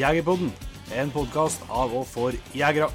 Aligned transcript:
Jegerpodden, 0.00 0.48
en 0.96 1.10
podkast 1.12 1.60
av 1.68 1.90
og 1.92 2.06
for 2.08 2.36
jegere. 2.56 2.86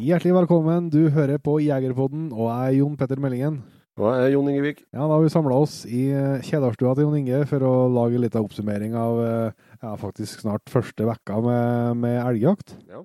Hjertelig 0.00 0.32
velkommen, 0.34 0.88
du 0.90 1.04
hører 1.14 1.38
på 1.38 1.60
Jegerpodden, 1.62 2.32
og 2.34 2.48
jeg 2.48 2.72
er 2.72 2.76
Jon 2.80 2.96
Petter 2.98 3.22
Meldingen. 3.22 3.60
Og 4.00 4.08
jeg 4.10 4.24
er 4.24 4.34
Jon 4.34 4.50
Ingevik. 4.50 4.82
Ja, 4.90 5.04
Da 5.04 5.12
har 5.12 5.22
vi 5.22 5.30
samla 5.36 5.60
oss 5.60 5.84
i 5.86 6.08
eh, 6.10 6.42
kjedarstua 6.42 6.96
til 6.96 7.06
Jon 7.06 7.18
Inge 7.20 7.44
for 7.46 7.68
å 7.68 7.74
lage 7.92 8.18
litt 8.18 8.34
av 8.34 8.48
oppsummering 8.48 8.98
av 8.98 9.22
eh, 9.22 9.64
ja, 9.84 9.94
faktisk 10.02 10.42
snart 10.42 10.66
første 10.72 11.06
vekka 11.06 11.38
med, 11.46 12.00
med 12.02 12.18
elgjakt. 12.24 12.74
Ja. 12.90 13.04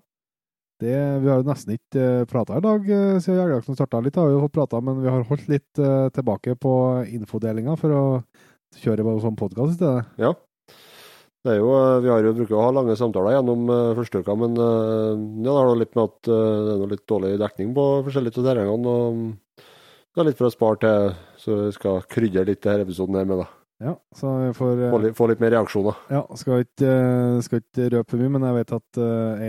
Det, 0.81 0.95
vi 1.23 1.29
har 1.31 1.39
jo 1.39 1.47
nesten 1.47 1.77
ikke 1.77 2.01
uh, 2.03 2.25
prata 2.27 2.57
i 2.59 2.63
dag 2.63 2.89
eh, 2.91 3.19
siden 3.23 3.45
elgjakten 3.45 3.77
starta. 3.77 4.01
Litt 4.03 4.17
har 4.19 4.27
vi 4.27 4.41
fått 4.43 4.55
prata, 4.57 4.81
men 4.83 4.99
vi 4.99 5.07
har 5.07 5.23
holdt 5.29 5.47
litt 5.47 5.79
eh, 5.79 6.09
tilbake 6.15 6.57
på 6.59 6.73
infodelinga 7.15 7.77
for 7.79 7.95
å 7.95 8.03
kjøre 8.81 9.05
på 9.07 9.13
sånn 9.23 9.39
podkast 9.39 9.71
i 9.71 9.77
stedet. 9.77 10.09
Ja. 10.19 10.33
Det 11.45 11.53
er 11.53 11.61
jo, 11.61 11.69
eh, 11.79 12.01
vi 12.03 12.11
har 12.11 12.27
jo 12.27 12.35
bruker 12.35 12.59
å 12.59 12.65
ha 12.65 12.75
lange 12.75 12.97
samtaler 12.99 13.37
gjennom 13.37 13.71
første 14.01 14.19
uka, 14.19 14.35
men 14.41 14.59
ja, 14.59 15.47
det 15.47 15.55
har 15.55 15.75
litt 15.79 15.95
med 15.95 16.09
at 16.09 16.31
det 16.31 16.75
er 16.75 16.91
litt 16.91 17.07
dårlig 17.07 17.35
dekning 17.39 17.71
på 17.77 17.89
forskjellige 18.09 18.41
av 18.43 18.49
terrengene. 18.49 18.95
og 18.97 19.21
mm, 19.21 19.61
Det 20.11 20.23
er 20.23 20.27
litt 20.27 20.41
for 20.41 20.49
å 20.49 20.55
spare 20.57 20.81
til, 20.83 21.13
så 21.39 21.61
vi 21.61 21.75
skal 21.77 22.03
krydre 22.11 22.49
litt 22.51 22.67
denne 22.67 22.83
episoden 22.83 23.21
her 23.21 23.31
med 23.31 23.45
det. 23.45 23.47
Ja, 23.83 23.91
så 24.15 24.29
vi 24.39 24.51
får 24.55 24.81
eh, 24.85 24.91
Få 24.93 24.99
litt, 25.03 25.15
få 25.17 25.25
litt 25.27 25.41
mer 25.43 25.51
reaksjoner. 25.51 25.97
Ja, 26.13 26.21
skal 26.39 26.61
ikke, 26.63 26.87
eh, 26.87 27.39
skal 27.43 27.59
ikke 27.59 27.89
røpe 27.91 28.13
for 28.13 28.21
mye, 28.21 28.31
men 28.37 28.45
jeg 28.47 28.55
vet 28.61 28.71
at 28.77 28.99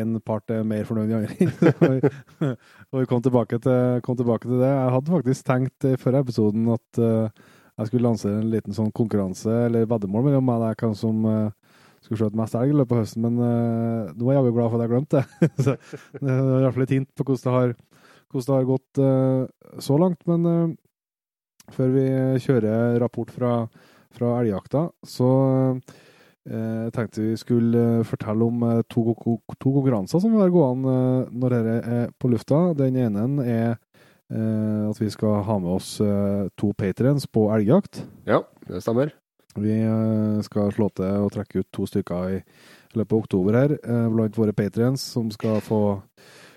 én 0.01 0.17
en 0.17 0.23
part 0.27 0.51
er 0.51 0.65
mer 0.67 0.83
fornøyd 0.89 1.13
enn 1.15 1.21
andre. 1.21 2.11
og 2.91 2.99
vi- 2.99 3.07
kom 3.13 3.23
tilbake, 3.23 3.61
til, 3.63 4.01
kom 4.03 4.19
tilbake 4.19 4.49
til 4.49 4.59
det. 4.65 4.73
Jeg 4.73 4.95
hadde 4.97 5.15
faktisk 5.15 5.47
tenkt 5.47 5.87
i 5.87 5.95
forrige 6.03 6.27
episoden 6.27 6.67
at 6.75 6.99
eh, 6.99 7.47
jeg 7.77 7.91
skulle 7.93 8.09
lansere 8.09 8.41
en 8.43 8.51
liten 8.51 8.75
sånn 8.75 8.91
konkurranse, 8.97 9.53
eller 9.69 9.87
veddemål 9.87 10.27
mellom 10.31 10.47
meg 10.49 10.59
og 10.59 10.67
deg, 10.67 10.83
hvem 10.83 10.99
som 10.99 11.27
eh, 11.31 11.81
skulle 12.03 12.21
skjøte 12.25 12.39
mest 12.43 12.55
elg 12.59 12.73
i 12.73 12.77
løpet 12.81 12.97
av 12.97 13.03
høsten, 13.05 13.25
men 13.29 13.41
eh, 13.47 14.13
nå 14.17 14.27
er 14.31 14.35
jeg 14.35 14.41
jaggu 14.43 14.55
glad 14.59 14.71
for 14.73 14.79
at 14.81 14.87
jeg 14.87 14.95
glemte 14.97 15.23
det. 15.23 15.51
så 15.67 15.77
det 16.19 16.33
er 16.35 16.41
i 16.43 16.63
hvert 16.67 16.77
fall 16.81 16.87
et 16.89 16.97
hint 16.99 17.11
på 17.15 17.27
hvordan 17.31 17.45
det 17.47 17.57
har, 17.61 17.77
hvordan 18.33 18.47
det 18.51 18.59
har 18.59 18.71
gått 18.75 19.03
eh, 19.07 19.81
så 19.87 19.99
langt. 20.03 20.23
Men 20.31 20.51
eh, 20.51 20.73
før 21.79 21.93
vi 21.95 22.07
kjører 22.43 22.99
rapport 23.03 23.31
fra 23.35 23.53
fra 24.17 24.37
elgjakta, 24.41 24.87
så 25.07 25.31
eh, 26.49 26.87
tenkte 26.95 27.25
vi 27.25 27.35
skulle 27.41 27.83
eh, 28.01 28.07
fortelle 28.07 28.47
om 28.47 28.65
eh, 28.67 28.83
to, 28.93 29.13
to 29.61 29.73
konkurranser 29.75 30.23
som 30.23 30.37
vil 30.37 30.55
gå 30.55 30.65
an 30.71 30.87
når 31.33 31.57
dette 31.57 31.77
er 31.99 32.09
på 32.19 32.31
lufta. 32.33 32.63
Den 32.79 32.99
ene 33.03 33.27
er 33.45 33.69
eh, 33.75 34.83
at 34.89 35.03
vi 35.03 35.11
skal 35.13 35.43
ha 35.47 35.59
med 35.63 35.77
oss 35.77 35.97
to 36.59 36.73
patriens 36.79 37.29
på 37.29 37.49
elgjakt. 37.55 38.05
Ja, 38.29 38.43
det 38.69 38.83
stemmer. 38.85 39.15
Vi 39.57 39.77
skal 40.45 40.73
slå 40.77 40.91
til 40.93 41.23
og 41.25 41.31
trekke 41.33 41.63
ut 41.63 41.71
to 41.73 41.87
stykker 41.89 42.35
i 42.35 42.41
løpet 42.97 43.15
av 43.15 43.23
oktober 43.23 43.57
her, 43.57 43.73
blant 44.13 44.37
våre 44.37 44.53
patriens, 44.53 45.01
som 45.01 45.31
skal 45.33 45.63
få 45.65 45.79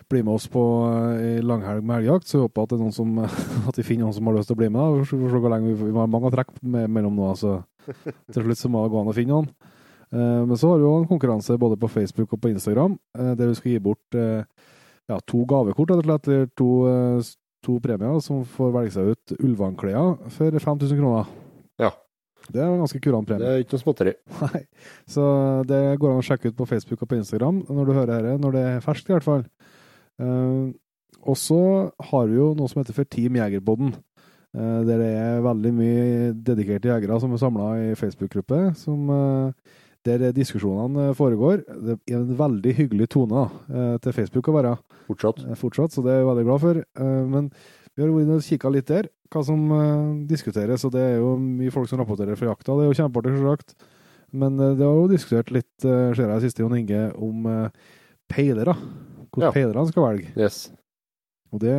bli 0.10 0.22
med 0.26 0.34
oss 0.36 0.48
på 0.52 0.62
eh, 0.90 1.24
ei 1.38 1.42
langhelg 1.46 1.84
med 1.86 2.02
elgjakt. 2.02 2.28
Så 2.30 2.38
jeg 2.38 2.46
håper 2.48 2.66
at, 2.66 2.72
det 2.74 2.78
er 2.80 2.84
noen 2.84 2.96
som, 2.96 3.18
at 3.70 3.80
vi 3.80 3.86
finner 3.88 4.08
noen 4.08 4.18
som 4.18 4.30
har 4.30 4.40
lyst 4.40 4.52
til 4.52 4.58
å 4.58 4.62
bli 4.62 4.70
med. 4.74 5.00
Vi 5.00 5.10
får 5.10 5.34
se 5.34 5.42
hvor 5.44 5.54
lenge 5.54 5.74
vi, 5.74 5.90
vi 5.90 5.98
har 5.98 6.10
mange 6.12 6.32
trekk 6.36 6.56
med, 6.62 6.90
mellom 6.98 7.20
nå, 7.20 7.34
så 7.40 7.60
til 8.34 8.46
slutt 8.46 8.62
så 8.62 8.72
må 8.72 8.84
det 8.86 8.94
gå 8.94 9.04
an 9.04 9.12
å 9.14 9.18
finne 9.18 9.36
noen. 9.38 9.52
Eh, 10.10 10.42
men 10.50 10.58
så 10.58 10.72
har 10.74 10.82
vi 10.82 10.88
jo 10.88 10.96
en 11.00 11.10
konkurranse 11.10 11.58
både 11.62 11.78
på 11.82 11.92
Facebook 11.94 12.34
og 12.34 12.42
på 12.42 12.52
Instagram, 12.54 12.98
eh, 13.18 13.34
der 13.38 13.52
vi 13.52 13.60
skal 13.60 13.76
gi 13.76 13.84
bort 13.90 14.18
eh, 14.18 14.42
ja, 15.10 15.18
to 15.30 15.44
gavekort, 15.50 15.94
rett 15.94 16.04
og 16.04 16.10
slett, 16.10 16.30
eller 16.30 16.50
to, 16.58 16.70
eh, 16.90 17.32
to 17.66 17.78
premier 17.84 18.20
som 18.26 18.42
får 18.48 18.74
velge 18.76 18.94
seg 18.96 19.14
ut 19.14 19.34
Ulvan-klær 19.40 20.16
for 20.34 20.60
5000 20.64 21.00
kroner. 21.02 21.30
Ja. 21.82 21.94
Det 22.50 22.62
er 22.64 22.70
en 22.72 22.82
ganske 22.82 23.02
kurant 23.04 23.28
Det 23.28 23.36
premie. 23.36 23.50
er 23.52 23.62
ikke 23.62 23.76
noe 23.78 23.84
småtteri. 23.84 24.14
Nei. 24.48 24.62
Så 25.10 25.24
det 25.70 25.82
går 26.02 26.14
an 26.16 26.22
å 26.22 26.26
sjekke 26.26 26.50
ut 26.50 26.58
på 26.58 26.66
Facebook 26.70 27.04
og 27.06 27.10
på 27.12 27.20
Instagram 27.20 27.60
når 27.70 27.90
du 27.90 27.94
hører 27.94 28.14
dette, 28.16 28.38
når 28.42 28.56
det 28.56 28.64
er 28.70 28.86
ferskt 28.86 29.12
i 29.12 29.14
hvert 29.14 29.28
fall. 29.28 29.44
Eh, 30.20 30.70
og 31.20 31.36
så 31.40 31.64
har 32.12 32.30
vi 32.30 32.38
jo 32.38 32.54
noe 32.56 32.72
som 32.72 32.82
heter 32.82 32.96
for 32.96 33.10
Team 33.10 33.40
Jegerpodden. 33.40 33.96
Uh, 34.50 34.82
der 34.82 34.98
det 34.98 35.10
er 35.14 35.44
veldig 35.46 35.72
mye 35.78 36.30
dedikerte 36.34 36.90
jegere 36.90 37.20
som 37.22 37.36
er 37.36 37.42
samla 37.42 37.68
i 37.84 37.90
Facebook-gruppe. 38.00 38.72
som 38.80 39.12
eh, 39.14 39.76
Der 40.08 40.32
diskusjonene 40.32 41.14
foregår. 41.14 41.62
Det 41.68 42.00
er 42.10 42.18
en 42.18 42.38
veldig 42.40 42.74
hyggelig 42.74 43.10
tone 43.10 43.50
eh, 43.70 43.98
til 44.02 44.14
Facebook 44.14 44.48
å 44.48 44.56
være 44.56 44.78
Fortsatt. 45.06 45.44
eh, 45.46 45.56
fortsatt, 45.60 45.92
så 45.92 46.02
det 46.02 46.14
er 46.14 46.18
jeg 46.24 46.30
veldig 46.32 46.46
glad 46.48 46.60
for. 46.64 46.80
Eh, 46.80 47.24
men 47.30 47.52
vi 47.96 48.02
har 48.02 48.10
vært 48.16 48.32
og 48.32 48.44
kikka 48.48 48.70
litt 48.72 48.88
der, 48.88 49.10
hva 49.30 49.44
som 49.44 49.72
eh, 49.76 50.26
diskuteres. 50.30 50.86
Og 50.88 50.94
det 50.96 51.02
er 51.04 51.16
jo 51.20 51.36
mye 51.38 51.72
folk 51.76 51.90
som 51.92 52.00
rapporterer 52.00 52.40
fra 52.40 52.48
jakta. 52.48 52.74
Det 52.74 52.86
er 52.86 52.90
jo 52.90 53.00
kjempeartig, 53.04 53.36
selvsagt. 53.36 53.76
Men 54.32 54.60
eh, 54.60 54.76
det 54.80 54.86
har 54.88 54.96
jo 54.96 55.10
diskutert 55.12 55.52
litt, 55.54 55.74
uh, 55.84 56.14
ser 56.16 56.30
jeg 56.30 56.46
siste 56.46 56.64
Jon 56.64 56.78
Inge, 56.78 57.10
om 57.18 57.48
uh, 57.50 57.90
peilere. 58.30 58.76
Hvordan 59.30 59.48
Ja. 59.48 59.52
peilerne 59.56 59.88
skal 59.92 60.06
velge. 60.08 60.32
Yes. 60.38 60.60
Og 61.54 61.60
det 61.64 61.76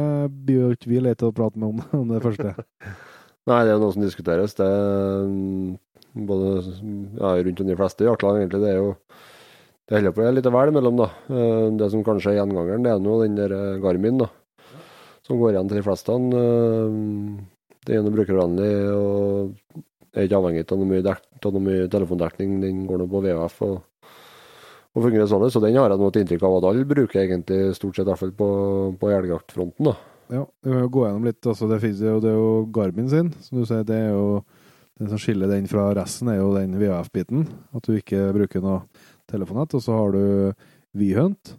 blir 0.47 0.61
jo 0.65 0.71
ikke 0.75 0.91
vi 0.91 1.01
lett 1.03 1.23
å 1.23 1.33
prate 1.35 1.59
med 1.59 1.69
om, 1.69 1.83
om 2.03 2.09
det 2.11 2.23
første. 2.25 2.55
Nei, 3.51 3.61
det 3.67 3.73
er 3.75 3.81
noe 3.83 3.93
som 3.95 4.03
diskuteres. 4.05 4.55
Det 4.59 4.67
er 4.67 5.77
både 6.27 6.51
ja, 7.19 7.31
rundt 7.43 7.63
om 7.65 7.71
de 7.71 7.77
fleste 7.79 8.07
jaktlag, 8.07 8.41
egentlig. 8.43 8.61
Det 8.65 8.73
er 8.75 8.81
jo 8.83 8.91
det 9.91 9.97
holder 9.99 10.15
på 10.15 10.27
litt 10.37 10.47
å 10.47 10.53
velge 10.55 10.75
mellom, 10.77 10.99
da. 11.01 11.07
Eh, 11.35 11.69
Det 11.81 11.89
som 11.91 12.05
kanskje 12.07 12.31
er 12.35 12.37
gjengangeren, 12.45 12.85
det 12.87 12.93
er 12.93 13.01
nå 13.03 13.17
den 13.25 13.35
der 13.39 13.55
eh, 13.57 13.79
Garmin, 13.83 14.21
da. 14.23 14.29
Som 15.27 15.41
går 15.41 15.57
igjen 15.57 15.71
til 15.71 15.81
de 15.81 15.87
fleste. 15.87 16.15
Eh, 16.15 17.47
Det 17.87 17.97
er 17.97 18.03
noe 18.05 18.15
brukervennlig 18.15 18.71
og 18.95 19.57
er 20.15 20.27
ikke 20.29 20.39
avhengig 20.39 20.67
av 20.71 20.79
noe 20.79 21.63
mye 21.65 21.89
telefondekning. 21.91 22.61
Den 22.63 22.85
går 22.87 22.99
nå 23.03 23.07
på 23.11 23.23
VHF 23.25 23.57
og, 23.67 23.81
og 24.95 25.05
fungerer 25.05 25.29
sånn. 25.31 25.45
Så 25.53 25.61
den 25.63 25.77
har 25.79 25.93
jeg 25.93 26.01
nå 26.01 26.09
et 26.11 26.21
inntrykk 26.23 26.47
av 26.49 26.57
at 26.59 26.69
alle 26.71 26.87
bruker, 26.89 27.21
egentlig, 27.23 27.61
stort 27.79 27.97
sett 27.99 28.07
i 28.07 28.11
hvert 28.11 28.23
fall 28.23 28.33
på, 28.37 28.49
på 29.01 29.11
elgjaktfronten. 29.15 29.93
Ja, 30.31 30.45
vi 30.63 30.75
må 30.75 30.85
gå 30.91 31.05
gjennom 31.07 31.25
litt. 31.27 31.41
Altså, 31.47 31.67
det, 31.71 31.81
finnes 31.83 32.03
jo, 32.07 32.19
det 32.23 32.31
er 32.33 32.37
jo 32.39 32.51
Garmin 32.75 33.09
sin, 33.11 33.33
som 33.43 33.59
du 33.61 33.65
sier. 33.67 33.87
Det 33.87 33.97
er 33.97 34.13
jo 34.15 34.43
Den 35.01 35.09
som 35.09 35.17
skiller 35.23 35.49
den 35.49 35.65
fra 35.71 35.87
resten, 35.97 36.29
er 36.29 36.43
jo 36.43 36.51
den 36.53 36.75
VHF-biten. 36.77 37.47
At 37.73 37.87
du 37.89 37.95
ikke 37.97 38.27
bruker 38.37 38.61
noe 38.61 38.83
telefonnett. 39.31 39.73
Og 39.79 39.81
så 39.81 39.95
har 39.97 40.13
du 40.13 40.53
VHunt. 41.01 41.55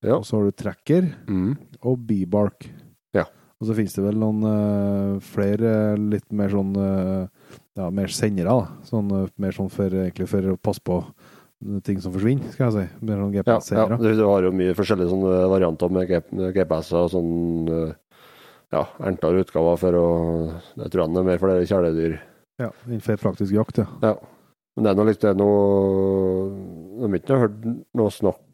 Ja. 0.00 0.14
Og 0.16 0.24
så 0.24 0.38
har 0.38 0.46
du 0.48 0.54
Tracker 0.56 1.10
Mm. 1.28 1.56
og 1.82 1.98
B-Bark. 2.08 2.64
Ja. 3.12 3.26
Og 3.60 3.68
så 3.68 3.76
finnes 3.76 3.92
det 3.92 4.06
vel 4.06 4.16
noen 4.16 4.40
uh, 4.46 5.18
flere 5.20 5.98
litt 6.00 6.30
mer 6.32 6.48
sånn 6.54 6.72
uh, 6.78 7.26
Ja, 7.76 7.90
mer 7.94 8.08
sendere, 8.08 8.56
da. 8.56 8.80
Sånn, 8.88 9.10
eh, 9.14 9.28
mer 9.38 9.52
sånn 9.54 9.68
for, 9.70 9.92
egentlig 9.92 10.26
for 10.32 10.42
å 10.50 10.56
passe 10.58 10.80
på 10.82 10.96
ting 11.82 12.00
som 12.02 12.14
forsvinner, 12.14 12.52
skal 12.54 12.68
jeg 12.68 12.74
si. 12.76 13.04
Med 13.04 13.18
sånn 13.18 13.34
Ja, 13.38 13.58
ja. 13.58 13.98
Du, 13.98 14.24
har 14.30 14.46
jo 14.46 14.52
mye 14.54 14.76
forskjellige 14.78 15.10
sånne 15.10 15.38
varianter 15.50 15.92
med 15.92 16.10
GPS-er 16.54 17.06
og 17.06 17.12
sånn 17.14 17.32
eh, 17.74 17.94
ja, 18.74 18.84
enklere 19.08 19.42
utgaver 19.44 19.78
for 19.80 19.98
å 19.98 20.08
Jeg 20.78 20.92
tror 20.92 21.06
han 21.06 21.16
er 21.18 21.30
mer 21.30 21.40
for 21.42 21.50
det 21.50 21.68
kjæledyr. 21.70 22.18
Ja, 22.62 22.72
innenfor 22.86 23.18
praktisk 23.22 23.54
jakt, 23.54 23.80
ja. 23.82 23.88
Ja. 24.02 24.14
Men 24.76 24.86
det 24.86 24.90
er 24.92 24.98
nå 24.98 25.08
litt 25.08 25.22
det 25.22 25.32
er 25.32 25.38
noe 25.38 25.56
De 26.98 27.08
har 27.08 27.18
ikke 27.18 27.40
hørt 27.42 27.58
noe 27.98 28.14
snakk 28.14 28.44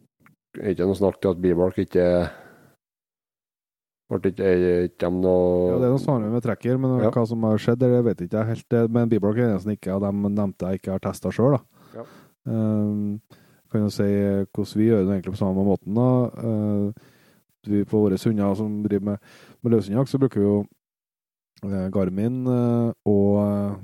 ikke 0.54 0.86
noe 0.86 0.96
snakk 0.96 1.18
til 1.20 1.32
at 1.34 1.40
Bibark 1.42 1.78
ikke 1.82 2.06
ble 4.12 4.30
ikke 4.30 4.50
ikke 4.86 5.10
noe 5.10 5.72
Ja, 5.72 5.78
Det 5.80 5.88
er 5.88 5.94
noe 5.94 6.02
snarere 6.02 6.30
med 6.30 6.44
tracker, 6.44 6.78
men 6.78 7.00
Ja. 7.02 7.10
hva 7.10 7.26
som 7.26 7.42
har 7.42 7.58
skjedd, 7.58 7.80
det 7.80 8.04
vet 8.04 8.20
jeg 8.20 8.28
ikke 8.30 8.46
helt. 8.46 8.90
Men 8.90 9.08
B-Block 9.08 9.36
er 9.38 9.54
nesten 9.54 9.74
ikke 9.74 9.94
av 9.94 10.02
dem 10.02 10.22
nevnte 10.22 10.70
jeg 10.70 10.80
ikke 10.80 10.92
har 10.92 11.00
testa 11.00 11.32
sjøl. 11.32 11.58
Um, 12.44 13.20
kan 13.72 13.86
jo 13.86 13.90
si 13.90 14.06
hvordan 14.06 14.78
vi 14.78 14.86
gjør 14.86 15.02
det 15.02 15.16
egentlig 15.16 15.34
på 15.34 15.42
samme 15.42 15.64
måten. 15.66 15.98
da. 15.98 16.08
Uh, 16.38 17.10
vi 17.66 17.84
På 17.84 18.04
våre 18.04 18.18
hunder 18.24 18.54
som 18.54 18.82
driver 18.84 19.04
med, 19.04 19.18
med 19.62 19.72
løshundjakt, 19.72 20.10
så 20.10 20.20
bruker 20.20 20.40
vi 20.40 20.46
jo 20.46 20.56
eh, 21.64 21.88
Garmin 21.92 22.46
eh, 22.46 22.90
og, 23.08 23.78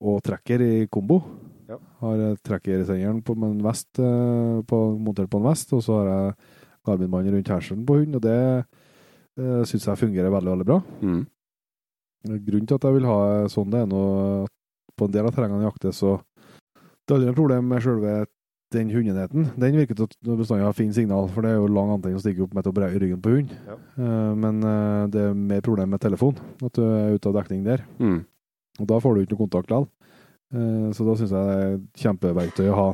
og 0.00 0.22
tracker 0.26 0.64
i 0.64 0.86
kombo. 0.90 1.20
Ja. 1.70 1.78
Har 2.02 2.18
eh, 2.18 2.38
tracker-senderen 2.42 3.22
på 3.22 3.36
en 3.38 3.60
vest, 3.64 3.90
eh, 3.98 4.62
på, 4.66 4.80
montert 4.98 5.30
på 5.30 5.38
en 5.38 5.46
vest, 5.46 5.72
og 5.76 5.84
så 5.84 6.00
har 6.00 6.10
jeg 6.10 6.34
Garmin-mannen 6.88 7.36
rundt 7.36 7.52
herselen 7.54 7.86
på 7.86 8.00
hund. 8.00 8.18
og 8.18 8.24
det 8.24 8.38
uh, 9.38 9.62
syns 9.62 9.86
jeg 9.86 10.00
fungerer 10.00 10.34
veldig 10.34 10.50
veldig 10.50 10.66
bra. 10.66 10.80
mm. 11.00 11.22
Grunnen 12.22 12.66
til 12.66 12.78
at 12.78 12.84
jeg 12.86 12.94
vil 12.94 13.06
ha 13.06 13.20
sånn, 13.50 13.70
det 13.70 13.80
er 13.82 13.86
nå 13.90 14.02
at 14.44 14.52
på 14.98 15.06
en 15.08 15.14
del 15.14 15.26
av 15.26 15.32
terrengene 15.34 15.64
jeg 15.64 15.70
jakter, 15.70 15.94
så 15.94 16.10
det 17.06 17.12
er 17.12 17.18
aldri 17.18 17.30
noe 17.32 17.38
problem 17.38 17.68
med 17.72 17.82
selve 17.84 18.12
den 18.72 18.88
hundenheten. 18.88 19.50
Den 19.60 19.76
virker 19.76 19.98
til 19.98 20.06
å 20.32 20.36
bestandig 20.38 20.64
ha 20.64 20.72
fin 20.72 20.92
signal, 20.96 21.26
for 21.28 21.44
det 21.44 21.50
er 21.52 21.58
jo 21.60 21.66
lang 21.68 21.90
antenne 21.92 22.16
som 22.16 22.24
stikker 22.24 22.46
opp 22.46 22.54
å 22.70 22.72
breie 22.72 23.00
ryggen 23.02 23.20
på 23.20 23.34
hund. 23.34 23.50
Ja. 23.68 23.74
Eh, 24.00 24.34
Men 24.44 24.62
eh, 24.64 25.08
det 25.12 25.24
er 25.28 25.34
mer 25.36 25.60
problem 25.60 25.90
med 25.92 26.00
telefon, 26.00 26.38
at 26.62 26.72
du 26.78 26.80
er 26.86 27.18
ute 27.18 27.28
av 27.28 27.36
dekning 27.36 27.64
der. 27.66 27.84
Mm. 28.00 28.22
Og 28.80 28.88
da 28.88 29.00
får 29.04 29.14
du 29.14 29.20
ikke 29.26 29.36
noe 29.36 29.42
kontakt 29.44 29.68
likevel. 29.68 29.88
Eh, 30.54 30.88
Så 30.96 31.04
da 31.04 31.18
syns 31.20 31.34
jeg 31.36 31.50
det 31.50 31.58
er 31.58 31.74
et 31.76 32.02
kjempeverktøy 32.06 32.70
å 32.72 32.78
ha, 32.80 32.88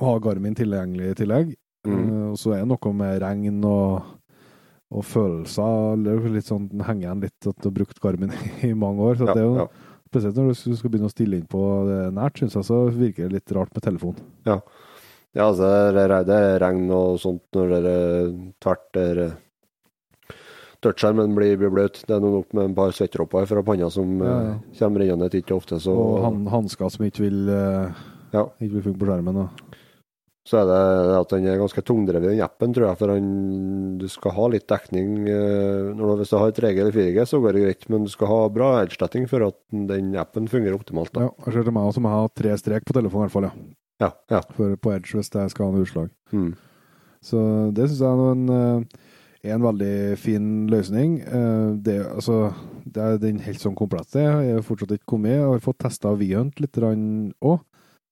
å 0.00 0.08
ha 0.08 0.18
Garmin 0.24 0.56
tilgjengelig 0.56 1.12
i 1.12 1.18
tillegg. 1.20 1.54
Mm. 1.84 2.30
Og 2.32 2.38
så 2.40 2.54
er 2.56 2.62
det 2.64 2.70
noe 2.72 2.92
med 2.96 3.18
regn 3.20 3.60
og, 3.68 4.06
og 4.94 5.04
følelser. 5.04 6.00
Litt 6.32 6.48
sånn, 6.48 6.70
henger 6.80 7.10
igjen 7.10 7.26
litt 7.26 7.50
at 7.50 7.60
du 7.60 7.68
har 7.68 7.76
brukt 7.76 8.00
Garmin 8.00 8.32
i 8.64 8.72
mange 8.72 9.04
år. 9.04 9.20
Så 9.20 9.28
Ja, 9.28 9.34
det 9.36 9.44
er 9.44 9.50
jo 9.50 9.58
ja. 9.66 9.68
Spesielt 10.14 10.38
når 10.38 10.52
du 10.54 10.76
skal 10.78 10.92
begynne 10.94 11.10
å 11.10 11.14
stille 11.14 11.38
inn 11.40 11.48
på 11.50 11.60
det 11.90 12.00
nært, 12.16 12.38
syns 12.40 12.54
jeg, 12.58 12.68
så 12.70 12.82
virker 12.94 13.26
det 13.28 13.40
litt 13.40 13.54
rart 13.56 13.74
med 13.74 13.84
telefon. 13.84 14.18
Ja, 14.46 14.60
altså, 15.48 15.70
det 15.96 16.04
er, 16.38 16.60
regn 16.62 16.86
og 16.94 17.18
sånt 17.22 17.42
når 17.56 17.74
det 17.74 17.94
er 17.94 18.30
tvert 18.62 18.86
der 18.94 19.22
eh, 19.24 19.40
touchskjermen 20.84 21.34
blir, 21.36 21.56
blir 21.60 21.72
bløt. 21.72 22.02
Det 22.06 22.14
er 22.16 22.22
noe 22.22 22.38
nok 22.40 22.54
med 22.56 22.68
en 22.70 22.76
par 22.76 22.92
svettdråper 22.94 23.48
fra 23.50 23.62
panna 23.66 23.90
som 23.92 24.18
Ja, 24.20 24.34
eh, 24.34 24.48
ja. 24.52 24.56
kommer 24.82 25.02
rennende 25.04 25.40
ikke 25.40 25.56
ofte. 25.56 25.80
Så, 25.82 25.94
Og 25.96 26.22
han, 26.26 26.44
hansker 26.52 26.92
som 26.92 27.06
ikke 27.06 27.24
vil, 27.26 27.48
eh, 27.48 28.02
Ja. 28.34 28.44
ikke 28.60 28.74
vil 28.78 28.82
funke 28.88 29.00
på 29.00 29.08
skjermen. 29.10 29.36
Og. 29.44 29.63
Så 30.44 30.58
er 30.60 30.66
det 30.68 30.80
at 31.16 31.30
den 31.32 31.46
er 31.48 31.56
ganske 31.56 31.80
tungdrevet, 31.88 32.28
den 32.34 32.42
appen, 32.44 32.74
tror 32.76 32.90
jeg. 32.90 32.98
For 33.00 33.12
han, 33.14 33.28
du 33.96 34.04
skal 34.12 34.34
ha 34.36 34.48
litt 34.52 34.66
dekning. 34.68 35.14
eh, 35.28 35.94
Når 35.96 36.02
du, 36.04 36.16
hvis 36.20 36.32
du 36.34 36.36
har 36.36 36.52
3G 36.52 36.80
eller 36.82 36.92
4G, 36.92 37.24
så 37.30 37.40
går 37.40 37.52
det 37.56 37.62
greit. 37.64 37.86
Men 37.88 38.04
du 38.04 38.10
skal 38.12 38.28
ha 38.28 38.40
bra 38.52 38.68
edge-sletting 38.82 39.24
for 39.30 39.46
at 39.46 39.56
den 39.72 40.12
appen 40.20 40.46
fungerer 40.52 40.76
optimalt. 40.76 41.12
Da. 41.16 41.28
Ja, 41.28 41.32
jeg 41.46 41.54
ser 41.56 41.64
til 41.70 41.72
meg 41.78 41.94
som 41.96 42.04
har 42.12 42.28
tre 42.36 42.52
strek 42.60 42.84
på 42.84 42.92
telefonen, 42.98 43.24
i 43.24 43.30
hvert 43.30 43.36
fall. 43.38 43.48
ja. 43.48 43.72
Ja, 44.02 44.10
ja. 44.28 44.40
For, 44.56 44.74
på 44.76 44.90
Edge 44.92 45.14
hvis 45.16 45.30
jeg 45.32 45.50
skal 45.52 45.68
ha 45.68 45.72
noe 45.72 45.84
utslag. 45.86 46.08
Mm. 46.34 46.50
Så 47.24 47.40
det 47.72 47.86
syns 47.88 48.00
jeg 48.02 48.10
er 48.10 48.32
en, 48.34 48.48
eh, 48.50 49.52
en 49.54 49.62
veldig 49.64 50.18
fin 50.18 50.48
løsning. 50.68 51.20
Eh, 51.24 51.68
Det, 51.88 52.00
altså, 52.10 52.52
det 52.84 53.00
er 53.00 53.18
den 53.22 53.38
helt 53.46 53.62
sånn 53.62 53.76
komplette. 53.78 54.18
Jeg 54.20 54.58
har 54.58 54.66
fortsatt 54.66 54.92
ikke 54.98 55.06
kommet. 55.14 55.38
Jeg 55.38 55.46
har 55.46 55.62
fått 55.64 55.78
testa 55.78 56.12
Vihunt 56.18 56.58
litt 56.60 56.76
òg. 56.76 57.60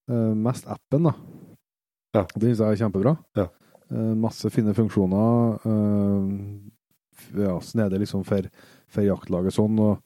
Mest 0.08 0.66
appen, 0.70 1.02
da. 1.10 1.12
Ja. 2.14 2.26
Det 2.34 2.42
syns 2.50 2.60
jeg 2.60 2.72
er 2.76 2.80
kjempebra. 2.84 3.16
Ja. 3.38 3.46
Eh, 3.92 4.12
Masse 4.20 4.50
fine 4.52 4.74
funksjoner. 4.76 5.58
eh, 5.66 7.38
Ja, 7.38 7.54
snedig 7.64 8.00
liksom 8.02 8.24
for, 8.26 8.42
for 8.90 9.02
jaktlaget 9.06 9.54
sånn. 9.54 9.78
og 9.80 10.00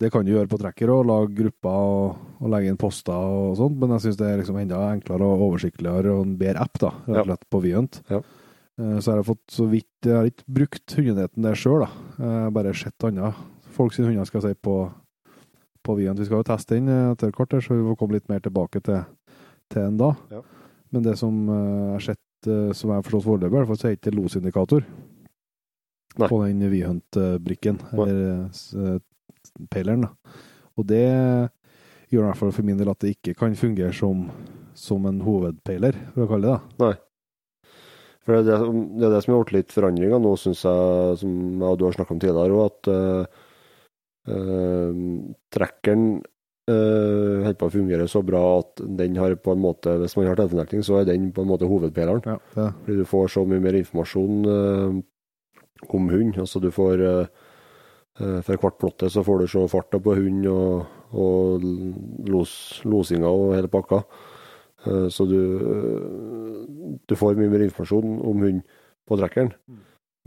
det 0.00 0.10
kan 0.12 0.24
du 0.24 0.32
gjøre 0.32 0.48
på 0.48 0.58
tracker 0.58 0.88
og 0.92 1.06
lage 1.06 1.34
grupper 1.36 1.68
og, 1.70 2.16
og 2.40 2.48
legge 2.52 2.70
inn 2.72 2.78
poster 2.80 3.12
og 3.12 3.54
sånt, 3.58 3.76
men 3.78 3.90
jeg 3.94 4.00
syns 4.06 4.16
det 4.16 4.28
er 4.30 4.38
liksom 4.40 4.56
enda 4.56 4.78
enklere 4.94 5.26
og 5.28 5.42
oversiktligere 5.50 6.14
og 6.16 6.22
en 6.24 6.36
bedre 6.40 6.62
app, 6.64 6.78
da, 6.80 6.90
rett 7.06 7.20
og 7.20 7.26
slett, 7.28 7.44
på 7.52 7.60
Vyent. 7.66 8.00
Ja. 8.10 8.20
Eh, 8.80 8.96
Så 9.00 9.12
har 9.12 9.20
jeg 9.20 9.28
fått 9.28 9.44
så 9.52 9.66
vidt 9.68 10.08
Jeg 10.08 10.16
har 10.16 10.24
ikke 10.30 10.46
brukt 10.48 10.96
hundenheten 10.96 11.44
der 11.44 11.54
sjøl, 11.60 11.84
da. 11.84 11.90
Jeg 12.18 12.44
har 12.46 12.50
bare 12.56 12.72
sett 12.74 13.04
andre 13.04 13.34
folk 13.76 13.92
sine 13.92 14.08
hunder, 14.08 14.24
skal 14.26 14.40
jeg 14.40 14.54
si, 14.56 14.60
på, 14.64 14.76
på 15.84 15.96
Vyent. 16.00 16.18
Vi 16.18 16.24
skal 16.28 16.40
jo 16.40 16.48
teste 16.48 16.76
den 16.80 16.88
etter 16.88 17.30
hvert, 17.36 17.60
så 17.62 17.76
vi 17.76 17.84
får 17.90 17.98
komme 18.00 18.16
litt 18.16 18.28
mer 18.32 18.40
tilbake 18.40 18.80
til, 18.82 19.04
til 19.70 19.82
den 19.84 20.00
da. 20.00 20.14
Ja. 20.32 20.40
Men 20.90 21.06
det 21.06 21.16
som 21.20 21.36
er 21.54 21.94
jeg 21.98 22.06
sett, 22.10 22.50
eh, 22.50 22.72
som 22.76 22.90
jeg 22.90 22.98
har 22.98 23.06
forstått 23.06 23.26
foreløpig, 23.26 23.52
i 23.52 23.58
hvert 23.58 23.70
fall, 23.70 23.80
så 23.80 23.88
er 23.88 23.94
det 23.94 24.00
ikke 24.00 24.16
losindikator 24.16 24.86
Nei. 26.18 26.28
på 26.28 26.40
den 26.42 26.64
Vihunt-brikken, 26.72 27.82
eller 27.94 28.22
eh, 28.22 28.94
eh, 28.94 29.66
peileren. 29.70 30.08
Og 30.78 30.88
det 30.88 31.04
gjør 32.10 32.24
i 32.24 32.26
hvert 32.26 32.40
fall 32.40 32.54
for 32.54 32.66
min 32.66 32.80
del 32.80 32.90
at 32.90 33.02
det 33.04 33.14
ikke 33.14 33.36
kan 33.38 33.54
fungere 33.58 33.94
som, 33.94 34.26
som 34.74 35.06
en 35.06 35.22
hovedpeiler, 35.22 35.98
for 36.14 36.26
å 36.26 36.30
kalle 36.32 36.56
det 36.56 36.88
det. 36.88 36.96
For 38.20 38.36
det 38.36 38.40
er 38.40 38.64
det, 38.66 38.82
det 38.98 39.06
er 39.06 39.14
det 39.14 39.22
som 39.24 39.32
har 39.32 39.38
gjort 39.40 39.54
litt 39.54 39.72
forandringer 39.72 40.20
nå, 40.20 40.34
syns 40.38 40.64
jeg, 40.66 41.20
som 41.22 41.30
jeg 41.54 41.70
og 41.70 41.78
du 41.78 41.86
har 41.86 41.94
snakket 41.96 42.16
om 42.16 42.20
tidligere 42.24 42.58
òg, 42.58 42.66
at 42.66 42.90
uh, 44.30 44.98
trekkeren 45.54 46.04
uh, 46.70 47.42
holder 47.44 47.58
på 47.60 47.68
å 47.68 47.74
fungere 47.74 48.06
så 48.10 48.22
bra 48.26 48.40
at 48.60 48.82
den 49.00 49.18
har 49.18 49.34
på 49.42 49.54
en 49.54 49.62
måte, 49.62 49.96
hvis 50.00 50.16
man 50.16 50.30
har 50.30 50.38
telefondekning, 50.38 50.86
så 50.86 51.00
er 51.00 51.10
den 51.10 51.28
på 51.34 51.44
en 51.44 51.50
måte 51.50 51.68
hovedpeleren. 51.68 52.22
Ja, 52.24 52.38
det, 52.54 52.70
Fordi 52.86 52.98
du 53.02 53.06
får 53.10 53.30
så 53.34 53.44
mye 53.50 53.62
mer 53.66 53.78
informasjon 53.80 54.48
uh, 54.48 54.98
om 55.90 56.10
hund. 56.14 56.40
Altså 56.40 56.62
du 56.62 56.70
får 56.74 57.04
uh, 57.04 57.46
uh, 58.22 58.40
For 58.46 58.56
hvert 58.56 58.80
plotte 58.80 59.10
så 59.10 59.26
får 59.26 59.42
du 59.42 59.50
se 59.50 59.68
farta 59.74 60.00
på 60.00 60.16
hund 60.18 60.46
og, 60.50 60.86
og 61.12 61.70
los, 62.30 62.52
losinga 62.86 63.28
og 63.28 63.56
hele 63.58 63.72
pakka. 63.72 64.04
Eh, 64.86 65.08
så 65.08 65.24
du, 65.24 65.40
eh, 65.56 66.98
du 67.06 67.16
får 67.16 67.36
mye 67.36 67.52
mer 67.52 67.64
informasjon 67.66 68.20
om 68.24 68.44
hund 68.46 68.62
på 69.08 69.18
trekkeren. 69.20 69.52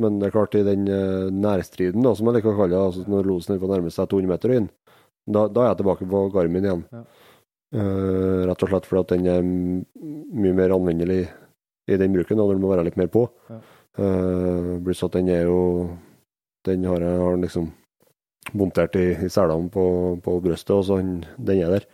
Men 0.01 0.19
det 0.19 0.30
er 0.30 0.36
klart, 0.36 0.56
i 0.57 0.66
den 0.66 0.88
eh, 0.90 1.30
nærstriden, 1.30 2.04
da, 2.06 2.13
som 2.16 2.30
jeg 2.30 2.40
liker 2.40 2.54
å 2.54 2.57
kalle 2.57 2.74
det, 2.75 2.81
altså 2.81 3.06
når 3.10 3.30
losen 3.30 3.56
er 3.56 3.62
på 3.62 3.69
nærmest 3.69 4.00
seg 4.00 4.10
200 4.10 4.31
meter 4.31 4.56
inn, 4.57 4.69
da, 5.25 5.45
da 5.47 5.63
er 5.63 5.71
jeg 5.71 5.81
tilbake 5.81 6.07
på 6.09 6.23
Garmin 6.33 6.67
igjen. 6.67 6.87
Ja. 6.93 7.03
Uh, 7.73 8.43
rett 8.45 8.63
og 8.65 8.69
slett 8.69 8.85
fordi 8.85 9.01
at 9.01 9.11
den 9.15 9.29
er 9.31 9.45
mye 10.43 10.53
mer 10.53 10.75
anvendelig 10.75 11.23
i 11.89 11.97
den 11.97 12.13
bruken, 12.13 12.41
og 12.41 12.51
den 12.53 12.61
må 12.61 12.69
være 12.69 12.85
litt 12.87 12.99
mer 12.99 13.09
på. 13.13 13.25
Ja. 13.49 13.61
Uh, 13.97 14.73
Pluss 14.83 15.03
at 15.05 15.13
den 15.13 15.29
er 15.29 15.45
jo 15.45 15.89
Den 16.65 16.85
har 16.87 17.03
jeg 17.03 17.17
har 17.19 17.35
liksom 17.37 17.67
montert 18.55 18.95
i, 18.95 19.09
i 19.25 19.29
selene 19.31 19.69
på, 19.71 19.85
på 20.23 20.39
brøstet, 20.43 20.73
og 20.75 20.85
så 20.87 20.99
den, 21.01 21.23
den 21.37 21.63
er 21.63 21.77
der. 21.77 21.87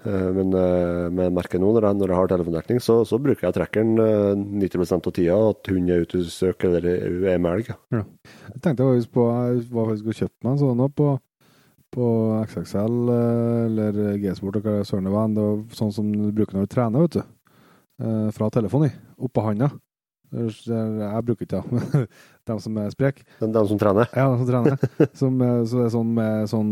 Uh, 0.00 0.30
men 0.32 0.54
eh, 0.56 1.08
med 1.12 1.26
jeg 1.26 1.32
merker 1.36 1.60
nå, 1.60 1.74
når 1.76 1.84
jeg, 1.84 1.96
når 2.00 2.12
jeg 2.12 2.16
har 2.16 2.30
telefondekning, 2.32 2.78
så, 2.80 2.94
så 3.04 3.18
bruker 3.20 3.44
jeg 3.44 3.56
trekkeren 3.58 4.00
eh, 4.00 4.44
90 4.62 4.94
av 4.96 5.10
tida 5.12 5.36
at 5.50 5.68
hun 5.68 5.90
er 5.92 6.06
ute 6.06 6.22
og 6.22 6.30
søker 6.32 6.78
eller 6.78 7.34
er 7.34 7.42
med 7.42 7.50
elg. 7.58 7.68
Ja. 7.92 8.00
Jeg 8.46 8.62
tenkte 8.64 8.86
faktisk 8.88 9.12
på 9.18 9.26
Jeg 9.28 9.66
var 9.74 9.90
faktisk 9.90 10.08
og 10.08 10.16
kjøpte 10.22 10.46
meg 10.46 10.54
en 10.54 10.62
sånn 10.62 10.96
på, 10.96 11.10
på 11.94 12.06
XXL 12.46 13.12
eh, 13.14 13.66
eller 13.66 14.00
G-sport 14.22 14.58
og 14.60 14.66
hva 14.66 14.74
søren 14.86 15.08
det 15.08 15.12
var. 15.14 15.28
Det 15.34 15.44
var 15.46 15.60
sånn 15.78 15.92
som 15.94 16.10
du 16.14 16.28
bruker 16.36 16.56
når 16.58 16.66
du 16.68 16.74
trener, 16.74 17.06
vet 17.06 17.18
du. 17.18 17.22
Eh, 18.04 18.28
Fra 18.36 18.50
telefonen 18.54 18.90
i. 18.90 18.94
Oppå 19.26 19.44
handa. 19.44 19.70
Jeg 20.30 21.22
bruker 21.26 21.42
ikke 21.42 21.58
det, 21.58 21.62
men 21.74 22.04
de 22.46 22.56
som 22.62 22.76
er 22.78 22.92
spreke. 22.94 23.24
Den 23.42 23.66
som 23.66 23.80
trener. 23.82 24.06
Ja, 24.14 24.28
som 24.38 24.46
trener. 24.46 24.76
Som, 25.18 25.40
eh, 25.42 25.62
så 25.66 25.80
det 25.80 25.86
er 25.88 25.94
sånn 25.96 26.12
med 26.14 26.50
sånn 26.52 26.70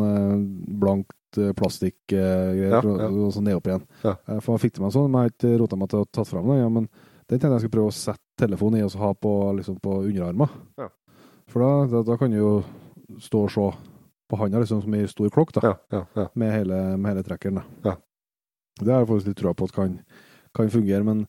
blankt 0.78 1.14
plastikkgreier, 1.58 2.78
Ja, 2.78 2.78
ja. 2.80 3.08
og 3.10 3.32
så 3.34 3.42
ned 3.44 3.58
opp 3.58 3.66
igjen. 3.68 3.82
Ja. 4.04 4.14
For 4.40 4.54
jeg 4.54 4.62
fikk 4.68 4.78
til 4.78 4.86
meg 4.86 4.94
sånn, 4.94 5.10
men 5.12 5.26
jeg 5.26 5.28
har 5.28 5.34
ikke 5.34 5.58
rota 5.60 5.76
meg 5.82 5.90
til 5.92 6.00
å 6.04 6.08
tatt 6.08 6.30
fram 6.30 6.48
det. 6.52 6.60
Ja, 6.62 6.70
men 6.72 6.86
den 6.88 7.34
tenkte 7.36 7.50
jeg 7.58 7.64
skulle 7.66 7.74
prøve 7.76 7.90
å 7.92 7.98
sette 7.98 8.24
telefonen 8.40 8.80
i 8.80 8.86
og 8.86 8.94
så 8.94 9.02
ha 9.02 9.10
på, 9.18 9.32
liksom, 9.58 9.76
på 9.84 9.98
underarmen. 10.06 10.54
Ja. 10.80 10.88
For 11.52 11.64
da, 11.64 11.70
da, 11.92 12.02
da 12.06 12.16
kan 12.20 12.32
du 12.32 12.38
jo 12.38 12.52
stå 13.24 13.42
og 13.44 13.52
se 13.52 13.66
på 14.28 14.38
handa 14.40 14.60
liksom, 14.62 14.82
som 14.84 14.94
i 14.94 15.04
stor 15.08 15.30
klokk, 15.34 15.54
da, 15.56 15.74
Ja, 15.92 16.02
ja, 16.14 16.26
med, 16.34 16.52
hele, 16.52 16.80
med 16.96 17.14
hele 17.14 17.24
trekkeren. 17.26 17.60
Da. 17.60 17.90
Ja. 17.90 17.96
Det 18.78 18.92
har 18.92 19.02
jeg 19.02 19.10
faktisk 19.10 19.30
litt 19.30 19.40
trua 19.40 19.54
på 19.58 19.68
at 19.68 19.74
kan, 19.74 19.96
kan 20.54 20.70
fungere, 20.72 21.04
men, 21.06 21.24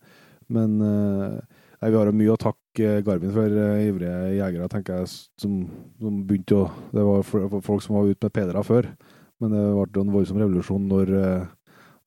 men 0.51 0.75
eh, 0.85 1.37
nei, 1.79 1.89
vi 1.89 1.97
har 1.97 2.09
jo 2.11 2.15
mye 2.19 2.33
å 2.35 2.39
takke 2.41 2.91
Garvin 3.05 3.05
Garmin 3.07 3.35
for, 3.35 3.59
eh, 3.63 3.85
ivrige 3.87 4.17
jegere, 4.37 4.69
tenker 4.71 5.01
jeg, 5.01 5.13
som, 5.41 5.55
som 6.01 6.19
begynte 6.27 6.59
å 6.59 6.67
Det 6.93 7.05
var 7.07 7.23
folk 7.65 7.85
som 7.85 7.97
var 7.97 8.11
ute 8.11 8.27
med 8.27 8.35
pedere 8.35 8.65
før, 8.67 8.91
men 9.39 9.55
det 9.55 9.63
ble 9.93 10.03
en 10.03 10.13
voldsom 10.13 10.41
revolusjon 10.41 10.89
når, 10.91 11.13
eh, 11.23 11.47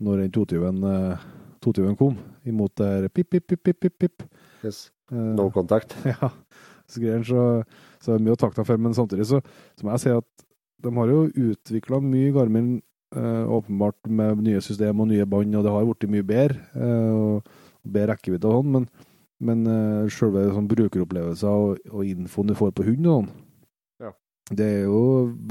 når 0.03 0.25
den 0.27 0.35
220-en 0.37 0.89
eh, 0.93 1.27
220 1.63 1.99
kom, 1.99 2.17
imot 2.49 2.75
der 2.81 3.09
pip, 3.09 3.31
pip, 3.31 3.47
pip, 3.47 3.63
pip, 3.63 3.81
pip, 3.81 3.99
pip. 3.99 4.25
Yes. 4.63 4.91
Eh, 5.11 5.17
No 5.39 5.49
contact. 5.55 5.97
ja, 6.13 6.31
så 6.87 7.19
så, 7.25 7.43
så 8.03 8.19
mye 8.19 8.35
å 8.35 8.39
takke 8.39 8.59
deg 8.61 8.69
for, 8.69 8.83
men 8.83 8.95
samtidig 8.95 9.27
så, 9.31 9.41
så 9.79 9.87
må 9.87 9.95
jeg 9.95 10.05
si 10.05 10.15
at 10.15 10.47
de 10.83 10.93
har 10.97 11.13
jo 11.13 11.21
utvikla 11.51 12.01
mye 12.03 12.33
Garmin, 12.35 12.73
eh, 13.15 13.45
åpenbart 13.59 14.09
med 14.09 14.43
nye 14.47 14.61
system 14.65 15.01
og 15.05 15.09
nye 15.13 15.27
bånd, 15.29 15.55
og 15.59 15.65
det 15.67 15.73
har 15.75 15.87
blitt 15.89 16.11
mye 16.11 16.27
bedre, 16.27 16.59
eh, 16.75 17.13
og, 17.13 17.55
og 17.85 17.93
bedre 17.97 18.15
rekkevidde 18.17 18.49
og 18.51 18.59
sånn, 18.63 18.73
men, 18.77 18.89
men 19.43 19.65
eh, 19.71 20.11
selve 20.15 20.49
sånn 20.55 20.69
brukeropplevelser 20.71 21.49
og, 21.49 21.81
og 21.93 22.05
infoen 22.09 22.51
du 22.53 22.55
får 22.59 22.75
på 22.79 22.87
hund 22.91 23.07
og 23.07 23.17
sånn, 23.23 23.33
Ja. 24.07 24.13
det 24.51 24.69
er 24.81 24.85
jo 24.91 25.03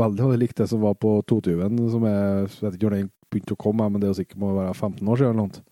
veldig 0.04 0.38
likt 0.42 0.58
det 0.64 0.70
som 0.72 0.82
var 0.84 0.96
på 1.00 1.18
220-en, 1.32 1.82
som 1.92 2.04
jeg, 2.10 2.48
jeg 2.60 2.66
vet 2.68 2.80
ikke 2.80 2.90
når 2.90 2.98
den 3.00 3.12
begynte 3.32 3.56
å 3.56 3.62
komme, 3.64 3.90
men 3.90 4.02
det 4.02 4.10
er 4.10 4.16
jo 4.16 4.20
sikkert 4.24 4.42
må 4.44 4.56
være 4.58 4.74
15 4.76 5.08
år 5.08 5.22
siden 5.22 5.32
eller 5.32 5.44
noe. 5.48 5.68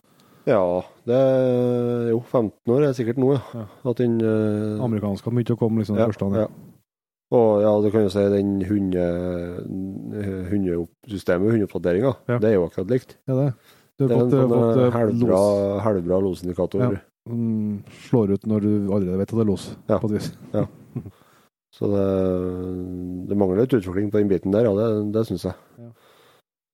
Ja, 0.48 0.62
det 1.06 1.18
er 1.20 2.08
jo 2.14 2.22
15 2.24 2.72
år 2.74 2.86
er 2.88 2.94
sikkert 2.98 3.20
nå, 3.22 3.34
ja. 3.36 3.66
At 3.86 4.00
den 4.00 4.16
eh, 4.24 4.80
Amerikanske 4.82 5.30
begynte 5.30 5.54
å 5.58 5.60
komme 5.60 5.84
liksom 5.84 6.00
ja, 6.00 6.08
første 6.10 6.26
første. 6.26 6.46
ja. 6.48 6.48
Og 7.32 7.62
ja, 7.62 7.72
du 7.84 7.92
kan 7.94 8.08
jo 8.08 8.10
si 8.10 8.24
den 8.34 8.56
hunde, 8.66 9.04
hundesystemet, 10.50 11.52
hundeoppdateringa, 11.54 12.16
Ja. 12.28 12.40
det 12.40 12.50
er 12.50 12.56
jo 12.58 12.66
akkurat 12.68 12.90
likt. 12.90 13.18
Ja, 13.28 13.36
det. 13.36 13.54
Du 14.00 14.08
Det 14.08 14.16
har 14.16 14.22
er 14.22 14.26
en 14.26 14.32
fått, 14.32 14.40
sånn 14.40 14.50
fått 14.50 14.78
eh, 14.78 14.86
eh, 14.88 14.92
halvbra, 14.96 15.28
los. 15.30 15.82
halvbra 15.84 16.20
losindikator. 16.24 16.82
Ja. 16.82 16.90
Mm, 17.30 17.84
slår 18.10 18.32
ut 18.34 18.46
når 18.48 18.60
du 18.62 18.72
allerede 18.94 19.18
vet 19.20 19.30
at 19.34 19.36
det 19.38 19.44
er 19.46 19.50
los, 19.52 19.76
Ja. 19.90 20.00
på 20.00 20.06
et 20.10 20.12
vis. 20.18 20.32
Ja. 20.54 20.66
Så 21.72 21.86
det, 21.86 23.28
det 23.30 23.38
mangler 23.38 23.62
litt 23.62 23.74
utvikling 23.78 24.10
på 24.10 24.18
den 24.18 24.28
biten 24.30 24.52
der, 24.52 24.64
ja, 24.66 24.74
det, 24.74 25.12
det 25.14 25.26
syns 25.28 25.44
jeg. 25.46 25.54
Ja. 25.78 25.92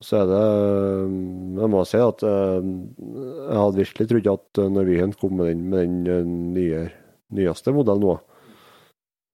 Så 0.04 0.22
er 0.22 0.26
det 0.28 1.60
Jeg 1.60 1.70
må 1.72 1.86
si 1.88 1.98
at 1.98 2.24
eh, 2.24 2.62
jeg 2.62 3.58
hadde 3.60 3.82
virkelig 3.82 4.08
trodd 4.08 4.28
at 4.40 4.72
Norwegian 4.72 5.14
kom 5.20 5.36
med 5.38 5.48
den, 5.48 5.70
med 5.70 5.80
den 5.80 6.08
eh, 6.08 6.24
nye, 6.56 6.92
nyeste 7.34 7.74
modellen 7.74 8.02
nå, 8.06 8.14
eh, 8.14 8.35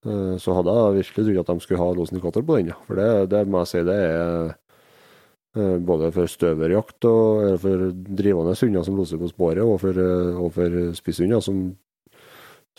så 0.01 0.55
hadde 0.58 0.74
jeg 0.74 0.98
virkelig 0.98 1.25
trodd 1.27 1.39
at 1.43 1.50
de 1.51 1.63
skulle 1.63 1.81
ha 1.81 1.93
Losenikotter 1.93 2.46
på 2.46 2.58
den. 2.58 2.72
For 2.88 2.98
det, 2.98 3.10
det 3.29 3.43
må 3.46 3.62
jeg 3.62 3.70
si, 3.70 3.84
det 3.86 3.98
er 4.01 4.50
eh, 4.50 5.77
både 5.86 6.10
for 6.15 6.31
støverjakt 6.31 7.05
og 7.10 7.60
for 7.62 7.86
drivende 7.93 8.55
hunder 8.58 8.88
som 8.88 8.98
loser 8.98 9.22
på 9.22 9.29
sporet, 9.29 9.62
og 9.62 9.77
for, 9.84 10.01
eh, 10.01 10.41
og 10.41 10.53
for 10.58 10.81
spisshunder 10.98 11.43
som 11.43 11.72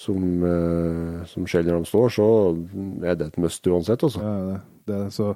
som, 0.03 0.17
eh, 0.43 1.25
som 1.29 1.45
skjeller 1.47 1.77
når 1.77 1.83
de 1.85 1.91
står, 1.91 2.15
så 2.17 2.27
er 3.05 3.19
det 3.21 3.27
et 3.29 3.37
must 3.39 3.67
uansett, 3.69 4.03
altså. 4.03 4.23
Ja, 4.25 4.61
det, 4.89 5.13
så 5.13 5.35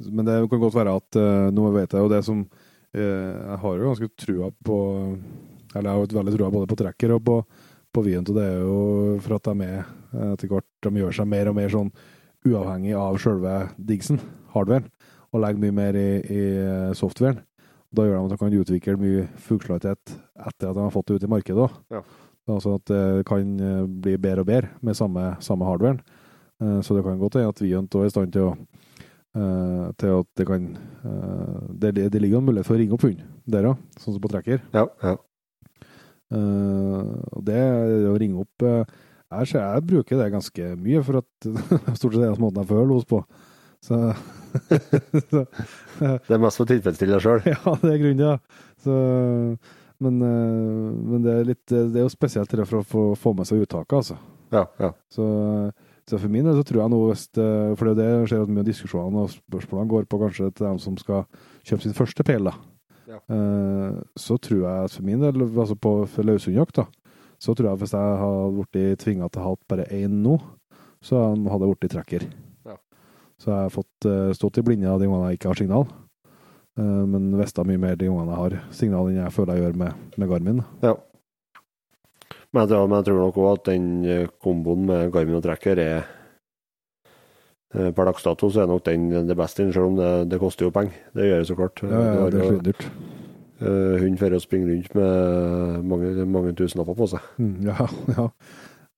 Men 0.00 0.24
det 0.24 0.48
kan 0.48 0.58
godt 0.58 0.74
være 0.74 0.96
at 0.96 1.16
Nå 1.52 1.70
vet 1.74 1.92
jeg 1.92 2.00
jo 2.00 2.08
det 2.08 2.24
som 2.24 2.38
Jeg 2.96 3.58
har 3.60 3.76
jo 3.76 3.90
ganske 3.90 4.08
trua 4.16 4.48
på 4.64 4.78
Eller 5.74 5.84
jeg 5.84 5.92
har 5.92 6.00
jo 6.00 6.16
veldig 6.16 6.36
trua 6.38 6.50
både 6.50 6.66
på 6.66 6.78
trekker 6.80 7.12
og 7.12 7.20
på, 7.22 7.36
på 7.92 8.02
Vient, 8.02 8.30
og 8.30 8.34
det 8.34 8.46
er 8.48 8.62
jo 8.64 9.18
for 9.20 9.36
at 9.36 9.44
de 9.44 9.66
er 9.68 9.84
etter 10.10 10.50
hvert 10.50 10.66
De 10.82 11.02
gjør 11.02 11.14
seg 11.20 11.28
mer 11.30 11.50
og 11.50 11.56
mer 11.58 11.70
sånn 11.72 11.92
uavhengig 12.48 12.94
av 12.96 13.18
sjølve 13.20 13.54
digsen, 13.76 14.20
hardwaren, 14.54 14.88
og 15.30 15.42
legger 15.44 15.62
mye 15.62 15.76
mer 15.76 15.98
i, 15.98 16.08
i 16.24 16.44
softwaren. 16.96 17.42
Da 17.90 18.06
gjør 18.06 18.16
de 18.16 18.24
at 18.24 18.32
de 18.32 18.38
kan 18.40 18.56
utvikle 18.60 18.96
mye 19.00 19.26
funksjonalitet 19.44 20.14
etter 20.14 20.70
at 20.70 20.76
de 20.76 20.82
har 20.84 20.94
fått 20.94 21.10
det 21.10 21.18
ut 21.18 21.26
i 21.26 21.30
markedet. 21.30 21.68
Ja. 21.92 22.02
Altså 22.50 22.76
at 22.78 22.86
det 22.90 23.26
kan 23.28 23.56
bli 24.02 24.16
bedre 24.18 24.44
og 24.44 24.48
bedre 24.48 24.70
med 24.86 24.96
samme, 24.98 25.34
samme 25.44 25.66
hardwaren. 25.68 26.00
Så 26.84 26.94
det 26.94 27.04
kan 27.04 27.18
godt 27.20 27.38
hende 27.38 27.52
at 27.52 27.62
vi 27.62 27.74
òg 27.76 27.94
er 28.00 28.06
i 28.06 28.12
stand 28.12 28.32
til 28.34 28.50
å 28.50 28.54
til 29.30 30.10
at 30.10 30.26
det 30.34 30.44
kan 30.48 30.64
det, 31.70 31.92
det, 32.10 32.18
ligger 32.18 32.40
en 32.40 32.48
mulighet 32.48 32.66
for 32.66 32.74
å 32.74 32.80
ringe 32.80 32.96
opp 32.96 33.04
hund 33.06 33.20
der 33.46 33.68
òg, 33.70 33.84
sånn 33.94 34.16
som 34.16 34.22
på 34.22 34.30
trekker. 34.32 34.58
Ja, 34.74 34.88
ja. 35.04 35.14
Det 37.46 37.60
å 38.10 38.16
ringe 38.18 38.42
opp 38.42 38.66
jeg, 39.30 39.52
jeg, 39.54 39.84
bruker 39.92 40.20
det 40.20 40.30
ganske 40.32 40.72
mye, 40.80 41.02
for 41.06 41.20
at 41.22 41.50
stort 41.98 42.16
sett 42.16 42.24
er 42.24 42.32
det 42.32 42.42
måten 42.42 42.62
jeg 42.62 42.70
får 42.70 42.88
los 42.90 43.06
på. 43.08 43.20
Så, 43.80 43.98
så 45.30 45.44
Det 46.26 46.34
er 46.34 46.42
mest 46.42 46.60
for 46.60 46.66
å 46.66 46.70
tilfredsstille 46.72 47.16
deg 47.16 47.24
sjøl? 47.24 47.44
Ja, 47.52 47.76
det 47.82 47.92
er 47.94 48.02
grunnen, 48.02 48.24
ja. 48.26 48.66
Så, 48.80 48.96
men, 50.00 50.18
men 50.20 51.22
det, 51.24 51.36
er 51.36 51.48
litt, 51.52 51.64
det 51.70 51.94
er 51.94 52.04
jo 52.04 52.12
spesielt 52.12 52.52
for 52.64 52.80
å 52.80 52.86
få, 52.86 53.06
få 53.20 53.36
med 53.38 53.48
seg 53.48 53.64
uttaket, 53.64 53.96
altså. 54.02 54.18
Ja, 54.50 54.66
ja. 54.82 54.90
Så 55.14 55.28
så 56.10 56.18
for 56.18 56.32
min 56.32 56.46
del 56.46 56.56
så 56.58 56.64
tror 56.66 56.80
jeg 56.82 56.90
nå 56.90 56.98
hvis 57.06 57.24
For 57.78 57.86
det 57.86 58.02
er 58.02 58.16
det 58.18 58.30
skjer 58.32 58.42
at 58.42 58.50
mye 58.50 58.64
av 58.64 58.66
diskusjonene 58.66 59.22
og 59.22 59.30
spørsmålene 59.30 59.92
går 59.92 60.08
på 60.10 60.18
kanskje 60.24 60.48
til 60.50 60.66
dem 60.66 60.80
som 60.82 60.96
skal 60.98 61.22
kjøpe 61.62 61.84
sin 61.84 61.94
første 61.94 62.26
pil, 62.26 62.48
da. 62.50 62.54
Ja. 63.10 63.18
Eh, 63.34 64.00
så 64.18 64.38
tror 64.42 64.64
jeg 64.64 64.90
for 64.94 65.06
min 65.06 65.22
del, 65.22 65.44
altså 65.46 65.76
på 65.78 65.94
løshundjakt, 66.26 66.80
da, 66.80 66.86
så 67.40 67.54
tror 67.56 67.70
jeg 67.70 67.80
hvis 67.80 67.96
jeg 67.96 68.20
hadde 68.20 68.52
blitt 68.58 69.00
tvinga 69.00 69.30
til 69.30 69.42
å 69.42 69.48
ha 69.48 69.56
bare 69.72 69.88
én 69.96 70.20
nå, 70.24 70.36
så 71.04 71.30
hadde 71.32 71.64
jeg 71.64 71.80
blitt 71.80 71.94
trekker. 71.96 72.28
Ja. 72.68 72.76
Så 73.40 73.52
jeg 73.52 73.66
har 73.66 73.74
fått 73.74 74.08
uh, 74.08 74.30
stått 74.36 74.60
i 74.60 74.64
blinde 74.66 74.92
de 75.00 75.08
gangene 75.08 75.32
jeg 75.32 75.40
ikke 75.40 75.54
har 75.54 75.60
signal. 75.62 75.86
Uh, 76.78 77.04
men 77.08 77.32
visste 77.40 77.64
mye 77.64 77.80
mer 77.80 77.96
de 77.96 78.10
gangene 78.10 78.34
jeg 78.34 78.42
har 78.42 78.58
signal 78.76 79.08
enn 79.08 79.22
jeg 79.22 79.36
føler 79.36 79.56
jeg 79.56 79.66
gjør 79.66 79.80
med, 79.84 80.10
med 80.20 80.32
Garmin. 80.34 80.66
Ja. 80.84 80.98
Men 82.50 82.64
jeg 82.64 82.72
tror, 82.72 82.88
men 82.88 82.98
jeg 82.98 83.06
tror 83.06 83.20
nok 83.20 83.36
òg 83.38 83.50
at 83.52 83.68
den 83.68 83.84
eh, 84.02 84.30
komboen 84.42 84.88
med 84.88 85.12
Garmin 85.14 85.38
og 85.38 85.44
Trekker 85.44 85.78
er 85.78 86.00
eh, 87.76 87.92
Per 87.94 88.08
dags 88.08 88.26
dato 88.26 88.50
så 88.50 88.64
er 88.64 88.70
nok 88.70 88.82
den 88.88 89.06
det 89.28 89.36
beste, 89.38 89.68
selv 89.70 89.92
om 89.92 89.98
det, 89.98 90.10
det 90.32 90.40
koster 90.42 90.66
jo 90.66 90.74
penger. 90.74 90.96
Det 91.14 91.28
gjør 91.28 91.44
det 91.44 91.46
så 91.46 91.58
klart. 91.60 91.82
Ja, 91.86 92.00
ja, 92.18 92.28
det 92.34 92.42
er 92.48 92.62
dyrt. 92.72 92.88
Hund 93.60 94.16
får 94.20 94.36
å 94.36 94.40
springe 94.40 94.70
rundt 94.70 94.94
med 94.96 95.84
mange, 95.90 96.24
mange 96.24 96.54
tusenlapper 96.56 96.96
på 96.96 97.06
seg. 97.12 97.20
Mm, 97.42 97.56
ja, 97.68 97.76
ja. 98.16 98.24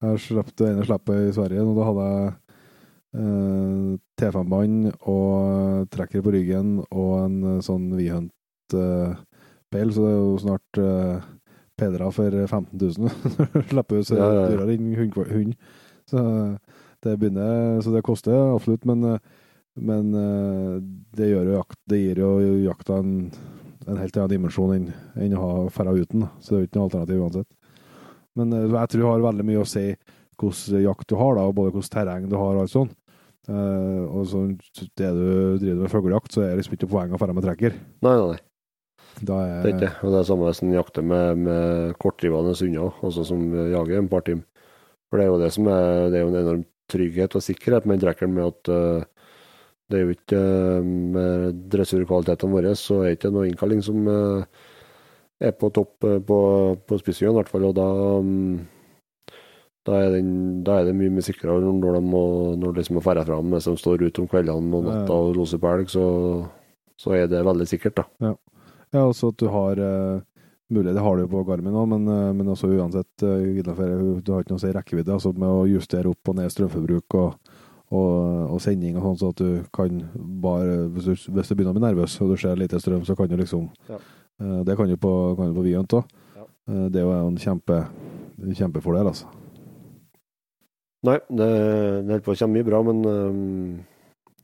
Jeg 0.03 0.23
slapp 0.25 0.51
det 0.59 0.69
ene 0.71 0.85
slappet 0.87 1.29
i 1.29 1.35
Sverige, 1.35 1.63
og 1.63 1.77
da 1.79 1.83
hadde 1.89 2.07
jeg 2.11 2.31
eh, 3.23 3.91
T5-bånd 4.19 4.89
og 5.11 5.85
trekker 5.95 6.25
på 6.25 6.33
ryggen 6.35 6.69
og 6.89 7.13
en 7.21 7.37
sånn 7.63 7.87
Vihunt-peil, 7.95 9.93
så 9.95 10.01
det 10.03 10.11
er 10.11 10.17
jo 10.17 10.33
snart 10.43 10.81
eh, 10.83 11.29
pedra 11.79 12.11
for 12.15 12.31
15 12.35 12.83
000. 12.83 13.15
Slipper 13.71 14.03
ut 14.03 14.11
ja, 14.11 14.19
ja, 14.19 14.27
ja. 14.41 14.49
dyrere 14.51 14.75
enn 14.75 14.91
hund, 14.99 15.15
hund. 15.31 15.55
Så 16.11 16.19
det 17.03 17.19
begynner 17.19 17.81
Så 17.83 17.95
det 17.95 18.07
koster 18.07 18.55
absolutt, 18.57 18.85
men, 18.87 19.19
men 19.79 20.13
det, 21.15 21.31
jo 21.31 21.43
jakt, 21.47 21.79
det 21.91 21.99
gir 22.03 22.19
jo 22.23 22.31
jakta 22.67 22.99
en, 23.03 23.31
en 23.87 24.01
helt 24.01 24.17
annen 24.17 24.33
dimensjon 24.33 24.75
enn, 24.77 24.89
enn 25.19 25.37
å 25.37 25.43
ha 25.43 25.53
ferda 25.75 25.95
uten. 25.97 26.27
Så 26.41 26.55
det 26.55 26.57
er 26.57 26.63
jo 26.63 26.71
ikke 26.71 26.79
noe 26.79 26.89
alternativ 26.89 27.23
uansett. 27.27 27.51
Men 28.39 28.55
jeg 28.57 28.73
tror 28.73 29.03
det 29.03 29.09
har 29.11 29.25
veldig 29.29 29.47
mye 29.49 29.63
å 29.63 29.69
si 29.69 29.87
hvordan 30.41 30.85
jakt 30.87 31.11
du 31.11 31.17
har, 31.21 31.37
da, 31.37 31.47
og 31.47 31.57
både 31.59 31.75
hvordan 31.75 31.93
terreng 31.93 32.29
du 32.31 32.39
har 32.39 32.57
og 32.57 32.65
alt 32.65 32.73
sånt. 32.73 32.97
Uh, 33.51 34.07
og 34.07 34.27
så 34.31 34.45
det 34.79 35.09
du 35.17 35.59
driver 35.59 35.81
med 35.83 35.91
fuglejakt, 35.91 36.35
så 36.35 36.45
er 36.45 36.53
det 36.53 36.61
liksom 36.61 36.77
ikke 36.77 36.91
poeng 36.93 37.15
å 37.15 37.19
dra 37.19 37.35
med 37.35 37.47
trekker. 37.47 37.77
Nei, 38.07 38.15
nei, 38.15 38.35
nei. 38.37 38.41
Da 39.21 39.39
er... 39.45 39.57
Det 39.61 39.73
er 39.73 39.75
ikke 39.77 40.07
Og 40.07 40.15
det 40.15 40.21
er 40.21 40.29
samme 40.29 40.49
hvis 40.49 40.63
en 40.65 40.75
jakter 40.77 41.05
med, 41.05 41.41
med 41.45 41.97
kortdrivende 42.03 42.55
hunder, 42.57 43.01
også 43.05 43.27
som 43.29 43.43
jager 43.53 43.99
en 43.99 44.11
par 44.13 44.25
timer. 44.29 44.47
For 45.11 45.21
det 45.21 45.27
er 45.27 45.33
jo 45.33 45.41
det 45.43 45.51
som 45.53 45.67
er, 45.69 45.89
det 46.09 46.19
er 46.19 46.25
jo 46.25 46.31
en 46.31 46.41
enorm 46.41 46.63
trygghet 46.93 47.35
og 47.37 47.45
sikkerhet 47.45 47.89
med 47.89 48.01
trekkeren, 48.05 48.33
med 48.37 48.49
at 48.49 48.71
uh, 48.73 49.09
det 49.91 49.99
er 49.99 50.05
jo 50.07 50.15
ikke 50.15 50.43
uh, 50.43 50.91
Med 51.17 51.65
dressurkvalitetene 51.73 52.57
våre 52.57 52.77
så 52.79 53.03
er 53.03 53.11
det 53.11 53.19
ikke 53.19 53.33
noe 53.35 53.49
innkalling 53.51 53.83
som 53.85 54.07
uh, 54.09 54.69
er 55.43 55.57
på 55.59 55.73
topp 55.75 56.07
på, 56.29 56.39
på 56.87 56.97
spissjøen, 57.01 57.33
i 57.33 57.41
hvert 57.41 57.51
fall. 57.51 57.65
Og 57.67 57.75
da, 57.75 57.87
um, 58.23 58.61
da, 59.89 59.97
er 59.99 60.13
den, 60.15 60.29
da, 60.63 60.79
er 60.79 60.87
det 60.87 60.95
mye 60.95 61.11
mye 61.11 61.27
sikrere 61.27 61.59
når 61.67 61.99
de 61.99 62.03
må, 62.07 62.25
når 62.63 62.77
de 62.79 62.85
må 62.95 63.03
ferde 63.03 63.25
fram 63.27 63.49
mens 63.51 63.67
de 63.67 63.75
står 63.81 64.05
ute 64.07 64.23
om 64.23 64.29
kveldene 64.31 64.79
og 64.79 64.87
natta 64.87 65.17
og 65.17 65.35
loser 65.41 65.59
på 65.59 65.73
elg, 65.73 65.91
så, 65.91 66.05
så 66.95 67.17
er 67.19 67.27
det 67.33 67.43
veldig 67.43 67.67
sikkert, 67.67 67.99
da. 67.99 68.29
Ja. 68.29 68.37
Ja, 68.93 69.03
også 69.09 69.33
at 69.33 69.41
du 69.41 69.49
har 69.51 69.81
mulighet, 70.71 70.95
det 70.95 71.03
har 71.03 71.17
du 71.17 71.25
jo 71.25 71.33
på 71.33 71.43
Garmin 71.49 71.75
òg, 71.81 71.91
men, 71.91 72.07
men 72.37 72.53
også 72.53 72.69
uansett 72.77 73.25
Du 73.25 73.73
har 73.73 74.45
ikke 74.45 74.53
noe 74.53 74.59
å 74.59 74.63
si 74.63 74.73
rekkevidde, 74.77 75.17
altså 75.17 75.33
med 75.33 75.49
å 75.49 75.67
justere 75.67 76.13
opp 76.13 76.31
og 76.31 76.39
ned 76.39 76.53
strømforbruk 76.53 77.17
og, 77.19 77.42
og, 77.93 78.55
og 78.55 78.63
sending 78.65 78.97
og 78.97 79.05
sånn, 79.05 79.19
så 79.21 79.31
at 79.35 79.43
du 79.43 79.69
kan 79.75 80.01
bare 80.43 80.87
Hvis 80.95 81.09
du, 81.11 81.13
hvis 81.37 81.51
du 81.51 81.55
begynner 81.55 81.75
å 81.75 81.77
bli 81.77 81.85
nervøs 81.85 82.17
og 82.25 82.33
du 82.33 82.41
ser 82.41 82.57
lite 82.57 82.81
strøm, 82.81 83.05
så 83.05 83.17
kan 83.19 83.29
du 83.29 83.37
liksom 83.37 83.69
ja. 83.91 83.99
uh, 84.41 84.61
Det 84.65 84.77
kan 84.79 84.89
du 84.89 84.97
på, 84.97 85.13
kan 85.37 85.53
du 85.53 85.59
på 85.59 85.67
Viant 85.67 85.99
òg. 85.99 86.19
Ja. 86.39 86.47
det 86.89 87.03
er 87.03 87.07
jo 87.07 87.15
en 87.19 87.39
kjempe, 87.43 87.83
kjempefordel, 88.57 89.13
altså. 89.13 89.29
Nei, 91.03 91.19
det, 91.29 91.49
det 92.07 92.15
holder 92.15 92.25
på 92.25 92.35
å 92.37 92.39
komme 92.39 92.57
mye 92.61 92.69
bra, 92.69 92.81
men 92.87 93.05
um, 93.05 93.77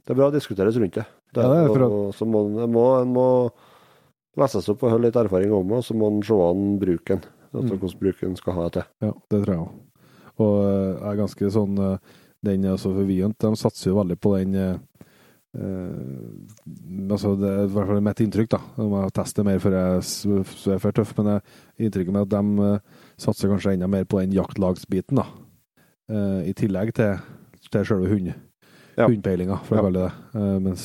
det 0.02 0.14
er 0.14 0.18
bra 0.18 0.28
å 0.28 0.34
diskuteres 0.34 0.76
rundt 0.80 0.98
det. 0.98 1.06
det, 1.36 1.44
ja, 1.44 1.64
det 1.68 1.74
er 1.78 1.84
og, 1.86 2.14
så 2.18 2.26
må, 2.26 2.42
må, 2.66 2.86
må 3.06 3.26
lese 4.38 4.62
seg 4.64 4.74
opp 4.74 4.86
og 4.86 4.96
holde 4.96 5.06
litt 5.06 5.18
erfaring 5.20 5.54
om 5.54 5.70
det, 5.70 5.78
og 5.78 5.86
så 5.86 5.96
må 5.96 6.10
en 6.10 6.22
se 6.26 6.38
an 6.48 6.64
bruken. 6.82 7.22
Altså 7.52 7.70
mm. 7.70 7.78
hvordan 7.78 8.00
bruken 8.02 8.38
skal 8.40 8.58
ha 8.58 8.64
det 8.66 8.74
til. 8.74 8.88
Ja, 9.06 9.12
det 9.30 9.42
tror 9.44 9.54
jeg 9.54 9.62
òg. 9.62 9.76
Og 10.38 10.56
jeg 10.64 11.06
er 11.10 11.20
ganske 11.22 11.52
sånn 11.54 11.78
Den 12.47 12.68
altså 12.71 12.92
for 12.95 13.09
Vient, 13.09 13.38
de 13.42 13.59
satser 13.59 13.90
jo 13.90 13.99
veldig 13.99 14.18
på 14.23 14.37
den 14.38 14.78
Uh, 15.57 16.45
altså 17.11 17.33
Det 17.40 17.49
er 17.49 17.62
i 17.64 17.71
hvert 17.73 17.88
fall 17.88 18.02
mitt 18.04 18.21
inntrykk, 18.21 18.50
da. 18.52 18.59
Jeg 18.76 18.90
må 18.92 19.00
teste 19.16 19.45
mer 19.47 19.62
før 19.62 19.76
jeg 19.78 20.02
så 20.04 20.75
er 20.75 20.83
for 20.83 20.95
tøff, 20.95 21.14
men 21.16 21.30
jeg 21.33 21.88
inntrykket 21.88 22.14
med 22.14 22.26
at 22.26 22.35
de 22.35 22.66
uh, 22.76 23.07
satser 23.18 23.50
kanskje 23.50 23.73
enda 23.75 23.88
mer 23.90 24.04
på 24.04 24.21
den 24.21 24.37
jaktlagsbiten, 24.37 25.23
da. 25.23 25.25
Uh, 26.12 26.45
I 26.45 26.52
tillegg 26.57 26.92
til, 26.99 27.16
til 27.64 27.88
selve 27.88 28.11
hund, 28.12 28.28
ja. 28.99 29.09
hundpeilinga, 29.09 29.57
for 29.64 29.80
å 29.80 29.88
kalle 29.88 30.04
det 30.04 30.11
det. 30.11 30.45
Mens 30.68 30.85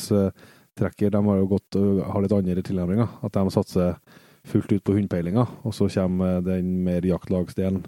trekker 0.79 1.11
de 1.13 1.21
har 1.27 1.37
jo 1.41 1.51
gått 1.51 1.77
har 2.07 2.23
litt 2.23 2.33
andre 2.33 2.63
tilnærminger. 2.65 3.19
At 3.27 3.35
de 3.35 3.53
satser 3.53 3.99
fullt 4.47 4.71
ut 4.73 4.83
på 4.87 4.95
hundpeilinga, 4.95 5.45
og 5.63 5.75
så 5.75 5.89
kommer 5.91 6.41
den 6.45 6.71
mer 6.87 7.05
jaktlagsdelen 7.07 7.83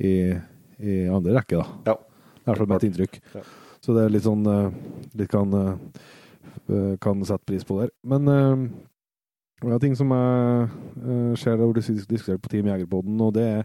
i, 0.00 0.32
i 0.80 0.98
andre 1.12 1.36
rekke. 1.36 1.60
da. 1.60 1.92
Ja. 1.92 2.13
Det 2.44 2.50
er 2.50 2.50
i 2.50 2.52
hvert 2.52 2.60
fall 2.60 2.72
mitt 2.74 2.88
inntrykk. 2.90 3.14
Ja. 3.34 3.42
Så 3.84 3.94
det 3.96 4.02
er 4.04 4.10
litt 4.12 4.24
sånn 4.24 4.44
eh, 4.48 4.74
Litt 5.16 5.30
kan, 5.32 5.54
eh, 5.56 6.92
kan 7.00 7.24
sette 7.24 7.48
pris 7.48 7.64
på 7.64 7.78
der. 7.80 7.88
Men 8.04 8.28
det 9.64 9.72
er 9.72 9.80
ting 9.80 9.94
som 9.96 10.10
jeg 10.12 10.68
uh, 11.06 11.32
ser 11.40 11.56
det 11.56 11.84
diskutert 12.10 12.42
på 12.42 12.50
Team 12.52 12.66
Jegerpodden, 12.68 13.20
og 13.22 13.32
det 13.36 13.44
er 13.48 13.62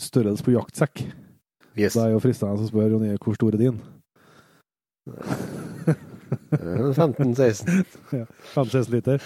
størrelse 0.00 0.42
på 0.42 0.54
jaktsekk. 0.56 1.04
Yes. 1.76 1.94
Det 1.94 2.02
er 2.02 2.14
jo 2.14 2.22
fristende 2.22 2.58
å 2.58 2.68
spørre 2.68 2.96
Jonny 2.96 3.12
hvor 3.22 3.36
stor 3.36 3.54
er 3.54 3.60
din? 3.60 3.78
15-16. 6.66 7.84
ja, 8.18 8.26
15-16 8.54 8.96
liter. 8.96 9.22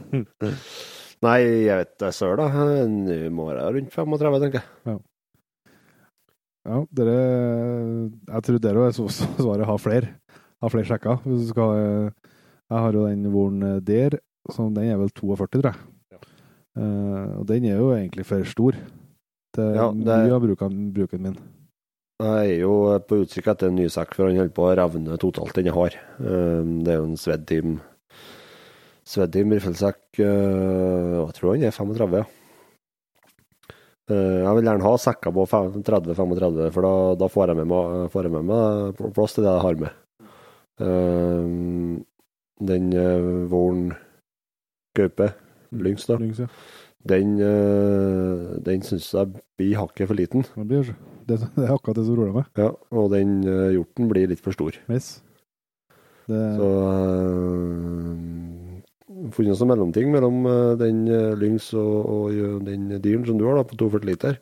Nei, 1.26 1.38
jeg 1.66 1.76
vet 1.82 1.94
da 2.00 2.08
sør, 2.16 2.40
da. 2.40 2.46
Nå 2.88 3.18
må 3.34 3.50
være 3.50 3.68
rundt 3.76 3.92
35, 3.92 4.40
tenker 4.46 4.62
jeg. 4.62 4.68
Ja. 4.88 4.96
Ja 6.68 6.80
dere 6.92 7.16
Jeg 8.28 8.44
tror 8.46 8.58
dere 8.62 8.88
er 8.88 8.96
svaret 8.96 9.68
har 9.68 9.78
flere. 9.80 10.16
Har 10.60 10.72
flere 10.72 10.88
sjekker. 10.88 11.22
Hvis 11.24 11.46
du 11.46 11.52
skal 11.54 11.76
Jeg 12.70 12.78
har 12.84 12.92
jo 12.92 13.06
den 13.06 13.30
voren 13.32 13.80
der, 13.84 14.18
så 14.50 14.68
den 14.68 14.90
er 14.90 14.98
vel 15.00 15.10
42, 15.10 15.46
tror 15.56 15.70
jeg. 15.72 15.86
Ja. 16.12 16.20
Uh, 16.78 17.40
og 17.40 17.48
den 17.48 17.64
er 17.66 17.80
jo 17.80 17.90
egentlig 17.96 18.26
for 18.28 18.44
stor. 18.46 18.76
Det 19.56 19.64
er 19.64 19.74
ja, 19.74 19.88
det... 19.90 20.04
mye 20.06 20.36
av 20.36 20.44
bruken, 20.44 20.76
bruken 20.94 21.24
min. 21.24 21.40
Jeg 22.20 22.52
er 22.52 22.60
jo 22.60 22.74
på 23.08 23.22
utkikk 23.24 23.48
etter 23.50 23.70
en 23.70 23.78
ny 23.80 23.88
sekk, 23.90 24.12
for 24.14 24.28
han 24.28 24.36
holder 24.36 24.54
på 24.54 24.66
å 24.68 24.74
revne 24.76 25.16
totalt, 25.18 25.54
den 25.56 25.70
jeg 25.70 25.74
har. 25.74 25.96
Det 26.20 26.92
er 26.92 27.00
jo 27.00 27.06
en 27.08 27.16
Svedteam 29.10 29.54
riffelsekk. 29.56 30.02
Eh, 30.20 31.16
jeg 31.16 31.34
tror 31.38 31.54
han 31.56 31.64
er 31.66 31.74
35, 31.74 32.20
ja. 32.20 32.39
Eh, 34.10 34.40
jeg 34.42 34.54
vil 34.58 34.66
gjerne 34.66 34.86
ha 34.86 34.92
sekker 34.98 35.34
på 35.34 35.46
30-35, 35.46 36.60
for 36.74 36.86
da, 36.86 36.92
da, 37.20 37.30
får, 37.30 37.52
jeg 37.52 37.60
med 37.60 37.70
meg, 37.70 38.06
får 38.10 38.26
jeg 38.26 38.34
med 38.34 38.48
meg 38.48 39.02
plass 39.14 39.36
til 39.36 39.46
det 39.46 39.52
jeg 39.52 39.64
har 39.66 39.80
med. 39.84 39.98
Ehm, 40.80 41.98
den 42.70 42.90
uh, 42.96 43.46
våren 43.52 43.90
gaupe, 44.96 45.30
lyngs, 45.76 46.06
da, 46.08 46.16
lyngs, 46.20 46.40
ja. 46.42 46.48
den, 47.08 47.36
den 48.66 48.82
syns 48.84 49.12
jeg 49.14 49.30
blir 49.60 49.78
hakket 49.78 50.10
for 50.10 50.18
liten. 50.18 50.44
Det, 50.56 50.66
blir, 50.68 50.90
det, 51.28 51.38
er 51.44 51.74
akkurat 51.76 52.00
det 52.00 52.06
som 52.08 52.18
roer 52.18 52.34
meg. 52.40 52.50
Ja, 52.58 52.72
og 52.90 53.12
den 53.14 53.38
hjorten 53.46 54.10
blir 54.10 54.32
litt 54.32 54.42
for 54.42 54.56
stor. 54.56 54.76
Yes. 54.90 55.20
Det, 56.26 56.42
Så 56.58 56.68
funnet 59.34 59.54
noen 59.54 59.70
mellomting 59.72 60.10
mellom 60.12 60.42
uh, 60.48 60.72
den 60.80 61.04
lyngs 61.40 61.70
og, 61.78 61.94
og 62.04 62.64
den 62.66 62.88
dyren 63.02 63.26
som 63.28 63.38
du 63.40 63.46
har 63.48 63.60
da, 63.60 63.66
på 63.66 63.78
42 63.80 64.08
liter. 64.08 64.40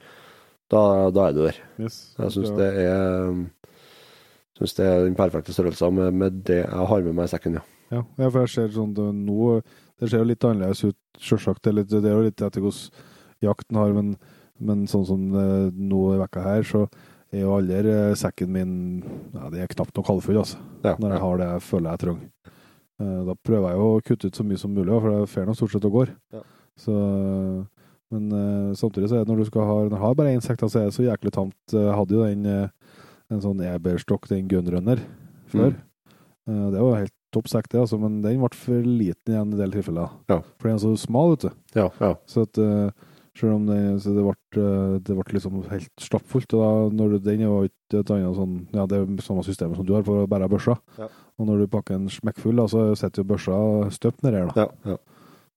Da, 0.68 0.82
da 1.14 1.28
er 1.28 1.36
du 1.36 1.42
der. 1.46 1.58
yes. 1.80 2.14
Jeg 2.18 2.34
syns 2.34 2.52
det 2.58 2.68
er 2.84 3.30
um, 3.30 3.46
synes 4.58 4.74
det 4.76 4.86
er 4.86 5.04
den 5.06 5.16
perfekte 5.16 5.54
størrelsen 5.54 5.94
med, 5.96 6.12
med 6.12 6.40
det 6.48 6.62
jeg 6.64 6.88
har 6.92 7.04
med 7.06 7.16
meg 7.16 7.28
i 7.28 7.32
sekken, 7.32 7.60
ja. 7.60 7.64
Ja, 7.88 8.02
for 8.28 8.42
jeg 8.42 8.50
ser 8.52 8.72
sånn 8.74 8.92
nå 8.92 9.62
Det 9.96 10.10
ser 10.10 10.20
jo 10.20 10.26
litt 10.28 10.44
annerledes 10.44 10.82
ut, 10.84 10.98
selvsagt. 11.24 11.64
Det 11.64 11.86
det 11.88 12.02
er 12.04 12.18
jo 12.18 12.26
litt 12.26 12.42
etter 12.44 12.60
hvordan 12.60 13.06
jakten 13.40 13.78
har, 13.80 13.94
men, 13.96 14.10
men 14.60 14.84
sånn 14.90 15.06
som 15.08 15.22
nå 15.32 16.02
i 16.12 16.18
vekka 16.20 16.42
her, 16.44 16.66
så 16.68 16.84
er 17.32 17.44
jo 17.44 17.56
aldri 17.58 17.92
eh, 17.92 18.14
sekken 18.16 18.52
min 18.54 18.72
ja, 19.34 19.48
Det 19.52 19.62
er 19.62 19.72
knapt 19.74 19.96
nok 19.96 20.12
halvfull, 20.12 20.40
altså. 20.42 20.60
ja, 20.84 20.94
Når 20.98 21.14
jeg 21.14 21.24
har 21.24 21.40
det 21.40 21.48
jeg 21.50 21.64
føler 21.68 21.90
jeg 21.90 22.02
trenger. 22.04 22.54
Eh, 23.00 23.24
Da 23.28 23.34
prøver 23.46 23.70
jeg 23.72 23.78
jo 23.78 23.88
å 23.96 24.00
kutte 24.04 24.26
ut 24.30 24.38
så 24.38 24.44
mye 24.46 24.58
som 24.58 24.72
mulig, 24.74 25.00
for 25.00 25.10
det 25.14 25.28
fer 25.32 25.46
nå 25.46 25.54
stort 25.56 25.72
sett 25.74 25.84
og 25.88 25.92
går. 26.00 26.14
Ja. 26.34 26.42
Så, 26.78 26.94
men 28.14 28.30
eh, 28.32 28.72
samtidig 28.78 29.10
så 29.10 29.18
er 29.18 29.24
det 29.26 29.32
når 29.32 29.42
du 29.42 29.48
skal 29.50 29.66
ha 29.68 29.76
Når 29.84 29.90
du 29.92 30.00
har 30.02 30.14
bare 30.18 30.32
én 30.36 30.42
sekk, 30.44 30.62
så 30.66 30.80
er 30.80 30.88
det 30.88 30.96
så 30.96 31.04
jæklig 31.06 31.32
tamt. 31.34 31.56
Jeg 31.74 31.94
hadde 31.98 32.14
jo 32.16 32.24
den 32.24 32.46
eh, 32.46 32.68
en 33.30 33.42
sånn 33.44 33.60
Eberstock, 33.60 34.28
den 34.30 34.48
Gunrunner, 34.48 35.02
før. 35.52 35.74
Mm. 36.48 36.70
Det 36.72 36.80
var 36.80 36.94
helt 37.02 37.12
topp 37.34 37.48
sekk, 37.52 37.66
det, 37.68 37.82
altså, 37.82 37.98
men 38.00 38.22
den 38.24 38.38
ble 38.40 38.48
for 38.56 38.86
liten 38.88 39.34
i 39.34 39.36
en 39.36 39.50
del 39.52 39.74
tilfeller. 39.74 40.14
Ja. 40.32 40.38
For 40.56 40.70
den 40.70 40.78
er 40.78 40.80
så 40.80 40.94
smal, 40.96 41.34
vet 41.34 41.44
du. 41.44 41.50
ja, 41.76 41.90
ja. 42.00 42.14
Så 42.24 42.46
at 42.48 42.56
eh, 42.62 42.88
selv 43.38 43.54
om 43.54 43.66
det, 43.68 43.78
så 44.02 44.12
det, 44.16 44.24
ble, 44.26 44.62
eh, 44.64 44.96
det 45.06 45.14
ble 45.18 45.36
liksom 45.36 45.60
helt 45.70 46.02
stappfullt, 46.02 46.54
og 46.58 46.62
da, 46.64 46.70
når 46.98 47.14
du, 47.14 47.18
den 47.28 47.44
jo 47.44 47.52
ikke 47.68 48.00
et 48.02 48.10
annet 48.14 48.36
sånn 48.36 48.56
Ja, 48.74 48.86
det 48.90 48.98
er 48.98 49.22
samme 49.24 49.44
systemet 49.46 49.78
som 49.78 49.86
du 49.86 49.94
har 49.94 50.02
for 50.06 50.24
å 50.24 50.28
bære 50.30 50.50
børsa. 50.52 50.76
Ja. 50.98 51.08
Og 51.38 51.46
når 51.46 51.62
du 51.62 51.70
pakker 51.72 51.94
en 51.96 52.10
smekkfull, 52.12 52.58
da, 52.58 52.66
så 52.70 52.88
sitter 52.98 53.22
jo 53.22 53.30
børsa 53.30 53.56
støpt 53.94 54.26
nedi 54.26 54.42
her, 54.42 54.50
da. 54.52 54.66
ja, 54.66 54.94
ja. 54.94 54.98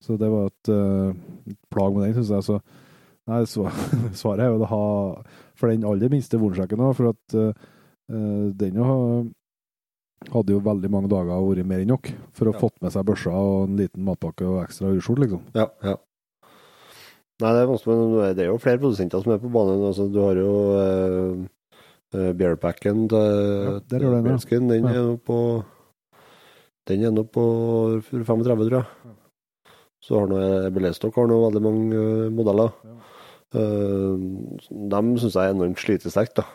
Så 0.01 0.15
det 0.17 0.29
var 0.33 0.47
et 0.49 0.69
eh, 0.73 1.57
plag 1.73 1.93
med 1.93 2.07
den, 2.07 2.15
syns 2.17 2.31
jeg. 2.33 2.47
Så 2.47 2.61
nei, 3.29 3.43
svaret 4.21 4.45
er 4.45 4.49
jo 4.53 4.63
å 4.65 4.69
ha 4.71 4.85
For 5.59 5.69
den 5.69 5.85
aller 5.85 6.09
minste 6.09 6.39
vornsjekken 6.41 6.81
òg, 6.81 6.95
for 6.97 7.11
at 7.13 7.37
eh, 7.37 7.69
den 8.57 8.79
jo 8.81 8.85
hadde 10.31 10.53
jo 10.53 10.61
veldig 10.61 10.89
mange 10.93 11.09
dager 11.09 11.41
vært 11.41 11.65
mer 11.65 11.81
enn 11.81 11.89
nok 11.95 12.09
for 12.37 12.49
å 12.49 12.53
Ja. 12.53 12.59
fått 12.61 12.75
med 12.83 12.91
seg 12.93 13.05
børsa 13.07 13.31
og 13.33 13.69
en 13.69 13.77
liten 13.79 14.03
matpakke 14.05 14.45
og 14.45 14.59
ekstra 14.65 14.91
urskjort, 14.93 15.21
liksom. 15.23 15.41
Ja, 15.57 15.67
ja. 15.81 15.95
Nei, 17.41 17.51
det 17.55 17.61
er 17.63 17.69
vanskelig, 17.71 17.97
men 17.97 18.35
det 18.37 18.45
er 18.45 18.51
jo 18.51 18.61
flere 18.61 18.81
produsenter 18.81 19.23
som 19.23 19.33
er 19.33 19.41
på 19.41 19.51
banen. 19.53 19.83
Altså, 19.87 20.07
du 20.11 20.19
har 20.21 20.37
jo 20.37 20.51
uh, 20.77 22.31
Bearpacken 22.37 23.07
til 23.09 23.17
Ja, 23.17 23.77
der 23.91 24.05
er 24.05 24.17
den, 24.19 24.29
ja. 24.29 24.59
Den 24.69 24.89
er 24.91 25.01
nå 25.07 25.15
på 25.25 25.39
Den 26.89 27.05
er 27.07 27.15
nå 27.15 27.25
på 27.25 27.45
35, 28.05 28.45
tror 28.45 28.77
jeg. 28.77 29.15
Så 30.01 30.19
har 30.19 30.29
nå 30.29 30.41
Belestok 30.73 31.17
har 31.17 31.29
nå 31.29 31.39
veldig 31.47 31.63
mange 31.65 31.97
uh, 31.97 32.29
modeller. 32.33 32.75
Ja. 32.85 32.97
Eh, 33.51 34.11
dem 34.91 35.15
syns 35.19 35.35
jeg 35.35 35.49
er 35.49 35.55
enormt 35.55 35.79
slitesterkt, 35.81 36.39
da. 36.39 36.45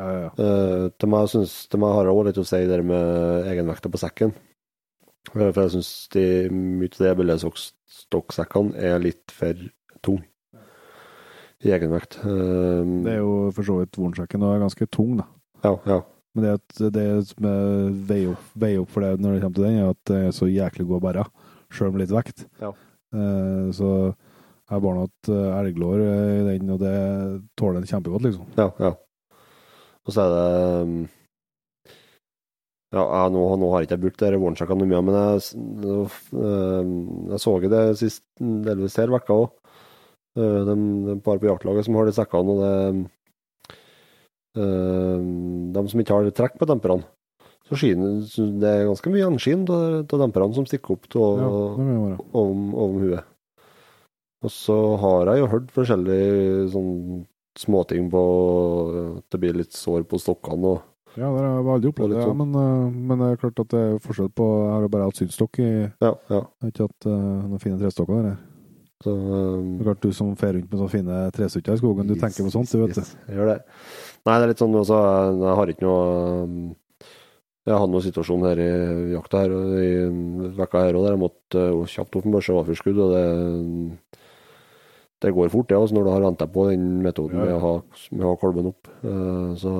Ja, 0.00 0.06
ja, 0.10 0.20
ja. 0.24 0.30
Uh, 0.38 0.86
til 0.98 1.10
meg, 1.12 1.26
synes, 1.28 1.52
til 1.70 1.82
meg 1.82 1.92
har 1.94 2.06
det 2.06 2.12
også 2.14 2.26
litt 2.30 2.40
å 2.40 2.46
si 2.48 2.60
det 2.70 2.78
med 2.88 3.50
egenvekta 3.50 3.90
på 3.92 4.00
sekken. 4.00 4.32
Eh, 5.34 5.50
for 5.50 5.60
jeg 5.62 5.74
syns 5.76 5.90
mye 6.54 6.88
av 6.88 7.04
de 7.04 7.12
billestokksekkene 7.20 8.86
er 8.90 9.02
litt 9.02 9.34
for 9.34 9.66
tung 10.00 10.22
i 11.64 11.74
egenvekt. 11.76 12.18
Eh, 12.24 12.80
Det 13.04 13.12
er 13.16 13.20
jo 13.20 13.50
for 13.56 13.66
så 13.66 13.80
vidt 13.80 13.98
vornsjekken 14.00 14.42
og 14.46 14.54
er 14.54 14.64
ganske 14.64 14.88
tung, 14.90 15.18
da. 15.20 15.28
ja, 15.64 15.76
ja. 15.86 16.00
Men 16.34 16.44
det, 16.46 16.50
at 16.60 16.92
det 16.94 17.04
som 17.26 17.46
er 17.50 17.88
vei 18.06 18.20
opp, 18.30 18.42
vei 18.54 18.76
opp 18.78 18.92
for 18.94 19.02
det 19.02 19.16
når 19.18 19.32
det 19.34 19.40
kommer 19.42 19.56
til 19.58 19.64
den, 19.66 19.78
er 19.80 19.88
at 19.90 20.02
det 20.06 20.18
er 20.28 20.34
så 20.36 20.46
jæklig 20.46 20.86
god 20.86 21.00
å 21.00 21.04
bære, 21.08 21.24
sjøl 21.74 21.90
med 21.90 22.04
litt 22.04 22.14
vekt. 22.14 22.44
Ja. 22.62 22.70
Uh, 23.10 23.66
så 23.74 23.88
jeg 24.70 24.82
bar 24.84 24.94
nå 24.94 25.06
et 25.08 25.28
eh, 25.34 25.54
elglår 25.58 26.02
i 26.06 26.42
den, 26.46 26.68
og 26.70 26.78
det 26.78 26.92
tåler 27.58 27.80
den 27.80 27.90
kjempegodt, 27.90 28.22
liksom. 28.28 28.44
Ja, 28.54 28.68
ja. 28.78 28.92
Og 30.06 30.14
så 30.14 30.22
er 30.22 30.34
det 30.36 30.84
um, 30.86 30.92
Ja, 32.94 33.02
jeg, 33.02 33.32
nå, 33.34 33.42
nå 33.58 33.70
har 33.72 33.82
ikke 33.82 33.96
jeg 33.96 34.02
brukt 34.04 34.22
de 34.22 34.38
vårensjekkene 34.38 34.86
mye, 34.86 35.02
men 35.08 35.18
jeg, 35.18 35.64
nå, 35.82 35.96
um, 36.38 36.94
jeg 37.32 37.42
så 37.42 37.56
det 37.66 37.82
sist 37.98 38.22
delvis 38.38 38.98
her 39.02 39.10
vekka 39.10 39.40
òg. 39.42 39.50
Det 40.38 40.46
er 40.46 41.14
et 41.16 41.24
par 41.26 41.40
på 41.42 41.48
jaktlaget 41.48 41.86
som 41.86 41.96
har 41.98 42.06
de 42.06 42.14
sekkene, 42.14 42.54
og 42.54 42.60
det 42.62 42.74
um, 44.60 45.72
De 45.74 45.82
som 45.90 46.02
ikke 46.02 46.18
har 46.18 46.30
trekk 46.36 46.58
på 46.60 46.68
demperne. 46.70 47.06
Så 47.70 47.78
skiner 47.78 48.22
det 48.58 48.70
er 48.70 48.88
ganske 48.88 49.10
mye 49.12 49.22
gjenskinn 49.22 49.66
av 49.70 50.10
demperne 50.10 50.56
som 50.56 50.66
stikker 50.66 50.96
opp 50.96 51.10
til 51.12 51.42
Ja, 51.42 51.50
oven 52.34 53.02
huet. 53.04 53.26
Og 54.40 54.50
så 54.50 54.76
har 55.02 55.28
jeg 55.30 55.42
jo 55.42 55.50
hørt 55.52 55.74
forskjellige 55.74 56.70
sånn 56.72 56.94
småting 57.60 58.08
på 58.10 58.22
at 59.18 59.26
det 59.34 59.40
blir 59.42 59.58
litt 59.58 59.76
sår 59.76 60.06
på 60.08 60.18
stokkene 60.22 60.74
og 60.76 60.86
Ja, 61.18 61.26
det 61.26 61.42
har 61.42 61.48
jeg 61.50 61.70
aldri 61.74 61.90
opplevd 61.90 62.12
det, 62.14 62.20
ja, 62.22 62.26
sånn. 62.30 62.38
men, 62.38 62.50
eh, 62.54 62.98
men 63.10 63.18
det 63.20 63.28
er 63.28 63.40
klart 63.42 63.58
at 63.60 63.72
det 63.72 63.80
er 63.82 63.96
forskjell 64.02 64.30
på 64.30 64.46
Jeg 64.62 64.70
har 64.72 64.92
bare 64.94 65.08
hatt 65.08 65.18
synsstokk 65.18 65.58
i 65.58 65.70
ja, 65.70 66.12
Ja, 66.30 66.38
Jeg 66.38 66.62
har 66.62 66.70
ikke 66.72 66.86
hatt 66.86 67.08
uh, 67.10 67.16
noen 67.50 67.62
fine 67.62 67.78
trestokker 67.80 68.22
der. 68.28 68.36
Så 69.00 69.14
Det 69.16 69.80
er 69.80 69.86
klart 69.86 70.02
du 70.04 70.12
som 70.12 70.34
fer 70.36 70.52
rundt 70.56 70.68
med 70.68 70.76
sånne 70.76 70.92
fine 70.92 71.18
trestykker 71.32 71.72
i 71.78 71.80
skogen, 71.80 72.08
du 72.08 72.14
yes, 72.14 72.20
tenker 72.20 72.44
på 72.44 72.52
sånt, 72.52 72.68
du 72.68 72.82
vet 72.82 72.98
yes, 73.00 73.14
Jeg 73.30 73.38
gjør 73.38 73.48
det. 73.54 73.58
Nei, 74.28 74.34
det 74.34 74.44
er 74.44 74.52
litt 74.52 74.60
sånn 74.60 74.76
også 74.76 74.98
Jeg 75.40 75.56
har 75.60 75.72
ikke 75.72 75.86
noe 75.86 76.04
Jeg 77.70 77.76
hadde 77.76 77.94
noen 77.94 78.04
situasjon 78.04 78.44
her 78.44 78.60
i 78.60 78.70
jakta 79.14 79.44
her 79.44 79.54
i 79.80 79.90
vekka 80.58 80.84
her 80.84 80.98
òg 80.98 81.06
der 81.06 81.16
jeg 81.16 81.22
måtte 81.22 81.64
uh, 81.72 81.86
kjapt 81.88 82.20
opp 82.20 82.28
en 82.28 82.36
børse 82.36 82.56
og 82.56 82.68
det 82.68 83.26
det 85.20 85.34
går 85.36 85.50
fort, 85.52 85.68
det, 85.68 85.76
altså, 85.76 85.94
når 85.98 86.06
du 86.06 86.10
har 86.14 86.22
venta 86.24 86.46
på 86.48 86.62
den 86.70 86.84
metoden 87.04 87.36
Ja, 87.36 87.44
ja. 87.44 87.48
med 87.50 87.56
å 87.58 87.60
ha, 87.60 87.72
med 88.16 88.22
å 88.24 88.30
ha 88.30 88.38
kolben 88.40 88.70
opp. 88.70 88.88
Uh, 89.04 89.52
så 89.60 89.72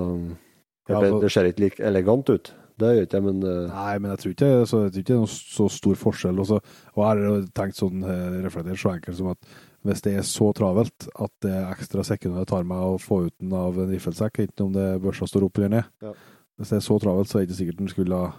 Ja, 0.90 1.00
det, 1.00 1.12
altså- 1.12 1.20
det 1.22 1.30
ser 1.33 1.48
ikke 1.48 1.62
like 1.64 1.80
elegant 1.80 2.28
ut. 2.28 2.52
Det 2.80 2.92
gjør 2.96 3.06
ikke 3.06 3.18
jeg, 3.20 3.26
men 3.28 3.42
uh, 3.44 3.70
Nei, 3.74 3.94
men 4.00 4.10
jeg 4.14 4.22
tror 4.22 4.34
ikke, 4.34 4.50
så, 4.70 4.82
jeg 4.86 4.92
tror 4.94 5.02
ikke 5.04 5.10
det 5.12 5.16
er 5.18 5.24
noe 5.24 5.32
så 5.34 5.66
stor 5.72 5.98
forskjell. 6.00 6.40
Også. 6.44 6.60
Og 6.96 7.02
jeg 7.04 7.24
har 7.30 7.44
tenkt 7.60 7.80
sånn, 7.80 8.04
eh, 8.06 8.38
reflektert 8.46 8.80
så 8.80 8.94
enkelt 8.94 9.18
som 9.20 9.30
at 9.34 9.50
hvis 9.86 10.02
det 10.04 10.12
er 10.20 10.26
så 10.28 10.50
travelt 10.56 11.06
at 11.24 11.32
det 11.44 11.52
er 11.56 11.70
ekstra 11.72 12.02
sekunder 12.04 12.42
det 12.44 12.50
tar 12.50 12.66
meg 12.68 12.82
å 12.84 12.98
få 13.00 13.22
ut 13.28 13.34
den 13.40 13.54
av 13.56 13.78
en 13.80 13.88
riffelsekk, 13.88 14.42
enten 14.44 14.66
om 14.66 14.74
det 14.74 14.88
børsa 15.00 15.28
står 15.28 15.46
opp 15.48 15.56
eller 15.60 15.72
ned 15.78 16.04
Ja. 16.04 16.12
Hvis 16.60 16.68
det 16.74 16.76
er 16.76 16.84
så 16.84 16.98
travelt, 17.00 17.30
så 17.30 17.38
er 17.38 17.46
det 17.46 17.48
ikke 17.48 17.58
sikkert 17.62 17.78
den 17.80 17.88
skulle 17.88 18.18
ha 18.20 18.32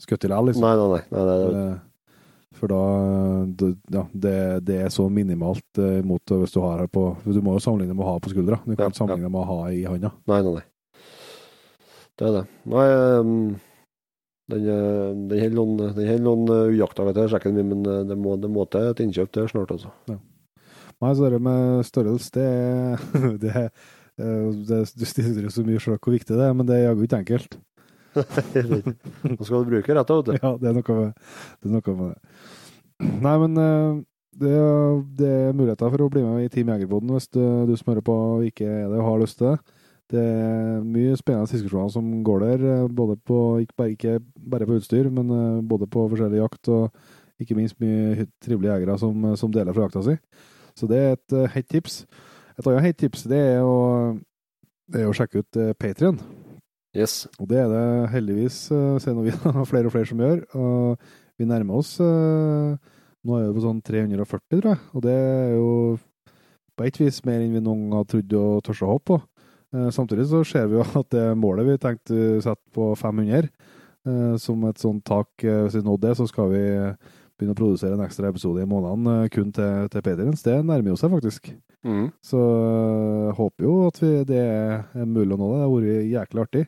skutt 0.00 0.24
i 0.24 0.30
liksom. 0.32 0.64
Nei, 0.64 0.72
nei, 0.80 0.88
nei. 0.94 1.02
nei, 1.12 1.24
nei, 1.28 1.38
nei. 1.52 1.64
Eh, 1.74 1.78
For 2.56 2.72
da 2.72 2.80
Ja, 3.92 4.04
det, 4.24 4.36
det 4.64 4.78
er 4.86 4.88
så 4.94 5.10
minimalt 5.12 5.78
eh, 5.78 6.00
mot 6.02 6.24
hvis 6.24 6.56
du 6.56 6.60
har 6.64 6.80
her 6.80 6.88
på 6.88 7.04
Du 7.26 7.42
må 7.44 7.58
jo 7.58 7.60
sammenligne 7.62 7.94
med 7.94 8.06
å 8.06 8.14
ha 8.14 8.18
på 8.18 8.32
skuldra. 8.32 8.62
Du 8.64 8.72
kan 8.72 8.88
Ja, 8.88 8.96
sammenligne 8.96 9.28
sammenligne 9.28 9.34
med 9.36 9.42
å 9.44 9.48
ha 9.52 9.58
i 9.68 9.84
handa. 9.84 10.12
nei, 10.26 10.40
nei, 10.40 10.54
nei. 10.56 10.66
Det 12.16 12.26
er 12.28 12.32
det. 12.40 12.46
Nei, 12.68 12.86
um, 13.20 13.60
den, 14.50 14.66
uh, 14.66 15.14
den 15.30 15.44
holder 15.44 15.56
noen, 15.56 15.78
ujakta, 15.78 16.58
uh, 16.66 16.74
ujaktdager 16.74 17.16
til 17.16 17.30
sjekken 17.34 17.56
min, 17.56 17.70
men 17.72 17.86
uh, 17.88 18.02
det 18.08 18.18
må, 18.18 18.36
det 18.40 18.50
må 18.52 18.66
til 18.70 18.90
et 18.90 19.02
innkjøp 19.06 19.32
der 19.36 19.48
snart, 19.50 19.72
altså. 19.76 19.94
Nei, 21.00 21.14
så 21.16 21.30
det 21.32 21.40
med 21.40 21.80
størrelse, 21.88 22.30
det, 22.36 22.48
det, 23.42 23.64
eh, 24.20 24.48
det 24.68 24.80
Du 25.00 25.06
stiller 25.08 25.46
jo 25.46 25.52
så 25.52 25.64
mye 25.64 25.80
sjøl 25.80 25.96
hvor 25.96 26.12
viktig 26.12 26.36
det 26.36 26.44
er, 26.44 26.56
men 26.56 26.68
det 26.68 26.76
er 26.76 26.90
jaggu 26.90 27.06
ikke 27.06 27.20
enkelt. 27.22 27.56
Nå 29.30 29.46
skal 29.46 29.64
du 29.64 29.70
bruke 29.70 29.96
rett, 29.96 30.12
vet 30.12 30.28
du. 30.28 30.32
Ja, 30.36 30.52
det 30.60 30.68
er 30.68 30.76
noe 30.76 30.96
med 30.98 31.06
det. 31.08 31.72
Noe 31.72 31.96
med 32.02 32.12
det. 32.12 32.38
Nei, 33.24 33.34
men 33.46 33.60
eh, 33.64 34.00
det, 34.44 34.54
det 35.22 35.30
er 35.38 35.56
muligheter 35.56 35.94
for 35.94 36.04
å 36.04 36.10
bli 36.12 36.24
med 36.26 36.44
i 36.44 36.52
Team 36.52 36.68
Jegerboden 36.74 37.14
hvis 37.16 37.30
du, 37.32 37.40
du 37.70 37.74
hører 37.80 38.04
på 38.04 38.16
ikke 38.50 38.68
er 38.68 38.90
det 38.92 39.00
og 39.00 39.06
har 39.08 39.22
lyst 39.24 39.40
til 39.40 39.54
det. 39.54 39.78
Det 40.10 40.18
er 40.20 40.80
mye 40.82 41.14
spennende 41.18 41.46
diskusjoner 41.52 41.90
som 41.94 42.06
går 42.26 42.42
der, 42.42 42.64
eh, 42.66 42.88
både 42.90 43.16
på, 43.16 43.38
ikke, 43.62 43.76
bare, 43.78 43.92
ikke 43.94 44.16
bare 44.50 44.66
på 44.66 44.78
utstyr, 44.80 45.10
men 45.10 45.30
eh, 45.30 45.60
både 45.62 45.86
på 45.86 46.08
forskjellig 46.10 46.40
jakt 46.40 46.70
og 46.74 46.90
ikke 47.40 47.56
minst 47.56 47.78
mye 47.80 48.26
trivelige 48.42 48.74
jegere 48.74 48.98
som, 48.98 49.28
som 49.38 49.52
deler 49.54 49.76
fra 49.76 49.86
jakta 49.86 50.02
si. 50.04 50.16
Så 50.76 50.88
det 50.90 50.98
er 50.98 51.14
et 51.14 51.36
hett 51.54 51.70
tips. 51.70 52.02
Et 52.58 52.66
annet 52.66 52.88
hett 52.88 52.98
tips 52.98 53.24
det 53.30 53.38
er 53.54 53.62
å, 53.64 54.18
det 54.90 55.04
er 55.04 55.08
å 55.08 55.14
sjekke 55.16 55.44
ut 55.44 55.60
Patrion. 55.78 56.18
Yes. 56.96 57.28
Og 57.38 57.46
det 57.48 57.62
er 57.62 57.70
det 57.70 57.86
heldigvis, 58.12 58.58
ser 59.00 59.18
vi, 59.22 59.32
flere 59.70 59.86
og 59.88 59.94
flere 59.94 60.10
som 60.10 60.20
gjør. 60.20 60.42
Og 60.58 61.40
vi 61.40 61.48
nærmer 61.48 61.80
oss 61.80 61.96
Nå 63.20 63.36
er 63.36 63.46
det 63.46 63.52
på 63.52 63.62
sånn 63.64 63.82
340, 63.84 64.60
tror 64.62 64.70
jeg. 64.72 64.80
Og 64.96 65.02
det 65.04 65.12
er 65.12 65.50
jo 65.58 65.72
på 66.80 66.86
et 66.88 66.96
vis 66.96 67.18
mer 67.28 67.42
enn 67.44 67.52
vi 67.52 67.60
noen 67.60 67.92
har 67.92 68.06
trodd 68.08 68.32
og 68.38 68.62
tørst 68.64 68.86
å 68.86 68.94
håpe 68.94 69.04
på. 69.10 69.18
Uh, 69.74 69.90
samtidig 69.94 70.26
så 70.30 70.44
ser 70.46 70.70
vi 70.70 70.80
jo 70.80 70.86
at 71.02 71.10
det 71.14 71.28
målet 71.38 71.68
vi 71.68 71.80
tenkte 71.82 72.22
å 72.38 72.42
sette 72.44 72.74
på 72.74 72.92
500, 72.98 73.50
Eh, 74.08 74.36
som 74.40 74.62
et 74.64 74.80
sånt 74.80 75.02
tak, 75.04 75.28
eh, 75.44 75.66
hvis 75.66 75.76
vi 75.76 75.84
nådde 75.84 76.08
det, 76.08 76.16
så 76.16 76.26
skal 76.28 76.48
vi 76.48 76.62
begynne 77.36 77.52
å 77.52 77.58
produsere 77.58 77.96
en 77.96 78.04
ekstra 78.04 78.30
episode 78.32 78.62
i 78.62 78.68
måneden 78.68 79.08
eh, 79.12 79.28
kun 79.32 79.50
til, 79.52 79.90
til 79.92 80.04
Patriens. 80.04 80.44
Det 80.44 80.56
nærmer 80.64 80.94
jo 80.94 80.96
seg 80.96 81.12
faktisk. 81.12 81.50
Mm. 81.84 82.06
Så 82.24 82.40
jeg 82.40 83.36
håper 83.36 83.66
jo 83.66 83.74
at 83.88 84.00
vi, 84.00 84.12
det 84.28 84.40
er 84.40 85.04
mulig 85.04 85.36
å 85.36 85.40
nå 85.40 85.50
det. 85.50 85.58
Det 85.58 85.66
har 85.66 85.74
vært 85.74 86.12
jæklig 86.14 86.44
artig. 86.46 86.64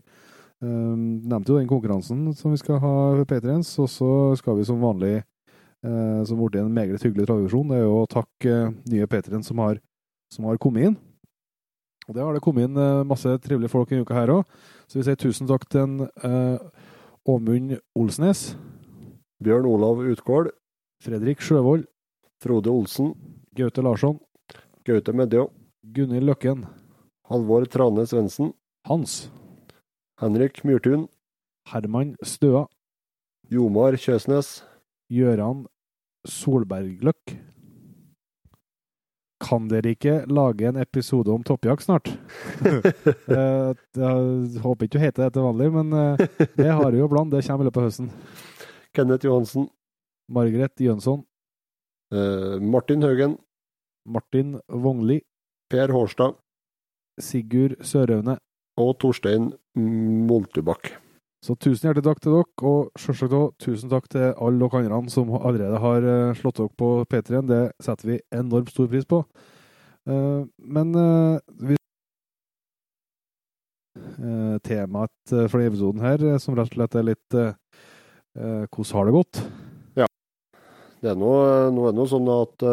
Um, 0.63 1.01
nevnte 1.27 1.51
jo 1.51 1.59
den 1.59 1.67
konkurransen 1.67 2.21
som 2.39 2.53
vi 2.53 2.61
skal 2.61 2.79
ha 2.85 2.95
ved 3.19 3.27
Patriens, 3.27 3.73
og 3.83 3.89
så 3.91 4.11
skal 4.39 4.61
vi 4.61 4.67
som 4.69 4.79
vanlig, 4.79 5.17
uh, 5.83 6.21
som 6.29 6.39
ble 6.39 6.61
en 6.61 6.71
meget 6.71 7.03
hyggelig 7.03 7.27
tradisjon, 7.27 7.73
det 7.73 7.81
er 7.81 7.83
jo 7.83 7.97
å 7.99 8.07
takke 8.07 8.61
nye 8.93 9.09
Patriens 9.11 9.51
som, 9.51 9.59
som 10.31 10.47
har 10.47 10.61
kommet 10.63 10.87
inn. 10.87 10.95
Og 12.09 12.17
det 12.17 12.25
har 12.25 12.35
det 12.35 12.43
kommet 12.43 12.67
inn 12.67 12.79
uh, 12.79 13.05
masse 13.07 13.31
trivelige 13.45 13.71
folk 13.73 13.93
i 13.93 14.01
uka 14.03 14.17
her 14.17 14.33
òg, 14.35 14.57
så 14.91 14.99
vi 14.99 15.07
sier 15.07 15.19
tusen 15.21 15.49
takk 15.51 15.69
til 15.71 15.85
en 15.85 16.09
uh, 16.25 16.59
Åmund 17.29 17.77
Olsnes, 17.99 18.57
Bjørn 19.43 19.69
Olav 19.71 20.03
Utgård, 20.03 20.51
Fredrik 21.03 21.43
Sjøvold, 21.43 21.87
Frode 22.43 22.71
Olsen, 22.71 23.13
Gaute 23.55 23.85
Larsson, 23.85 24.19
Gaute 24.87 25.15
Medjå, 25.15 25.47
Gunhild 25.95 26.27
Løkken, 26.27 26.67
Halvor 27.31 27.67
Trane 27.71 28.07
Svendsen, 28.07 28.53
Hans, 28.89 29.31
Henrik 30.21 30.65
Myrtun, 30.67 31.07
Herman 31.71 32.17
Støa, 32.27 32.67
Jomar 33.51 33.95
Kjøsnes, 33.99 34.63
Gjøran 35.13 35.67
Solbergløkk. 36.27 37.37
Kan 39.43 39.67
dere 39.71 39.95
ikke 39.97 40.21
lage 40.31 40.69
en 40.71 40.79
episode 40.83 41.33
om 41.35 41.43
toppjakt 41.47 41.87
snart? 41.89 42.13
Eh, 43.33 43.73
jeg 43.97 44.61
håper 44.63 44.87
ikke 44.87 44.99
du 44.99 45.03
heter 45.03 45.25
det 45.25 45.35
til 45.35 45.45
vanlig, 45.47 45.69
men 45.73 45.93
eh, 45.97 46.23
det 46.59 46.69
har 46.69 46.95
jo 46.95 47.09
blant. 47.11 47.33
Det 47.33 47.43
kommer 47.47 47.65
i 47.65 47.69
løpet 47.69 47.81
av 47.81 47.87
høsten. 47.89 48.11
Kenneth 48.95 49.27
Johansen, 49.27 49.69
Margaret 50.31 50.83
Jønsson, 50.85 51.23
Uh, 52.13 52.61
Martin 52.61 53.01
Haugen, 53.01 53.39
Martin 54.05 54.59
Vognli, 54.69 55.23
Per 55.73 55.89
Hårstad 55.95 56.35
Sigurd 57.17 57.79
Sørøvne. 57.81 58.35
og 58.77 58.99
Torstein 59.01 59.53
Moltubakk. 59.77 60.91
Så 61.43 61.57
tusen 61.59 61.89
hjertelig 61.89 62.05
takk 62.07 62.21
til 62.23 62.37
dere, 62.37 62.47
og 62.71 63.01
selvsagt 63.03 63.33
også 63.35 63.65
tusen 63.65 63.91
takk 63.91 64.05
til 64.13 64.29
alle 64.31 64.69
dere 64.71 64.95
andre 64.95 65.11
som 65.11 65.33
allerede 65.35 65.81
har 65.83 66.05
eh, 66.07 66.35
slått 66.39 66.61
dere 66.61 66.71
på 66.79 66.91
P3-en. 67.11 67.49
Det 67.49 67.63
setter 67.83 68.13
vi 68.13 68.19
enormt 68.31 68.71
stor 68.71 68.87
pris 68.93 69.09
på. 69.11 69.25
Eh, 70.07 70.45
Men 70.79 70.95
eh, 70.95 71.41
vi 71.67 71.79
Temaet 74.63 75.33
for 75.51 75.59
denne 75.59 75.73
episoden 75.73 76.01
her, 76.01 76.23
som 76.41 76.55
rett 76.57 76.71
og 76.71 76.77
slett 76.77 76.95
er 76.97 77.05
litt 77.11 77.35
Hvordan 77.35 78.97
har 78.97 79.09
det 79.09 79.15
gått? 79.17 79.41
Ja. 79.99 80.07
Det 81.03 81.11
er 81.11 81.19
nå, 81.19 81.33
nå 81.75 81.85
er 81.85 81.93
det 81.93 81.99
nå 81.99 82.07
sånn 82.09 82.31
at 82.33 82.65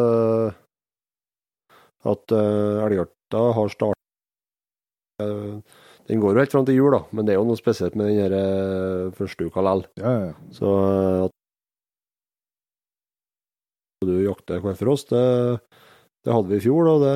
at 2.14 2.34
Elgjarta 2.38 3.42
har 3.58 3.74
starta 3.74 5.28
Den 6.08 6.22
går 6.22 6.34
jo 6.34 6.42
helt 6.42 6.54
fram 6.54 6.66
til 6.66 6.78
jul, 6.78 6.94
da, 6.94 7.02
men 7.14 7.26
det 7.26 7.34
er 7.34 7.38
jo 7.38 7.46
noe 7.48 7.58
spesielt 7.58 7.94
med 7.98 8.10
den 8.10 8.18
her, 8.18 8.32
eh, 8.34 9.10
første 9.16 9.46
uka 9.46 9.62
likevel. 9.62 9.84
Ja, 10.00 10.10
ja, 10.10 10.30
ja. 10.30 10.54
Så 10.56 10.70
eh, 10.80 11.26
at 11.26 11.36
du 14.08 14.14
jakter 14.24 14.88
oss, 14.88 15.04
det, 15.10 15.24
det 16.24 16.32
hadde 16.32 16.48
vi 16.48 16.56
i 16.56 16.64
fjor, 16.64 16.88
og 16.88 17.04
det, 17.04 17.14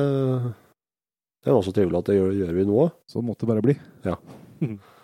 det 1.43 1.49
er 1.51 1.57
også 1.57 1.73
trivelig 1.75 1.97
at 1.99 2.11
det 2.11 2.19
gjør, 2.19 2.35
gjør 2.43 2.53
vi 2.59 2.67
nå 2.69 2.75
òg. 2.85 2.93
Så 3.09 3.23
måtte 3.25 3.45
det 3.45 3.51
bare 3.51 3.65
bli. 3.65 3.75
Ja. 4.05 4.19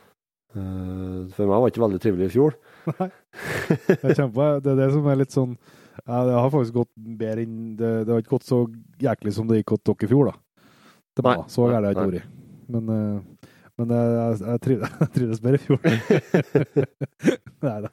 For 0.52 1.48
meg 1.48 1.52
var 1.52 1.63
det 1.63 1.72
ikke 1.72 1.84
veldig 1.86 2.00
trivelig 2.04 2.28
i 2.28 2.34
fjor. 2.34 2.58
Jeg 2.91 4.17
kjemper, 4.17 4.60
det. 4.60 4.74
Er 4.74 4.80
det 4.82 4.89
som 4.91 5.06
er 5.08 5.20
litt 5.22 5.32
sånn 5.32 5.54
ja, 5.56 6.17
Det 6.28 6.34
har 6.36 6.50
faktisk 6.52 6.76
gått 6.76 6.89
bedre 6.98 7.46
enn 7.46 7.76
Det, 7.80 7.91
det 8.04 8.12
har 8.12 8.24
ikke 8.24 8.34
gått 8.34 8.48
så 8.50 8.63
jæklig 9.00 9.34
som 9.36 9.48
det 9.48 9.62
gikk 9.62 9.76
hos 9.76 9.84
dere 9.88 10.08
i 10.08 10.12
fjor, 10.12 10.32
da. 10.32 10.65
Det 11.15 11.26
Nei. 11.28 11.36
så 11.52 11.67
gærent 11.70 11.76
har 11.76 11.86
det 11.86 11.94
ikke 11.96 12.08
Nei. 12.08 12.20
vært. 12.20 12.36
Men, 12.72 12.91
eh, 12.96 13.40
men 13.82 13.91
jeg, 13.98 14.38
jeg, 14.46 14.62
trives, 14.67 14.94
jeg 15.02 15.12
trives 15.17 15.41
bedre 15.44 15.58
i 15.58 15.65
fjor. 15.65 15.80
Nei 17.67 17.80
da. 17.88 17.91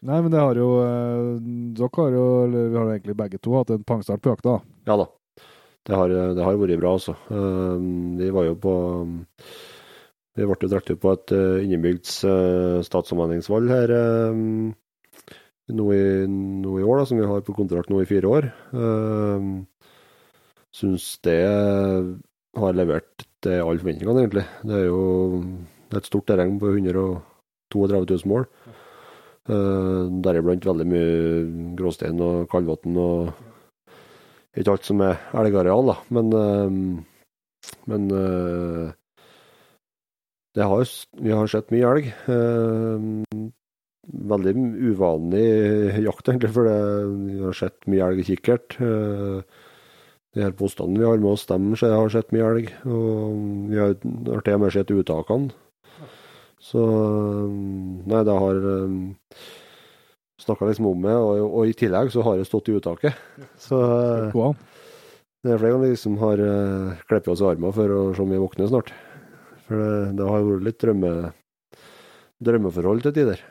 Nei, 0.00 0.18
men 0.24 0.30
det 0.32 0.40
har 0.40 0.56
jo 0.56 0.68
eh, 0.80 1.40
Dere 1.76 1.90
har 1.96 2.14
jo, 2.16 2.26
eller 2.46 2.68
vi 2.72 2.78
har 2.78 2.92
egentlig 2.94 3.16
begge 3.18 3.40
to 3.42 3.56
hatt 3.58 3.72
en 3.74 3.82
pangstart 3.84 4.22
på 4.24 4.32
jakta. 4.32 4.58
Ja 4.88 4.96
da. 5.00 5.08
Det 5.88 5.96
har, 5.96 6.12
det 6.36 6.44
har 6.44 6.58
vært 6.60 6.80
bra, 6.80 6.94
altså. 6.98 7.14
Eh, 7.32 7.84
Vi 8.20 8.30
var 8.36 8.46
jo 8.46 8.56
på 8.60 8.74
Vi 10.36 10.46
ble 10.46 10.56
jo 10.60 10.70
dratt 10.72 10.92
ut 10.92 11.00
på 11.02 11.12
et 11.16 11.34
eh, 11.36 11.64
innebygds 11.66 12.20
eh, 12.28 12.78
statsomvendingsvalg 12.86 13.72
her 13.72 13.92
eh, 13.96 14.40
nå 15.70 15.86
i, 15.94 16.04
nå 16.28 16.76
i 16.80 16.84
år, 16.84 17.00
da, 17.00 17.06
som 17.06 17.20
vi 17.20 17.28
har 17.30 17.44
på 17.46 17.54
kontrakt 17.54 17.92
nå 17.92 18.00
i 18.02 18.08
fire 18.08 18.26
år. 18.26 18.48
Syns 20.74 21.04
det 21.22 21.36
har 22.58 22.74
levert 22.74 23.22
til 23.44 23.56
alle 23.58 23.80
forventningene, 23.80 24.24
egentlig. 24.24 24.46
Det 24.68 24.76
er 24.78 24.86
jo 24.88 25.02
er 25.90 25.98
et 25.98 26.06
stort 26.06 26.28
terreng 26.30 26.58
på 26.60 26.70
132 26.70 28.02
000 28.06 28.30
mål. 28.30 28.48
Uh, 29.50 30.06
Deriblant 30.22 30.66
veldig 30.68 30.86
mye 30.86 31.06
gråstein 31.78 32.20
og 32.22 32.44
kaldvann 32.52 32.98
og 33.00 33.32
ikke 34.58 34.74
alt 34.74 34.88
som 34.88 35.02
er 35.04 35.20
elgareal, 35.38 35.92
da. 35.92 35.96
Men, 36.10 36.32
eh, 36.34 37.76
men 37.90 38.10
eh, 38.16 38.90
det 40.58 40.66
har, 40.66 40.94
vi 41.22 41.34
har 41.36 41.50
sett 41.50 41.70
mye 41.70 41.92
elg. 41.94 42.10
Eh, 42.34 43.46
veldig 44.30 44.54
uvanlig 44.90 45.46
jakt, 46.02 46.32
egentlig, 46.32 46.50
for 46.56 46.66
det, 46.66 46.78
vi 47.28 47.44
har 47.44 47.58
sett 47.60 47.86
mye 47.90 48.08
elg 48.08 48.24
i 48.24 48.28
kikkert. 48.32 48.78
Eh, 50.30 50.38
de 50.38 50.44
her 50.44 50.52
postene 50.52 50.98
vi 50.98 51.06
har 51.06 51.18
med 51.18 51.32
oss, 51.32 51.46
dem 51.46 51.74
har 51.74 52.08
sett 52.08 52.32
mye 52.32 52.46
elg. 52.46 52.70
Og 52.86 53.70
vi 53.70 53.78
har, 53.78 53.96
har 54.28 54.44
til 54.46 54.54
og 54.54 54.60
med 54.60 54.72
sett 54.72 54.90
uttakene. 54.90 55.50
Så 56.60 56.84
eh, 56.84 57.56
Nei, 58.10 58.22
det 58.24 58.36
har 58.36 58.60
Snakka 60.40 60.64
liksom 60.64 60.86
om 60.88 61.02
det, 61.04 61.12
og, 61.12 61.52
og 61.52 61.68
i 61.68 61.74
tillegg 61.76 62.08
så 62.14 62.22
har 62.24 62.38
det 62.38 62.46
stått 62.48 62.70
i 62.70 62.76
uttaket. 62.78 63.12
Så 63.66 63.76
eh, 63.76 64.54
det 65.44 65.52
er 65.52 65.60
flere 65.60 65.74
ganger 65.74 65.92
vi 65.92 65.98
som 66.00 66.16
har 66.20 66.40
klippet 67.08 67.28
oss 67.32 67.42
i 67.44 67.48
armen 67.48 67.74
for 67.76 67.92
å 67.92 68.00
se 68.16 68.24
om 68.24 68.32
vi 68.32 68.40
våkner 68.40 68.70
snart. 68.70 68.88
For 69.66 69.76
det, 69.76 70.16
det 70.16 70.26
har 70.28 70.46
vært 70.46 70.64
litt 70.64 70.78
drømme, 70.80 71.12
drømmeforhold 72.40 73.04
til 73.04 73.14
tider. 73.18 73.44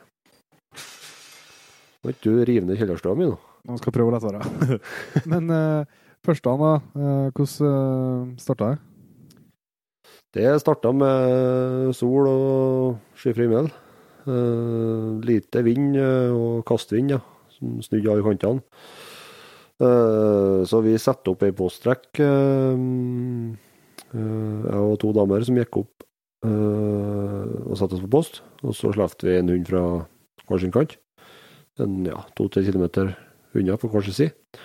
Må 2.02 2.14
ikke 2.14 2.26
du 2.26 2.44
rive 2.48 2.66
ned 2.66 2.82
kjellerstua 2.82 3.14
mi 3.18 3.30
nå? 3.30 3.38
Man 3.70 3.78
skal 3.82 3.94
prøve 3.94 4.10
å 4.10 4.18
la 4.18 4.22
være. 4.26 4.82
Men 5.30 5.54
uh, 5.54 5.99
førstedagen, 6.26 6.64
da. 6.64 7.02
eh, 7.02 7.28
hvordan 7.34 8.32
uh, 8.32 8.40
starta 8.42 8.72
det? 8.74 8.80
Det 10.36 10.50
starta 10.62 10.92
med 10.94 11.94
sol 11.98 12.28
og 12.30 12.98
skyfri 13.18 13.48
himmel. 13.48 13.72
Eh, 14.30 15.06
lite 15.26 15.64
vind 15.66 15.96
eh, 15.98 16.30
og 16.30 16.66
kastvind, 16.70 17.16
ja, 17.16 17.22
som 17.56 17.80
snudde 17.82 18.12
alle 18.12 18.26
kantene. 18.26 18.62
Eh, 19.80 20.60
så 20.70 20.82
vi 20.86 20.98
satte 21.02 21.32
opp 21.32 21.46
ei 21.48 21.56
posttrekk, 21.56 22.22
eh, 22.22 22.84
eh, 24.12 24.68
jeg 24.68 24.84
og 24.84 25.00
to 25.02 25.14
damer 25.18 25.46
som 25.48 25.58
gikk 25.58 25.82
opp 25.82 26.06
eh, 26.46 27.46
og 27.66 27.80
satte 27.80 27.98
oss 27.98 28.06
på 28.06 28.12
post. 28.20 28.42
Og 28.62 28.76
så 28.78 28.94
slapp 28.94 29.18
vi 29.24 29.38
en 29.40 29.50
hund 29.50 29.66
fra 29.72 29.86
hver 30.46 30.62
sin 30.62 30.76
kant. 30.76 30.98
En 31.80 32.04
ja, 32.06 32.22
to-tre 32.38 32.66
kilometer 32.68 33.16
unna 33.56 33.80
på 33.80 33.90
hver 33.90 34.06
sin 34.06 34.18
side. 34.20 34.62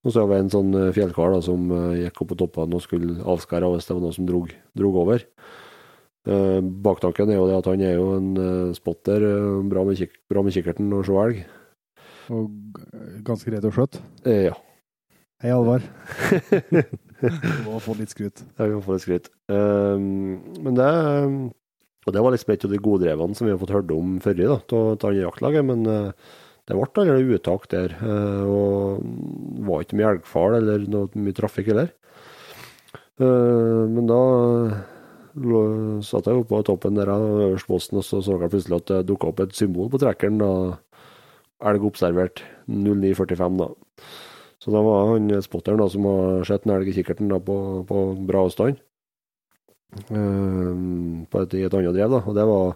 Og 0.00 0.14
så 0.14 0.22
var 0.24 0.38
det 0.38 0.44
en 0.46 0.54
sånn 0.54 0.76
eh, 0.78 0.92
fjellkar 0.96 1.34
da, 1.34 1.40
som 1.44 1.66
eh, 1.76 2.04
gikk 2.06 2.22
opp 2.24 2.30
på 2.32 2.38
toppene 2.40 2.78
og 2.78 2.84
skulle 2.84 3.18
avskære 3.20 3.68
av 3.68 3.76
hvis 3.76 3.88
det 3.88 3.96
var 3.96 4.04
noe 4.06 4.16
som 4.16 4.28
drog, 4.28 4.54
drog 4.78 4.96
over. 5.02 5.26
Eh, 6.28 6.58
baktanken 6.86 7.32
er 7.32 7.36
jo 7.36 7.48
det 7.50 7.58
at 7.58 7.68
han 7.68 7.84
er 7.84 7.94
jo 7.98 8.08
en 8.16 8.30
eh, 8.40 8.72
spotter, 8.76 9.26
eh, 9.28 9.60
bra, 9.68 9.84
med 9.88 10.00
kik 10.00 10.16
bra 10.32 10.44
med 10.46 10.56
kikkerten 10.56 10.88
og 10.96 11.04
se 11.08 11.20
elg. 11.24 11.44
Og 12.32 12.80
ganske 13.26 13.52
redd 13.52 13.68
og 13.68 13.76
skjøtt? 13.76 14.00
Eh, 14.24 14.46
ja. 14.48 14.56
Hei, 15.40 15.52
Alvar. 15.52 15.84
Du 17.20 17.62
må 17.68 17.80
få 17.80 17.96
litt 18.00 18.12
skryt. 18.12 18.44
vi 18.56 18.72
må 18.72 18.80
få 18.84 18.96
litt 18.96 19.04
skryt. 19.04 19.32
Eh, 19.52 19.96
men 20.00 20.76
det 20.80 20.92
Og 22.08 22.14
det 22.16 22.22
var 22.24 22.32
litt 22.32 22.48
et 22.48 22.64
av 22.64 22.72
de 22.72 22.80
gode 22.80 23.04
drevene 23.04 23.36
som 23.36 23.44
vi 23.44 23.52
har 23.52 23.60
fått 23.60 23.76
hørt 23.76 23.92
om 23.92 24.16
før, 24.24 24.38
da, 24.40 24.60
til 24.64 24.96
andre 24.96 25.26
jaktlaget. 25.26 25.66
Men 25.68 25.84
det 26.70 26.78
ble 26.78 27.02
allerede 27.04 27.36
uttak 27.36 27.66
der. 27.72 27.94
eh, 27.98 28.44
og 28.46 29.02
det 29.58 29.66
var 29.68 29.84
ikke 29.84 29.98
mye 30.00 30.12
elgfall 30.14 30.56
eller 30.60 30.86
noe 30.90 31.10
mye 31.18 31.36
trafikk 31.36 31.72
heller. 31.72 31.90
Eh, 33.20 33.82
men 33.94 34.06
da 34.10 34.20
satt 36.04 36.26
jeg 36.26 36.40
oppe 36.40 36.50
på 36.50 36.62
toppen 36.66 36.96
der 36.98 37.10
av 37.12 37.22
øverstposten 37.22 38.00
og 38.00 38.04
så 38.06 38.20
så 38.24 38.38
jeg 38.40 38.50
plutselig 38.52 38.80
at 38.80 38.90
det 38.90 39.06
dukka 39.10 39.30
opp 39.30 39.40
et 39.44 39.54
symbol 39.56 39.90
på 39.92 40.00
trekkeren. 40.02 40.38
da 40.42 40.50
Elg 41.70 41.84
observert 41.84 42.42
0945, 42.68 43.58
da. 43.60 43.68
Så 44.60 44.72
da 44.72 44.80
var 44.84 45.10
han 45.12 45.30
spotteren 45.44 45.80
da, 45.80 45.88
som 45.92 46.04
har 46.08 46.44
sett 46.48 46.66
en 46.66 46.74
elg 46.76 46.88
i 46.88 46.94
kikkerten 46.98 47.28
da, 47.32 47.38
på, 47.40 47.56
på 47.88 48.04
bra 48.28 48.46
avstand. 48.48 48.80
eh, 50.10 51.26
på 51.30 51.42
et, 51.44 51.54
I 51.54 51.64
et 51.66 51.74
annet 51.74 51.94
drev, 51.96 52.10
da. 52.16 52.22
Og 52.26 52.36
det 52.36 52.46
var, 52.50 52.74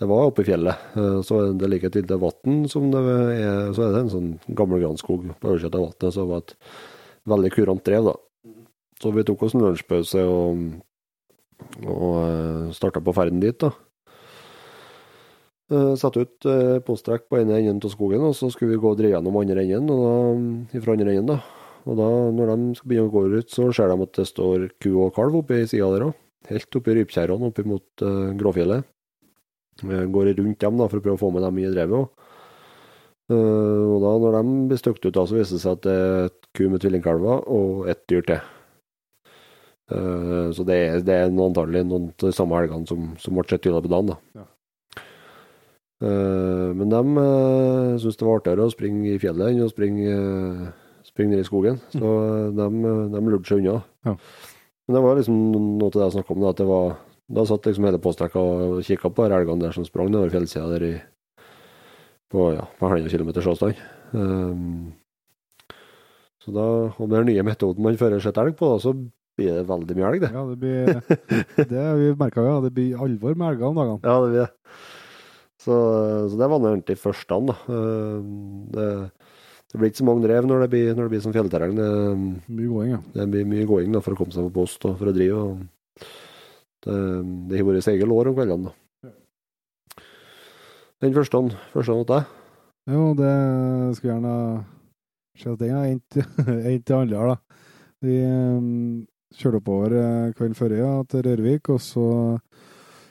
det 0.00 0.08
var 0.08 0.30
oppe 0.30 0.42
i 0.42 0.48
fjellet. 0.48 0.86
Eh, 0.96 1.20
Så 1.26 1.40
det 1.60 1.68
like 1.68 1.90
et 1.90 1.98
lite 2.00 2.16
vann 2.20 2.64
som 2.68 2.90
det 2.90 3.00
er 3.04 3.72
Så 3.76 3.84
er 3.84 3.92
det 3.92 4.00
en 4.06 4.14
sånn 4.14 4.30
gammel 4.56 4.80
granskog 4.80 5.28
på 5.40 5.52
øversiden 5.52 5.76
av 5.76 5.90
vannet, 5.90 6.14
som 6.14 6.28
var 6.28 6.38
et 6.44 6.54
veldig 7.28 7.52
kurant 7.52 7.84
drev, 7.84 8.08
da. 8.08 8.16
Så 9.00 9.12
vi 9.12 9.24
tok 9.24 9.42
oss 9.42 9.54
en 9.54 9.64
lunsjpause 9.64 10.24
og, 10.24 10.64
og 11.86 12.74
starta 12.76 13.00
på 13.00 13.14
ferden 13.16 13.40
dit, 13.40 13.56
da. 13.60 13.70
Eh, 15.70 15.94
Satte 16.00 16.24
ut 16.24 16.48
eh, 16.48 16.80
på 16.82 16.96
ene 17.38 17.60
enden 17.60 17.84
av 17.84 17.92
skogen, 17.92 18.24
og 18.26 18.34
så 18.34 18.50
skulle 18.50 18.74
vi 18.74 18.80
gå 18.82 18.90
og 18.90 18.98
dreie 18.98 19.14
gjennom 19.14 19.36
andre 19.38 19.62
enden, 19.62 19.90
og 19.94 20.00
da, 20.72 20.80
fra 20.82 20.96
andre 20.96 21.12
enden, 21.14 21.34
da. 21.36 21.40
Og 21.88 21.96
da, 21.96 22.08
når 22.36 22.50
de 22.50 22.74
skal 22.76 22.90
begynne 22.90 23.08
å 23.08 23.14
gå 23.14 23.22
ut, 23.36 23.52
så 23.52 23.68
ser 23.72 23.92
de 23.92 24.04
at 24.04 24.16
det 24.18 24.26
står 24.28 24.66
ku 24.82 24.90
og 25.00 25.14
kalv 25.16 25.38
oppe 25.40 25.62
i 25.62 25.68
sida 25.68 25.88
der 25.94 26.08
òg. 26.10 26.18
Helt 26.50 26.76
oppe 26.76 26.92
i 26.92 26.96
rypkjerrene 26.98 27.48
oppe 27.48 27.64
mot 27.68 28.04
uh, 28.04 28.32
Gråfjellet. 28.36 28.84
Vi 29.82 30.04
går 30.14 30.32
rundt 30.38 30.60
dem 30.60 30.78
da, 30.80 30.88
for 30.90 31.00
å 31.00 31.04
prøve 31.04 31.18
å 31.18 31.22
få 31.24 31.32
med 31.34 31.46
dem 31.46 31.58
i 31.62 31.70
drevet 31.72 31.96
Også. 32.04 32.28
og 33.30 33.98
da, 34.02 34.14
når 34.24 34.38
de 34.38 34.54
blir 34.70 34.80
støkt 34.80 35.04
ut, 35.06 35.14
da, 35.14 35.26
så 35.26 35.36
viser 35.36 35.56
det 35.56 35.64
seg 35.64 35.76
at 35.76 35.84
det 35.86 35.98
er 35.98 36.24
et 36.30 36.48
ku 36.56 36.64
med 36.68 36.82
tvillingkalver 36.82 37.44
og 37.46 37.86
et 37.92 38.02
dyr 38.10 38.24
til. 38.26 38.40
Eh, 39.90 40.46
så 40.54 40.64
det 40.66 40.76
er, 40.76 41.02
det 41.06 41.16
er 41.16 41.32
noen, 41.32 41.50
antagelig 41.50 41.82
noen 41.86 42.08
av 42.10 42.24
de 42.28 42.32
samme 42.34 42.58
helgene 42.58 42.86
som, 42.90 43.10
som 43.22 43.36
ble 43.36 43.46
sett 43.50 43.64
tydelig 43.64 43.84
på 43.86 43.92
dagen. 43.92 44.12
da. 44.12 44.18
Ja. 44.38 44.46
Eh, 46.00 46.68
men 46.78 46.92
de 46.94 47.02
syntes 48.00 48.20
det 48.20 48.28
var 48.28 48.40
artigere 48.40 48.68
å 48.68 48.72
springe 48.72 49.10
i 49.10 49.20
fjellet 49.20 49.52
enn 49.52 49.66
å 49.66 49.72
springe, 49.72 50.14
springe 51.06 51.34
ned 51.34 51.44
i 51.44 51.48
skogen. 51.48 51.80
Så 51.96 52.14
de, 52.56 52.70
de 53.14 53.24
lurte 53.26 53.50
seg 53.50 53.64
unna. 53.64 53.80
Ja. 54.06 54.16
Men 54.86 54.98
det 54.98 55.04
var 55.06 55.18
liksom 55.18 55.40
noe 55.54 55.90
til 55.90 56.00
det 56.00 56.06
jeg 56.08 56.18
snakka 56.18 56.34
om. 56.34 56.44
Da, 56.44 56.54
at 56.54 56.62
det 56.62 56.68
var, 56.70 56.94
da 57.30 57.44
satt 57.46 57.66
liksom 57.68 57.86
hele 57.86 58.00
påstrekka 58.02 58.40
og 58.42 58.80
kikka 58.86 59.10
på 59.14 59.28
elgene 59.28 59.62
der 59.62 59.74
som 59.76 59.86
sprang 59.86 60.10
nedover 60.10 60.32
fjellsida 60.34 60.66
der 60.72 60.86
i 60.88 60.94
på 62.30 62.50
ja, 62.54 62.64
på 62.78 62.86
halvannen 62.90 63.10
kilometers 63.10 63.48
avstand. 63.50 63.78
Um, 64.14 64.92
så 66.42 66.52
da, 66.54 66.66
og 66.94 67.06
med 67.06 67.16
den 67.20 67.30
nye 67.32 67.44
metoden 67.46 67.84
man 67.84 67.98
fører 68.00 68.22
sitt 68.22 68.38
elg 68.40 68.54
på, 68.58 68.70
da, 68.72 68.82
så 68.82 68.94
blir 69.38 69.56
det 69.58 69.66
veldig 69.68 69.96
mye 69.98 70.08
elg, 70.10 70.22
det. 70.24 70.30
Ja, 70.34 70.44
det 70.46 70.58
blir 70.62 71.66
Det 71.74 71.84
vi 72.00 72.12
merka, 72.18 72.44
ja. 72.46 72.56
Det 72.64 72.72
blir 72.76 73.02
alvor 73.02 73.34
med 73.34 73.52
elger 73.54 73.68
om 73.68 73.78
dagene. 73.80 74.00
Ja, 74.04 74.16
det 74.22 74.30
blir 74.30 74.42
det. 74.46 74.78
Så, 75.60 75.74
så 76.32 76.38
det 76.40 76.48
var 76.48 76.64
egentlig 76.70 76.96
første 77.02 77.36
an, 77.36 77.50
da. 77.50 77.56
Eh, 77.68 78.30
Det, 78.76 78.88
det 79.70 79.78
blir 79.78 79.90
ikke 79.92 80.00
så 80.00 80.08
mange 80.08 80.24
drev 80.24 80.48
når 80.48 80.64
det 80.64 80.70
blir, 80.72 80.88
når 80.96 81.06
det 81.06 81.12
blir 81.12 81.22
som 81.26 81.34
fjellterreng. 81.34 81.76
Det, 81.78 81.90
Mye 82.48 82.70
gåing, 82.72 82.94
ja. 82.96 83.02
det 83.18 83.28
blir 83.34 83.46
mye 83.50 83.68
gåing 83.68 83.92
da, 83.94 84.00
for 84.02 84.16
å 84.16 84.22
komme 84.22 84.34
seg 84.34 84.48
på 84.48 84.54
post 84.62 84.86
og 84.88 84.96
for 84.98 85.10
å 85.10 85.14
drive. 85.14 85.44
Og 85.44 86.06
det, 86.86 86.98
det 87.50 87.60
har 87.60 87.68
vært 87.68 87.86
seige 87.86 88.08
lår 88.08 88.30
om 88.30 88.36
kveldene, 88.38 88.70
da. 88.70 88.76
Den 91.00 91.14
første 91.16 91.38
han, 91.40 91.54
første 91.72 91.96
åt 91.96 92.10
deg? 92.10 92.36
Jo, 92.90 93.04
det 93.16 93.30
skulle 93.96 94.14
gjerne 94.14 94.34
skjedd 95.40 95.54
at 95.54 95.62
den 95.62 95.76
har 95.76 95.86
endt 95.88 96.86
til 96.86 96.98
andre 97.00 97.30
da. 97.30 97.38
Vi 98.04 98.16
um, 98.24 98.68
kjørte 99.36 99.60
oppover 99.60 99.94
eh, 99.96 100.32
kvelden 100.36 100.58
før 100.58 100.74
ja, 100.76 100.92
til 101.08 101.24
Rørvik, 101.24 101.70
og 101.72 101.80
så 101.84 102.06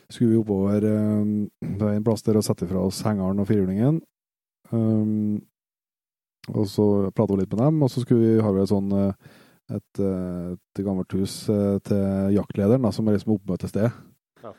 skulle 0.10 0.34
vi 0.34 0.40
oppover 0.42 0.86
um, 0.90 1.34
en 1.62 2.06
plass 2.06 2.26
der 2.26 2.40
å 2.40 2.46
sette 2.46 2.68
fra 2.70 2.84
oss 2.86 3.02
hengeren 3.06 3.42
og 3.42 3.50
firehjulingen. 3.50 4.02
Um, 4.74 5.40
og 6.50 6.66
så 6.70 6.86
prate 7.14 7.38
litt 7.38 7.52
med 7.54 7.62
dem, 7.62 7.84
og 7.86 7.94
så 7.94 8.02
skulle 8.04 8.26
vi 8.26 8.44
ha 8.44 8.54
et 8.58 8.72
sånn 8.72 8.90
eh, 8.98 9.38
et, 9.70 10.00
eh, 10.02 10.52
et 10.56 10.84
gammelt 10.86 11.12
hus 11.14 11.34
eh, 11.50 11.78
til 11.86 12.34
jaktlederen, 12.36 12.82
da, 12.86 12.92
som 12.96 13.08
er 13.08 13.18
liksom 13.18 13.36
oppmøtested 13.38 13.92
Ja. 14.44 14.52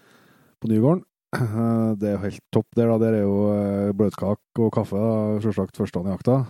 på 0.61 0.69
Nygården. 0.71 1.03
Eh, 1.35 1.95
Det 2.01 2.09
er 2.09 2.13
jo 2.17 2.25
helt 2.25 2.41
topp 2.53 2.67
der, 2.77 2.87
da. 2.91 2.99
Der 2.99 3.15
er 3.19 3.23
jo 3.23 3.93
bløtkake 3.95 4.59
og 4.59 4.73
kaffe, 4.73 4.97
selvsagt 5.43 5.77
førstehånd 5.77 6.09
i 6.09 6.15
jakta. 6.17 6.47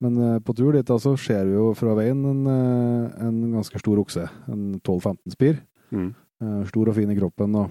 Men 0.00 0.40
på 0.40 0.54
tur 0.56 0.72
dit 0.72 0.86
da, 0.86 0.96
så 0.96 1.12
ser 1.18 1.44
vi 1.44 1.52
jo 1.52 1.74
fra 1.76 1.92
veien 1.94 2.24
en, 2.24 2.46
en 2.48 3.52
ganske 3.52 3.78
stor 3.78 3.98
okse. 4.00 4.22
En 4.48 4.80
12-15 4.80 5.34
spir. 5.34 5.58
Mm. 5.92 6.14
Stor 6.64 6.88
og 6.88 6.94
fin 6.96 7.10
i 7.12 7.16
kroppen. 7.18 7.54
og 7.54 7.68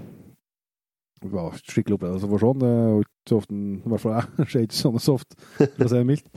var 1.33 1.57
skikkelig 1.59 1.97
opplevelse 1.97 2.29
for 2.31 2.43
sånn. 2.43 2.61
Det 2.61 2.69
er 2.69 2.89
jo 2.89 2.99
ikke 3.03 3.29
så 3.29 3.39
ofte, 3.39 3.55
i 3.59 3.93
hvert 3.93 4.03
fall 4.03 4.15
jeg, 4.15 4.47
ser 4.53 4.67
ikke 4.67 4.79
sånne 4.79 5.03
så 5.03 5.15
ofte, 5.19 5.39
for 5.57 5.85
å 5.85 5.89
si 5.89 5.97
det 5.97 6.09
mildt. 6.09 6.29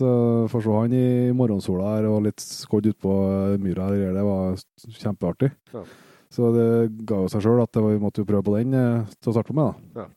Så 0.00 0.12
for 0.52 0.60
å 0.60 0.64
se 0.64 0.76
han 0.76 0.94
i 0.96 1.08
morgensola 1.36 1.96
her 1.96 2.08
og 2.10 2.22
litt 2.28 2.44
skodd 2.44 2.88
utpå 2.92 3.16
myra, 3.60 3.90
her, 3.92 4.14
det 4.16 4.24
var 4.24 4.62
kjempeartig. 5.00 5.52
Ja. 5.74 5.84
Så 6.30 6.52
det 6.54 6.70
ga 7.10 7.24
jo 7.24 7.30
seg 7.30 7.42
sjøl 7.42 7.60
at 7.64 7.72
det 7.74 7.82
var, 7.82 7.94
vi 7.96 8.02
måtte 8.02 8.24
prøve 8.26 8.46
på 8.46 8.54
den 8.54 8.74
eh, 8.78 9.06
til 9.18 9.32
å 9.32 9.34
starte 9.34 9.56
med. 9.56 9.72
da. 9.72 10.02
Ja. 10.04 10.08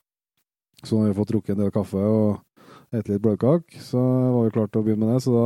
Så 0.84 0.98
når 0.98 1.08
vi 1.08 1.14
har 1.14 1.22
fått 1.22 1.32
drukket 1.32 1.56
en 1.56 1.64
del 1.64 1.74
kaffe 1.74 2.02
og 2.04 2.42
spist 2.94 3.10
litt 3.10 3.24
bløtkake, 3.24 3.80
så 3.82 4.02
var 4.02 4.44
vi 4.46 4.54
klart 4.54 4.74
til 4.74 4.84
å 4.84 4.86
begynne 4.86 5.08
med 5.08 5.16
det. 5.16 5.24
Så 5.26 5.34
da 5.34 5.46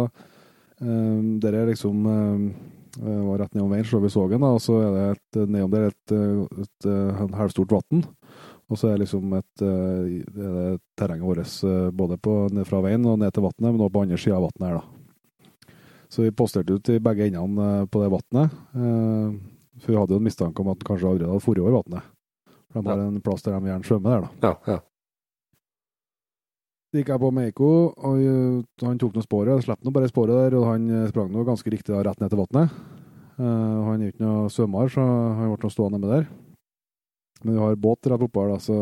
um, 0.82 1.40
Der 1.40 1.56
er 1.56 1.70
liksom 1.72 2.06
um, 2.06 2.48
eh, 3.00 3.22
var 3.30 3.44
rett 3.44 3.56
nedom 3.56 3.72
veien, 3.72 3.88
så 3.88 4.02
vi 4.04 4.12
Sågen, 4.12 4.44
da, 4.44 4.52
og 4.58 4.62
så 4.62 4.82
er 4.82 4.92
det 4.96 5.06
et, 5.14 5.40
nedom 5.48 5.72
der 5.72 5.88
et, 5.92 6.12
et, 6.12 6.60
et, 6.66 6.90
et 6.90 7.38
halvstort 7.40 7.78
vann. 7.78 8.04
Og 8.68 8.80
så 8.80 8.90
er 8.92 9.00
liksom 9.00 9.32
et, 9.38 9.62
det 9.62 10.80
terrenget 11.00 11.24
vårt 11.24 11.52
eh, 11.64 11.90
både 11.96 12.18
på, 12.20 12.34
ned 12.52 12.68
fra 12.68 12.82
veien 12.84 13.06
og 13.08 13.20
ned 13.22 13.32
til 13.32 13.46
vannet, 13.46 13.70
men 13.70 13.80
også 13.80 13.94
på 13.96 14.02
andre 14.04 14.20
sida 14.20 14.36
av 14.36 14.48
vannet 14.50 14.66
her, 14.68 14.82
da. 14.82 15.74
Så 16.12 16.24
vi 16.24 16.34
posterte 16.36 16.76
ut 16.76 16.90
i 16.92 17.00
begge 17.04 17.28
endene 17.28 17.88
på 17.92 18.00
det 18.00 18.12
vannet. 18.12 18.54
For 18.72 19.92
vi 19.92 19.98
hadde 20.00 20.16
jo 20.16 20.20
en 20.22 20.28
mistanke 20.28 20.64
om 20.64 20.70
at 20.72 20.80
den 20.80 20.88
kanskje 20.88 21.10
allerede 21.10 21.34
hadde 21.34 21.44
forrige 21.44 21.66
over 21.66 21.82
vannet. 21.82 22.06
For 22.72 22.80
de 22.80 22.94
har 22.94 23.02
en 23.04 23.18
plass 23.26 23.44
der 23.44 23.58
de 23.58 23.68
gjerne 23.68 23.88
svømmer 23.90 24.14
der, 24.14 24.24
da. 24.24 24.30
Ja, 24.48 24.54
ja. 24.72 24.78
Så 26.88 27.02
gikk 27.02 27.12
jeg 27.12 27.24
på 27.26 27.34
Meiko, 27.36 27.72
og 27.92 28.24
han 28.88 29.04
tok 29.04 29.20
noe 29.20 29.28
sporet. 29.28 29.66
Slapp 29.66 29.84
nå 29.84 29.92
bare 29.96 30.08
sporet 30.08 30.40
der, 30.46 30.56
og 30.56 30.70
han 30.70 30.88
sprang 31.12 31.28
nå 31.36 31.44
ganske 31.48 31.76
riktig 31.76 31.92
da, 31.92 32.00
rett 32.08 32.24
ned 32.24 32.32
til 32.32 32.40
vannet. 32.46 32.80
Han 33.38 34.00
er 34.00 34.08
jo 34.08 34.14
ikke 34.16 34.24
noe 34.24 34.48
svømmer, 34.56 34.88
så 34.96 35.04
han 35.04 35.52
ble 35.60 35.72
stående 35.76 36.00
med 36.00 36.14
der. 36.16 36.30
Men 37.44 37.56
vi 37.56 37.64
har 37.64 37.80
båt 37.82 38.12
oppe 38.12 38.44
her, 38.44 38.54
da, 38.54 38.60
så 38.62 38.78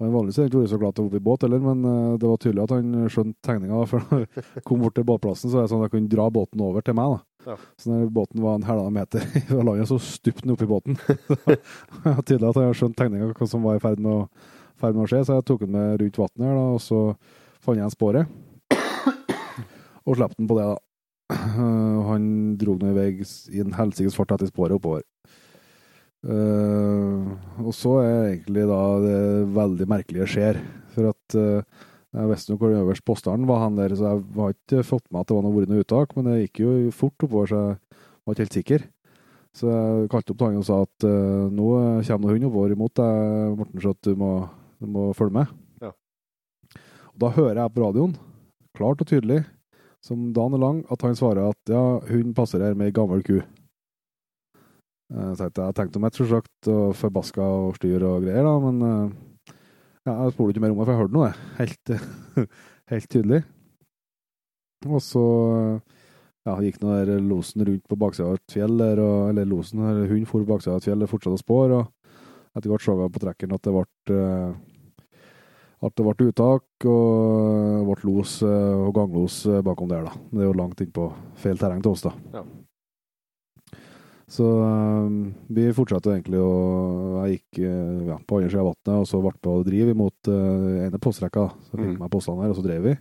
han 0.00 0.14
Vanligvis 0.14 0.38
jeg 0.40 0.48
ikke 0.48 0.62
vært 0.62 0.70
så 0.72 0.78
glad 0.80 0.94
til 0.96 1.02
å 1.02 1.08
hoppe 1.10 1.18
i 1.20 1.24
båt 1.24 1.42
heller, 1.44 1.60
men 1.60 1.82
øh, 1.84 2.12
det 2.20 2.28
var 2.28 2.38
tydelig 2.40 2.62
at 2.62 2.70
han 2.72 3.08
skjønte 3.12 3.44
tegninga. 3.44 3.80
før 3.84 3.90
For 3.90 4.06
når 4.14 4.22
jeg 4.24 4.62
kom 4.64 4.80
bort 4.80 4.94
til 4.96 5.04
båtplassen, 5.10 5.50
så 5.50 5.58
var 5.58 5.66
det 5.66 5.72
sånn 5.74 5.82
at 5.82 5.90
jeg 5.90 5.94
kunne 5.96 6.12
dra 6.14 6.28
båten 6.32 6.62
over 6.64 6.86
til 6.86 6.96
meg. 6.96 7.12
da. 7.12 7.50
Ja. 7.50 7.56
Så 7.76 7.90
når 7.90 8.06
båten 8.16 8.40
var 8.44 8.56
en 8.56 8.64
halvannen 8.64 8.96
meter 8.96 9.26
fra 9.50 9.66
landet, 9.68 9.90
så 9.90 10.00
stupte 10.00 10.46
han 10.46 10.54
oppi 10.54 10.68
båten. 10.70 10.96
det 11.50 11.58
var 12.06 12.24
tydelig 12.24 12.48
at 12.48 12.62
han 12.62 12.78
skjønte 12.80 13.02
tegninga, 13.02 13.28
hva 13.36 13.50
som 13.52 13.68
var 13.68 13.76
i 13.76 13.84
ferd 13.84 14.00
med 14.00 14.22
å, 14.22 14.48
ferd 14.80 14.96
med 14.96 15.04
å 15.04 15.10
skje, 15.12 15.22
så 15.26 15.36
jeg 15.36 15.48
tok 15.50 15.66
den 15.66 15.76
med 15.76 16.00
rundt 16.00 16.22
vannet 16.22 16.46
her, 16.48 16.56
da, 16.56 16.66
og 16.78 16.80
så 16.84 17.02
fant 17.60 17.76
jeg 17.76 17.84
en 17.84 17.92
spåre. 17.92 18.24
Og 20.08 20.16
slapp 20.16 20.32
den 20.38 20.48
på 20.48 20.56
det, 20.56 20.64
da. 20.64 20.80
Han 22.10 22.24
dro 22.58 22.80
den 22.80 22.94
i 22.94 22.96
vei 22.96 23.10
i 23.52 23.60
en 23.60 23.76
helsikes 23.76 24.16
fart 24.16 24.32
etter 24.32 24.48
sporet 24.48 24.80
oppover. 24.80 25.04
Uh, 26.20 27.32
og 27.64 27.72
så 27.72 27.94
er 28.02 28.26
egentlig 28.34 28.66
da 28.68 28.80
det 29.00 29.20
veldig 29.56 29.86
merkelige 29.88 30.28
skjer. 30.28 30.60
For 30.92 31.10
at 31.14 31.36
uh, 31.38 31.86
jeg 32.10 32.30
visste 32.32 32.52
nok 32.52 32.64
hvor 32.64 32.76
øverst 32.76 33.06
posteren 33.06 33.46
var 33.48 33.62
han 33.64 33.78
der, 33.78 33.94
så 33.96 34.08
jeg 34.10 34.24
har 34.36 34.56
ikke 34.56 34.86
fått 34.86 35.06
med 35.08 35.22
at 35.22 35.30
det 35.30 35.36
var 35.36 35.44
noe, 35.46 35.56
vært 35.56 35.72
noe 35.72 35.84
uttak, 35.84 36.16
men 36.16 36.26
det 36.28 36.40
gikk 36.42 36.64
jo 36.64 36.72
fort 36.94 37.26
oppover, 37.26 37.50
så 37.50 37.60
jeg 37.60 37.78
var 38.26 38.34
ikke 38.34 38.44
helt 38.44 38.58
sikker. 38.58 38.88
Så 39.56 39.70
jeg 39.70 40.10
kalte 40.10 40.34
opp 40.34 40.44
han 40.44 40.58
og 40.60 40.66
sa 40.66 40.80
at 40.84 41.06
uh, 41.06 41.46
nå 41.50 41.68
kommer 42.06 42.26
det 42.26 42.34
hund 42.34 42.48
oppover 42.50 42.74
imot 42.76 43.00
deg, 43.00 43.54
Morten, 43.62 43.84
så 43.86 43.94
du 44.04 44.12
må, 44.18 44.32
du 44.82 44.90
må 44.90 45.06
følge 45.16 45.38
med. 45.40 45.54
Ja. 45.80 45.94
Og 47.14 47.24
da 47.24 47.32
hører 47.38 47.62
jeg 47.62 47.74
på 47.74 47.86
radioen, 47.86 48.18
klart 48.76 49.00
og 49.00 49.08
tydelig, 49.08 49.40
som 50.04 50.30
dagen 50.36 50.56
er 50.56 50.62
lang, 50.62 50.84
at 50.92 51.02
han 51.04 51.16
svarer 51.16 51.50
at 51.50 51.72
ja, 51.72 52.00
passer 52.36 52.62
her 52.64 52.76
med 52.76 52.90
ei 52.90 52.96
gammel 52.96 53.24
ku. 53.24 53.40
Eh, 55.10 55.30
jeg 55.34 55.50
jeg 55.56 55.74
tenkte 55.74 55.98
om 55.98 56.06
et 56.06 56.18
selvsagt, 56.18 56.68
og 56.70 56.94
forbaska 56.98 57.42
og 57.42 57.78
styr 57.78 58.04
og 58.06 58.22
greier, 58.24 58.46
da, 58.46 58.52
men 58.62 58.82
eh, 58.86 59.54
ja, 60.06 60.12
jeg 60.12 60.34
spurte 60.36 60.54
ikke 60.54 60.62
mer 60.64 60.74
om 60.74 60.78
det, 60.78 60.86
for 60.86 60.94
jeg 60.94 61.02
hørte 61.02 61.16
noe, 61.16 61.30
det. 61.30 61.48
Helt, 61.58 61.94
helt 62.92 63.10
tydelig. 63.10 63.40
Og 64.88 65.02
så 65.04 65.24
ja, 66.46 66.54
gikk 66.62 66.78
nå 66.80 66.94
der 66.94 67.20
losen 67.20 67.66
rundt 67.66 67.90
på 67.90 67.98
baksida 68.00 68.30
av 68.30 68.38
et 68.38 68.54
fjell, 68.54 68.78
der, 68.80 69.02
og, 69.02 69.18
eller 69.32 69.50
losen, 69.50 69.82
eller 69.84 70.08
hund 70.14 70.30
for 70.30 70.46
baksida 70.48 70.76
av 70.76 70.80
et 70.80 70.88
fjell 70.88 71.04
og 71.04 71.10
fortsatte 71.10 71.40
å 71.40 71.42
spåre, 71.42 71.82
og 71.82 72.56
etter 72.56 72.70
hvert 72.70 72.86
så 72.86 72.96
jeg 73.02 73.14
på 73.14 73.24
trekkeren 73.26 73.58
at 73.58 73.66
det 73.66 73.74
ble 73.76 74.16
eh, 74.16 74.58
at 75.80 75.94
det 75.96 76.04
ble 76.04 76.26
uttak 76.28 76.84
og 76.92 77.86
ble 77.88 77.94
los 78.04 78.34
og 78.44 78.90
ganglos 78.92 79.36
bakom 79.64 79.88
der, 79.88 80.10
da. 80.10 80.26
Det 80.28 80.42
er 80.42 80.50
jo 80.50 80.58
langt 80.58 80.82
inn 80.84 80.90
på 80.92 81.06
feil 81.40 81.56
terreng 81.56 81.80
til 81.80 81.94
oss, 81.94 82.04
da. 82.04 82.12
Ja. 82.34 82.42
Så 84.30 84.46
eh, 84.62 85.10
vi 85.50 85.66
fortsatte 85.74 86.12
egentlig 86.14 86.38
å 86.38 86.50
Jeg 87.24 87.36
gikk 87.40 87.60
eh, 87.66 88.06
ja, 88.08 88.16
på 88.22 88.38
andre 88.38 88.50
sida 88.52 88.62
av 88.62 88.70
vannet, 88.70 88.92
og 89.02 89.06
så 89.10 89.20
ble 89.24 89.34
på 89.42 89.54
å 89.58 89.64
drive 89.66 89.94
imot 89.96 90.30
uh, 90.30 90.86
ene 90.86 91.00
postrekka. 91.02 91.48
Så 91.68 91.76
fikk 91.76 91.90
Mm. 91.90 91.98
meg 92.00 92.10
postene 92.14 92.44
her, 92.46 92.54
og 92.54 92.58
så 92.60 92.64
drev 92.64 92.86
vi. 92.86 92.96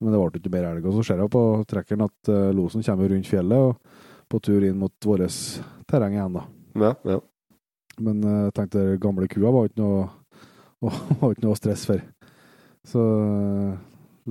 Men 0.00 0.14
det 0.14 0.20
ble 0.20 0.40
ikke 0.40 0.52
mer 0.54 0.68
elg. 0.70 0.86
Og 0.86 0.96
så 0.98 1.04
ser 1.06 1.22
jeg 1.22 1.32
på 1.34 1.44
trekkeren 1.70 2.06
at 2.06 2.30
uh, 2.30 2.50
losen 2.54 2.82
kommer 2.86 3.10
rundt 3.10 3.30
fjellet 3.30 3.58
og 3.58 3.76
på 4.30 4.40
tur 4.40 4.64
inn 4.64 4.78
mot 4.78 4.94
vårt 5.04 5.36
terreng 5.90 6.14
igjen, 6.16 6.38
da. 6.38 6.44
Ja, 6.80 6.92
ja. 7.04 7.18
Men 8.00 8.22
jeg 8.22 8.44
jeg 8.48 8.54
tenkte 8.56 8.84
gamle 8.98 9.28
kua 9.30 9.52
var 9.54 9.68
ikke 9.68 9.82
noe 9.82 10.06
og 10.84 10.92
var 11.20 11.34
ikke 11.34 11.46
noe 11.46 11.58
stress 11.58 11.84
for. 11.88 12.00
Så 12.84 13.00
eh, 13.00 13.74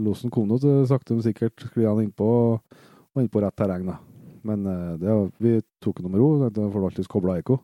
losen 0.03 0.31
kom 0.33 0.47
nå 0.49 0.59
sakte, 0.89 1.15
men 1.15 1.23
sikkert 1.25 1.63
skliende 1.69 2.05
innpå 2.05 2.27
og 2.57 3.21
innpå 3.21 3.41
rett 3.43 3.55
terreng. 3.57 3.87
da. 3.89 3.97
Men 4.43 4.65
eh, 4.67 4.95
det, 4.99 5.13
vi 5.43 5.53
tok 5.83 6.01
det 6.03 6.09
med 6.11 6.19
ro. 6.19 6.49
Det 6.49 6.71
får 6.73 6.87
alltids 6.89 7.11
kobla 7.11 7.37
ekko. 7.39 7.59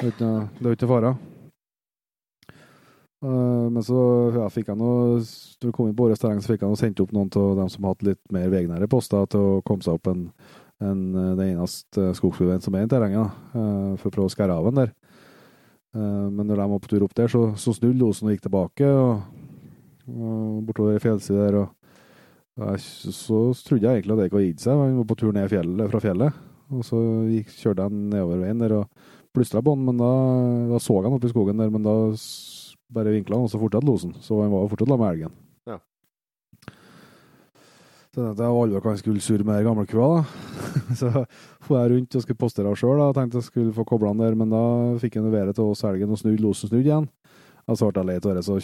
Det 0.00 0.10
er 0.20 0.66
jo 0.68 0.74
ikke 0.74 0.90
fare. 0.90 1.14
Eh, 3.24 3.66
Men 3.72 3.82
så 3.86 4.00
ja, 4.36 4.48
fikk 4.52 4.68
jeg 4.72 4.80
noe 4.80 5.20
vi 5.20 5.72
kom 5.72 5.88
inn 5.88 5.96
på 5.96 6.08
årets 6.08 6.20
terreng, 6.20 6.42
så 6.44 6.52
fikk 6.52 6.64
jeg 6.64 6.72
noe 6.74 6.80
sendt 6.80 7.00
opp 7.00 7.14
noen 7.14 7.30
av 7.40 7.54
dem 7.62 7.70
som 7.72 7.86
hadde 7.88 8.10
litt 8.10 8.34
mer 8.34 8.50
vegnære 8.52 8.90
poster, 8.92 9.24
til 9.32 9.40
å 9.40 9.62
komme 9.64 9.86
seg 9.86 9.96
opp 9.96 10.10
en, 10.12 10.26
en, 10.84 11.06
eh, 11.14 11.30
den 11.40 11.54
eneste 11.54 12.10
skogsbilveien 12.18 12.64
som 12.64 12.76
er 12.76 12.84
i 12.84 12.90
terrenget, 12.92 13.40
for 13.54 14.10
å 14.10 14.14
prøve 14.18 14.28
å 14.28 14.34
skære 14.34 14.58
av 14.58 14.68
den 14.68 14.82
der. 14.84 14.92
Men 15.94 16.48
når 16.48 16.58
de 16.58 16.64
var 16.72 16.80
på 16.82 16.88
tur 16.90 17.04
opp 17.06 17.12
der, 17.14 17.28
så, 17.30 17.40
så 17.54 17.70
snudde 17.70 18.00
losen 18.00 18.26
og 18.26 18.32
gikk 18.34 18.48
tilbake. 18.48 18.88
og, 18.90 19.20
og 20.10 20.64
bortover 20.66 20.96
ei 20.96 21.02
fjellside 21.04 21.38
der. 21.38 21.58
og 21.60 21.83
Så 22.54 23.38
trodde 23.66 23.82
jeg 23.82 23.98
egentlig 23.98 24.14
at 24.14 24.20
det 24.20 24.26
ikke 24.28 24.38
hadde 24.38 24.50
gitt 24.52 24.62
seg. 24.62 24.78
Han 24.78 24.98
var 25.00 25.08
på 25.10 25.16
tur 25.18 25.32
ned 25.34 25.48
fjellet, 25.50 25.88
fra 25.90 26.00
fjellet. 26.02 26.42
Og 26.74 26.84
så 26.86 26.98
gikk, 27.28 27.50
kjørte 27.58 27.86
jeg 27.86 28.02
nedover 28.12 28.44
veien 28.44 28.62
der 28.62 28.76
og 28.78 29.08
plystra 29.34 29.62
på 29.62 29.74
han, 29.74 29.82
men 29.88 29.98
da, 29.98 30.10
da 30.70 30.78
så 30.82 31.00
han 31.02 31.16
oppe 31.16 31.28
i 31.28 31.32
skogen 31.32 31.58
der. 31.58 31.72
Men 31.74 31.82
da 31.86 31.94
bare 32.94 33.14
vinkla 33.14 33.40
han, 33.40 33.48
og 33.48 33.50
så 33.50 33.60
fortsatte 33.60 33.88
losen. 33.88 34.14
Så 34.22 34.38
han 34.42 34.52
var 34.54 34.68
fortsatt 34.70 34.92
sammen 34.92 35.02
med 35.02 35.16
elgen. 35.16 35.34
Ja. 35.66 35.80
Så 38.14 38.22
jeg 38.22 38.38
jeg 38.38 38.58
aldri 38.62 38.82
hva 38.84 38.94
jeg 38.94 39.02
skulle 39.02 39.24
surre 39.26 39.46
med 39.48 39.58
den 39.58 39.66
gamle 39.66 39.86
kua, 39.90 40.10
da. 40.14 40.52
så 41.00 41.10
for 41.64 41.80
jeg 41.80 41.90
rundt 41.90 42.18
og 42.18 42.22
skulle 42.22 42.42
postere 42.44 42.70
av 42.70 42.78
sjøl. 42.78 43.02
Tenkte 43.16 43.42
jeg 43.42 43.48
skulle 43.48 43.74
få 43.74 43.86
kobla 43.88 44.12
han 44.14 44.22
der, 44.22 44.38
men 44.38 44.54
da 44.54 44.62
fikk 45.02 45.18
han 45.18 45.26
været 45.34 45.58
til 45.58 45.72
oss 45.74 45.82
elgen 45.90 46.14
og 46.14 46.22
snudd 46.22 46.44
losen 46.44 46.70
snudd 46.70 46.86
igjen. 46.86 47.10
Og 47.66 47.80
så 47.80 47.90
ble 47.90 48.04
jeg 48.04 48.12
lei 48.12 48.20
av 48.22 48.38
det, 48.38 48.46
så 48.46 48.60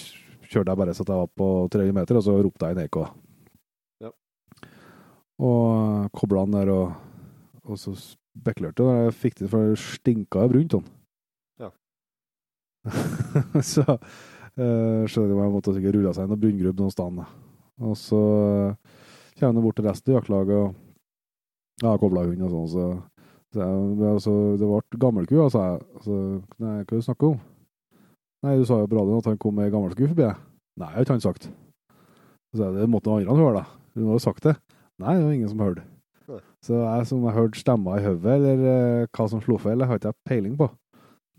kjørte 0.47 0.71
jeg 0.71 0.79
bare 0.85 0.95
så 0.95 1.03
jeg 1.03 1.25
var 1.25 1.35
på 1.43 1.51
300 1.73 1.99
meter, 1.99 2.21
og 2.21 2.27
så 2.27 2.37
ropte 2.39 2.69
jeg 2.69 2.77
inn 2.77 2.85
Eiko. 2.85 3.09
Og 5.41 6.11
kobla 6.17 6.45
han 6.45 6.57
der, 6.57 6.71
og, 6.75 6.97
og 7.65 7.79
så 7.81 7.95
spekulerte 7.97 8.85
jeg. 8.85 9.05
Jeg 9.07 9.17
fikk 9.17 9.39
det, 9.41 9.51
for 9.53 9.71
det 9.71 9.79
stinka 9.81 10.45
jo 10.45 10.53
brunt 10.53 10.77
sånn. 10.77 10.91
Ja. 11.61 11.71
så 13.73 13.87
uh, 13.87 15.07
skjønner 15.09 15.33
jeg, 15.33 15.41
jeg 15.41 15.55
måtte 15.55 15.77
sikkert 15.77 15.97
rulle 15.97 16.13
seg 16.17 16.27
inn 16.27 16.37
og 16.37 16.43
brunngrubb 16.43 16.83
noen 16.83 16.95
sted. 16.95 17.23
Og 17.81 17.97
så 17.97 18.21
uh, 18.21 18.99
kommer 19.39 19.61
jeg 19.61 19.67
bort 19.67 19.81
til 19.81 19.89
resten 19.89 20.13
av 20.13 20.21
jaktlaget 20.21 20.61
og 20.61 20.75
ja, 21.81 21.95
kobla 21.97 22.27
hund 22.27 22.45
og 22.45 22.53
sånn, 22.53 22.69
så, 22.69 22.87
så 23.55 23.63
jeg, 23.65 24.11
altså, 24.11 24.35
det 24.61 24.69
ble 24.69 25.01
gammelku, 25.01 25.39
sa 25.49 25.65
jeg. 25.71 25.87
Altså, 25.97 26.19
nei, 26.61 26.75
hva 26.75 26.83
er 26.83 26.91
det 26.91 27.01
du 27.01 27.07
snakker 27.09 27.33
om? 27.33 27.41
Nei, 28.45 28.57
du 28.61 28.67
sa 28.69 28.81
jo 28.81 28.89
på 28.89 28.97
radioen 28.97 29.23
at 29.23 29.31
han 29.31 29.41
kom 29.41 29.57
med 29.57 29.73
gammelku 29.73 30.05
forbi 30.05 30.27
deg. 30.27 30.45
Nei, 30.81 30.91
det 30.91 30.99
har 30.99 31.07
ikke 31.07 31.17
han 31.17 31.25
sagt. 31.25 31.49
Så 32.53 32.67
jeg, 32.67 32.77
det 32.77 32.91
måtte 32.93 33.13
noen 33.13 33.29
andre 33.29 33.47
høre, 33.47 33.63
da. 33.63 33.81
Hun 33.97 34.11
har 34.11 34.21
jo 34.21 34.25
sagt 34.25 34.45
det. 34.45 34.55
Nei, 35.01 35.17
det 35.17 35.25
var 35.25 35.33
ingen 35.33 35.51
som 35.51 35.65
hørte. 35.65 35.87
Så 36.63 36.77
jeg 36.77 37.09
som 37.09 37.25
har 37.27 37.35
hørt 37.39 37.59
stemmer 37.59 37.99
i 37.99 38.05
hodet, 38.05 38.37
eller 38.37 38.65
eh, 38.71 39.09
hva 39.17 39.27
som 39.31 39.41
slo 39.43 39.57
feil, 39.59 39.83
har 39.83 39.99
ikke 39.99 40.13
jeg 40.13 40.29
peiling 40.29 40.57
på. 40.61 40.69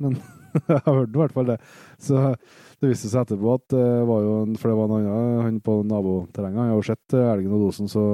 Men 0.02 0.18
jeg 0.58 0.82
har 0.84 0.98
hørt 0.98 1.14
i 1.14 1.22
hvert 1.22 1.36
fall 1.36 1.52
det. 1.54 1.58
Så 2.02 2.34
det 2.82 2.90
viste 2.90 3.12
seg 3.12 3.24
etterpå 3.24 3.56
at 3.60 3.66
det 3.72 3.86
var 4.10 4.26
jo 4.26 4.36
en, 4.42 4.58
for 4.60 4.72
det 4.72 4.78
var 4.80 4.90
en 4.90 4.98
annen, 4.98 5.42
han 5.46 5.60
på 5.64 5.78
naboterrenget, 5.88 6.60
han 6.64 6.74
har 6.74 6.80
jo 6.80 6.88
sett 6.90 7.18
eh, 7.18 7.30
elgen 7.36 7.54
og 7.56 7.68
dosen, 7.68 7.92
så 7.92 8.06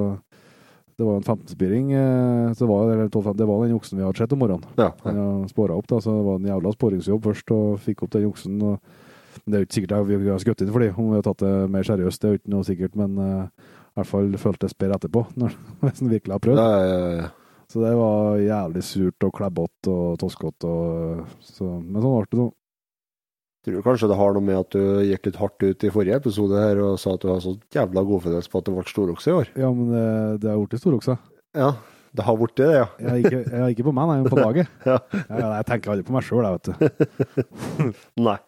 det 0.98 1.06
var 1.06 1.20
en 1.20 1.24
15-spiring, 1.24 1.90
eh, 1.94 2.52
det 2.58 2.68
var, 2.68 2.92
eller 2.92 3.08
12, 3.08 3.32
det 3.38 3.48
var 3.48 3.64
den 3.64 3.76
oksen 3.78 3.98
vi 3.98 4.04
hadde 4.04 4.20
sett 4.20 4.36
om 4.36 4.42
morgenen. 4.42 4.68
Ja. 4.76 4.90
Han 5.06 5.20
har 5.48 5.76
opp, 5.78 5.88
da, 5.88 6.00
så 6.04 6.14
det 6.14 6.24
var 6.26 6.40
en 6.40 6.48
jævla 6.52 6.74
spåringsjobb 6.74 7.28
først, 7.30 7.52
og 7.56 7.82
fikk 7.86 8.04
opp 8.04 8.14
den 8.16 8.28
oksen. 8.28 8.60
og 8.66 9.44
Det 9.46 9.54
er 9.54 9.62
jo 9.62 9.68
ikke 9.70 9.78
sikkert 9.78 10.08
vi 10.10 10.28
har 10.28 10.42
skutt 10.44 10.64
inn 10.66 10.72
for 10.74 10.84
dem, 10.84 10.98
om 10.98 11.12
vi 11.14 11.20
har 11.22 11.26
tatt 11.26 11.46
det 11.46 11.54
mer 11.72 11.86
seriøst, 11.86 12.20
det 12.20 12.28
er 12.28 12.34
jo 12.36 12.42
ikke 12.42 12.54
noe 12.56 12.68
sikkert, 12.68 12.98
men 12.98 13.16
i 13.98 14.00
hvert 14.00 14.12
fall 14.12 14.38
føltes 14.40 14.76
bedre 14.78 15.00
etterpå, 15.00 15.24
når, 15.42 15.58
hvis 15.82 16.04
en 16.04 16.12
virkelig 16.14 16.36
har 16.36 16.44
prøvd. 16.46 16.62
Ja, 16.62 16.86
ja, 16.86 17.10
ja. 17.24 17.28
Så 17.68 17.82
det 17.82 17.90
var 17.98 18.38
jævlig 18.40 18.82
surt 18.86 19.24
og 19.26 19.34
klebbete 19.36 19.92
og 19.92 20.14
toskete, 20.22 20.70
så, 21.44 21.66
men 21.82 22.00
sånn 22.00 22.14
ble 22.14 22.30
det 22.30 22.38
nå. 22.40 22.46
Tror 23.66 23.74
du 23.74 23.84
kanskje 23.84 24.08
det 24.08 24.16
har 24.16 24.32
noe 24.32 24.46
med 24.46 24.56
at 24.62 24.72
du 24.72 24.80
gikk 25.04 25.28
litt 25.28 25.36
hardt 25.42 25.64
ut 25.66 25.84
i 25.84 25.90
forrige 25.92 26.16
episode 26.22 26.62
her 26.62 26.78
og 26.80 26.94
sa 27.02 27.12
at 27.18 27.24
du 27.24 27.28
har 27.28 27.42
så 27.44 27.52
jævla 27.74 28.04
godfølelse 28.08 28.52
på 28.52 28.62
at 28.62 28.68
det 28.70 28.74
ble 28.78 28.84
storokse 28.88 29.28
i 29.28 29.34
år? 29.36 29.50
Ja, 29.58 29.68
men 29.74 29.90
det, 29.92 30.04
det 30.44 30.52
har 30.54 30.62
blitt 30.62 30.80
storokse. 30.80 31.18
Ja, 31.58 31.72
det 32.16 32.24
har 32.24 32.38
blitt 32.40 32.56
det, 32.56 32.68
ja. 32.72 32.86
Jeg 33.02 33.26
ikke, 33.26 33.42
jeg 33.50 33.74
ikke 33.74 33.88
på 33.90 33.94
meg, 33.98 34.08
nei, 34.08 34.16
men 34.22 34.32
på 34.32 34.38
laget. 34.46 34.70
Ja. 34.88 34.96
Jeg, 35.18 35.42
jeg 35.42 35.68
tenker 35.68 35.92
aldri 35.92 36.06
på 36.08 36.16
meg 36.16 36.24
sjøl, 36.28 36.46
jeg, 36.46 36.54
vet 36.56 36.64
du. 36.70 36.72
Nei. 38.28 38.38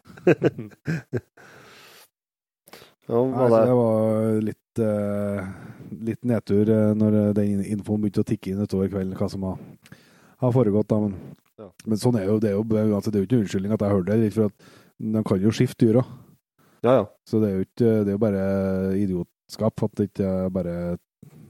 ja, 3.10 3.20
Nei, 3.34 3.50
det 3.50 3.76
var 3.82 4.40
litt, 4.48 4.59
eh, 4.78 5.48
litt 6.06 6.22
nedtur 6.24 6.68
eh, 6.70 6.94
når 6.94 7.34
den 7.34 7.64
infoen 7.64 8.00
begynte 8.00 8.22
å 8.22 8.28
tikke 8.28 8.52
inn 8.52 8.62
utover 8.62 8.88
kvelden, 8.92 9.16
hva 9.18 9.28
som 9.30 9.42
har, 9.48 9.58
har 10.44 10.52
foregått. 10.54 10.88
Da. 10.88 11.00
Men, 11.00 11.14
Ja. 11.60 11.66
men 11.84 11.98
sånn 12.00 12.16
er 12.16 12.24
jo 12.24 12.38
det. 12.40 12.50
Er 12.50 12.56
jo, 12.56 12.64
uansett, 12.64 13.12
det 13.12 13.18
er 13.20 13.24
jo 13.24 13.28
ikke 13.28 13.40
unnskyldning 13.42 13.72
at 13.74 13.80
jeg 13.84 13.90
hørte 13.92 14.16
det, 14.16 14.32
for 14.32 14.46
at 14.46 14.52
de 15.00 15.22
kan 15.28 15.40
jo 15.42 15.50
skifte 15.50 15.86
dyra. 15.86 16.04
ja, 16.82 16.92
ja. 17.02 17.06
Så 17.26 17.40
det 17.42 17.50
er 17.50 17.56
jo 17.58 17.66
ikke, 17.66 17.90
det 18.04 18.08
er 18.08 18.16
jo 18.16 18.22
bare 18.22 18.44
idiotskap 18.96 19.82
at 19.84 19.94
det 19.98 20.06
ikke 20.10 20.50
bare 20.54 20.98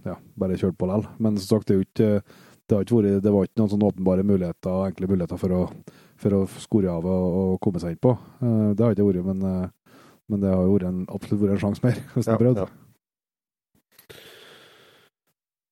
ja, 0.04 0.16
bare 0.37 0.56
kjørt 0.59 0.78
på 0.80 0.87
likevel. 0.88 1.06
Men 1.20 1.37
som 1.38 1.59
sagt, 1.61 1.68
det, 1.68 1.74
er 1.74 1.78
jo 1.78 1.87
ikke, 1.87 2.22
det, 2.66 2.74
har 2.74 2.83
ikke 2.87 2.98
vært, 3.02 3.22
det 3.22 3.33
var 3.35 3.44
ikke 3.46 3.61
noen 3.61 3.70
sånne 3.74 3.90
åpenbare 3.92 4.24
muligheter, 4.26 4.87
enkle 4.88 5.11
muligheter 5.12 5.38
for 5.38 5.54
å, 5.54 5.62
for 6.18 6.37
å 6.40 6.42
skore 6.59 6.90
av 6.90 7.06
og, 7.06 7.26
og 7.54 7.59
komme 7.62 7.78
seg 7.83 7.94
inn 7.94 8.02
på. 8.02 8.16
Eh, 8.42 8.70
det 8.74 8.85
har 8.87 8.96
ikke 8.96 9.06
vært, 9.12 9.26
men, 9.30 9.42
eh, 9.46 9.96
men 10.30 10.40
det 10.42 10.50
har 10.50 10.64
jo 10.66 10.74
vært 10.78 10.88
en, 10.90 11.02
absolutt 11.12 11.42
vært 11.44 11.54
en 11.59 11.62
sjanse 11.68 11.85
mer, 11.87 12.00
hvis 12.16 12.26
en 12.26 12.35
ja, 12.35 12.40
prøvde. 12.42 12.66
ja. 12.66 12.80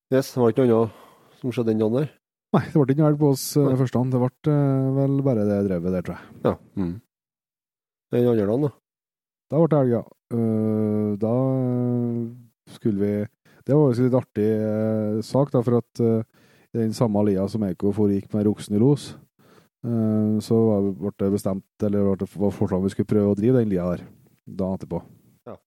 Yes, 0.09 0.31
det 0.33 0.41
var 0.41 0.55
ikke 0.55 0.65
noe 0.65 0.87
annet 0.87 1.41
som 1.43 1.53
skjedde 1.53 1.75
den 1.75 1.83
dagen 1.83 1.97
der? 1.99 2.13
Nei, 2.57 2.63
det 2.65 2.81
ble 2.81 2.95
ikke 2.95 3.03
noe 3.03 3.11
elg 3.13 3.19
på 3.21 3.33
oss 3.35 3.43
uh, 3.59 3.67
Nei. 3.67 3.77
første 3.77 3.99
dagen. 3.99 4.13
Det 4.15 4.21
ble 4.23 4.53
eh, 4.55 4.87
vel 4.97 5.19
bare 5.27 5.45
det 5.45 5.59
drevet 5.67 5.95
der, 5.95 6.07
tror 6.07 6.17
jeg. 6.17 6.37
Ja. 6.47 6.55
Mm. 6.81 6.95
Den 8.15 8.29
andre 8.31 8.47
dagen, 8.49 8.65
da? 8.65 8.71
Da 9.53 9.61
ble 9.61 9.69
det 9.75 9.81
elg, 9.83 9.93
ja. 9.93 10.01
Eh, 10.33 11.11
da 11.21 11.35
skulle 12.73 13.01
vi 13.01 13.13
Det 13.69 13.77
var 13.77 13.85
jo 13.85 13.93
en 13.93 14.07
litt 14.07 14.17
artig 14.17 14.49
eh, 14.49 15.21
sak, 15.29 15.53
da, 15.53 15.61
for 15.65 15.83
at 15.83 16.01
eh, 16.01 16.25
i 16.73 16.81
den 16.81 16.97
samme 16.97 17.21
lia 17.29 17.45
som 17.49 17.65
Eiko 17.69 17.93
foregikk 17.97 18.33
med 18.33 18.49
oksen 18.49 18.77
i 18.77 18.81
los, 18.81 19.11
eh, 19.85 20.41
så 20.45 20.57
ble 20.97 21.13
det 21.21 21.31
bestemt, 21.37 21.69
eller 21.85 22.09
ble 22.09 22.17
det 22.25 22.31
var 22.33 22.57
forslag 22.57 22.81
om 22.81 22.89
vi 22.89 22.95
skulle 22.97 23.13
prøve 23.13 23.35
å 23.35 23.37
drive 23.37 23.61
den 23.61 23.73
lia 23.73 23.91
der 23.93 24.07
da 24.49 24.73
etterpå. 24.73 25.03
Ja. 25.49 25.59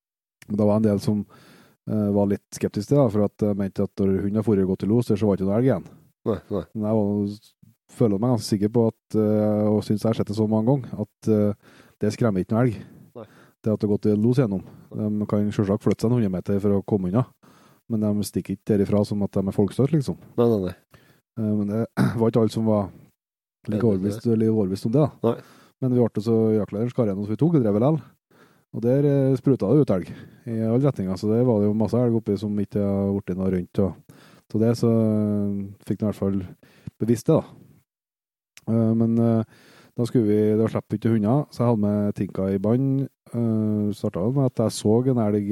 Men 0.47 0.57
Det 0.57 0.69
var 0.71 0.81
en 0.81 0.89
del 0.89 1.01
som 1.05 1.21
eh, 1.21 1.47
var 1.87 2.27
litt 2.29 2.45
skeptisk 2.55 2.87
til 2.91 2.97
da, 2.99 3.07
for 3.09 3.25
at 3.25 3.43
jeg 3.47 3.57
mente 3.57 3.83
at 3.83 3.91
når 3.99 4.11
hunden 4.21 4.35
har 4.39 4.45
foregått 4.45 4.69
gått 4.69 4.83
i 4.85 4.89
los, 4.91 5.07
så 5.09 5.17
var 5.27 5.35
det 5.37 5.41
ikke 5.43 5.49
noe 5.49 5.57
elg 5.57 5.67
igjen. 5.69 5.85
Nei, 6.29 6.37
nei. 6.53 6.63
Men 6.75 6.85
jeg 6.87 6.99
var, 6.99 7.39
føler 7.97 8.21
meg 8.21 8.33
ganske 8.35 8.47
sikker 8.53 8.69
på 8.71 8.83
at, 8.91 9.17
eh, 9.17 9.63
og 9.71 9.79
syns 9.83 10.03
jeg 10.05 10.09
har 10.11 10.19
sett 10.21 10.29
det 10.31 10.37
så 10.37 10.45
mange 10.47 10.69
ganger, 10.69 11.01
at 11.05 11.31
eh, 11.33 11.77
det 12.03 12.11
skremmer 12.15 12.43
ikke 12.45 12.55
noe 12.55 12.65
elg. 12.67 12.77
Nei. 13.17 13.25
Det 13.61 13.73
at 13.73 13.81
det 13.81 13.87
har 13.89 13.93
gått 13.95 14.07
i 14.09 14.15
los 14.17 14.39
gjennom. 14.41 14.61
De 14.93 15.25
kan 15.29 15.49
selvsagt 15.53 15.83
flytte 15.83 16.05
seg 16.05 16.11
en 16.13 16.17
100 16.21 16.31
meter 16.37 16.61
for 16.63 16.77
å 16.77 16.83
komme 16.87 17.09
unna, 17.11 17.25
men 17.91 18.05
de 18.05 18.23
stikker 18.29 18.55
ikke 18.55 18.71
derifra 18.75 19.01
som 19.05 19.21
at 19.25 19.33
de 19.35 19.43
er 19.43 19.57
folkstøtt, 19.57 19.91
liksom. 19.93 20.17
Nei, 20.39 20.47
nei, 20.53 20.61
nei. 20.69 20.75
Eh, 21.41 21.51
Men 21.57 21.67
det 21.73 21.81
var 22.21 22.29
ikke 22.31 22.45
alle 22.45 22.53
som 22.53 22.69
var 22.69 22.87
like 23.67 23.85
overbevist, 23.85 24.85
om 24.85 24.93
det. 24.95 25.01
da. 25.01 25.11
Nei. 25.31 25.35
Men 25.81 25.93
vi 25.97 26.01
ble 26.05 26.21
så 26.21 26.35
jaktlederen 26.55 26.89
skar 26.93 27.09
gjennom, 27.09 27.25
så 27.25 27.33
vi 27.33 27.39
tok 27.41 27.53
det 27.57 27.63
drevet 27.65 27.81
likevel. 27.81 28.01
Og 28.71 28.83
der 28.85 29.03
eh, 29.07 29.37
spruta 29.39 29.67
det 29.67 29.83
ut 29.83 29.93
elg 29.97 30.11
i 30.47 30.59
alle 30.63 30.85
retninger, 30.85 31.17
så 31.19 31.27
der 31.27 31.43
var 31.47 31.59
det 31.59 31.67
jo 31.67 31.77
masse 31.77 31.99
elg 31.99 32.15
oppi 32.21 32.37
som 32.39 32.59
ikke 32.63 32.79
har 32.79 33.17
blitt 33.17 33.39
noe 33.39 33.51
rundt. 33.51 33.81
Og, 33.83 34.21
så 34.51 34.61
det 34.61 34.75
så 34.79 34.91
eh, 34.91 35.57
fikk 35.87 35.99
de 35.99 36.05
i 36.05 36.09
hvert 36.09 36.21
fall 36.21 36.39
bevisst 37.01 37.27
det, 37.27 37.39
da. 37.39 37.43
Eh, 38.71 38.93
Men 39.01 39.17
da 39.19 40.07
skulle 40.07 40.29
vi, 40.29 40.39
da 40.55 40.69
slapp 40.71 40.87
vi 40.87 41.01
ikke 41.01 41.11
hunder, 41.11 41.43
så 41.51 41.65
jeg 41.65 41.69
hadde 41.73 41.83
med 41.83 42.15
tinka 42.15 42.47
i 42.47 42.61
bånd. 42.63 43.03
Starta 43.95 44.23
med 44.31 44.47
at 44.47 44.63
jeg 44.63 44.75
så 44.75 44.93
en 45.11 45.19
elg 45.23 45.51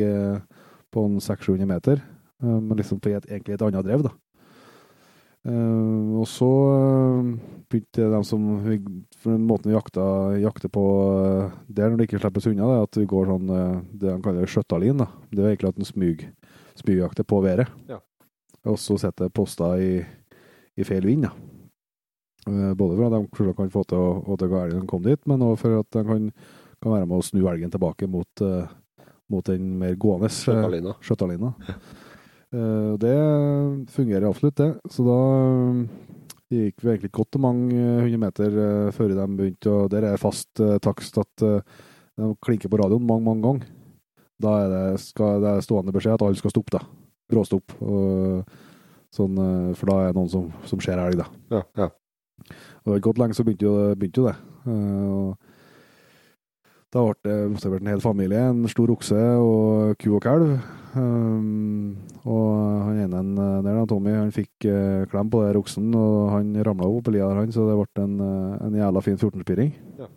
på 0.89 1.04
en 1.06 1.20
600-700 1.20 1.68
meter, 1.68 2.02
men 2.41 2.80
liksom 2.80 3.02
på 3.04 3.12
et, 3.12 3.28
egentlig 3.28 3.58
et 3.58 3.66
annet 3.68 3.86
drev, 3.86 4.08
da. 4.08 4.14
Eh, 5.48 6.10
og 6.20 6.26
så 6.28 6.50
eh, 6.74 7.30
begynte 7.72 8.10
de 8.12 8.22
som 8.28 8.48
For 9.20 9.32
den 9.32 9.46
måten 9.48 9.72
vi 9.72 9.78
jakta, 9.78 10.04
jakter 10.42 10.72
på 10.74 10.84
uh, 11.14 11.56
der 11.68 11.92
når 11.92 12.00
det 12.00 12.10
ikke 12.10 12.22
slippes 12.22 12.48
unna, 12.50 12.68
det 12.68 12.78
er 12.78 12.88
at 12.88 13.00
vi 13.00 13.08
går 13.12 13.30
sånn 13.30 13.52
uh, 13.52 13.82
det 13.92 14.10
de 14.10 14.22
kaller 14.26 14.50
skjøttalin. 14.50 15.04
Det 15.30 15.44
er 15.44 15.52
egentlig 15.52 15.74
at 15.74 15.82
en 15.82 15.90
smyg, 15.90 16.24
smygjakter 16.80 17.28
på 17.28 17.42
været. 17.46 17.70
Ja. 17.92 18.00
Og 18.68 18.80
så 18.80 18.98
setter 19.00 19.32
poster 19.32 19.80
i, 19.84 19.94
i 20.80 20.88
feil 20.88 21.06
vind. 21.08 21.28
Eh, 22.48 22.74
Både 22.74 22.96
for 22.96 23.06
at 23.06 23.16
de 23.16 23.28
kanskje 23.28 23.56
kan 23.58 23.72
få 23.74 23.86
til 23.88 24.00
å, 24.02 24.12
å 24.24 24.38
til 24.40 24.56
elgen 24.62 24.88
komme 24.90 25.10
dit, 25.12 25.22
men 25.30 25.44
også 25.46 25.62
for 25.64 25.80
at 25.82 25.90
de 25.96 26.04
kan, 26.08 26.30
kan 26.82 26.96
være 26.96 27.08
med 27.10 27.18
å 27.20 27.26
snu 27.26 27.42
elgen 27.52 27.74
tilbake 27.74 28.10
mot, 28.12 28.44
eh, 28.46 28.70
mot 29.32 29.50
den 29.50 29.74
mer 29.82 29.98
gående 30.00 30.30
eh, 30.30 30.36
Skjøttalina. 31.06 31.54
Eh, 32.50 32.93
det 32.97 33.18
fungerer 33.93 34.30
absolutt, 34.30 34.58
det. 34.58 34.70
Så 34.89 35.06
da 35.06 35.18
eh, 35.38 35.82
gikk 36.50 36.82
vi 36.82 36.93
egentlig 36.93 37.12
godt 37.14 37.38
og 37.38 37.43
mange 37.45 37.76
eh, 37.78 38.00
hundre 38.06 38.22
meter 38.24 38.56
før 38.95 39.14
de 39.14 39.28
begynte, 39.38 39.74
og 39.74 39.91
der 39.93 40.08
er 40.10 40.22
fast 40.22 40.64
takst 40.82 41.20
at 41.22 41.43
de 41.43 42.32
klinker 42.43 42.72
på 42.72 42.80
radioen 42.82 43.06
mange, 43.06 43.24
mange 43.28 43.45
ganger, 43.45 43.70
da 44.39 44.56
er 44.64 44.74
det, 44.74 45.04
skal, 45.04 45.43
det 45.43 45.52
er 45.52 45.64
stående 45.64 45.93
beskjed 45.95 46.18
at 46.18 46.26
alle 46.26 46.39
skal 46.39 46.54
stoppe, 46.54 46.80
da. 46.80 46.82
Bråstopp. 47.30 47.76
Sånn, 49.14 49.39
for 49.78 49.89
da 49.89 49.95
er 50.00 50.12
det 50.12 50.18
noen 50.18 50.32
som, 50.32 50.47
som 50.70 50.82
ser 50.82 51.00
elg, 51.02 51.20
da. 51.20 51.28
Ja, 51.52 51.62
ja. 51.78 51.88
Og 52.50 52.89
det 52.89 52.95
har 52.95 53.06
gått 53.10 53.20
lenge, 53.22 53.36
så 53.38 53.45
begynte 53.45 53.68
jo, 53.68 53.74
begynte 54.00 54.24
jo 54.24 54.28
det. 54.30 54.36
Og 54.70 55.49
da 56.94 57.06
ble 57.06 57.16
det 57.26 57.38
observert 57.52 57.84
en 57.84 57.92
hel 57.92 58.02
familie, 58.04 58.42
en 58.50 58.68
stor 58.72 58.92
okse 58.94 59.18
og 59.40 59.98
ku 60.02 60.14
og 60.18 60.24
kalv. 60.26 60.54
Um, 60.98 62.00
og 62.26 62.48
han 62.88 63.04
ene 63.04 63.20
der, 63.62 63.68
da, 63.68 63.84
Tommy, 63.90 64.16
han 64.16 64.32
fikk 64.34 64.66
uh, 64.66 65.06
klem 65.12 65.30
på 65.30 65.44
der 65.46 65.60
oksen, 65.60 65.92
og 65.94 66.32
han 66.34 66.56
ramla 66.66 66.90
opp 66.90 67.06
på 67.06 67.14
lia 67.14 67.28
der, 67.30 67.44
han, 67.44 67.54
så 67.54 67.68
det 67.68 67.78
ble 67.78 68.06
en, 68.06 68.16
uh, 68.24 68.58
en 68.66 68.80
jævla 68.80 69.04
fin 69.06 69.20
14-spiring. 69.20 69.70
Ja. 70.02 70.10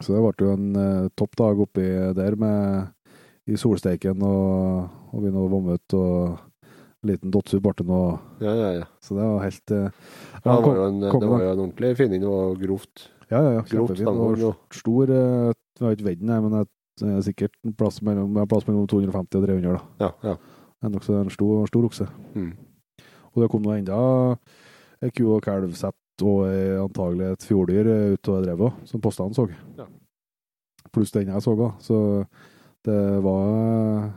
Så 0.00 0.14
det 0.14 0.24
ble 0.24 0.48
jo 0.48 0.56
en 0.56 0.70
uh, 0.78 1.12
topp 1.18 1.36
dag 1.42 1.60
oppi 1.66 1.86
der 2.16 2.38
med 2.40 3.52
i 3.52 3.60
solsteiken 3.60 4.24
og, 4.24 4.88
og 5.12 5.20
begynne 5.20 5.44
å 5.44 5.52
vomme 5.52 5.76
ut 5.76 5.96
og 5.98 6.40
en 7.04 7.10
liten 7.10 7.32
dotsu 7.34 7.58
borte 7.60 7.84
nå. 7.84 7.98
ja, 8.40 8.54
ja, 8.56 8.70
ja. 8.80 8.86
Så 9.04 9.18
det 9.18 9.26
var 9.28 9.44
helt 9.44 9.74
uh, 9.76 9.90
Ja, 10.40 10.48
det 10.48 10.62
var 10.64 10.78
jo 10.80 10.86
en, 10.88 11.02
det 11.04 11.28
var 11.28 11.44
jo 11.44 11.50
en 11.50 11.64
ordentlig 11.66 11.92
finning 12.00 12.24
og 12.24 12.56
grovt. 12.62 13.10
Ja, 13.30 13.40
ja, 13.40 13.52
ja. 13.58 13.62
Kjempefin. 13.68 14.08
Og 14.08 14.74
stor 14.74 15.10
eh, 15.10 15.52
Jeg 15.78 15.86
har 15.86 15.96
ikke 15.96 16.08
veid 16.08 16.20
den, 16.22 16.32
men 16.44 16.54
det 17.00 17.10
er 17.10 17.24
sikkert 17.26 17.56
en 17.66 17.74
plass 17.74 18.00
mellom, 18.06 18.36
plass 18.50 18.68
mellom 18.68 18.86
250 18.90 19.40
og 19.40 19.48
300. 19.48 19.74
da. 19.74 20.06
Ja, 20.06 20.30
ja. 20.30 20.36
Det 20.84 20.88
er 20.90 20.94
nokså 20.94 21.18
en 21.18 21.32
stor, 21.32 21.66
stor 21.70 21.88
okse. 21.88 22.06
Mm. 22.34 22.52
Og 23.34 23.42
det 23.42 23.50
kom 23.50 23.64
nå 23.64 23.74
enda 23.74 23.98
ei 25.02 25.10
ku 25.10 25.24
og 25.34 25.42
kalvsett 25.44 26.24
og 26.24 26.44
antagelig 26.84 27.32
et 27.32 27.46
fjorddyr 27.48 27.90
eh, 27.90 28.10
ut 28.14 28.30
av 28.30 28.42
drevet 28.44 28.68
òg, 28.68 28.82
som 28.88 29.02
postene 29.02 29.36
så. 29.36 29.48
Ja. 29.78 29.88
Pluss 30.94 31.14
den 31.14 31.32
jeg 31.32 31.42
så 31.42 31.56
òg. 31.56 31.72
Så 31.82 31.96
det 32.84 33.00
var 33.24 34.12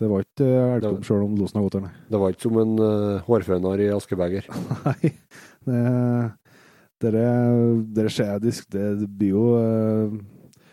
det 0.00 0.08
var 0.08 0.24
ikke 0.24 0.46
elgkom 0.48 1.02
sjøl 1.04 1.24
om 1.26 1.34
losen 1.36 1.58
har 1.58 1.66
gått 1.66 1.76
der, 1.76 1.84
nei. 1.84 2.06
Det 2.10 2.20
var 2.22 2.32
ikke 2.32 2.46
som 2.46 2.60
en 2.62 2.72
uh, 2.80 3.24
hårfønar 3.26 3.82
i 3.84 3.90
askebeger. 3.92 4.48
Nei, 4.86 5.10
det, 5.68 5.82
dere, 7.02 7.24
dere 7.94 8.12
skjedisk, 8.12 8.68
det, 8.72 9.08
blir 9.18 9.34
jo 9.34 9.46
eh, 9.58 10.14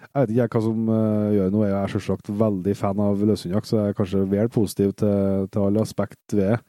Jeg 0.10 0.22
vet 0.22 0.34
ikke 0.36 0.60
hva 0.60 0.66
som 0.66 0.92
eh, 0.96 1.32
gjør 1.38 1.54
noe. 1.54 1.70
Jeg 1.70 1.80
er 1.80 1.94
selvsagt 1.94 2.32
veldig 2.42 2.76
fan 2.78 3.02
av 3.06 3.24
løshundjakt, 3.30 3.70
så 3.70 3.80
jeg 3.80 3.94
er 3.94 3.98
kanskje 3.98 4.26
vel 4.32 4.52
positiv 4.54 4.94
til, 5.00 5.50
til 5.54 5.66
alle 5.66 5.86
aspekt 5.86 6.36
ved 6.36 6.56
det. 6.56 6.60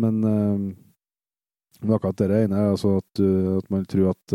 Men, 0.00 0.20
eh, 0.26 0.64
men 1.80 1.96
akkurat 1.96 2.18
det 2.20 2.42
ene 2.44 2.58
er 2.60 2.74
altså 2.74 2.98
at, 3.00 3.22
at 3.56 3.70
man 3.72 3.86
tror 3.88 4.10
at, 4.12 4.34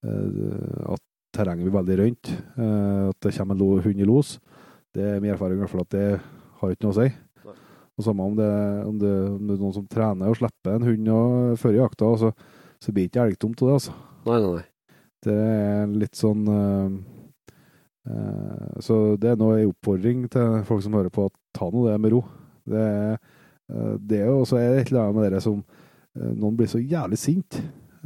at 0.00 1.02
terrenget 1.36 1.66
blir 1.66 1.74
veldig 1.74 1.96
rønt. 2.00 2.30
at 2.56 3.18
det 3.20 3.32
kommer 3.36 3.58
en 3.60 3.82
hund 3.84 4.00
i 4.00 4.06
los. 4.08 4.38
Det 4.96 5.04
er 5.04 5.20
min 5.20 5.34
erfaring 5.34 5.58
i 5.58 5.60
hvert 5.60 5.74
fall 5.74 5.84
at 5.84 5.92
det 5.92 6.06
har 6.62 6.72
ikke 6.72 6.86
noe 6.86 6.94
å 6.94 6.96
si. 6.96 7.10
Og 7.96 8.04
samme 8.04 8.24
om 8.24 8.38
det, 8.38 8.48
om, 8.88 8.96
det, 9.00 9.12
om 9.34 9.42
det 9.44 9.54
er 9.58 9.60
noen 9.60 9.76
som 9.76 9.84
trener 9.88 10.32
og 10.32 10.38
slipper 10.40 10.78
en 10.78 10.88
hund 10.88 11.12
og 11.12 11.60
før 11.60 11.76
jakta, 11.76 12.08
så, 12.22 12.32
så 12.86 12.92
blir 12.94 13.08
det 13.08 13.10
ikke 13.10 13.26
elgtomt 13.26 13.62
av 13.64 13.68
det, 13.68 13.76
altså. 13.80 13.94
Nei, 14.26 14.36
nei, 14.38 14.50
nei. 14.54 14.66
Det 15.26 15.34
er 15.34 15.94
litt 15.98 16.18
sånn 16.18 16.44
uh, 16.46 16.92
uh, 18.06 18.76
Så 18.84 18.98
det 19.18 19.32
er 19.32 19.40
nå 19.40 19.48
en 19.56 19.72
oppfordring 19.72 20.26
til 20.30 20.60
folk 20.68 20.84
som 20.84 20.94
hører 20.94 21.10
på, 21.10 21.26
at 21.26 21.34
ta 21.56 21.66
nå 21.72 21.82
det 21.88 21.96
med 22.04 22.14
ro. 22.14 22.20
Det 22.66 22.84
er, 22.84 23.18
uh, 23.72 23.96
det 23.98 24.20
er 24.20 24.30
jo 24.30 24.44
også 24.44 24.60
et 24.60 24.92
eller 24.92 25.02
annet 25.02 25.18
med 25.18 25.28
dere 25.28 25.42
som 25.42 25.64
Noen 26.16 26.54
blir 26.56 26.68
så 26.70 26.78
jævlig 26.80 27.18
sint. 27.20 27.58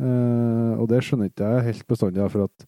Og 0.03 0.87
det 0.91 0.99
skjønner 1.07 1.29
ikke 1.29 1.47
jeg 1.47 1.67
helt 1.69 1.85
bestandig, 1.87 2.25
for 2.33 2.49
at 2.49 2.65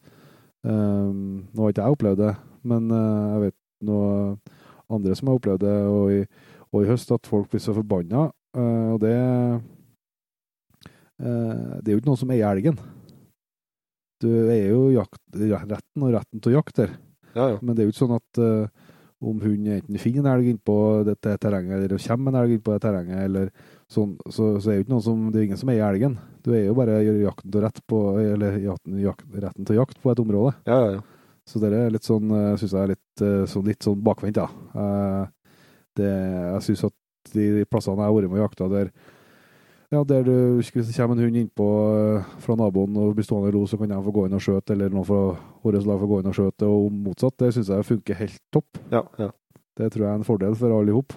Nå 0.62 1.64
har 1.64 1.72
ikke 1.72 1.82
jeg 1.82 1.96
opplevd 1.96 2.20
det, 2.20 2.34
men 2.70 2.84
jeg 2.94 3.40
vet 3.48 3.56
noe 3.88 4.12
andre 4.86 5.16
som 5.18 5.32
har 5.32 5.40
opplevd 5.40 5.64
det, 5.64 5.72
og 5.90 6.12
i, 6.14 6.20
og 6.70 6.84
i 6.84 6.90
høst, 6.92 7.10
at 7.10 7.26
folk 7.26 7.50
blir 7.50 7.64
så 7.64 7.74
forbanna. 7.74 8.28
og 8.54 9.02
det 9.02 9.16
Det 11.18 11.86
er 11.86 11.92
jo 11.92 12.00
ikke 12.00 12.10
noen 12.10 12.20
som 12.20 12.30
eier 12.34 12.48
elgen. 12.48 12.78
Du 14.22 14.28
eier 14.30 14.70
jo 14.70 14.86
jakt, 14.94 15.20
retten 15.34 16.06
og 16.06 16.14
retten 16.14 16.40
til 16.42 16.52
å 16.52 16.56
jakte 16.60 16.86
der. 16.86 16.96
Ja, 17.34 17.46
ja. 17.54 17.58
Men 17.60 17.74
det 17.74 17.82
er 17.82 17.88
jo 17.88 17.92
ikke 17.94 18.04
sånn 18.04 18.16
at 18.16 18.40
uh, 18.42 18.88
om 19.22 19.38
hun 19.42 19.68
enten 19.70 19.98
finner 20.02 20.24
en 20.24 20.32
elg 20.34 20.50
innpå 20.50 20.74
dette 21.06 21.36
terrenget, 21.42 21.76
eller 21.76 21.94
det 21.94 22.00
kommer 22.04 22.32
en 22.32 22.40
elg 22.42 22.56
innpå 22.56 22.74
det 22.74 22.82
terrenget, 22.84 23.20
eller 23.24 23.50
sånn, 23.90 24.16
så, 24.26 24.48
så 24.58 24.70
er 24.70 24.72
det 24.72 24.80
jo 24.80 24.84
ikke 24.86 24.94
noen 24.94 25.04
som, 25.06 25.24
det 25.30 25.40
er 25.40 25.46
ingen 25.48 25.60
som 25.60 25.72
eier 25.72 25.86
elgen. 25.88 26.16
Du 26.42 26.50
eier 26.52 26.68
jo 26.68 26.76
bare 26.78 26.98
jakten 27.04 27.54
til 27.54 27.64
rett 27.64 27.80
på, 27.88 28.00
eller 28.20 28.58
jakten, 28.62 28.98
jakt, 29.02 29.26
retten 29.46 29.68
til 29.68 29.78
jakt 29.78 30.00
på 30.02 30.12
et 30.12 30.22
område. 30.22 30.54
ja, 30.68 30.78
ja, 30.84 30.92
ja. 30.98 31.02
Så 31.48 31.58
det 31.58 31.72
er 31.74 31.88
litt 31.90 32.06
sånn, 32.06 32.30
syns 32.54 32.70
jeg 32.70 32.78
er 32.78 32.90
litt, 32.92 33.22
eh, 33.26 33.40
sånn, 33.50 33.64
litt 33.66 33.82
sånn 33.82 34.02
bakvendt, 34.06 34.38
da. 34.38 34.46
Uh, 34.78 35.24
Det, 35.98 36.08
jeg 36.08 36.62
synes 36.68 36.84
at 36.86 37.32
de 37.34 37.64
plassene 37.68 37.98
jeg 37.98 38.08
har 38.08 38.14
vært 38.14 38.30
med 38.30 38.38
og 38.38 38.46
jakta 38.46 38.68
der, 38.72 38.92
ja, 39.92 40.00
der 40.08 40.24
du, 40.24 40.34
hvis 40.56 40.72
det 40.72 40.96
kommer 40.96 41.18
en 41.18 41.26
hund 41.26 41.36
innpå 41.36 41.68
eh, 41.92 42.32
fra 42.42 42.56
naboen 42.58 42.96
og 42.96 43.14
blir 43.18 43.26
stående 43.26 43.52
i 43.52 43.54
ro, 43.56 43.66
så 43.68 43.78
kan 43.80 43.92
de 43.92 44.00
få 44.06 44.14
gå 44.16 44.26
inn 44.26 44.38
og 44.38 44.44
skjøte, 44.44 44.74
eller 44.74 44.92
noen 44.92 45.08
fra 45.08 45.22
vårt 45.62 45.86
lag 45.88 46.00
få 46.00 46.08
gå 46.10 46.20
inn 46.22 46.30
og 46.32 46.38
skjøte, 46.38 46.68
og 46.68 46.92
motsatt. 47.06 47.36
Det 47.42 47.52
synes 47.58 47.72
jeg 47.74 47.88
funker 47.92 48.20
helt 48.24 48.42
topp. 48.54 48.82
ja, 48.92 49.06
ja. 49.20 49.30
Det 49.80 49.86
tror 49.88 50.02
jeg 50.04 50.12
er 50.12 50.18
en 50.20 50.26
fordel 50.28 50.54
for 50.60 50.72
alle 50.76 50.92
i 50.92 50.94
hop. 50.94 51.14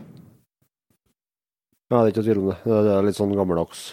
Ja, 1.92 1.98
det 2.00 2.06
er 2.06 2.12
ikke 2.14 2.22
tvil 2.24 2.40
om 2.40 2.46
det. 2.54 2.56
Det 2.64 2.94
er 2.94 3.04
litt 3.04 3.18
sånn 3.18 3.34
gammeldags 3.36 3.90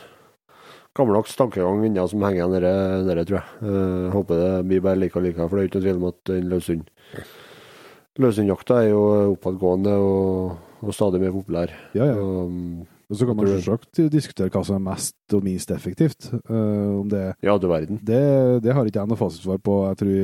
gammeldags 0.96 1.34
tankegang 1.36 1.82
ennå 1.86 2.04
som 2.08 2.22
henger 2.22 2.62
igjen 2.62 3.08
der, 3.08 3.22
tror 3.26 3.38
jeg. 3.40 3.60
Eh, 3.64 4.06
håper 4.12 4.42
det 4.42 4.50
blir 4.68 4.84
bare 4.84 5.00
like 5.00 5.18
og 5.18 5.24
like, 5.26 5.40
for 5.40 5.58
det 5.58 5.64
er 5.64 5.70
ikke 5.70 5.80
noen 5.80 5.86
tvil 5.88 6.00
om 6.00 6.10
at 6.10 6.20
den 6.30 6.52
løshund 6.52 6.92
Løshundjakta 8.20 8.82
er 8.82 8.90
jo 8.90 9.04
oppadgående 9.32 9.92
og, 9.96 10.56
og 10.84 10.92
stadig 10.92 11.20
mer 11.22 11.32
populær. 11.32 11.70
Ja, 11.96 12.10
ja. 12.10 12.18
Og, 12.20 12.50
mm, 12.52 12.91
Og 13.12 13.18
så 13.20 13.28
kan 13.28 13.36
man 13.36 13.50
selvsagt 13.50 14.00
diskutere 14.08 14.48
hva 14.48 14.62
som 14.64 14.78
er 14.78 14.84
mest 14.86 15.36
og 15.36 15.44
minst 15.44 15.70
effektivt. 15.74 16.30
Uh, 16.48 17.02
om 17.02 17.10
det 17.12 17.26
ja, 17.44 17.58
du 17.60 17.68
verden. 17.68 18.00
Det, 18.00 18.24
det 18.64 18.72
har 18.72 18.88
ikke 18.88 19.02
jeg 19.02 19.10
noe 19.10 19.20
fasitsvar 19.20 19.60
på. 19.60 19.74
Jeg 19.90 19.98
tror 20.00 20.20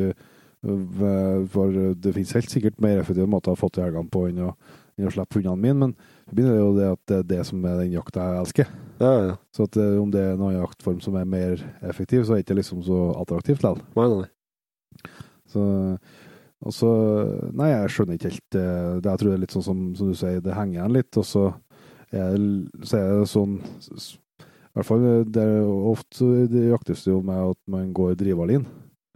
øh, 0.72 1.43
For 1.53 1.78
det 2.01 2.14
finnes 2.16 2.32
helt 2.39 2.51
sikkert 2.51 2.80
mer 2.80 3.03
effektive 3.03 3.28
måter 3.28 3.53
å 3.53 3.61
få 3.61 3.68
til 3.68 3.84
helgene 3.84 4.09
på 4.12 4.24
enn 4.30 4.41
å, 4.47 4.55
enn 4.97 5.11
å 5.11 5.12
slippe 5.12 5.36
hundene 5.36 5.61
mine, 5.61 5.76
men 5.82 5.93
det 6.30 6.39
blir 6.41 6.57
jo 6.57 6.72
det 6.78 6.89
at 6.95 7.03
det 7.12 7.18
er 7.18 7.28
det 7.34 7.43
som 7.51 7.68
er 7.68 7.76
den 7.82 7.93
jakta 7.93 8.24
jeg 8.24 8.41
elsker. 8.47 8.72
Ja, 9.03 9.12
ja. 9.28 9.36
Så 9.55 9.68
at 9.68 9.76
øh, 9.76 10.01
om 10.01 10.14
det 10.14 10.24
er 10.24 10.41
noen 10.41 10.57
jaktform 10.57 11.05
som 11.05 11.20
er 11.20 11.28
mer 11.28 11.61
effektiv, 11.84 12.24
så 12.24 12.34
er 12.34 12.41
det 12.41 12.49
ikke 12.49 12.59
liksom 12.62 12.80
så 12.89 13.03
attraktivt 13.20 13.62
likevel. 13.66 13.84
Nei, 14.01 14.09
nei. 14.16 15.12
Så 15.53 15.68
og 16.59 16.74
så 16.74 16.89
Nei, 17.55 17.68
jeg 17.70 17.91
skjønner 17.95 18.16
ikke 18.16 18.32
helt 18.32 18.47
det. 18.51 18.66
Jeg 19.05 19.20
tror 19.20 19.28
det 19.28 19.34
er 19.36 19.43
litt 19.45 19.53
sånn 19.55 19.66
som, 19.66 19.82
som 19.95 20.09
du 20.11 20.16
sier, 20.18 20.41
det 20.43 20.57
henger 20.57 20.80
igjen 20.80 20.97
litt, 20.97 21.18
og 21.20 21.26
så 21.26 21.45
er, 22.12 22.36
det- 22.38 22.86
så 22.88 22.96
er 22.98 23.09
det 23.20 23.28
sånn 23.28 23.59
I 23.59 24.78
hvert 24.78 24.86
fall 24.86 25.02
det 25.28 25.42
er 25.42 25.62
ofte 25.66 26.46
det 26.48 26.68
jaktes 26.70 27.04
det 27.04 27.11
jo 27.12 27.20
med 27.22 27.50
at 27.50 27.59
man 27.66 27.92
går 27.92 28.14
drivalin. 28.20 28.64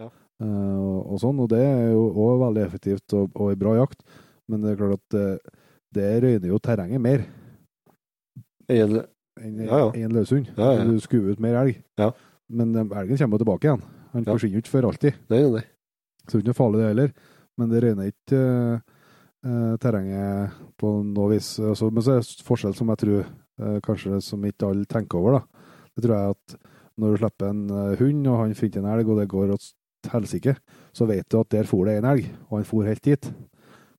Ja. 0.01 0.09
Eh, 0.43 0.77
og, 0.77 1.13
og 1.15 1.21
sånn, 1.23 1.39
og 1.41 1.49
det 1.53 1.61
er 1.63 1.93
jo 1.93 2.03
òg 2.13 2.41
veldig 2.43 2.65
effektivt 2.67 3.15
og, 3.15 3.31
og 3.37 3.53
en 3.53 3.61
bra 3.63 3.77
jakt, 3.79 4.03
men 4.51 4.61
det 4.65 4.73
er 4.73 4.81
klart 4.81 4.99
at 4.99 5.15
det, 5.15 5.27
det 5.95 6.09
røyner 6.25 6.49
jo 6.51 6.59
terrenget 6.59 7.01
mer 7.01 7.25
En- 8.69 9.05
enn 9.41 9.59
Ja, 9.67 9.79
ja. 9.79 9.91
en 10.05 10.13
løshund. 10.13 10.47
Ja, 10.57 10.73
ja. 10.79 10.85
Du 10.85 10.99
skuer 11.01 11.33
ut 11.33 11.41
mer 11.41 11.57
elg. 11.63 11.83
Ja. 11.99 12.11
Men 12.51 12.75
eh, 12.77 12.99
elgen 13.01 13.19
kommer 13.19 13.39
tilbake 13.41 13.65
igjen. 13.69 13.83
Han 14.13 14.25
forsvinner 14.29 14.61
ikke 14.61 14.69
for 14.75 14.85
alltid. 14.89 15.15
Nei, 15.31 15.41
nei, 15.43 15.61
det. 15.61 15.65
Så 16.29 16.33
det 16.33 16.35
er 16.37 16.43
ikke 16.43 16.53
noe 16.53 16.59
farlig 16.61 16.81
det 16.83 16.89
heller. 16.91 17.13
Men 17.59 17.71
det 17.73 17.83
røyner 17.85 18.11
ikke 18.13 18.43
eh, 19.45 19.77
terrenget 19.83 20.57
på 20.81 20.93
noe 21.13 21.31
vis. 21.35 21.55
Altså, 21.61 21.91
men 21.93 22.03
så 22.05 22.17
er 22.17 22.23
det 22.25 22.47
forskjell 22.47 22.75
som 22.79 22.93
jeg 22.93 23.03
tror 23.05 23.21
eh, 23.23 23.79
kanskje 23.85 24.21
som 24.25 24.45
ikke 24.49 24.71
alle 24.73 24.89
tenker 24.91 25.19
over. 25.21 25.39
da. 25.41 25.69
Det 25.97 26.05
tror 26.07 26.17
jeg 26.17 26.37
at 26.37 26.59
når 26.99 27.15
du 27.17 27.23
slipper 27.23 27.49
en 27.53 27.63
eh, 27.71 27.97
hund, 28.01 28.27
og 28.29 28.43
han 28.43 28.55
finner 28.59 28.83
en 28.83 28.93
elg, 28.99 29.09
og 29.09 29.19
det 29.23 29.29
går 29.33 29.55
til 29.57 30.13
helsike, 30.13 30.57
så 30.93 31.07
vet 31.09 31.29
du 31.31 31.39
at 31.41 31.51
der 31.55 31.69
for 31.69 31.87
det 31.89 31.99
en 32.01 32.11
elg, 32.13 32.29
og 32.51 32.59
han 32.59 32.69
for 32.69 32.83
helt 32.89 33.05
dit. 33.05 33.33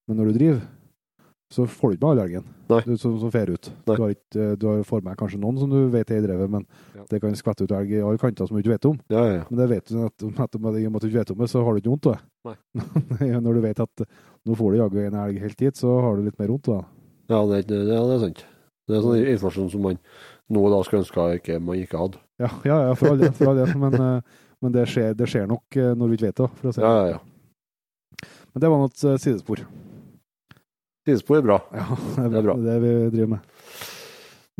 Men 0.08 0.18
når 0.20 0.30
du 0.32 0.38
driver, 0.38 0.60
så 1.54 1.64
får 1.70 1.90
du 1.90 1.94
ikke 1.94 2.06
med 2.06 2.10
all 2.10 2.22
elgen 2.24 2.46
du, 2.66 2.96
som, 2.98 3.14
som 3.20 3.30
fer 3.30 3.50
ut. 3.52 3.68
Nei. 3.86 3.94
Du 3.96 4.02
har, 4.02 4.12
ikke, 4.14 4.40
eh, 4.42 4.54
du 4.58 4.66
har 4.68 4.80
for 4.88 5.04
meg 5.06 5.16
kanskje 5.20 5.38
noen 5.40 5.58
som 5.60 5.70
du 5.70 5.76
vet 5.92 6.10
er 6.10 6.22
i 6.22 6.26
drevet, 6.26 6.50
men 6.50 6.64
Ja. 6.96 7.04
det 7.10 7.20
kan 7.22 7.34
skvette 7.38 7.64
ut 7.66 7.74
elg 7.76 7.92
i 7.94 8.00
alle 8.02 8.18
kanter 8.18 8.48
som 8.48 8.56
du 8.56 8.62
ikke 8.62 8.74
vet 8.74 8.88
om. 8.90 8.96
Ja, 9.12 9.22
ja, 9.24 9.34
ja. 9.38 9.44
Men 9.50 9.60
det 9.60 9.68
vet 9.70 9.86
du 9.92 10.00
at, 10.04 10.14
at 10.24 10.56
i 10.58 10.58
og 10.58 10.64
med 10.64 10.96
at 10.96 11.02
du 11.04 11.08
ikke 11.10 11.20
vet 11.20 11.30
om 11.34 11.38
det, 11.44 11.50
så 11.52 11.62
har 11.64 11.72
du 11.76 11.82
ikke 11.82 11.92
vondt 11.92 12.08
av 12.10 12.16
det. 12.16 12.22
Når 13.44 13.56
du 13.56 13.60
vet 13.64 13.80
at 13.80 14.04
nå 14.44 14.56
får 14.58 14.72
du 14.74 14.78
jaggu 14.82 14.98
en 15.06 15.16
elg 15.22 15.38
helt 15.40 15.60
hit, 15.64 15.78
så 15.80 15.94
har 16.04 16.16
du 16.18 16.26
litt 16.26 16.38
mer 16.40 16.50
vondt 16.52 16.68
da. 16.68 16.80
Ja, 17.32 17.38
det, 17.48 17.62
er- 17.62 17.68
det, 17.70 17.78
det 17.88 17.96
er 17.98 18.20
sant. 18.26 18.42
Det 18.84 18.96
er 18.98 19.04
sånn 19.06 19.22
informasjon 19.32 19.70
som 19.72 19.84
man 19.86 19.96
nå 20.52 20.62
da 20.68 20.82
skulle 20.84 21.00
ønske 21.06 21.22
ikke, 21.38 21.56
man 21.64 21.78
ikke 21.80 21.96
hadde. 22.02 22.18
Ja, 22.42 22.50
ja, 22.68 22.76
ja 22.90 22.96
for 23.00 23.14
all 23.14 23.22
del. 23.22 23.32
For 23.32 23.48
all 23.52 23.56
del. 23.62 23.70
Men, 23.80 23.94
eh, 23.96 24.42
men 24.60 24.74
det, 24.74 24.84
skjer, 24.92 25.14
det 25.16 25.28
skjer 25.32 25.46
nok 25.48 25.78
eh, 25.80 25.94
når 25.96 26.10
vi 26.12 26.18
ikke 26.18 26.26
vet 26.28 26.42
det. 26.42 26.48
For 26.58 26.68
å 26.68 26.74
si. 26.76 26.82
det. 26.82 26.84
Ja, 26.84 26.92
ja, 27.00 27.14
ja. 27.14 28.28
Men 28.52 28.62
det 28.66 28.70
var 28.74 28.82
noe 28.84 28.92
eh, 28.92 29.16
sidespor. 29.24 29.64
Sidespor 31.08 31.40
er 31.40 31.46
bra. 31.48 31.58
Ja, 31.80 31.86
det 31.96 32.26
er, 32.26 32.28
Det 32.28 32.42
er 32.42 32.46
bra. 32.50 32.58
det 32.68 32.76
vi 32.84 32.92
driver 33.16 33.32
med. 33.38 33.50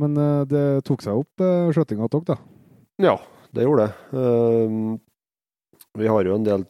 Men 0.01 0.17
det 0.51 0.65
tok 0.89 1.05
seg 1.05 1.21
opp 1.21 1.45
skjøtinga 1.77 2.09
av 2.09 2.11
dere, 2.17 2.25
da. 2.33 2.39
Ja, 3.05 3.13
det 3.55 3.63
gjorde 3.69 3.85
det. 3.85 4.17
Vi 5.95 6.09
har 6.11 6.27
jo 6.27 6.35
en 6.35 6.45
del 6.47 6.65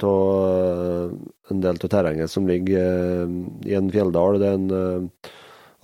av 1.80 1.88
terrenget 1.88 2.28
som 2.28 2.48
ligger 2.48 3.24
eh, 3.24 3.30
i 3.70 3.76
en 3.78 3.88
fjelldal. 3.92 4.36
Det 4.40 4.50
er 4.50 4.58
en 4.58 4.66
uh, 4.68 5.30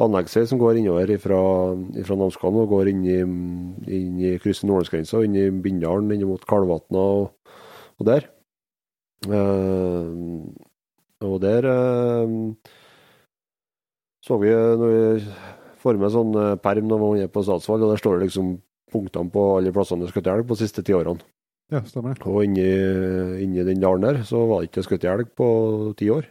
anleggsvei 0.05 0.43
som 0.49 0.61
går 0.61 0.81
innover 0.81 1.15
fra 1.23 1.39
Namskan 2.21 2.59
og 2.61 2.69
går 2.75 2.91
inn 2.93 3.07
i, 3.09 3.17
inn 3.97 4.21
i 4.21 4.35
krysset 4.43 4.69
Nordlandsgrensa, 4.69 5.23
inn 5.25 5.41
i 5.41 5.47
Bindalen, 5.65 6.13
inn 6.13 6.27
mot 6.29 6.45
Kalvatna 6.45 7.07
og, 7.23 7.57
og 7.97 8.11
der. 8.11 8.29
Uh, 9.25 10.45
og 11.25 11.41
der 11.41 11.65
uh, 11.65 12.37
så 14.21 14.37
vi 14.41 14.53
når 14.53 14.93
vi 14.93 15.03
får 15.81 15.97
med 15.97 16.13
sånn 16.13 16.37
perm 16.61 16.93
når 16.93 17.01
man 17.01 17.25
er 17.25 17.33
på 17.33 17.41
Statsvalg, 17.45 17.89
og 17.89 17.95
der 17.95 18.05
står 18.05 18.19
det 18.19 18.29
liksom 18.29 18.59
punktene 18.93 19.33
på 19.33 19.53
alle 19.57 19.73
plassene 19.73 20.05
du 20.05 20.13
skal 20.13 20.29
til 20.29 20.45
på 20.45 20.57
de 20.59 20.67
siste 20.67 20.85
ti 20.85 20.93
årene. 20.93 21.25
Ja, 21.71 21.85
stemmer 21.87 22.17
det. 22.17 22.27
Og 22.27 22.43
inni, 22.45 22.67
inni 23.45 23.65
den 23.67 23.83
dalen 23.83 24.03
der 24.03 24.25
så 24.27 24.43
var 24.51 24.63
det 24.63 24.71
ikke 24.71 24.87
skutt 24.89 25.07
elg 25.07 25.31
på 25.39 25.49
ti 25.99 26.11
år. 26.11 26.27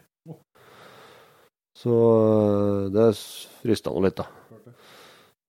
Så 1.80 1.96
eh, 1.96 2.90
det 2.92 3.12
frista 3.64 3.94
nå 3.94 4.04
litt, 4.04 4.20
da. 4.20 4.28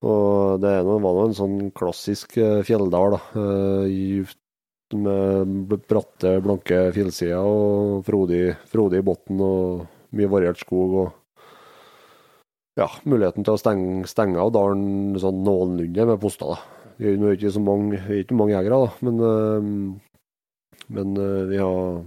Og 0.06 0.60
det 0.62 0.76
var 0.86 1.00
nå 1.02 1.24
en 1.26 1.36
sånn 1.36 1.56
klassisk 1.76 2.38
eh, 2.40 2.60
fjelldal, 2.66 3.16
da. 3.16 3.22
Eh, 3.42 4.36
med 4.90 5.74
bratte, 5.86 6.32
blanke 6.42 6.88
fjellsider 6.94 7.46
og 7.46 8.00
frodig, 8.06 8.56
frodig 8.70 9.04
bunn 9.06 9.42
og 9.46 9.84
mye 10.18 10.30
variert 10.30 10.58
skog. 10.58 10.96
og 11.04 11.16
ja, 12.78 12.88
muligheten 13.04 13.44
til 13.44 13.54
å 13.54 13.60
stenge, 13.60 14.08
stenge 14.10 14.40
av 14.40 14.50
dalen 14.54 15.18
sånn 15.20 15.42
noenlunde 15.46 16.06
med 16.10 16.20
poster. 16.22 16.54
da. 16.54 16.79
Vi 17.00 17.08
er 17.08 17.16
jo 17.16 17.32
ikke 17.32 17.48
så 17.48 17.60
mange, 17.64 17.96
ikke 18.12 18.36
mange 18.36 18.52
jegere, 18.52 18.76
da, 18.84 19.06
men, 19.06 19.20
øh, 19.24 19.68
men 20.92 21.14
øh, 21.16 21.48
vi 21.48 21.56
har 21.56 22.02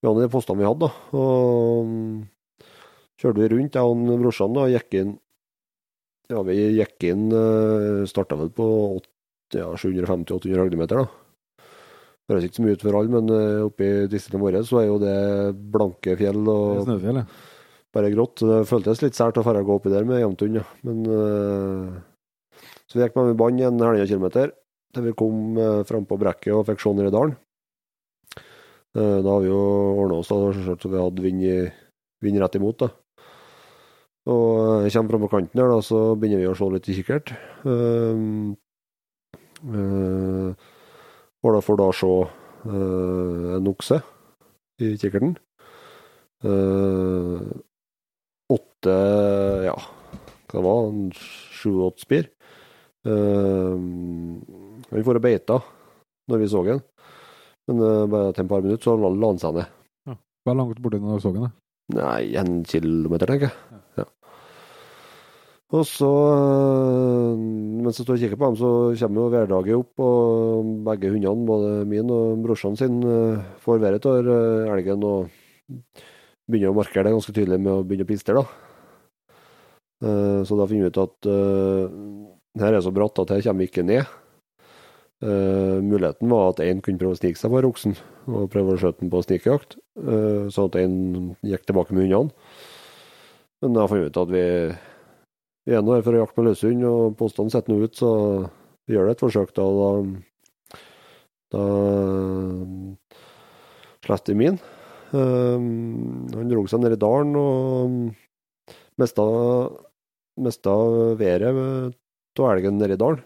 vi 0.00 0.08
hadde 0.08 0.22
de 0.22 0.32
postene 0.32 0.62
vi 0.62 0.64
hadde. 0.64 0.88
da, 0.88 1.18
og 1.18 1.90
Kjørte 3.20 3.42
vi 3.42 3.50
rundt, 3.52 3.76
jeg 3.76 3.82
og 3.84 4.22
brorsan, 4.22 4.56
da, 4.56 4.64
gikk 4.72 4.96
inn 4.96 5.12
Ja, 6.32 6.40
vi 6.42 6.56
gikk 6.78 7.04
inn 7.06 7.28
øh, 7.36 8.06
Starta 8.08 8.40
vel 8.40 8.50
på 8.56 8.66
ja, 9.54 9.68
750-800 9.68 10.64
høydemeter, 10.64 11.04
da. 11.04 11.62
Høres 12.32 12.48
ikke 12.48 12.58
så 12.58 12.64
mye 12.64 12.74
ut 12.74 12.82
for 12.82 12.96
alle, 12.98 13.12
men 13.12 13.30
oppe 13.62 13.86
i 13.86 14.08
distriktet 14.10 14.40
vårt 14.42 14.66
så 14.66 14.80
er 14.80 14.88
jo 14.88 14.96
det 14.98 15.18
blanke 15.70 16.16
fjell 16.18 16.48
og 16.48 16.80
Snøfjell, 16.88 17.20
ja. 17.20 17.28
bare 17.94 18.10
grått. 18.16 18.40
Det 18.42 18.64
føltes 18.66 19.04
litt 19.04 19.14
sært 19.14 19.38
å 19.38 19.44
dra 19.46 19.62
gå 19.62 19.76
oppi 19.78 19.92
der 19.92 20.08
med 20.08 20.24
jevnt 20.24 20.42
unna, 20.48 20.64
men 20.88 21.04
øh, 21.06 21.92
så 22.86 22.98
vi 22.98 23.04
gikk 23.04 23.18
med 23.18 23.36
bånd 23.38 23.60
en 23.60 23.80
halvannen 23.80 24.08
kilometer 24.08 24.52
til 24.94 25.08
vi 25.08 25.16
kom 25.18 25.58
eh, 25.60 25.82
frampå 25.88 26.18
brekket 26.20 26.54
og 26.56 26.66
fikk 26.68 26.82
se 26.82 26.92
ned 26.96 27.10
i 27.10 27.14
dalen. 27.14 27.34
Eh, 28.96 29.18
da 29.20 29.32
har 29.32 29.42
vi 29.44 29.50
jo 29.50 29.64
ordna 30.02 30.20
oss, 30.22 30.30
da, 30.32 30.76
så 30.80 30.92
vi 30.92 31.02
hadde 31.02 31.24
vind, 31.24 31.42
vind 32.24 32.40
rett 32.40 32.56
imot. 32.56 32.86
da. 32.86 32.92
Og 34.26 34.86
jeg 34.86 34.94
kommer 34.96 35.12
fram 35.14 35.24
på 35.26 35.32
kanten 35.34 35.60
her, 35.62 35.70
da, 35.70 35.82
så 35.84 36.00
begynner 36.18 36.42
vi 36.42 36.48
å 36.50 36.56
se 36.58 36.70
litt 36.72 36.88
i 36.90 36.96
kikkert. 36.96 37.30
Uh, 37.62 38.54
uh, 39.70 40.50
og 41.46 41.54
da 41.54 41.60
får 41.62 41.78
da 41.78 41.86
se 41.94 42.10
uh, 42.10 43.52
en 43.54 43.70
okse 43.70 44.00
i 44.82 44.96
kikkerten. 44.98 45.36
Uh, 46.42 47.38
åtte, 48.50 48.96
ja, 49.68 49.76
hva 49.78 50.58
det 50.58 50.64
var, 50.66 50.90
sju-åtte 51.60 52.02
spir. 52.02 52.26
Uh, 53.06 53.78
han 54.90 55.04
for 55.06 55.18
og 55.18 55.22
beita 55.22 55.60
når 56.26 56.40
vi 56.42 56.48
så 56.50 56.62
han, 56.66 56.82
men 57.70 57.82
uh, 57.82 58.06
bare 58.10 58.32
et 58.32 58.48
par 58.50 58.64
minutter 58.64 58.82
så 58.82 58.96
la 58.98 59.10
han 59.28 59.38
seg 59.38 59.60
ned. 59.60 59.72
Ja. 60.08 60.16
Hvor 60.46 60.58
langt 60.58 60.82
borti 60.82 60.98
når 61.02 61.20
du 61.20 61.22
så 61.22 61.32
han? 61.36 61.54
Nei, 61.94 62.34
en 62.40 62.64
kilometer, 62.66 63.30
tenker 63.30 63.46
jeg. 63.46 63.80
Ja. 64.00 64.06
Og 65.76 65.86
så, 65.86 66.10
uh, 66.10 67.38
mens 67.38 68.00
jeg 68.00 68.06
står 68.06 68.16
og 68.16 68.24
kikker 68.24 68.40
på 68.40 68.50
dem, 68.50 68.58
så 68.58 68.72
kommer 69.02 69.22
jo 69.22 69.30
hverdagen 69.34 69.80
opp, 69.84 70.02
og 70.02 70.74
begge 70.90 71.14
hundene, 71.14 71.46
både 71.46 71.72
min 71.90 72.10
og 72.14 72.42
brorsan 72.42 72.78
sin, 72.78 72.98
uh, 73.06 73.42
får 73.62 73.82
været 73.82 74.10
av 74.10 74.30
elgen 74.74 75.06
og 75.06 75.30
begynner 76.46 76.74
å 76.74 76.78
markere 76.78 77.08
det 77.08 77.14
ganske 77.14 77.34
tydelig 77.34 77.58
med 77.62 77.72
å 77.74 77.82
begynne 77.86 78.06
å 78.06 78.10
pistre, 78.10 78.38
da. 78.38 78.46
så 80.46 80.58
da 80.60 80.66
finner 80.68 80.86
vi 80.86 80.90
ut 80.92 80.98
at 81.02 81.26
her 82.60 82.76
er 82.76 82.84
så 82.84 82.92
bratt 82.94 83.18
at 83.20 83.32
her 83.34 83.44
kommer 83.44 83.64
vi 83.64 83.70
ikke 83.70 83.84
ned. 83.86 84.06
Uh, 85.24 85.80
muligheten 85.80 86.28
var 86.28 86.50
at 86.50 86.60
én 86.60 86.82
kunne 86.84 87.00
prøve 87.00 87.16
å 87.16 87.18
snike 87.18 87.40
seg 87.40 87.48
på 87.48 87.62
oksen 87.64 87.94
og 88.28 88.50
prøve 88.52 88.74
å 88.74 88.80
skjøte 88.80 89.00
den 89.00 89.12
på 89.12 89.22
snikejakt, 89.24 89.78
uh, 89.96 90.44
sånn 90.52 90.68
at 90.68 90.76
én 90.82 90.96
gikk 91.46 91.64
tilbake 91.64 91.96
med 91.96 92.04
hundene. 92.04 92.34
Men 93.64 93.78
da 93.78 93.86
fant 93.88 94.02
vi 94.02 94.10
ut 94.10 94.20
at 94.20 94.32
vi, 94.34 94.44
vi 95.64 95.76
er 95.78 95.84
nå 95.84 95.96
her 95.96 96.04
for 96.04 96.12
å 96.12 96.20
jakte 96.20 96.36
med 96.42 96.50
løshund, 96.50 96.84
og 96.84 97.16
postene 97.16 97.54
setter 97.54 97.72
nå 97.72 97.88
ut, 97.88 97.96
så 97.96 98.10
vi 98.84 98.98
gjør 98.98 99.08
det 99.08 99.16
et 99.16 99.24
forsøk. 99.24 99.56
Da, 99.56 99.64
da, 99.80 99.90
da 101.56 101.64
sletter 104.04 104.36
vi 104.36 104.40
min. 104.44 104.60
Uh, 105.16 105.56
han 106.36 106.52
dro 106.52 106.68
seg 106.68 106.84
ned 106.84 106.98
i 106.98 107.00
dalen 107.00 107.32
og 107.40 108.00
mista, 109.00 109.24
mista 110.44 110.76
været 111.16 111.96
av 112.42 112.52
elgen 112.54 112.78
nedi 112.80 112.98
dalen. 113.00 113.24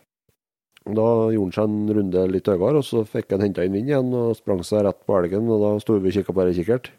Da 0.89 1.07
gjorde 1.35 1.45
han 1.45 1.53
seg 1.55 1.67
en 1.69 1.97
runde 1.99 2.23
litt 2.33 2.49
høyere, 2.49 2.81
og 2.81 2.87
så 2.87 3.05
fikk 3.05 3.35
han 3.35 3.45
henta 3.45 3.67
inn 3.67 3.75
vind 3.77 3.91
igjen 3.91 4.15
og 4.17 4.33
sprang 4.39 4.63
seg 4.65 4.87
rett 4.87 5.03
på 5.05 5.19
elgen. 5.19 5.51
og 5.53 5.61
Da 5.63 5.71
sto 5.83 5.99
vi 5.99 6.09
og 6.09 6.17
kikka 6.17 6.33
på 6.33 6.43
denne 6.43 6.57
kikkert. 6.57 6.91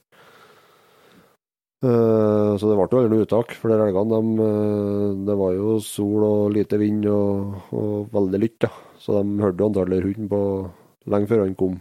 Uh, 1.81 2.53
så 2.61 2.69
det 2.69 2.75
ble 2.77 2.85
jo 2.85 2.99
aldri 2.99 3.09
noe 3.09 3.25
uttak, 3.25 3.55
for 3.57 3.73
de 3.73 3.79
elgene 3.81 4.13
de, 4.13 4.45
uh, 4.45 5.15
det 5.25 5.37
var 5.39 5.55
jo 5.55 5.79
sol 5.81 6.25
og 6.27 6.41
lite 6.53 6.77
vind 6.77 7.07
og, 7.09 7.55
og 7.73 8.11
veldig 8.13 8.41
lytt. 8.43 8.67
Ja. 8.67 8.69
Så 9.01 9.17
de 9.17 9.41
hørte 9.41 9.65
antallet 9.65 10.05
hund 10.05 10.29
på 10.29 10.41
lenge 11.09 11.31
før 11.31 11.41
han 11.47 11.57
kom, 11.57 11.79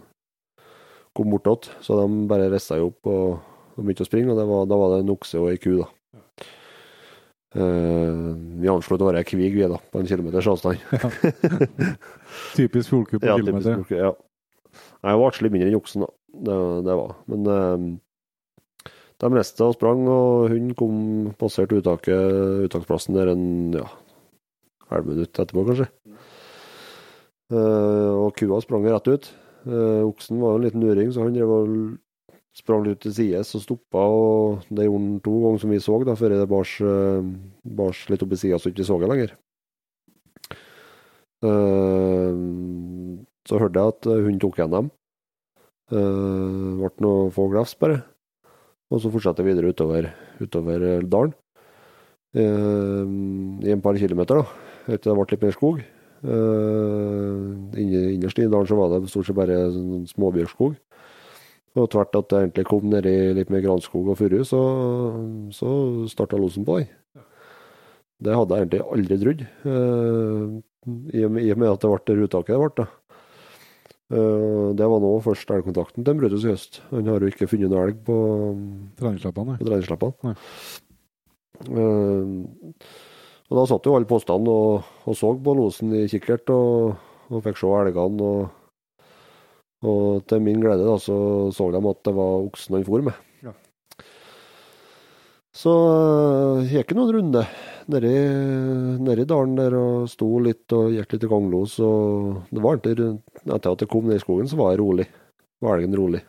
kom 1.13 1.37
bortåt. 1.37 1.69
Så 1.85 2.01
de 2.01 2.25
bare 2.33 2.49
rista 2.49 2.81
jo 2.81 2.95
opp 2.95 3.13
og, 3.13 3.45
og 3.77 3.85
begynte 3.85 4.09
å 4.09 4.09
springe, 4.09 4.33
og 4.33 4.41
var, 4.41 4.69
da 4.73 4.81
var 4.81 4.95
det 4.95 5.05
en 5.05 5.17
okse 5.19 5.37
og 5.43 5.53
ei 5.53 5.61
ku. 5.61 5.75
da. 5.83 5.91
Uh, 7.51 8.31
vi 8.63 8.69
anslo 8.71 8.95
at 8.95 9.01
det 9.03 9.07
var 9.09 9.17
ei 9.19 9.27
kvig, 9.27 9.49
vi, 9.57 9.65
da, 9.67 9.79
på 9.91 9.99
en 9.99 10.07
kilometers 10.07 10.47
avstand. 10.53 10.83
Ja. 10.95 11.09
typisk 12.59 12.93
fjordkupp 12.93 13.25
på 13.25 13.27
ja, 13.27 13.39
kilometer. 13.41 13.81
Typisk, 13.81 13.97
ja. 13.99 14.13
Jeg 15.01 15.19
var 15.19 15.33
atskillig 15.33 15.51
mindre 15.57 15.71
enn 15.73 15.81
oksen, 15.81 16.05
da. 16.07 16.13
Det, 16.31 16.59
det 16.87 16.97
var. 17.01 17.17
Men 17.33 17.49
uh, 17.51 18.93
de 19.21 19.33
reiste 19.35 19.67
og 19.67 19.75
sprang, 19.75 20.05
og 20.07 20.55
hun 20.55 20.71
kom 20.79 21.01
passert 21.41 21.75
uttaket, 21.75 22.69
uttaksplassen 22.69 23.19
der 23.19 23.33
en 23.33 23.45
ja, 23.75 23.89
halv 24.93 25.11
minutt 25.11 25.35
etterpå, 25.35 25.67
kanskje. 25.73 25.91
Uh, 27.51 28.29
og 28.29 28.37
kua 28.39 28.61
sprang 28.63 28.87
rett 28.87 29.11
ut. 29.11 29.33
oksen 29.67 30.39
var 30.39 30.55
jo 30.55 30.61
en 30.61 30.69
liten 30.69 30.87
uring, 30.87 31.11
så 31.11 31.27
han 31.27 31.35
drev 31.35 31.51
og 31.51 31.75
sprang 32.61 32.87
ut 32.87 33.01
til 33.03 33.15
sides 33.17 33.55
og 33.57 33.65
stoppa. 33.65 34.03
og 34.05 34.67
Det 34.69 34.87
gjorde 34.87 35.03
han 35.03 35.21
to 35.25 35.35
ganger 35.45 35.63
som 35.63 35.73
vi 35.75 35.81
så, 35.83 35.99
da, 36.07 36.17
før 36.19 36.35
det 36.37 36.49
bars, 36.51 36.77
uh, 36.85 37.25
bars 37.81 38.05
litt 38.13 38.25
opp 38.25 38.35
i 38.37 38.41
sida 38.41 38.61
så 38.61 38.73
ikke 38.73 38.87
så 38.87 38.99
det 39.01 39.11
lenger. 39.11 39.35
Uh, 41.41 42.33
så 43.49 43.61
hørte 43.61 43.81
jeg 43.81 43.95
at 43.97 44.11
hun 44.29 44.41
tok 44.41 44.61
igjen 44.61 44.75
dem. 44.77 44.91
Ble 45.91 46.91
noe 47.03 47.31
få 47.35 47.49
glefs, 47.51 47.75
bare. 47.81 48.05
Og 48.95 49.01
så 49.03 49.11
fortsatte 49.11 49.43
jeg 49.43 49.49
videre 49.51 49.73
utover, 49.73 50.11
utover 50.39 51.03
dalen. 51.03 51.33
I 52.37 53.73
en 53.75 53.83
par 53.83 53.99
kilometer, 53.99 54.39
da. 54.39 54.45
Etter 54.87 55.11
det 55.11 55.17
ble 55.19 55.27
litt 55.33 55.43
mer 55.47 55.57
skog. 55.57 55.81
Innerst 57.81 58.39
i 58.39 58.47
dalen 58.47 58.69
så 58.69 58.79
var 58.79 58.93
det 58.93 59.11
stort 59.11 59.27
sett 59.27 59.39
bare 59.41 59.57
sånn 59.75 60.07
småbjørkskog. 60.13 60.77
Og 61.79 61.87
tvert 61.93 62.17
at 62.19 62.31
det 62.33 62.39
egentlig 62.41 62.67
kom 62.67 62.89
nedi 62.91 63.13
litt 63.37 63.51
med 63.53 63.63
granskog 63.63 64.09
og 64.11 64.19
furu, 64.19 64.41
så, 64.47 64.61
så 65.55 65.75
starta 66.11 66.41
losen 66.41 66.67
på 66.67 66.81
den. 66.81 66.89
Det 68.21 68.35
hadde 68.37 68.57
jeg 68.57 68.67
egentlig 68.67 68.81
aldri 68.97 69.19
trodd, 69.21 69.45
uh, 69.65 70.59
i, 71.15 71.23
og 71.25 71.31
med 71.37 71.69
at 71.71 71.85
det 71.85 71.93
ble 71.93 72.01
det 72.09 72.17
ruttaket 72.19 72.57
det 72.57 72.73
ble. 72.81 72.89
Uh, 74.11 74.69
det 74.77 74.89
var 74.91 75.05
nå 75.05 75.13
først 75.23 75.53
elgkontakten 75.55 76.05
til 76.05 76.19
Brutus 76.19 76.45
i 76.45 76.51
høst. 76.51 76.81
Han 76.91 77.09
har 77.09 77.23
jo 77.23 77.31
ikke 77.31 77.49
funnet 77.49 77.71
noe 77.71 77.87
elg 77.87 78.03
på 78.05 78.19
treningslappene. 78.99 80.35
Uh, 81.71 82.51
og 83.51 83.59
da 83.59 83.67
satt 83.71 83.87
jo 83.87 83.95
alle 83.97 84.11
postene 84.11 84.51
og, 84.51 84.91
og, 85.07 85.15
så 85.19 85.33
på 85.39 85.55
losen 85.59 85.95
i 85.97 86.07
kikkert, 86.11 86.51
og, 86.55 86.99
og 87.31 87.47
fikk 87.47 87.63
se 87.63 87.71
elgene. 87.81 88.27
og 88.27 88.60
og 89.81 90.27
til 90.29 90.43
min 90.45 90.61
glede 90.61 90.85
da, 90.85 90.99
så 91.01 91.49
så 91.57 91.71
de 91.73 91.81
at 91.81 92.05
det 92.05 92.15
var 92.17 92.47
oksen 92.47 92.77
han 92.77 92.87
for 92.87 93.05
med. 93.07 93.17
Ja. 93.45 93.55
Så 95.57 95.75
jeg 96.67 96.83
gikk 96.83 96.97
noen 96.99 97.15
runde 97.17 97.45
nedi, 97.91 98.13
nedi 99.03 99.25
dalen 99.29 99.57
der 99.59 99.77
og 99.79 100.11
sto 100.11 100.29
litt 100.43 100.73
og 100.77 100.93
gikk 100.95 101.15
litt 101.15 101.25
i 101.27 101.31
ganglos. 101.31 101.79
Og 101.85 102.51
det 102.51 102.63
var 102.65 102.77
egentlig, 102.77 103.15
etter 103.47 103.73
at 103.73 103.85
jeg 103.85 103.91
kom 103.93 104.09
ned 104.09 104.21
i 104.21 104.25
skogen, 104.25 104.51
så 104.51 104.59
var 104.61 104.75
jeg 104.75 104.83
rolig. 104.83 105.09
var 105.61 105.79
elgen 105.79 105.97
rolig. 105.97 106.23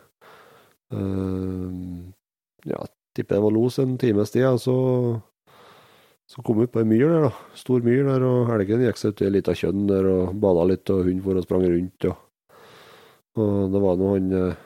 Uh, 0.92 2.08
ja, 2.68 2.82
tipper 3.16 3.38
det 3.38 3.44
var 3.46 3.54
los 3.54 3.78
en 3.80 3.96
times 3.98 4.32
tid, 4.34 4.44
og 4.44 4.60
så, 4.60 4.74
så 6.28 6.44
kom 6.44 6.60
vi 6.60 6.68
på 6.68 6.82
ei 6.82 6.88
myr 6.88 7.06
der, 7.08 7.28
da. 7.28 7.32
Stor 7.56 7.84
myr 7.84 8.04
der, 8.10 8.26
og 8.28 8.52
elgen 8.56 8.84
gikk 8.84 9.00
seg 9.00 9.14
ut 9.14 9.22
i 9.22 9.28
ei 9.28 9.36
lita 9.38 9.56
kjønn 9.56 9.86
der 9.88 10.10
og 10.10 10.36
bada 10.42 10.66
litt, 10.68 10.84
og 10.92 11.06
hunden 11.06 11.24
for 11.24 11.40
og 11.40 11.46
sprang 11.46 11.64
rundt. 11.68 12.10
Og, 12.10 12.28
og 13.40 13.72
det 13.72 13.80
var 13.80 14.00
nå 14.00 14.10
han 14.14 14.32
eh, 14.36 14.64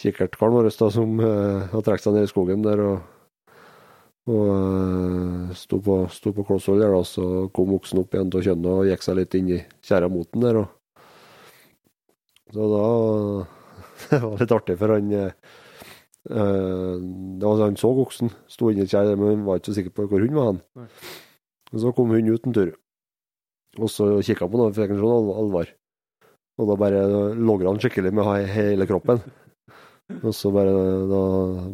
kikkertkaren 0.00 0.54
vår 0.56 0.70
da, 0.70 0.90
som 0.92 1.18
eh, 1.20 1.66
hadde 1.70 1.82
trukket 1.86 2.06
seg 2.06 2.16
ned 2.16 2.26
i 2.26 2.30
skogen 2.30 2.64
der 2.64 2.82
og, 2.84 3.10
og 4.32 4.46
eh, 4.54 5.50
sto 5.58 5.80
på, 5.84 5.98
sto 6.12 6.32
på 6.36 6.46
klosshold 6.48 6.80
der, 6.82 6.94
da, 6.94 7.02
så 7.08 7.48
kom 7.54 7.74
oksen 7.76 8.00
opp 8.02 8.16
igjen 8.16 8.32
til 8.32 8.46
kjønnet 8.48 8.70
og 8.72 8.88
gikk 8.88 9.04
seg 9.06 9.20
litt 9.20 9.36
inn 9.38 9.52
i 9.58 9.60
tjæra 9.84 10.08
mot 10.12 10.30
den 10.32 10.46
der. 10.46 10.62
Og, 10.62 11.04
så 12.54 12.70
da 12.72 12.86
Det 14.10 14.18
var 14.24 14.40
litt 14.40 14.52
artig, 14.56 14.74
for 14.80 14.94
han 14.94 15.12
eh, 15.14 15.36
eh, 16.30 16.94
det 17.38 17.46
var, 17.46 17.62
Han 17.62 17.78
så 17.78 17.92
oksen, 18.04 18.32
sto 18.50 18.72
inni 18.72 18.88
tjæra, 18.90 19.14
men 19.18 19.30
han 19.30 19.46
var 19.46 19.60
ikke 19.60 19.70
så 19.70 19.78
sikker 19.78 19.94
på 19.94 20.08
hvor 20.08 20.24
hunden 20.24 20.40
var. 20.40 20.50
Han. 20.52 20.64
Nei. 20.80 20.88
Så 21.84 21.92
kom 21.94 22.12
hunden 22.14 22.34
ut 22.34 22.48
en 22.48 22.54
tur, 22.56 22.74
og 23.80 23.90
så 23.90 24.10
kikka 24.22 24.46
på 24.48 24.60
den, 24.60 24.74
for 24.74 24.84
jeg 24.84 24.98
sånn 24.98 25.30
se 25.30 25.38
alvor. 25.42 25.72
Og 26.58 26.68
da 26.70 26.76
bare 26.78 27.00
logret 27.34 27.66
han 27.72 27.80
skikkelig 27.82 28.12
med 28.14 28.46
hele 28.54 28.86
kroppen. 28.86 29.20
Og 30.22 30.34
så 30.36 30.50
bare, 30.54 30.72
da, 31.10 31.20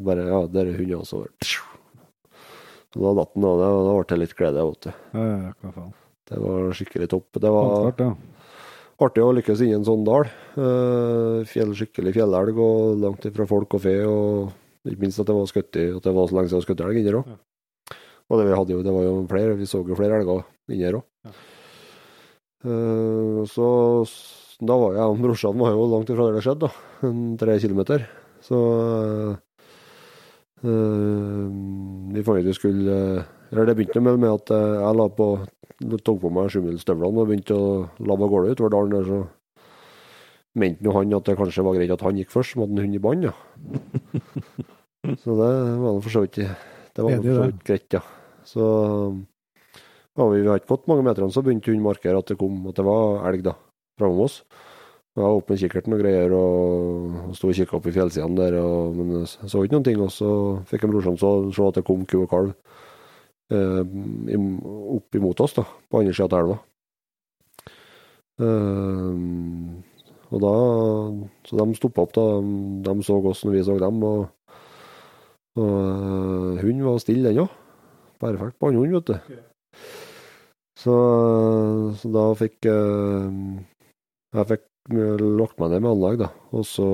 bare 0.06 0.24
Ja, 0.30 0.38
der 0.48 0.70
er 0.70 0.78
hunden 0.78 1.02
også. 1.02 1.24
Og 2.96 3.02
da 3.04 3.12
datt 3.20 3.34
den, 3.36 3.44
og 3.46 3.60
da 3.60 3.70
ble 3.98 4.04
det 4.10 4.18
litt 4.22 4.36
glede, 4.38 4.64
vet 4.70 4.86
du. 4.86 4.92
Ja, 5.14 5.52
hva 5.62 5.72
faen. 5.74 5.92
Det 6.30 6.38
var 6.42 6.70
skikkelig 6.78 7.08
topp. 7.10 7.28
Det 7.42 7.50
var 7.50 7.66
Håndfart, 7.66 8.00
ja. 8.06 8.14
artig 9.06 9.22
å 9.26 9.32
lykkes 9.34 9.62
i 9.66 9.70
en 9.74 9.84
sånn 9.86 10.04
dal. 10.06 10.26
Eh, 10.56 11.42
fjell, 11.50 11.74
skikkelig 11.76 12.12
fjellelg 12.16 12.58
og 12.62 12.98
langt 13.02 13.26
ifra 13.28 13.46
folk 13.50 13.76
og 13.78 13.82
fe. 13.84 13.96
Og 14.06 14.88
ikke 14.88 15.02
minst 15.04 15.20
at 15.22 15.26
det 15.28 15.36
var 15.36 15.50
skutt 15.50 15.76
at 15.76 16.02
det 16.06 16.14
var 16.16 16.30
så 16.30 16.38
lenge 16.38 16.52
siden 16.54 16.64
skutt 16.66 16.82
elg 16.86 16.98
inni 17.02 17.10
her 17.12 17.20
òg. 17.20 17.30
Og 18.30 18.38
det, 18.38 18.46
vi 18.46 18.54
hadde 18.58 18.74
jo, 18.76 18.82
det 18.86 18.94
var 18.94 19.04
jo 19.08 19.14
flere, 19.30 19.56
vi 19.58 19.66
så 19.66 19.82
jo 19.82 19.98
flere 19.98 20.20
elger 20.22 20.44
inni 20.70 20.86
her 20.86 21.00
òg. 21.02 21.06
Ja. 21.26 21.32
så 23.50 23.68
s- 24.06 24.49
da 24.60 24.76
var 24.76 24.96
jeg 24.98 25.12
og 25.12 25.22
brorsan 25.24 25.60
var 25.60 25.72
jo 25.72 25.86
langt 25.88 26.10
ifra 26.12 26.26
der 26.28 26.36
det 26.36 26.44
skjedde, 26.44 26.68
da. 26.68 27.08
En 27.08 27.20
tre 27.40 27.56
kilometer. 27.62 28.04
Så 28.44 28.58
øh, 30.64 31.46
vi 32.12 32.24
fant 32.24 32.40
ut 32.40 32.48
vi 32.48 32.56
skulle 32.56 32.96
eh, 32.96 33.28
Eller 33.50 33.66
det 33.66 33.76
begynte 33.76 34.00
med, 34.04 34.20
med 34.20 34.30
at 34.36 34.52
jeg 34.52 34.96
la 34.96 35.08
på 35.08 35.28
tok 35.80 36.20
på 36.22 36.30
meg 36.32 36.50
sjumilsstøvlene 36.52 37.22
og 37.22 37.30
begynte 37.30 37.56
å 37.56 37.70
labbe 38.04 38.26
av 38.26 38.32
gårde 38.34 38.52
utover 38.54 38.74
dalen 38.74 38.92
der, 38.94 39.08
så 39.08 39.20
mente 40.60 40.84
nå 40.84 40.92
han 40.94 41.16
at 41.16 41.26
det 41.26 41.36
kanskje 41.38 41.64
var 41.64 41.78
greit 41.78 41.94
at 41.94 42.04
han 42.04 42.18
gikk 42.20 42.32
først, 42.34 42.52
som 42.52 42.64
hadde 42.64 42.76
en 42.76 42.84
hund 42.84 42.98
i 42.98 43.02
bånd, 43.02 43.26
ja. 43.28 43.34
så 45.22 45.36
det 45.38 45.50
var 45.80 46.00
for 46.04 46.12
så 46.12 46.24
vidt 46.26 46.40
Det 46.42 47.06
var 47.06 47.16
for 47.16 47.40
så 47.40 47.48
vidt 47.48 47.64
greit, 47.66 47.96
ja. 47.96 48.02
Så 48.44 48.62
ja, 50.20 50.28
vi 50.28 50.44
har 50.44 50.60
ikke 50.60 50.74
gått 50.74 50.88
mange 50.90 51.06
meterne, 51.06 51.32
så 51.32 51.42
begynte 51.46 51.72
hun 51.72 51.80
å 51.80 51.88
markere 51.88 52.20
at 52.20 52.32
det 52.32 52.38
kom, 52.40 52.60
at 52.68 52.76
det 52.76 52.84
var 52.84 53.24
elg 53.30 53.44
da, 53.46 53.56
framom 54.00 54.24
oss. 54.26 54.40
Jeg 55.16 55.24
var 55.24 55.36
oppe 55.36 55.52
med 55.52 55.60
kikkerten 55.60 55.94
og 55.96 56.00
greier, 56.04 56.32
og, 56.38 57.14
og 57.28 57.36
sto 57.36 57.48
og 57.50 57.56
kikka 57.58 57.76
opp 57.80 57.88
i 57.90 57.94
fjellsidene 57.96 58.38
der, 58.38 58.56
og, 58.62 58.94
men 58.94 59.10
jeg 59.18 59.50
så 59.50 59.62
ikke 59.64 59.74
noen 59.74 59.86
ting. 59.88 60.02
Og 60.04 60.12
så 60.14 60.30
fikk 60.70 60.86
en 60.86 60.92
brorsan 60.94 61.18
så 61.20 61.32
se 61.50 61.66
at 61.66 61.80
det 61.80 61.86
kom 61.88 62.04
ku 62.08 62.20
og 62.22 62.28
kalv 62.30 62.52
eh, 63.50 63.82
opp 64.96 65.18
imot 65.18 65.42
oss, 65.42 65.56
da, 65.58 65.66
på 65.66 66.02
andre 66.02 66.14
sida 66.14 66.30
av 66.30 66.44
elva. 66.44 66.58
Eh, 68.40 69.24
og 70.30 70.44
da 70.44 70.54
Så 71.48 71.58
de 71.58 71.74
stoppa 71.74 72.04
opp, 72.06 72.14
da. 72.14 72.26
De 72.86 72.94
så 73.02 73.18
oss 73.32 73.42
når 73.44 73.56
vi 73.56 73.64
så 73.66 73.78
dem, 73.82 73.98
og, 74.06 74.54
og 75.58 75.74
eh, 75.74 76.62
hunden 76.62 76.86
var 76.86 77.02
stille, 77.02 77.26
den 77.28 77.42
òg. 77.44 77.58
Perfekt 78.22 78.60
på 78.60 78.70
hannhund, 78.70 78.94
vet 78.94 79.10
du. 79.10 79.42
Så, 80.80 80.94
så 81.98 82.14
da 82.14 82.24
fikk 82.38 82.70
eh, 82.70 83.42
Jeg 84.30 84.46
fikk 84.46 84.66
lagt 84.94 85.58
meg 85.58 85.72
ned 85.72 85.84
med 85.84 85.92
anlegg, 85.94 86.20
da. 86.22 86.30
Og 86.56 86.64
så, 86.66 86.86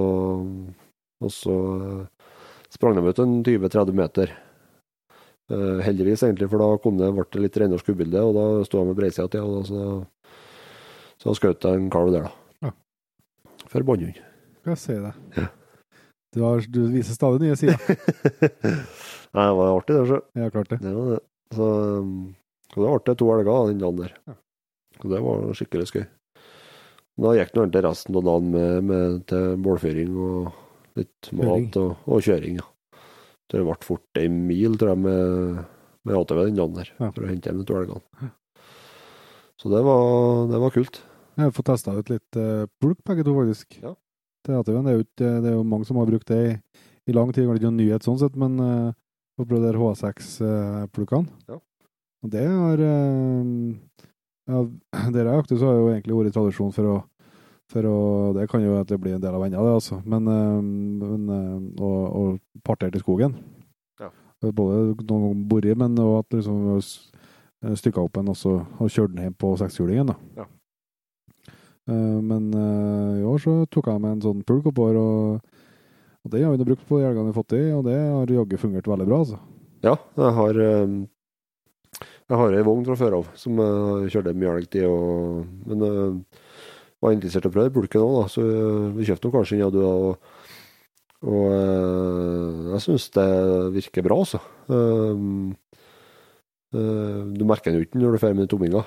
og 1.22 1.32
så 1.32 1.56
eh, 1.76 2.32
sprang 2.72 2.96
de 2.96 3.04
ut 3.04 3.22
en 3.22 3.38
20-30 3.44 3.96
meter. 3.96 4.34
Uh, 5.46 5.78
heldigvis, 5.78 6.24
egentlig, 6.26 6.48
for 6.50 6.58
da 6.58 6.66
kunne 6.82 6.98
det 6.98 7.12
ble 7.14 7.24
det 7.30 7.40
litt 7.44 7.56
renere 7.62 7.78
skudbilde, 7.78 8.18
og 8.18 8.32
da 8.34 8.46
sto 8.66 8.80
jeg 8.80 8.88
med 8.88 8.96
breisida 8.98 9.28
til, 9.30 9.44
og 9.46 9.60
da, 9.60 9.60
så, 9.68 10.32
så 11.22 11.34
skjøt 11.38 11.68
jeg 11.68 11.78
en 11.78 11.92
kalv 11.94 12.10
der, 12.10 12.26
da. 12.26 12.66
Ja. 12.66 12.72
For 13.70 13.86
båndhund. 13.86 14.18
Skal 14.58 14.72
jeg 14.72 14.80
si 14.82 14.96
det. 15.04 15.12
Ja. 15.36 15.46
Du, 16.34 16.40
har, 16.42 16.66
du 16.66 16.80
viser 16.90 17.14
stadig 17.14 17.44
nye 17.44 17.60
sider. 17.60 17.78
Nei, 19.36 19.46
det 19.46 19.54
var 19.60 19.70
artig, 19.70 19.94
det. 19.94 20.02
Så. 20.10 20.18
Ja, 20.34 20.50
klart 20.50 20.74
det. 20.74 20.80
Det 20.82 20.96
var 20.98 21.14
det. 21.14 21.22
Så, 21.54 21.70
um, 22.02 22.10
så 22.72 22.82
det 22.82 22.98
ble 23.06 23.16
to 23.22 23.30
elger 23.36 23.70
den 23.70 23.86
dagen 23.86 24.02
der. 24.02 24.18
Ja. 24.26 24.38
Og 24.98 25.10
det 25.14 25.22
var 25.28 25.46
skikkelig 25.60 25.92
skøy. 25.92 26.08
Da 27.16 27.32
gikk 27.32 27.54
nå 27.56 27.62
egentlig 27.64 27.84
resten 27.86 28.16
av 28.18 28.24
dagen 28.26 28.48
med, 28.52 28.84
med 28.84 29.20
til 29.30 29.54
bålfyring 29.64 30.16
og 30.20 30.50
litt 30.98 31.30
mat 31.36 31.78
og, 31.80 31.94
og 32.04 32.24
kjøring, 32.24 32.58
ja. 32.60 32.66
Det 33.46 33.62
ble 33.62 33.76
fort 33.86 34.18
ei 34.20 34.26
mil, 34.32 34.74
tror 34.76 34.90
jeg, 34.92 35.00
med, 35.04 35.60
med 36.08 36.18
ATV 36.18 36.40
den 36.48 36.58
dagen 36.58 36.76
der, 36.80 36.90
Ja. 36.98 37.10
for 37.14 37.22
å 37.24 37.30
hente 37.30 37.48
hjem 37.48 37.60
de 37.62 37.66
to 37.68 37.76
elgene. 37.78 38.30
Så 39.56 39.70
det 39.72 39.80
var, 39.86 40.02
det 40.50 40.60
var 40.60 40.74
kult. 40.74 41.00
Jeg 41.36 41.54
fått 41.56 41.68
testa 41.70 41.94
ut 41.96 42.10
litt 42.12 42.38
uh, 42.40 42.66
pulk, 42.82 42.98
begge 43.06 43.24
to, 43.24 43.36
faktisk. 43.38 43.78
Ja. 43.84 43.94
Til 44.44 44.58
ATV-en. 44.58 44.88
Det, 44.88 44.96
er 45.24 45.40
det 45.44 45.52
er 45.52 45.56
jo 45.56 45.64
mange 45.68 45.88
som 45.88 46.00
har 46.00 46.08
brukt 46.10 46.28
det 46.28 46.40
i, 46.42 46.50
i 47.08 47.14
lang 47.16 47.32
tid. 47.32 47.44
Det 47.46 47.54
er 47.54 47.60
ikke 47.60 47.70
noen 47.70 47.80
nyhet 47.80 48.04
sånn 48.08 48.20
sett, 48.20 48.36
men 48.40 48.58
uh, 48.60 48.90
å 49.40 49.46
prøve 49.46 49.70
de 49.70 49.80
H6-plukkene. 49.80 51.28
Ja. 51.48 51.60
Og 52.24 52.32
det 52.32 52.44
har 52.50 52.82
uh, 52.82 54.04
Ja, 54.46 54.62
der 55.12 55.22
jeg 55.24 55.32
er 55.32 55.42
aktiv, 55.42 55.60
så 55.60 55.70
har 55.70 55.80
jo 55.80 55.92
egentlig 55.92 56.18
vært 56.20 56.36
tradisjon 56.38 56.74
for 56.74 56.94
å 56.94 56.96
for 57.66 57.82
å, 57.82 57.94
Det 58.30 58.44
kan 58.46 58.62
jo 58.62 58.76
egentlig 58.76 59.00
bli 59.02 59.12
en 59.16 59.22
del 59.24 59.34
av 59.34 59.40
venner, 59.42 59.58
det, 59.58 59.70
altså. 59.74 59.96
Men, 60.06 60.28
uh, 60.30 60.60
men 60.62 61.24
uh, 61.26 61.82
og, 61.82 62.02
og 62.14 62.60
partert 62.62 62.94
i 62.94 63.00
skogen. 63.02 63.34
Ja. 63.98 64.12
Både 64.54 64.92
noen 65.02 65.08
ganger 65.08 65.40
bori, 65.50 65.74
men 65.74 65.98
også 65.98 66.20
at 66.20 66.36
liksom 66.38 67.74
stykka 67.74 68.04
opp 68.04 68.20
en 68.20 68.30
og 68.30 68.36
så 68.38 68.52
og 68.78 68.92
kjørte 68.92 69.16
den 69.16 69.24
hjem 69.26 69.34
på 69.40 69.50
sekshjulingen. 69.58 70.12
da. 70.12 70.16
Ja. 70.36 70.46
Eh, 71.88 72.20
Men 72.22 72.52
eh, 72.54 73.20
i 73.20 73.26
år 73.26 73.42
så 73.42 73.58
tok 73.70 73.90
jeg 73.90 74.02
med 74.02 74.16
en 74.16 74.24
sånn 74.24 74.46
pulk 74.46 74.70
oppover, 74.72 74.98
og, 74.98 75.58
og 76.24 76.32
det 76.32 76.42
har 76.44 76.54
vi 76.54 76.60
nå 76.60 76.68
brukt 76.68 76.86
på 76.88 77.00
de 77.00 77.08
elgene 77.08 77.28
vi 77.28 77.34
har 77.34 77.38
fått 77.38 77.56
i, 77.58 77.62
og 77.74 77.84
det 77.86 77.98
har 77.98 78.34
jaggu 78.38 78.56
fungert 78.60 78.90
veldig 78.90 79.06
bra, 79.08 79.20
altså. 79.24 79.40
Ja, 79.86 79.94
jeg 80.18 80.32
har 80.40 80.60
Jeg 82.26 82.38
har 82.40 82.54
ei 82.58 82.64
vogn 82.66 82.86
fra 82.88 82.96
før 82.98 83.20
av 83.20 83.28
som 83.38 83.60
jeg 83.62 84.10
kjørte 84.16 84.32
elg 84.34 84.70
til, 84.72 84.86
og, 84.90 85.44
men 85.70 85.84
jeg 85.86 86.16
var 87.04 87.14
interessert 87.14 87.46
i 87.46 87.50
å 87.52 87.54
prøve 87.54 87.74
bulken 87.76 88.02
òg, 88.02 88.18
så 88.32 88.42
vi 88.96 89.06
kjøpte 89.06 89.28
nok 89.28 89.36
kanskje 89.38 89.58
en 89.58 89.62
ja, 89.62 89.68
du, 89.70 89.78
og, 89.86 90.18
og 91.26 91.44
uh, 91.52 92.66
jeg 92.72 92.82
syns 92.82 93.08
det 93.14 93.28
virker 93.78 94.06
bra, 94.08 94.18
altså. 94.24 94.42
Um, 94.66 95.54
uh, 96.74 97.22
du 97.30 97.46
merker 97.46 97.70
den 97.70 97.78
jo 97.78 97.86
ikke 97.86 98.02
når 98.02 98.16
du 98.16 98.20
drar 98.24 98.38
med 98.40 98.50
tomminga. 98.50 98.82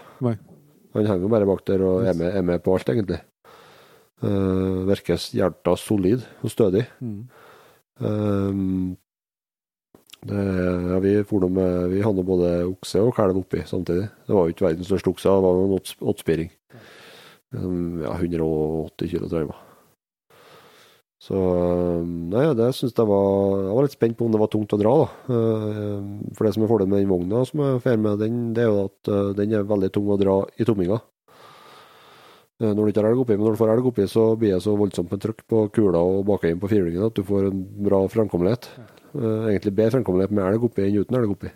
Han 0.97 1.05
henger 1.05 1.23
jo 1.23 1.31
bare 1.31 1.47
bak 1.47 1.63
der 1.69 1.85
og 1.85 2.07
er 2.09 2.19
med, 2.19 2.35
er 2.35 2.47
med 2.51 2.63
på 2.65 2.75
alt, 2.75 2.91
egentlig. 2.91 3.21
Uh, 4.19 4.83
virker 4.89 5.15
hjerta 5.31 5.79
solid 5.79 6.27
og 6.43 6.51
stødig. 6.51 6.89
Um, 6.99 8.97
det, 8.99 9.08
ja, 10.27 10.99
vi, 10.99 11.13
for 11.23 11.45
vi 11.91 12.01
hadde 12.03 12.27
både 12.27 12.51
okse 12.67 12.99
og 13.05 13.15
kalv 13.15 13.39
oppi 13.39 13.63
samtidig. 13.67 14.09
Det 14.27 14.35
var 14.35 14.45
jo 14.47 14.55
ikke 14.55 14.67
verdens 14.67 14.91
største 14.91 15.13
okse, 15.13 15.31
det 15.31 15.45
var 15.45 15.63
en 15.63 15.79
åttspiring. 16.11 16.51
ja, 17.55 18.13
180 18.19 19.09
kilo, 19.09 19.27
tror 19.27 19.39
jeg 19.39 19.47
det 19.47 19.53
var. 19.53 19.65
Så 21.19 21.35
um, 21.35 22.11
nei, 22.31 22.45
det 22.55 22.69
syns 22.77 22.95
jeg 22.95 23.07
var 23.09 23.59
Jeg 23.59 23.73
var 23.75 23.85
litt 23.85 23.95
spent 23.95 24.15
på 24.17 24.23
om 24.25 24.31
det 24.31 24.39
var 24.39 24.49
tungt 24.53 24.71
å 24.71 24.79
dra, 24.79 24.93
da. 25.01 25.07
Uh, 25.27 26.31
for 26.35 26.47
det 26.47 26.53
som 26.55 26.63
er 26.63 26.71
fordelen 26.71 26.93
med 26.93 27.03
den 27.03 27.11
vogna 27.11 27.43
som 27.47 27.63
jeg 27.65 27.81
fer 27.83 27.99
med, 27.99 28.21
den, 28.23 28.37
det 28.55 28.63
er 28.63 28.69
jo 28.71 28.85
at 28.87 29.11
den 29.39 29.55
er 29.55 29.67
veldig 29.67 29.91
tung 29.95 30.07
å 30.11 30.19
dra 30.19 30.41
i 30.55 30.67
tomminga. 30.67 30.99
Når 32.59 32.75
du 32.75 32.89
ikke 32.91 32.99
har 32.99 33.13
elg 33.13 33.21
oppi, 33.23 33.35
men 33.37 33.45
når 33.47 33.55
du 33.55 33.59
får 33.61 33.69
elg 33.71 33.85
oppi, 33.87 34.05
så 34.11 34.23
blir 34.35 34.51
det 34.51 34.63
så 34.65 34.73
voldsomt 34.75 35.13
med 35.13 35.21
trykk 35.23 35.45
på 35.47 35.61
kula 35.77 36.01
og 36.03 36.25
bakenden 36.27 36.59
på 36.59 36.67
firehjulingen 36.67 37.05
at 37.07 37.15
du 37.15 37.23
får 37.23 37.47
en 37.47 37.61
bra 37.85 38.01
fremkommelighet. 38.11 38.67
Eh, 39.15 39.49
egentlig 39.53 39.73
bedre 39.73 39.95
fremkommelighet 39.97 40.35
med 40.35 40.45
elg 40.51 40.65
oppi 40.69 40.85
enn 40.85 40.99
uten 41.01 41.17
elg 41.17 41.33
oppi. 41.33 41.49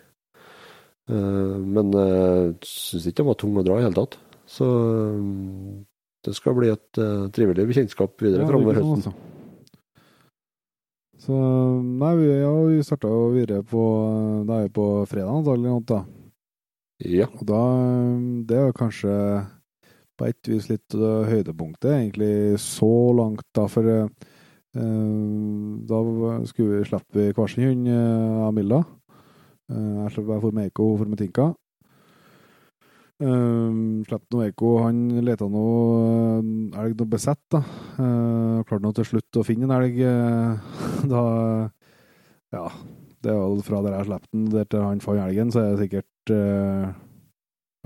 Eh, 1.10 1.56
men 1.60 1.92
jeg 1.94 2.54
syns 2.66 3.06
ikke 3.10 3.20
den 3.22 3.28
var 3.28 3.38
tung 3.40 3.60
å 3.60 3.64
dra 3.66 3.78
i 3.78 3.84
hele 3.84 3.98
tatt. 3.98 4.16
Så 4.48 4.66
eh, 4.66 5.84
det 6.24 6.34
skal 6.38 6.56
bli 6.56 6.72
et 6.72 7.00
eh, 7.00 7.28
trivelig 7.36 7.68
bekjentskap 7.70 8.16
videre 8.24 8.44
Ja, 8.46 8.50
framover 8.50 8.80
høsten. 8.80 9.06
sånn, 9.06 9.14
altså. 9.14 9.30
Så 11.24 11.36
nei, 11.80 12.10
vi, 12.18 12.26
ja, 12.42 12.52
vi 12.68 12.82
starta 12.84 13.08
jo 13.08 13.30
videre 13.32 13.62
på 13.64 13.82
Da 14.44 14.58
er 14.58 14.66
vi 14.66 14.72
på 14.76 14.84
fredag 15.08 15.38
antagelig, 15.38 15.78
da. 15.88 16.02
Ja. 17.00 17.28
Og 17.32 17.46
da 17.48 17.60
Det 18.44 18.58
er 18.58 18.66
jo 18.68 18.76
kanskje 18.76 19.14
på 20.20 20.28
et 20.28 20.50
vis 20.50 20.68
litt 20.70 20.94
høydepunktet, 20.94 21.88
egentlig 21.90 22.60
så 22.62 22.90
langt, 23.16 23.46
da. 23.56 23.64
For 23.72 23.88
Eh, 23.88 24.33
da 24.74 26.00
skulle 26.50 26.80
vi 26.80 26.88
slippe 26.88 27.28
hver 27.34 27.50
sin 27.50 27.68
hund 27.68 27.90
eh, 27.90 28.40
av 28.46 28.54
Milda. 28.56 28.80
Eh, 29.70 29.92
jeg 30.04 30.14
slapp 30.16 30.32
for 30.42 30.56
med 30.56 30.72
Eko 30.72 30.92
og 30.92 30.98
for 31.02 31.12
med 31.12 31.20
Tinka. 31.22 31.52
Uh, 33.22 34.02
Slapp 34.08 34.24
nå 34.34 34.40
Eko, 34.42 34.72
han 34.82 34.96
leta 35.22 35.46
nå 35.46 35.62
eh, 36.42 36.80
elg 36.82 36.96
noe 36.98 37.10
besett, 37.12 37.40
da. 37.54 37.60
Uh, 37.94 38.58
klarte 38.66 38.82
nå 38.82 38.90
til 38.96 39.06
slutt 39.06 39.38
å 39.38 39.44
finne 39.46 39.68
en 39.68 39.76
elg. 39.76 40.00
eh, 40.02 40.74
da 41.12 41.22
Ja, 42.54 42.66
det 43.22 43.30
er 43.30 43.38
vel 43.38 43.62
fra 43.66 43.80
der 43.86 43.96
jeg 44.00 44.08
slapp 44.10 44.26
den, 44.32 44.48
der 44.50 44.66
til 44.66 44.82
han 44.82 45.02
fant 45.02 45.22
elgen, 45.22 45.54
så 45.54 45.62
er 45.62 45.72
det 45.72 45.86
sikkert 45.86 46.34
eh, 46.34 46.90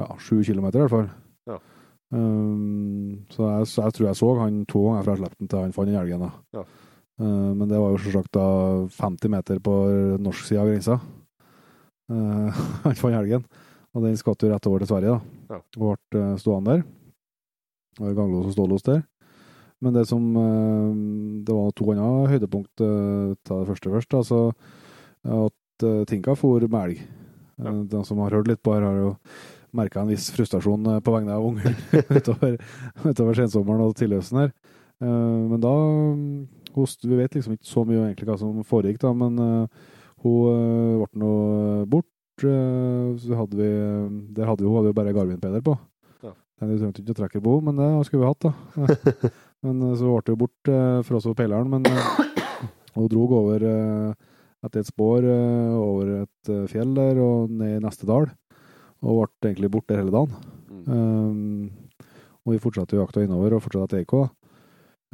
ja, 0.00 0.08
sju 0.16 0.40
kilometer 0.44 0.80
i 0.80 0.86
hvert 0.86 0.96
fall. 0.96 1.10
Um, 2.08 3.26
så, 3.28 3.44
jeg, 3.44 3.68
jeg 3.68 3.94
tror 3.94 4.06
jeg 4.06 4.16
så 4.16 4.28
han 4.38 4.60
to 4.68 4.82
ganger 4.86 5.04
fra 5.04 5.16
den 5.20 5.48
til 5.50 5.60
han 5.60 5.74
fant 5.76 5.90
den 5.90 6.00
elgen. 6.00 6.24
da. 6.24 6.30
Ja. 6.56 6.64
Uh, 7.20 7.52
men 7.52 7.66
det 7.68 7.80
var 7.80 7.92
jo 7.92 8.00
selvsagt 8.02 8.32
da 8.36 8.46
50 8.96 9.32
meter 9.34 9.60
på 9.64 9.74
norsk 10.22 10.48
side 10.48 10.62
av 10.62 10.70
grensa. 10.70 10.98
Uh, 12.08 12.48
han 12.86 12.98
fant 13.00 13.18
elgen, 13.18 13.44
og 13.92 14.06
den 14.06 14.16
skvatt 14.20 14.44
jo 14.44 14.52
rett 14.52 14.70
over 14.70 14.84
til 14.84 14.92
Sverige. 14.92 15.18
da. 15.18 15.54
Ja. 15.56 15.60
Og 15.76 15.94
ble 16.12 16.24
uh, 16.24 16.40
stående 16.40 16.78
der. 16.78 16.88
Det 17.98 18.06
var 18.06 18.18
ganglås 18.22 18.50
og 18.50 18.56
stålås 18.56 18.86
der. 18.86 19.06
Men 19.78 19.94
det 19.94 20.08
som 20.10 20.24
Det 21.46 21.54
var 21.54 21.70
to 21.70 21.84
andre 21.92 22.30
høydepunkt 22.32 22.82
uh, 22.82 23.34
til 23.46 23.60
det 23.60 23.68
første 23.68 23.90
først. 23.92 24.14
Altså 24.14 24.40
at 25.22 25.84
uh, 25.84 26.04
Tinka 26.06 26.34
for 26.34 26.60
med 26.66 26.80
elg. 26.80 27.02
Ja. 27.58 27.72
De 27.90 28.02
som 28.06 28.18
har 28.22 28.34
hørt 28.34 28.48
litt 28.48 28.62
på 28.62 28.74
her, 28.74 28.86
har 28.86 28.98
jo 28.98 29.12
merka 29.76 30.00
en 30.02 30.10
viss 30.10 30.30
frustrasjon 30.34 30.86
uh, 30.86 31.00
på 31.04 31.14
vegne 31.14 31.34
av 31.34 31.44
ungen 31.44 31.76
utover, 32.18 32.58
utover 33.04 33.38
sensommeren 33.38 33.84
og 33.86 33.96
tidligøsten 33.98 34.42
her. 34.42 34.52
Uh, 35.02 35.48
men 35.52 35.60
da 35.62 35.72
um, 35.72 36.22
hos, 36.74 36.96
Vi 37.02 37.16
vet 37.16 37.34
liksom 37.34 37.56
ikke 37.56 37.68
så 37.68 37.84
mye 37.86 38.04
egentlig 38.04 38.28
hva 38.28 38.38
som 38.38 38.62
foregikk, 38.66 39.00
da, 39.02 39.12
men 39.16 39.38
uh, 39.40 39.90
hun 40.24 41.02
ble 41.02 41.22
nå 41.22 41.32
bort. 41.90 42.08
Så 42.38 43.34
hadde 43.34 43.58
vi 43.58 43.68
Der 44.36 44.46
hadde 44.46 44.62
vi, 44.62 44.68
hun 44.68 44.76
hadde 44.76 44.92
jo 44.92 44.94
bare 44.94 45.14
Garvin-Peder 45.14 45.62
på. 45.66 45.72
Ja. 46.22 46.30
Vi 46.62 46.76
trengte 46.78 47.02
ikke 47.02 47.16
å 47.16 47.18
trekke 47.18 47.40
på 47.42 47.56
henne, 47.56 47.72
men 47.72 47.80
det 47.80 48.06
skulle 48.06 48.22
vi 48.22 48.30
hatt, 48.30 48.46
da. 48.46 49.30
men 49.66 49.96
så 49.98 50.06
ble 50.06 50.34
hun 50.36 50.40
bort 50.44 50.70
fra 51.08 51.18
oss 51.18 51.26
på 51.26 51.34
peileren, 51.38 51.72
men 51.72 51.86
hun 52.94 53.10
drog 53.10 53.34
over 53.40 53.66
etter 53.66 54.84
et 54.84 54.90
spor 54.90 55.26
over 55.26 56.12
et 56.20 56.52
fjell 56.70 56.94
der 56.94 57.18
og 57.22 57.50
ned 57.58 57.80
i 57.80 57.82
neste 57.82 58.06
dal. 58.06 58.30
Og 59.04 59.20
ble 59.20 59.52
egentlig 59.52 59.70
borte 59.72 59.98
hele 59.98 60.14
dagen. 60.14 60.34
Um, 60.88 61.70
og 62.46 62.54
vi 62.54 62.62
fortsatte 62.62 62.98
jakta 62.98 63.22
innover 63.22 63.56
og 63.56 63.62
fortsatte 63.64 64.00
EK. 64.00 64.14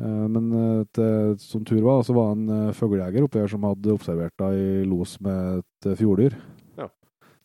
Uh, 0.00 0.26
men 0.30 0.48
uh, 0.54 0.82
til, 0.94 1.34
som 1.42 1.64
tur 1.66 1.82
var, 1.84 2.02
så 2.06 2.14
var 2.16 2.32
det 2.32 2.38
en 2.38 2.68
uh, 2.70 2.74
fuglejeger 2.74 3.26
oppe 3.26 3.42
her 3.42 3.50
som 3.50 3.66
hadde 3.66 3.94
observert 3.94 4.34
da 4.40 4.50
i 4.54 4.82
los 4.88 5.16
med 5.24 5.60
et 5.60 5.90
uh, 5.90 5.96
fjorddyr. 5.98 6.38
Ja. 6.80 6.88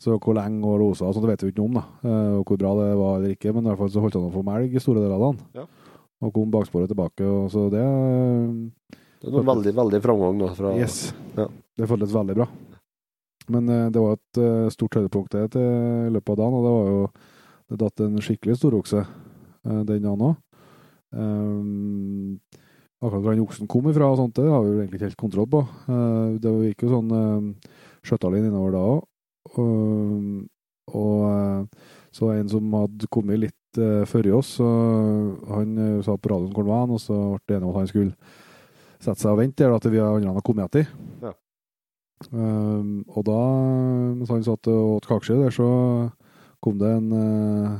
Så 0.01 0.15
hvor 0.17 0.37
lenge 0.37 0.63
og 0.65 0.79
losa 0.81 1.09
og 1.09 1.17
sånt, 1.17 1.27
det 1.27 1.35
vet 1.35 1.45
vi 1.45 1.51
ikke 1.53 1.61
noe 1.61 1.71
om, 1.71 1.81
da. 1.81 1.85
Uh, 2.05 2.39
og 2.39 2.47
hvor 2.49 2.61
bra 2.61 2.73
det 2.79 2.87
var 3.01 3.19
eller 3.19 3.35
ikke, 3.35 3.53
men 3.53 3.65
i 3.67 3.71
hvert 3.71 3.83
fall 3.83 3.93
så 3.93 4.05
holdt 4.05 4.17
han 4.19 4.31
å 4.31 4.33
få 4.37 4.45
melg 4.47 4.73
i 4.73 4.83
store 4.83 5.03
deler 5.03 5.17
av 5.17 5.27
dagen. 5.27 5.43
Ja. 5.59 5.67
Og 6.19 6.33
kom 6.35 6.49
baksporet 6.51 6.91
tilbake, 6.91 7.23
og 7.23 7.51
så 7.53 7.69
det 7.71 7.83
Det 9.19 9.31
var 9.35 9.45
veldig, 9.53 9.75
veldig 9.75 10.01
framgang 10.03 10.41
da, 10.41 10.49
fra 10.55 10.73
Yes. 10.79 11.13
Ja. 11.37 11.47
Det 11.79 11.87
føltes 11.87 12.15
veldig 12.15 12.35
bra. 12.41 12.49
Men 13.49 13.69
eh, 13.69 13.89
det 13.93 14.03
var 14.03 14.17
et 14.17 14.41
eh, 14.41 14.69
stort 14.73 14.99
høydepunkt 14.99 15.35
det 15.35 15.59
i 15.59 16.13
løpet 16.13 16.33
av 16.35 16.39
dagen, 16.41 16.57
og 16.57 16.65
det 16.65 16.75
var 16.77 16.93
jo 16.93 17.01
Det 17.69 17.77
datt 17.77 18.01
en 18.01 18.15
skikkelig 18.17 18.55
storokse 18.57 19.03
uh, 19.03 19.81
den 19.85 20.01
dagen 20.01 20.23
òg. 20.25 20.37
akkurat 22.99 23.21
hvor 23.21 23.29
den 23.35 23.43
oksen 23.43 23.67
kom 23.69 23.89
ifra, 23.91 24.07
og 24.09 24.17
sånt, 24.17 24.33
det 24.35 24.49
har 24.49 24.63
vi 24.63 24.71
jo 24.71 24.79
egentlig 24.79 24.97
ikke 24.97 25.05
helt 25.05 25.21
kontroll 25.21 25.49
på. 25.53 25.61
Uh, 25.85 26.33
det 26.41 26.49
gikk 26.71 26.87
jo 26.87 26.89
sånn 26.95 27.13
uh, 27.13 27.75
skjøttalin 28.01 28.49
innover 28.49 28.73
da 28.73 28.81
òg. 28.95 29.05
og 30.89 31.17
eh, 31.29 31.89
så 32.11 32.31
en 32.33 32.49
som 32.49 32.73
hadde 32.73 33.09
kommet 33.13 33.37
litt 33.37 33.77
uh, 33.77 34.01
før 34.09 34.31
oss, 34.39 34.55
så 34.57 34.67
han 35.51 35.75
eh, 35.77 35.99
sa 36.05 36.15
på 36.17 36.31
radioen 36.31 36.55
hvor 36.55 36.65
han 36.65 36.89
var, 36.89 36.95
og 36.95 37.01
så 37.03 37.17
ble 37.35 37.43
det 37.45 37.57
enige 37.59 37.67
om 37.67 37.75
at 37.75 37.83
han 37.83 37.91
skulle 37.91 38.15
sette 38.99 39.21
seg 39.21 39.33
og 39.35 39.39
vente 39.43 39.67
der 39.67 39.83
til 39.83 39.93
vi 39.93 40.01
andre 40.01 40.33
hadde 40.33 40.45
kommet 40.47 40.65
etter. 40.65 40.89
Ja. 41.21 41.35
Um, 42.33 43.05
og 43.07 43.23
da, 43.29 43.39
mens 44.17 44.31
han 44.33 44.43
satt 44.43 44.67
og 44.71 44.97
åt 44.97 45.07
kakeskive 45.07 45.45
der, 45.45 45.55
så 45.55 45.69
kom 46.63 46.79
det 46.81 46.89
en 46.97 47.13
uh, 47.15 47.77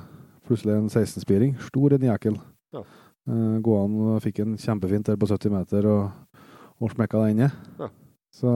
plutselig 0.47 0.77
en 0.77 0.87
16-spiring. 0.87 1.57
Stor 1.67 1.95
en 1.97 2.07
jækel. 2.07 2.37
Ja. 2.75 2.85
Uh, 3.29 3.57
og 3.59 4.21
fikk 4.23 4.43
en 4.45 4.55
kjempefint 4.57 5.09
der 5.09 5.19
på 5.19 5.27
70 5.29 5.53
meter 5.53 5.89
og, 5.89 6.45
og 6.79 6.93
smekka 6.95 7.25
den 7.25 7.35
inn 7.35 7.49
Ja. 7.79 7.91
Så 8.33 8.47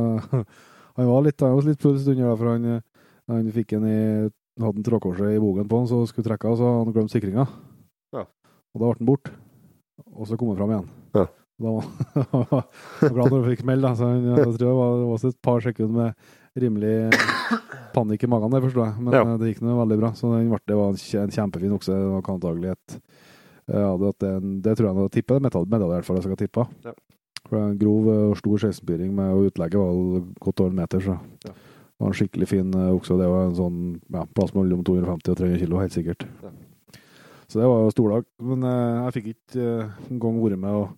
han 0.97 1.09
var 1.09 1.25
litt, 1.25 1.41
han 1.41 1.57
var 1.57 1.67
litt 1.67 1.81
puls 1.81 2.07
under 2.07 2.29
da, 2.29 2.37
for 2.37 2.53
han, 2.53 2.81
han 3.27 3.51
fikk 3.51 3.75
en 3.77 3.89
i 3.89 3.99
hadde 4.61 4.81
en 4.81 4.85
trådkorset 4.85 5.33
i 5.33 5.41
bogen 5.41 5.69
på 5.69 5.79
han, 5.81 5.87
så 5.89 6.03
skulle 6.09 6.27
trekke 6.27 6.49
av, 6.49 6.59
så 6.59 6.71
han 6.79 6.93
glemt 6.93 7.13
sikringa. 7.13 7.47
Ja. 8.13 8.25
Og 8.73 8.81
da 8.81 8.85
ble 8.85 8.97
han 8.99 9.09
bort. 9.09 9.31
Og 10.13 10.27
så 10.29 10.37
kom 10.37 10.51
han 10.51 10.59
fram 10.59 10.73
igjen. 10.73 10.91
Ja. 11.17 11.25
Da 11.63 11.73
var 11.73 11.87
han 11.87 13.13
glad 13.15 13.31
når 13.31 13.37
han 13.39 13.49
fikk 13.55 13.63
meld. 13.71 13.85
da, 13.87 13.93
Så 13.95 14.09
jeg 14.13 14.37
tror 14.45 14.57
det 14.59 14.73
var, 14.77 15.03
også 15.15 15.31
et 15.33 15.41
par 15.41 15.63
sekunder 15.63 15.93
med 15.95 16.61
rimelig 16.63 16.95
panikk 17.95 18.23
i 18.25 18.29
magen 18.29 18.51
der, 18.53 18.61
forstår 18.61 18.85
jeg. 18.89 19.01
Men 19.05 19.13
Ja. 19.15 19.21
eh, 19.23 19.37
det 19.41 19.51
gikk 19.53 19.61
nå 19.65 19.77
veldig 19.79 19.99
bra. 20.01 20.11
Så 20.17 20.29
det 20.33 20.75
var 20.77 20.89
en, 20.91 20.99
kje- 21.01 21.23
en 21.23 21.33
kjempefin 21.33 21.73
okse. 21.77 21.93
Det 21.93 22.11
var 22.11 22.29
antagelig 22.35 22.71
et 22.75 22.99
ja, 23.71 23.95
det, 23.95 24.61
det, 24.61 24.73
tror 24.75 24.89
jeg 24.89 24.95
han 24.97 25.09
tipper 25.09 25.39
medalje, 25.39 25.71
i 25.71 25.93
hvert 25.95 26.03
fall 26.05 26.17
jeg 26.19 26.25
skal 26.27 26.35
tippe. 26.41 26.65
Ja. 26.83 26.91
For 27.47 27.59
en 27.59 27.77
grov 27.79 28.07
eh, 28.11 28.23
og 28.31 28.37
stor 28.39 28.57
16-spiring 28.67 29.13
med 29.15 29.47
utlegget 29.47 29.79
var 29.79 30.25
godt 30.43 30.59
over 30.59 30.69
en 30.73 30.75
meter. 30.81 30.99
så 30.99 31.15
Ja. 31.47 31.53
det 31.53 31.99
var 32.01 32.07
en 32.11 32.17
skikkelig 32.19 32.47
fin 32.51 32.73
eh, 32.75 32.91
okse. 32.91 33.15
Det 33.17 33.29
var 33.31 33.45
en 33.47 33.55
sånn 33.55 33.79
ja, 34.11 34.25
plass 34.35 34.53
mellom 34.53 34.83
250 34.83 35.31
og 35.31 35.37
300 35.39 35.59
kilo, 35.63 35.79
helt 35.79 35.95
sikkert. 35.95 36.27
Ja. 36.43 36.51
Så 37.47 37.59
det 37.61 37.67
var 37.69 37.83
jo 37.85 37.91
stordag. 37.95 38.25
Men 38.41 38.63
eh, 38.63 39.03
jeg 39.05 39.13
fikk 39.17 39.27
ikke 39.33 39.63
eh, 39.63 39.89
engang 40.11 40.41
vært 40.43 40.59
med 40.59 40.73
og 40.73 40.89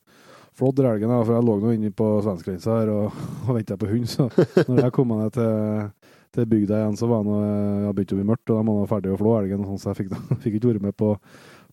flådd 0.55 0.83
elgen, 0.85 1.11
for 1.11 1.35
jeg 1.35 1.45
lå 1.45 1.55
nå 1.61 1.71
inne 1.75 1.91
på 1.95 2.09
svenskegrensa 2.23 2.77
her 2.79 2.91
og, 2.93 3.23
og 3.45 3.57
venta 3.57 3.77
på 3.79 3.89
hund. 3.91 4.07
Så 4.09 4.27
når 4.69 4.85
jeg 4.85 4.95
kom 4.95 5.11
ned 5.11 5.33
til, 5.35 5.89
til 6.35 6.47
bygda 6.51 6.79
igjen, 6.81 6.99
så 6.99 7.09
var 7.11 7.25
det 7.27 7.95
begynt 7.97 8.15
å 8.15 8.19
bli 8.19 8.27
mørkt, 8.31 8.51
og 8.53 8.61
de 8.61 8.75
var 8.79 8.91
ferdig 8.93 9.13
å 9.13 9.19
flå 9.19 9.35
elgen. 9.41 9.65
sånn, 9.67 9.81
Så 9.81 9.91
jeg 9.91 9.99
fikk, 10.03 10.13
da, 10.13 10.21
fikk 10.43 10.59
ikke 10.59 10.71
vært 10.73 10.85
med 10.85 10.95
på, 10.99 11.15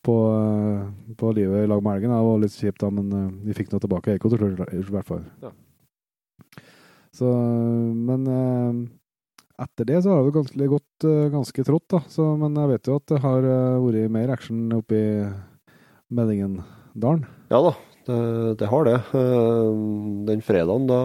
på, 0.07 0.17
eh, 0.39 1.13
på 1.19 1.35
livet 1.39 1.67
i 1.67 1.69
lag 1.71 1.85
med 1.85 1.99
elgen. 1.99 2.15
Det 2.15 2.25
var 2.31 2.43
litt 2.43 2.57
kjipt, 2.57 2.81
da, 2.83 2.91
men 2.95 3.13
eh, 3.19 3.29
vi 3.51 3.59
fikk 3.61 3.71
nå 3.73 3.83
tilbake 3.83 4.17
Eiko 4.17 4.33
til 4.33 4.43
slutt, 4.43 4.65
i 4.75 4.83
hvert 4.89 5.13
fall. 5.13 5.23
Ja. 5.45 5.55
Så, 7.13 7.29
men 7.29 8.27
eh, 8.33 8.83
etter 9.63 9.87
det 9.87 10.03
så 10.03 10.17
har 10.17 10.27
det 10.27 10.35
ganske 10.35 10.69
gått 10.73 11.07
ganske 11.31 11.65
trått, 11.69 11.87
da. 11.93 12.03
Så, 12.11 12.33
men 12.41 12.57
jeg 12.59 12.73
vet 12.73 12.89
jo 12.91 12.99
at 12.99 13.09
det 13.13 13.23
har 13.23 13.47
vært 13.85 14.11
mer 14.11 14.33
action 14.35 14.65
oppe 14.75 14.99
i 14.99 15.09
Meldingendalen. 16.13 17.27
Ja 17.53 17.61
da, 17.63 17.77
det, 18.07 18.59
det 18.61 18.69
har 18.71 18.85
det. 18.89 18.99
Eh, 19.19 19.71
Den 20.29 20.45
fredagen, 20.45 20.87
da, 20.91 21.01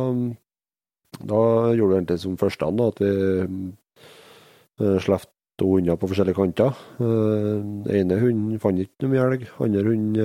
da 1.21 1.41
gjorde 1.77 1.93
vi 1.93 1.99
egentlig 1.99 2.19
som 2.23 2.37
første 2.39 2.71
da, 2.77 2.89
at 2.91 3.01
vi 3.01 3.11
uh, 4.81 4.99
slapp 5.01 5.29
to 5.57 5.71
hunder 5.73 5.97
på 5.97 6.09
forskjellige 6.11 6.37
kanter. 6.37 6.75
Eh, 7.01 7.55
Den 7.87 8.01
ene 8.01 8.19
hunden 8.21 8.59
fant 8.61 8.83
ikke 8.83 9.07
noe 9.07 9.23
elg. 9.23 9.47
Andre 9.63 9.85
hund 9.87 10.19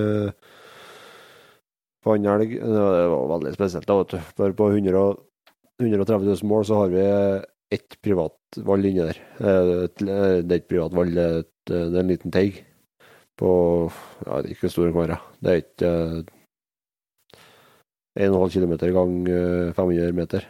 fant 2.05 2.33
elg. 2.35 2.59
Det 2.59 3.07
var 3.15 3.31
veldig 3.37 3.55
spesielt, 3.57 3.89
da, 3.89 4.01
vet 4.03 4.17
du. 4.17 4.35
For 4.37 4.59
på 4.59 4.69
100, 4.75 5.07
130 5.81 6.29
000 6.29 6.51
mål 6.51 6.69
så 6.69 6.83
har 6.83 6.93
vi 6.93 7.07
ett 7.73 7.97
privat 8.05 8.37
vall 8.67 8.85
inni 8.85 9.07
der. 9.07 9.19
Eh, 9.41 9.89
Det 9.97 10.53
er 10.53 10.61
ikke 10.61 10.75
privat 10.75 10.95
vall, 10.97 11.15
det 11.15 11.25
er, 11.71 11.99
en 12.01 12.09
liten 12.11 12.35
teig 12.35 12.65
på 13.39 13.51
ja, 14.27 14.43
ikke 14.45 14.69
store 14.69 14.93
stor 14.93 15.07
den. 15.09 15.19
Det 15.41 15.51
er 15.53 15.63
ikke 15.63 15.91
eh, 15.91 16.42
1,5 18.19 18.53
km 18.53 18.75
gang 18.93 19.29
eh, 19.29 19.73
500 19.77 20.13
meter. 20.17 20.49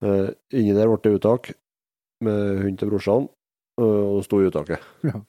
Eh, 0.00 0.30
inni 0.56 0.72
der 0.74 0.88
ble 0.88 0.98
det 1.04 1.18
uttak 1.18 1.52
med 2.24 2.62
hund 2.64 2.78
til 2.80 2.90
brorsan, 2.90 3.28
eh, 3.80 3.84
og 3.84 4.20
det 4.20 4.24
sto 4.28 4.40
i 4.40 4.48
uttaket. 4.50 4.88
Ja. 5.10 5.20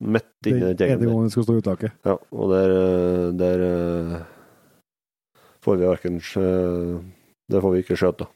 Midt 0.00 0.46
inni 0.48 0.72
den 0.74 0.90
ene 0.96 1.06
gangen 1.06 1.26
det 1.28 1.32
skal 1.34 1.44
stå 1.44 1.54
i 1.54 1.60
uttaket. 1.60 1.92
Ja, 2.08 2.16
og 2.16 2.50
der, 2.50 2.72
eh, 2.74 3.26
der 3.38 3.64
eh, 3.66 4.14
får 5.62 5.76
vi 5.76 5.86
verken 5.86 6.16
Det 6.18 7.60
får 7.62 7.74
vi 7.74 7.82
ikke 7.84 7.98
skjøt, 8.00 8.24
da. 8.24 8.26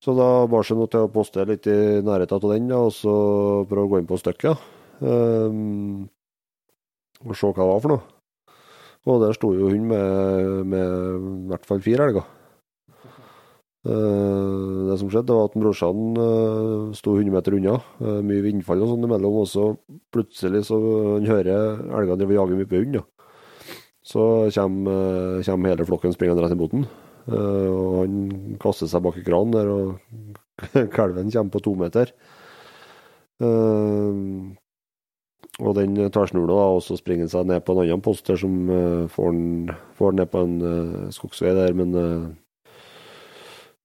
Så 0.00 0.14
da 0.16 0.46
bar 0.48 0.64
seg 0.64 0.78
noe 0.78 0.88
til 0.88 1.04
å 1.04 1.10
poste 1.12 1.44
litt 1.44 1.66
i 1.68 2.00
nærheten 2.06 2.38
av 2.38 2.52
den, 2.54 2.70
da, 2.70 2.78
og 2.86 2.94
så 2.94 3.14
prøve 3.68 3.84
å 3.84 3.90
gå 3.92 4.00
inn 4.00 4.08
på 4.08 4.18
stykket. 4.22 4.62
Um, 5.02 6.06
og 7.26 7.34
se 7.36 7.50
hva 7.50 7.58
det 7.58 7.68
var 7.68 7.82
for 7.84 7.92
noe. 7.92 8.17
Og 9.06 9.22
der 9.22 9.36
sto 9.36 9.52
jo 9.54 9.70
hun 9.70 9.86
med, 9.92 10.66
med 10.66 10.88
i 10.88 11.52
hvert 11.52 11.68
fall 11.68 11.84
fire 11.84 12.08
elger. 12.08 12.26
Eh, 13.88 14.86
det 14.88 14.96
som 15.00 15.10
skjedde, 15.12 15.34
var 15.34 15.48
at 15.48 15.56
brorsan 15.56 16.18
uh, 16.18 16.90
sto 16.96 17.14
100 17.14 17.32
meter 17.32 17.56
unna. 17.56 17.76
Eh, 18.02 18.20
mye 18.26 18.44
vindfall 18.44 18.82
og 18.84 18.92
sånn 18.92 19.06
imellom, 19.06 19.38
og 19.44 19.48
så 19.48 19.68
plutselig 20.14 20.64
så 20.68 20.78
han 21.14 21.28
hører 21.28 21.78
elgene 21.86 22.18
driver 22.18 22.34
og 22.34 22.40
jager 22.42 22.58
mye 22.58 22.70
på 22.70 22.82
hund. 22.82 22.98
Så 24.08 24.24
kommer, 24.56 25.42
kommer 25.44 25.74
hele 25.74 25.86
flokken 25.88 26.14
springende 26.16 26.44
rett 26.44 26.56
i 26.56 26.58
boten. 26.58 26.88
Eh, 27.28 27.68
og 27.70 28.00
han 28.02 28.56
kaster 28.60 28.90
seg 28.90 29.04
bak 29.04 29.20
i 29.20 29.26
kranen 29.26 29.54
der, 29.56 29.70
og 29.72 30.88
kalven 30.96 31.32
kommer 31.32 31.54
på 31.54 31.64
to 31.64 31.76
meter. 31.78 32.12
Eh, 35.58 35.66
og 35.66 35.74
den 35.78 35.96
tar 36.14 36.30
snurla 36.30 36.54
da, 36.54 36.66
og 36.76 36.82
så 36.86 36.96
springer 36.98 37.26
han 37.26 37.32
seg 37.32 37.46
ned 37.50 37.64
på 37.66 37.74
en 37.74 37.82
annen 37.84 38.02
post 38.04 38.26
der 38.30 38.38
som 38.38 38.52
uh, 38.70 39.08
får 39.10 39.32
han 39.32 39.72
får 39.98 40.12
han 40.12 40.20
ned 40.22 40.30
på 40.30 40.42
en 40.46 40.58
uh, 40.62 41.08
skogsvei 41.14 41.54
der, 41.56 41.74
men 41.74 41.94
uh, 41.94 42.28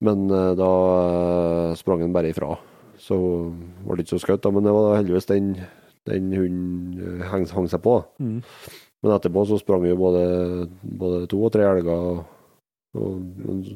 Men 0.04 0.26
eh, 0.36 0.52
da 0.60 0.70
eh, 1.72 1.76
sprang 1.80 2.02
han 2.04 2.12
bare 2.12 2.34
ifra. 2.34 2.58
Så 3.00 3.16
var 3.86 3.96
det 3.96 4.04
ikke 4.04 4.18
så 4.18 4.20
skutt, 4.20 4.42
da, 4.44 4.50
men 4.52 4.66
det 4.66 4.74
var 4.76 4.98
heldigvis 4.98 5.30
den, 5.30 5.54
den 6.10 6.26
hunden 6.36 7.22
eh, 7.22 7.22
hang, 7.30 7.46
hang 7.48 7.70
seg 7.72 7.80
på. 7.86 7.94
Mm. 8.20 8.42
Men 9.00 9.14
etterpå 9.16 9.46
så 9.48 9.62
sprang 9.62 9.86
jo 9.88 9.96
både, 9.96 10.26
både 10.84 11.22
to 11.32 11.40
og 11.48 11.54
tre 11.56 11.64
elger. 11.70 11.88
Og, 11.94 13.00
og, 13.00 13.72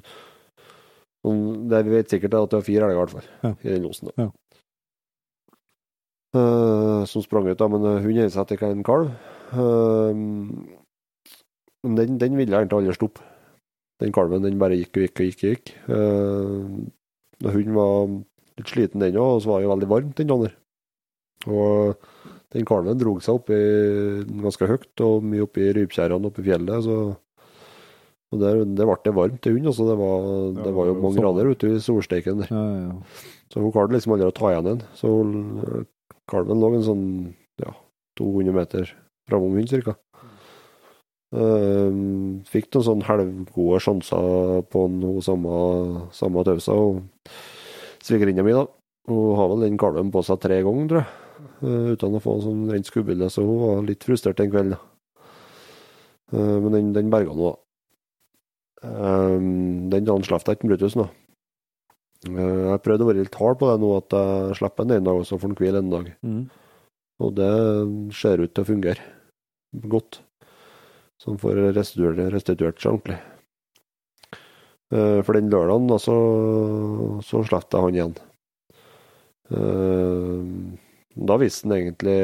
og 1.32 1.48
det 1.72 1.82
vi 1.88 1.96
vet 1.96 2.12
sikkert 2.12 2.36
er 2.36 2.44
at 2.44 2.52
det 2.52 2.60
var 2.60 2.68
fire 2.68 2.90
elger, 2.90 2.98
i 2.98 3.02
hvert 3.06 3.16
fall, 3.16 3.32
Ja. 3.48 3.54
i 3.64 3.72
den 3.72 3.88
losen. 3.88 4.12
da. 4.12 4.26
Ja. 4.26 4.30
Eh, 6.38 7.06
som 7.10 7.24
sprang 7.24 7.48
ut, 7.50 7.58
da, 7.60 7.68
men 7.72 7.86
hun 7.88 8.04
hunden 8.06 8.34
seg 8.34 8.48
til 8.50 8.66
en 8.68 8.84
kalv. 8.86 9.12
Eh, 9.54 10.22
men 11.88 11.98
den, 12.00 12.18
den 12.22 12.38
ville 12.40 12.58
egentlig 12.58 12.82
aldri 12.82 12.96
stoppe. 12.98 13.24
Den 14.02 14.14
kalven 14.14 14.44
den 14.46 14.60
bare 14.62 14.78
gikk 14.78 14.98
og 14.98 15.06
gikk 15.08 15.20
og 15.20 15.26
gikk. 15.26 15.42
og 15.42 15.52
gikk. 15.54 15.70
Uh, 15.90 17.50
hunden 17.50 17.78
var 17.78 18.12
litt 18.60 18.70
sliten, 18.70 19.02
den 19.02 19.18
òg, 19.18 19.38
og 19.38 19.42
så 19.42 19.50
var 19.52 19.64
det 19.64 19.72
veldig 19.72 19.90
varmt 19.90 20.20
den 20.20 20.30
dagen. 20.30 20.54
Og 21.48 22.10
den 22.54 22.68
kalven 22.68 23.00
drog 23.02 23.24
seg 23.26 23.40
opp 23.40 23.50
i, 23.54 23.62
ganske 24.44 24.70
høyt, 24.70 24.92
og 25.06 25.26
mye 25.26 25.48
oppi 25.48 25.72
rypkjerrene 25.78 26.30
oppe 26.30 26.44
i 26.44 26.50
fjellet. 26.50 26.86
så 26.86 27.16
og 28.28 28.42
der, 28.42 28.58
det 28.76 28.84
ble 28.84 28.96
det 29.06 29.14
varmt 29.16 29.38
til. 29.40 29.58
Altså 29.64 29.86
det, 29.88 29.94
var, 30.02 30.26
Ja, 30.28 30.64
det 30.66 30.72
var 30.76 30.90
jo 30.90 30.96
mange 31.00 31.22
grader 31.24 31.52
ute 31.54 31.70
i 31.72 31.84
solsteiken 31.84 32.42
der. 32.44 32.50
Ja, 32.52 32.64
ja, 32.68 32.82
ja. 32.90 33.28
Så 33.54 33.64
hun 33.64 33.72
klarte 33.72 33.96
liksom 33.96 34.18
aldri 34.18 34.28
å 34.28 34.36
ta 34.36 34.52
igjen 34.52 34.68
den. 34.68 34.82
Så 35.00 35.12
hun- 35.14 35.86
kalven 36.30 36.62
lå 36.62 36.74
en 36.76 36.86
sånn 36.86 37.06
ja, 37.62 37.74
200 38.20 38.56
meter 38.56 38.92
framom 39.28 39.56
hunden 39.56 39.72
cirka. 39.72 39.98
Um, 41.36 42.44
fikk 42.48 42.70
noen 42.72 42.86
sånn 42.88 43.04
halvgode 43.04 43.82
sjanser 43.84 44.62
på 44.72 44.86
den, 44.88 45.22
samme, 45.26 45.56
samme 46.16 46.44
tausa. 46.48 46.76
Svigerinna 48.04 48.46
mi, 48.48 48.56
da. 48.56 48.64
Hun 49.08 49.36
har 49.40 49.50
vel 49.52 49.66
den 49.66 49.80
kalven 49.80 50.12
på 50.12 50.24
seg 50.24 50.40
tre 50.44 50.62
ganger, 50.64 50.88
tror 50.92 51.04
jeg. 51.04 51.24
Uh, 51.62 51.90
uten 51.96 52.16
å 52.16 52.24
få 52.24 52.38
en 52.38 52.46
sånn 52.46 52.64
rent 52.72 52.88
skubbilde, 52.88 53.28
så 53.32 53.44
hun 53.44 53.60
var 53.64 53.84
litt 53.88 54.08
frustrert 54.08 54.40
en 54.44 54.54
kveld. 54.54 54.78
da. 54.78 54.84
Eh, 56.34 56.58
men 56.64 56.74
den, 56.74 56.92
den 56.96 57.12
berga 57.12 57.36
nå, 57.36 57.52
da. 57.54 57.64
Um, 58.88 59.88
den 59.90 60.06
dagen 60.06 60.26
slapp 60.26 60.46
jeg 60.46 60.60
ikke 60.60 60.70
Brutus 60.70 60.96
nå. 61.00 61.08
Eh, 62.26 62.64
Jeg 62.72 62.82
prøvde 62.86 63.06
å 63.06 63.10
være 63.12 63.24
litt 63.26 63.36
hard 63.38 63.60
på 63.60 63.70
det 63.70 63.78
nå, 63.84 63.92
at 64.00 64.16
jeg 64.18 64.58
slipper 64.62 64.88
den 64.88 64.98
en 64.98 65.10
dag, 65.10 65.20
og 65.22 65.28
så 65.30 65.38
får 65.38 65.54
den 65.54 65.60
hvile 65.60 65.84
en 65.84 65.92
dag. 65.94 66.10
Mm. 66.26 66.44
Og 67.22 67.34
det 67.38 67.52
ser 68.18 68.42
ut 68.42 68.54
til 68.54 68.64
å 68.64 68.70
fungere 68.72 69.02
godt. 69.90 70.22
Så 71.22 71.32
han 71.32 71.40
får 71.42 71.62
restituert, 71.76 72.20
restituert 72.34 72.82
seg 72.82 72.94
ordentlig. 72.94 73.20
Eh, 74.94 75.22
For 75.26 75.34
den 75.36 75.50
lørdagen 75.52 75.88
da, 75.90 75.98
så, 76.00 76.18
så 77.26 77.42
slapp 77.46 77.70
jeg 77.74 77.86
han 77.86 77.98
igjen. 77.98 78.18
Eh, 79.52 80.76
Da 81.18 81.38
viste 81.42 81.66
han 81.66 81.74
egentlig 81.80 82.20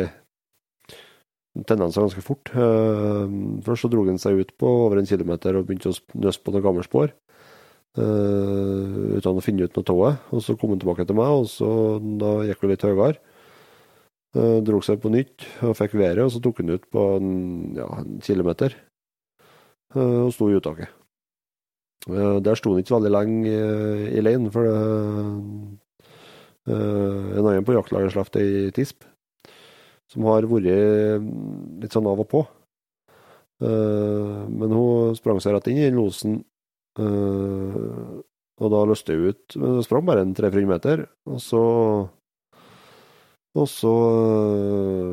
tendenser 1.66 2.02
ganske 2.06 2.22
fort. 2.26 2.50
Først 2.54 3.82
så 3.86 3.90
dro 3.90 4.04
han 4.06 4.20
seg 4.22 4.38
ut 4.42 4.52
på 4.58 4.70
over 4.86 4.98
en 5.02 5.10
kilometer 5.10 5.58
og 5.58 5.66
begynte 5.68 5.90
å 5.90 5.98
nøsse 6.22 6.42
på 6.42 6.54
noen 6.54 6.66
gamle 6.66 6.86
spor. 6.86 7.10
Eh, 7.98 9.20
uten 9.20 9.40
å 9.40 9.44
finne 9.44 9.68
ut 9.68 9.78
noe 9.78 9.94
av 9.94 10.02
det. 10.04 10.14
Og 10.34 10.44
så 10.46 10.58
kom 10.58 10.74
han 10.74 10.82
tilbake 10.82 11.06
til 11.10 11.18
meg, 11.18 11.38
og 11.44 11.48
så 11.52 11.70
da 12.22 12.36
gikk 12.48 12.66
det 12.66 12.74
litt 12.74 12.88
høyere. 12.90 13.22
Uh, 14.34 14.64
dro 14.66 14.80
seg 14.82 14.98
på 14.98 15.12
nytt 15.14 15.44
og 15.62 15.76
fikk 15.78 15.92
været, 16.00 16.24
og 16.24 16.32
så 16.34 16.40
tok 16.42 16.64
han 16.64 16.74
ut 16.74 16.86
på 16.90 17.02
en, 17.20 17.34
ja, 17.78 17.86
en 18.02 18.18
kilometer. 18.26 18.74
Uh, 19.94 20.26
og 20.26 20.32
sto 20.34 20.48
i 20.50 20.56
uttaket. 20.58 20.90
Uh, 22.10 22.42
der 22.42 22.58
sto 22.58 22.74
han 22.74 22.82
ikke 22.82 22.96
veldig 22.96 23.12
lenge 23.14 23.54
i 24.10 24.24
leiren, 24.26 24.50
for 24.54 24.66
det, 24.66 24.80
en 26.64 27.44
annen 27.44 27.66
på 27.68 27.76
jaktlaget 27.76 28.14
slapp 28.16 28.34
ei 28.40 28.72
tisp, 28.74 29.04
som 30.10 30.26
har 30.32 30.48
vært 30.48 31.22
mm, 31.22 31.82
litt 31.84 31.94
sånn 31.94 32.08
av 32.08 32.22
og 32.24 32.30
på. 32.32 32.42
Men 33.60 34.72
hun 34.72 35.18
sprang 35.20 35.42
seg 35.44 35.58
rett 35.58 35.68
inn 35.68 35.82
i 35.82 35.84
den 35.84 36.00
losen, 36.00 36.40
eh, 37.00 38.22
og 38.62 38.70
da 38.74 38.82
løste 38.86 39.16
jeg 39.16 39.34
ut. 39.34 39.56
Men 39.58 39.78
det 39.78 39.86
sprang 39.88 40.06
bare 40.08 40.26
en 40.26 40.36
300 40.38 40.70
meter, 40.70 41.08
og 41.30 41.40
så 41.42 41.64
og 43.54 43.68
så 43.70 43.90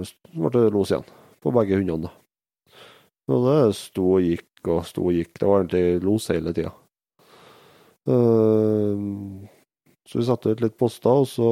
uh, 0.01 0.11
ble 0.33 0.51
det 0.55 0.73
los 0.73 0.93
igjen 0.93 1.05
på 1.45 1.53
begge 1.53 1.77
hundene. 1.77 2.09
da. 2.09 2.13
Og 3.31 3.43
det 3.47 3.59
sto 3.77 4.07
og 4.17 4.25
gikk 4.25 4.71
og 4.73 4.87
sto 4.89 5.05
og 5.11 5.17
gikk. 5.17 5.35
Det 5.37 5.49
var 5.49 5.61
egentlig 5.61 6.05
los 6.05 6.29
hele 6.33 6.55
tida. 6.57 6.73
så 10.11 10.19
vi 10.19 10.25
satte 10.27 10.51
ut 10.51 10.63
litt 10.65 10.79
poster, 10.81 11.21
og 11.23 11.29
så 11.29 11.51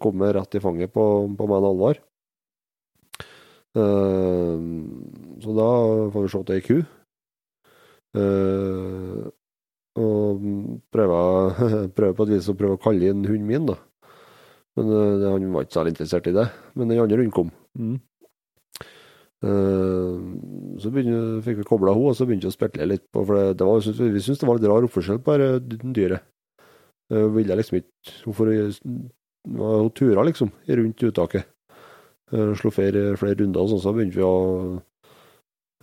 kom 0.00 0.24
jeg 0.24 0.34
rett 0.34 0.56
i 0.56 0.62
fanget 0.64 0.92
på, 0.94 1.04
på 1.36 1.46
meg 1.46 1.60
en 1.60 1.68
Alvar. 1.68 2.00
Uh, 3.76 4.56
så 5.44 5.54
da 5.54 5.68
får 6.10 6.24
vi 6.24 6.32
se 6.32 6.40
at 6.40 6.48
det 6.48 6.56
er 6.56 6.66
ku. 6.66 6.80
Eh, 8.10 9.30
og 9.98 10.44
prøver, 10.94 11.62
prøver 11.96 12.16
på 12.18 12.26
et 12.26 12.34
vis 12.36 12.50
å 12.50 12.56
prøve 12.58 12.76
å 12.78 12.82
kalle 12.82 13.10
inn 13.10 13.24
hunden 13.26 13.48
min, 13.48 13.66
da. 13.70 13.78
Men 14.78 14.92
uh, 14.94 15.26
han 15.32 15.50
var 15.54 15.66
ikke 15.66 15.76
særlig 15.78 15.94
interessert 15.96 16.30
i 16.30 16.36
det. 16.36 16.46
Men 16.78 16.92
den 16.92 17.02
andre 17.02 17.18
hunden 17.18 17.34
kom. 17.34 17.50
Mm. 17.74 17.98
Uh, 19.40 20.76
så 20.80 20.92
begynte, 20.92 21.40
fikk 21.46 21.62
vi 21.62 21.68
kobla 21.68 21.94
henne, 21.96 22.12
og 22.12 22.16
så 22.16 22.26
begynte 22.28 22.46
vi 22.46 22.52
å 22.52 22.56
spekle 22.58 22.88
litt 22.90 23.06
på 23.08 23.22
For 23.24 23.54
det, 23.56 23.66
var, 23.66 23.80
vi 23.80 24.20
syntes 24.20 24.42
det 24.42 24.48
var 24.48 24.60
litt 24.60 24.68
rar 24.68 24.86
oppførsel 24.86 25.22
på 25.24 25.38
det 25.40 25.80
dyret. 25.96 26.26
Uh, 27.10 27.26
ville 27.34 27.56
liksom 27.58 27.80
ikke 27.80 28.34
får 28.36 28.52
Hun 29.50 29.90
tura 29.96 30.22
liksom 30.28 30.52
rundt 30.68 31.08
uttaket. 31.08 31.48
Uh, 32.30 32.52
slo 32.54 32.70
flere, 32.70 33.16
flere 33.18 33.40
runder, 33.40 33.64
og 33.64 33.72
sånn, 33.72 33.82
så 33.82 33.94
begynte 33.96 34.20
vi 34.20 34.22
å 34.22 34.34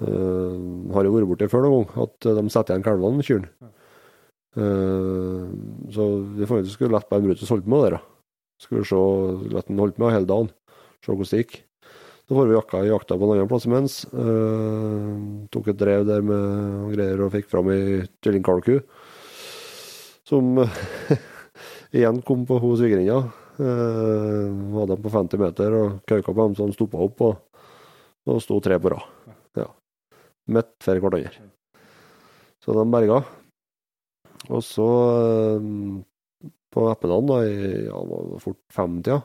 uh, 0.06 0.94
Har 0.96 1.10
jo 1.10 1.16
vært 1.18 1.32
borti 1.34 1.50
før 1.52 1.66
noen 1.66 1.90
gang, 1.90 2.06
at 2.06 2.30
de 2.38 2.54
setter 2.54 2.78
igjen 2.78 2.86
kalvene, 2.86 3.20
med 3.20 3.28
kyrne. 3.28 3.74
Uh, 4.58 5.46
så 5.94 6.06
vi 6.34 6.48
fant 6.50 6.64
ut 6.64 6.66
vi 6.66 6.74
skulle 6.74 6.96
la 6.96 7.04
bare 7.06 7.22
Brutus 7.22 7.52
holde 7.54 7.66
på 7.68 7.74
med 7.76 7.92
det. 7.94 8.02
Skulle 8.64 8.88
se, 8.90 8.98
la 9.54 9.62
den 9.68 9.82
holde 9.82 9.94
på 9.94 10.06
med 10.06 10.16
hele 10.16 10.30
dagen. 10.30 10.52
Se 11.04 11.12
hvordan 11.12 11.30
det 11.30 11.42
gikk. 11.44 11.58
Så 12.28 12.36
får 12.36 12.50
vi 12.50 12.56
jakka, 12.58 12.80
jakta 12.84 13.16
på 13.16 13.24
en 13.24 13.34
annen 13.38 13.48
plass 13.48 13.68
imens. 13.70 14.02
Uh, 14.12 15.46
tok 15.54 15.70
et 15.72 15.80
drev 15.80 16.04
der 16.10 16.26
med 16.26 16.90
greier 16.96 17.24
og 17.24 17.32
fikk 17.38 17.48
fram 17.54 17.70
ei 17.72 18.02
kyllingkalku. 18.26 18.82
Som 20.28 20.58
igjen 21.96 22.20
kom 22.28 22.44
på 22.50 22.58
hos 22.60 22.82
svigerinna. 22.82 23.22
Uh, 23.58 24.52
hadde 24.76 24.92
dem 24.92 25.06
på 25.06 25.14
50 25.14 25.42
meter 25.42 25.78
og 25.78 26.02
kauka 26.10 26.34
på 26.34 26.42
dem 26.42 26.58
så 26.58 26.68
de 26.68 26.76
stoppa 26.76 27.00
opp, 27.02 27.24
og, 27.26 27.64
og 28.28 28.44
sto 28.44 28.60
tre 28.62 28.82
på 28.82 28.92
rad. 28.94 29.08
Ja. 29.58 29.72
Midt 30.52 30.76
for 30.84 31.00
hverandre. 31.00 31.48
Så 32.60 32.76
de 32.76 32.90
berga. 32.92 33.22
Og 34.48 34.64
så, 34.64 34.90
eh, 35.24 36.52
på 36.74 36.86
ettermiddagen, 36.92 37.28
da, 37.32 37.40
i 37.44 37.88
ja, 37.88 38.40
fort 38.44 38.62
femtida, 38.74 39.22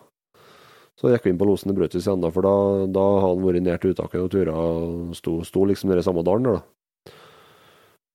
så 0.98 1.10
gikk 1.10 1.26
vi 1.26 1.32
inn 1.32 1.40
på 1.40 1.48
losen 1.48 1.72
i 1.72 1.76
Brutus 1.76 2.04
igjen, 2.04 2.22
da, 2.22 2.30
for 2.34 2.46
da, 2.46 2.54
da 2.94 3.04
hadde 3.24 3.36
han 3.38 3.46
vært 3.46 3.66
ned 3.66 3.82
til 3.82 3.94
uttaket 3.94 4.22
og 4.22 4.30
tura 4.32 4.54
og 4.54 5.16
sto, 5.18 5.38
sto 5.46 5.64
liksom 5.66 5.90
nede 5.90 6.04
i 6.04 6.06
samme 6.06 6.24
dalen 6.26 6.48
der, 6.48 6.60
da. 6.60 6.68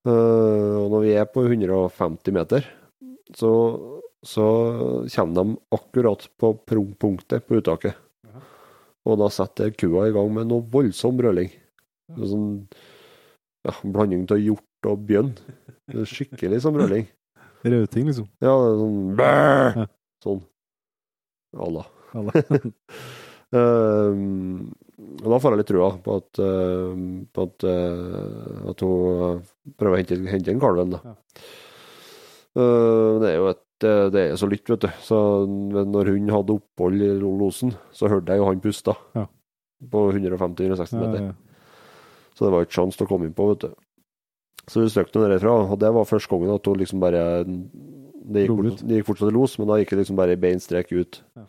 Uh, 0.08 0.86
og 0.86 0.92
når 0.94 1.02
vi 1.04 1.16
er 1.20 1.26
på 1.28 1.44
150 1.44 2.36
meter, 2.36 2.68
så, 3.36 3.52
så 4.24 4.46
kommer 5.12 5.34
de 5.36 5.58
akkurat 5.76 6.28
på 6.40 6.54
punktet 6.64 7.44
på 7.44 7.60
uttaket. 7.60 7.98
Og 9.08 9.20
da 9.20 9.28
setter 9.32 9.74
kua 9.76 10.08
i 10.08 10.14
gang 10.16 10.32
med 10.36 10.48
noe 10.48 10.64
voldsom 10.72 11.20
brøling. 11.20 11.52
Sånn 12.16 12.48
ja, 13.68 13.74
blanding 13.84 14.26
av 14.32 14.40
hjort 14.40 14.67
og 14.86 15.06
bjønn. 15.08 15.32
Det 15.90 16.04
Skikkelig 16.10 16.62
sånn 16.64 16.76
brøling. 16.78 17.08
Rauting, 17.68 18.06
liksom. 18.12 18.28
Ja, 18.44 18.54
det 18.54 18.68
er 18.70 18.82
sånn 18.82 18.98
bæ! 19.18 19.30
Ja. 19.82 19.86
Sånn. 20.24 20.42
Allah. 21.58 21.88
Alle. 22.18 22.44
um, 23.58 24.68
og 25.24 25.30
da 25.32 25.40
får 25.42 25.54
jeg 25.54 25.62
litt 25.62 25.70
trua 25.72 25.90
på 26.04 26.18
at, 26.22 26.42
uh, 26.42 26.92
på 27.34 27.46
at, 27.48 27.66
uh, 27.68 28.68
at 28.72 28.84
hun 28.86 29.24
eh, 29.28 29.40
prøver 29.78 29.96
å 29.96 30.00
hente, 30.02 30.18
hente 30.32 30.54
inn 30.54 30.62
kalven. 30.62 30.94
Da. 30.96 31.02
Ja. 31.06 31.16
Uh, 32.58 33.18
det 33.22 33.32
er 33.32 33.36
jo 33.38 33.50
et, 33.54 33.64
det 33.84 33.96
det 34.16 34.22
er 34.32 34.40
så 34.42 34.50
lytt, 34.50 34.70
vet 34.74 34.86
du. 34.86 34.90
Så 35.06 35.18
når 35.48 36.14
hun 36.14 36.32
hadde 36.34 36.56
opphold 36.58 37.04
i 37.06 37.12
losen, 37.22 37.76
så 37.94 38.10
hørte 38.10 38.34
jeg 38.34 38.42
jo 38.42 38.48
han 38.50 38.62
puste. 38.64 38.96
Ja. 39.18 39.28
på 39.94 40.08
150-160 40.10 40.96
Ja, 40.98 41.02
meter. 41.04 41.28
ja. 41.30 41.36
Så 42.38 42.46
det 42.46 42.54
var 42.54 42.66
ikke 42.66 42.78
sjanse 42.80 42.98
til 42.98 43.06
å 43.06 43.10
komme 43.12 43.28
inn 43.30 43.36
på, 43.38 43.46
vet 43.52 43.68
du. 43.68 43.76
Så 44.68 44.84
vi 44.84 44.92
søkte 44.92 45.22
noe 45.22 45.32
derfra, 45.32 45.54
og 45.72 45.78
det 45.80 45.92
var 45.96 46.08
første 46.10 46.32
gangen 46.34 46.56
at 46.56 46.68
hun 46.68 46.82
liksom 46.82 47.00
bare 47.04 47.22
Det 48.28 48.44
gikk, 48.44 48.58
fort, 48.58 48.82
det 48.84 48.98
gikk 48.98 49.08
fortsatt 49.08 49.32
i 49.32 49.36
los, 49.38 49.54
men 49.60 49.70
da 49.70 49.78
gikk 49.80 49.94
det 49.94 50.02
liksom 50.02 50.18
bare 50.20 50.36
i 50.36 50.40
bein 50.42 50.60
strek 50.60 50.92
ut. 50.92 51.22
Ja. 51.38 51.46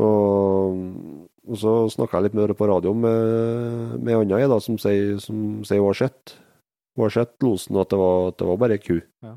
Og, 0.00 0.78
og 1.44 1.58
så 1.60 1.72
snakka 1.92 2.16
jeg 2.16 2.28
litt 2.28 2.36
med 2.38 2.54
på 2.56 2.68
radioen 2.70 3.02
med, 3.02 3.98
med 4.00 4.32
i, 4.32 4.46
da, 4.48 4.60
som 4.64 4.78
sier, 4.80 5.18
som 5.20 5.58
hun 5.60 5.88
har 5.90 5.98
sett 5.98 6.38
hun 6.98 7.04
har 7.06 7.14
sett 7.14 7.36
losen, 7.46 7.76
at 7.78 7.92
det 7.92 7.98
var, 8.00 8.32
at 8.32 8.40
det 8.40 8.46
var 8.48 8.56
bare 8.58 8.74
ei 8.74 8.82
ku. 8.82 8.96
Ja. 9.22 9.36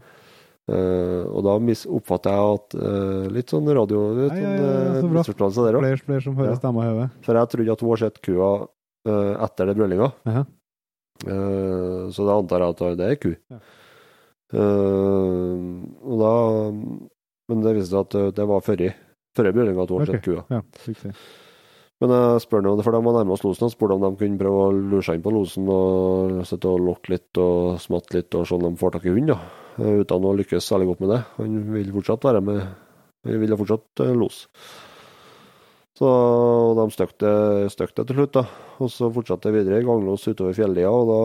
Uh, 0.72 1.26
og 1.30 1.44
da 1.46 1.54
oppfatter 1.98 2.36
jeg 2.36 2.56
at 2.56 2.76
uh, 2.78 3.24
Litt 3.34 3.50
sånn 3.52 3.66
radio 3.76 4.02
litt 4.14 4.36
Nei, 4.38 4.44
sånn, 4.46 5.16
ja, 5.18 5.24
så 5.26 5.34
bra. 5.66 5.82
Flere, 5.82 5.98
flere 6.06 6.24
som 6.24 6.38
hører 6.38 6.54
Ja. 6.54 6.60
stemma 6.60 6.86
i 6.86 6.92
hodet. 6.92 7.08
For 7.26 7.38
jeg 7.38 7.52
trodde 7.54 7.76
at 7.76 7.84
hun 7.84 7.92
har 7.92 8.02
sett 8.02 8.20
kua 8.24 8.50
uh, 8.62 9.34
etter 9.46 9.70
det 9.70 9.76
brølinga. 9.78 10.12
Jaha. 10.30 10.44
Eh, 11.28 12.10
så 12.16 12.26
da 12.26 12.38
antar 12.40 12.64
jeg 12.66 12.76
at 12.76 12.98
det 12.98 13.10
er 13.12 13.16
ku. 13.22 13.36
Ja. 13.52 13.60
Eh, 14.52 15.62
og 16.06 16.18
da 16.22 16.34
Men 17.52 17.62
det 17.66 17.76
viste 17.76 17.92
seg 17.92 18.06
at 18.06 18.36
det- 18.36 18.48
var 18.48 18.62
før 18.62 18.94
før 19.36 19.52
brølinga 19.54 19.84
at 19.84 19.90
hun 19.90 20.00
har 20.06 20.16
Ok. 20.16 20.24
kua. 20.24 20.44
Ja, 20.50 20.62
riktig. 20.88 21.14
Men 22.02 22.10
jeg 22.10 22.42
spør 22.42 22.64
noe, 22.64 22.82
for 22.84 22.92
de 22.92 23.02
var 23.04 23.14
nærmest 23.24 23.44
losen, 23.44 23.66
og 23.66 23.72
spurte 23.72 23.94
om 23.94 24.02
de 24.02 24.18
kunne 24.18 24.38
prøve 24.40 24.62
å 24.72 24.90
lure 24.90 25.04
seg 25.04 25.16
inn 25.16 25.22
på 25.22 25.32
losen 25.32 25.68
og 25.70 26.46
sitte 26.46 26.66
og 26.66 26.80
lokke 26.80 27.10
litt 27.10 27.38
og 27.38 27.78
smatte 27.78 28.14
litt 28.16 28.34
og 28.36 28.48
se 28.48 28.56
om 28.56 28.62
de 28.62 28.76
får 28.78 28.92
tak 28.94 29.06
i 29.06 29.10
hund, 29.14 29.28
da. 29.28 29.40
Eh, 29.80 30.00
Uten 30.04 30.24
å 30.24 30.36
lykkes 30.36 30.64
særlig 30.66 30.88
godt 30.88 31.00
med 31.02 31.10
det. 31.10 31.26
Han 31.38 31.74
vil 31.74 31.92
fortsatt 31.92 32.22
være 32.22 32.42
med. 32.44 32.68
Han 33.26 33.40
vil 33.40 33.56
fortsatt 33.58 34.18
los. 34.18 34.48
Så 36.02 36.10
og 36.10 36.80
de 36.80 36.88
støkk 36.96 37.12
det, 37.22 38.06
til 38.08 38.16
slutt, 38.18 38.34
da. 38.34 38.42
Og 38.82 38.90
så 38.90 39.12
fortsatte 39.14 39.52
det 39.52 39.60
videre 39.60 39.84
ganglås 39.86 40.26
utover 40.26 40.56
fjellia, 40.58 40.90
og 40.90 41.12
da, 41.12 41.20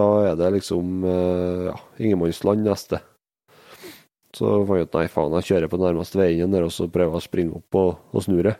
da 0.00 0.06
er 0.32 0.40
det 0.40 0.48
liksom 0.56 1.04
eh, 1.06 1.68
ja, 1.68 1.76
ingenmannsland 2.02 2.66
neste. 2.66 2.98
Så 4.34 4.50
fant 4.66 4.80
jeg 4.80 4.88
ut 4.88 4.98
nei, 4.98 5.04
faen, 5.10 5.36
jeg 5.38 5.46
kjører 5.46 5.70
på 5.70 5.78
nærmeste 5.78 6.18
veien 6.18 6.50
der 6.50 6.66
og 6.66 6.74
så 6.74 6.88
prøver 6.90 7.14
jeg 7.14 7.22
å 7.22 7.28
springe 7.28 7.60
opp 7.60 7.78
og, 7.78 7.92
og 8.10 8.26
snurre. 8.26 8.56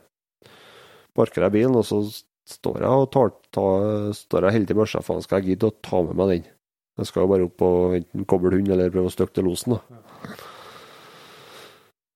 Parker 1.19 1.49
jeg 1.49 1.57
bilen, 1.57 1.75
og 1.79 1.87
så 1.87 2.05
står 2.51 2.87
jeg 2.87 3.03
og 3.03 3.11
tar, 3.15 3.35
tar, 3.55 3.91
står 4.15 4.47
jeg 4.47 4.59
heldig 4.61 4.79
med. 4.79 4.95
Faen, 5.07 5.27
skal 5.27 5.41
jeg 5.41 5.53
gidde 5.57 5.71
å 5.73 5.77
ta 5.83 6.05
med 6.07 6.19
meg 6.19 6.33
den? 6.37 6.49
Jeg 7.01 7.11
skal 7.11 7.25
jo 7.25 7.33
bare 7.33 7.51
opp 7.51 7.67
og 7.67 7.99
enten 7.99 8.27
koble 8.29 8.55
hund 8.55 8.71
eller 8.71 8.95
prøve 8.95 9.11
å 9.11 9.15
støkke 9.15 9.39
til 9.39 9.51
losen, 9.51 9.75
da. 9.75 10.39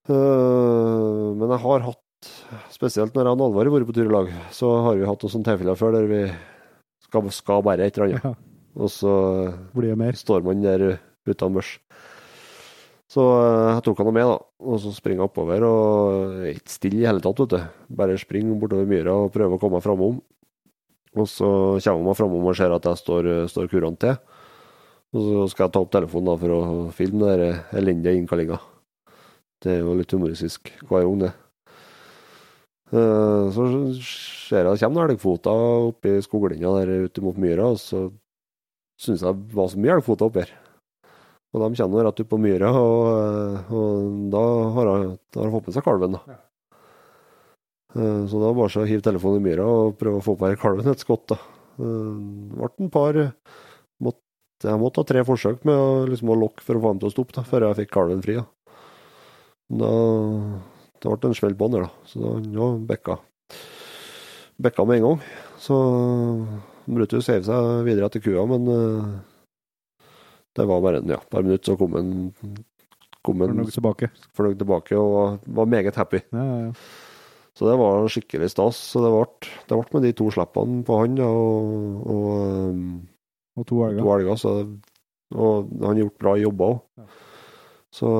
Uh, 0.04 1.32
men 1.40 1.48
jeg 1.48 1.62
har 1.62 1.86
hatt, 1.86 2.03
spesielt 2.72 3.14
når 3.14 3.28
jeg 3.28 3.36
og 3.38 3.44
Alvar 3.48 3.68
har 3.68 3.74
vært 3.74 3.88
på 3.88 3.94
tur 3.96 4.08
i 4.08 4.12
lag, 4.12 4.32
så 4.54 4.70
har 4.86 4.98
vi 4.98 5.06
hatt 5.08 5.22
noen 5.24 5.32
sånne 5.34 5.48
tilfeller 5.50 5.78
før 5.78 5.94
der 5.96 6.08
vi 6.10 6.20
skal, 7.06 7.30
skal 7.34 7.64
bare 7.66 7.86
et 7.86 7.96
eller 7.98 8.14
annet. 8.18 8.26
Ja, 8.26 8.34
Og 8.74 8.90
så 8.90 9.10
blir 9.74 9.92
det 9.92 9.98
mer? 10.00 10.18
står 10.18 10.42
man 10.46 10.62
der 10.64 10.98
uten 11.26 11.54
børs. 11.54 11.76
Så 13.14 13.22
eh, 13.22 13.72
jeg 13.76 13.84
tok 13.86 14.00
han 14.02 14.10
med, 14.16 14.26
da. 14.26 14.38
Og 14.64 14.80
så 14.82 14.90
springer 14.96 15.22
jeg 15.22 15.30
oppover, 15.30 15.66
og 15.68 16.40
er 16.42 16.54
ikke 16.56 16.72
stille 16.72 17.02
i 17.02 17.06
hele 17.06 17.22
tatt, 17.22 17.38
vet 17.44 17.52
du. 17.54 17.94
Bare 18.00 18.16
springer 18.18 18.58
bortover 18.58 18.88
myra 18.90 19.14
og 19.24 19.32
prøver 19.34 19.54
å 19.54 19.60
komme 19.62 19.78
meg 19.78 19.84
framom. 19.86 20.16
Og 21.14 21.28
så 21.30 21.46
kommer 21.84 22.10
jeg 22.10 22.18
framom 22.18 22.48
og 22.50 22.56
ser 22.58 22.74
at 22.74 22.88
jeg 22.90 22.98
står, 23.04 23.28
står 23.52 23.70
kurant 23.70 24.00
til. 24.02 24.16
Og 25.14 25.22
så 25.22 25.44
skal 25.52 25.68
jeg 25.68 25.74
ta 25.76 25.82
opp 25.84 25.92
telefonen 25.94 26.32
da 26.32 26.34
for 26.40 26.54
å 26.56 26.62
filme 26.96 27.28
den 27.38 27.60
elendige 27.78 28.18
innkallinga. 28.18 28.58
Det 29.62 29.76
er 29.76 29.84
jo 29.84 29.94
litt 29.94 30.10
humoristisk 30.10 30.72
hver 30.88 31.04
gang, 31.06 31.20
det. 31.22 31.30
Eh, 32.94 33.44
Så 33.54 33.64
ser 33.98 34.68
jeg 34.68 34.74
det 34.76 34.82
kommer 34.84 35.08
elgfoter 35.10 35.88
oppi 35.90 36.18
skoglinja 36.22 36.70
der 36.78 37.08
ute 37.08 37.22
mot 37.24 37.36
myra, 37.40 37.72
og 37.74 37.80
så 37.82 38.06
syns 39.00 39.24
jeg 39.24 39.34
det 39.48 39.56
var 39.56 39.68
så 39.72 39.80
mye 39.82 39.96
elgfoter 39.98 40.28
oppi 40.28 40.44
her. 40.44 40.52
Og 41.54 41.62
de 41.62 41.78
kommer 41.78 42.04
rett 42.06 42.20
ut 42.20 42.28
på 42.30 42.38
myra, 42.42 42.70
og, 42.74 43.70
og 43.70 44.30
da 44.34 44.42
har 44.74 44.88
jeg 44.94 45.52
fått 45.54 45.68
med 45.68 45.76
seg 45.76 45.86
kalven. 45.86 46.16
da. 46.18 46.38
Eh, 47.94 48.22
Så 48.30 48.40
da 48.42 48.50
var 48.50 48.66
det 48.68 48.74
bare 48.74 48.82
å 48.84 48.88
hive 48.90 49.06
telefonen 49.06 49.38
i 49.42 49.44
myra 49.50 49.66
og 49.70 49.98
prøve 50.00 50.18
å 50.18 50.24
få 50.26 50.34
på 50.38 50.48
her 50.50 50.58
kalven 50.58 50.90
et 50.90 51.02
skott. 51.02 51.26
da. 51.30 51.38
Eh, 51.78 52.14
Det 52.50 52.58
ble 52.58 52.70
en 52.86 52.90
par 52.90 53.14
måtte, 54.02 54.20
Jeg 54.64 54.80
måtte 54.80 55.02
ha 55.02 55.04
tre 55.04 55.22
forsøk 55.26 55.64
med 55.66 56.08
liksom, 56.10 56.30
å 56.30 56.38
lokke 56.40 56.62
for 56.62 56.74
å 56.78 56.80
få 56.82 56.92
dem 56.94 57.00
til 57.02 57.10
å 57.10 57.14
stoppe, 57.14 57.34
da, 57.36 57.42
før 57.42 57.68
jeg 57.68 57.76
fikk 57.82 57.90
kalven 57.94 58.22
fri. 58.22 58.34
da. 58.38 58.46
Da, 59.74 59.90
det 61.04 61.20
ble 61.20 61.30
en 61.30 61.36
smell 61.36 61.56
på 61.58 61.68
han 61.68 61.76
der, 61.76 61.86
da. 61.86 62.08
Så 62.08 62.20
da 62.24 62.34
ja, 62.56 62.68
bekka. 62.90 63.18
Bekka 64.64 64.86
med 64.88 65.00
en 65.00 65.06
gang. 65.08 65.22
Så 65.60 65.76
Brutus 66.84 67.28
heiv 67.32 67.46
seg 67.46 67.70
videre 67.86 68.10
etter 68.10 68.22
kua, 68.24 68.44
men 68.48 68.68
eh, 68.72 69.14
det 70.54 70.68
var 70.70 70.84
bare 70.84 71.02
ja, 71.02 71.18
et 71.18 71.32
par 71.32 71.44
minutter, 71.46 71.72
så 71.72 71.78
kom 71.80 71.96
han 71.98 72.12
han 73.24 73.56
noe 73.56 73.72
tilbake. 73.72 74.10
fornøyd 74.36 74.60
tilbake 74.60 74.98
og 75.00 75.40
var, 75.46 75.68
meget 75.70 75.96
happy. 75.96 76.20
Ja, 76.32 76.44
ja, 76.44 76.58
ja. 76.68 76.72
Så 77.54 77.68
det 77.70 77.76
var 77.78 78.08
skikkelig 78.10 78.50
stas. 78.50 78.76
Så 78.92 79.00
det 79.00 79.12
ble, 79.14 79.82
med 79.94 80.02
de 80.02 80.12
to 80.18 80.26
slippene 80.34 80.82
på 80.84 80.98
han 81.00 81.14
da, 81.16 81.28
og, 81.28 82.00
og 82.10 82.24
um, 82.74 83.08
Og 83.56 83.66
to 83.70 83.84
elger. 83.86 84.02
to 84.02 84.14
elger. 84.16 84.40
Så, 84.42 84.54
og 85.34 85.70
han 85.78 85.92
har 85.92 86.00
gjort 86.02 86.18
bra 86.18 86.34
jobber 86.40 86.74
òg. 86.74 87.08
Så 87.94 88.10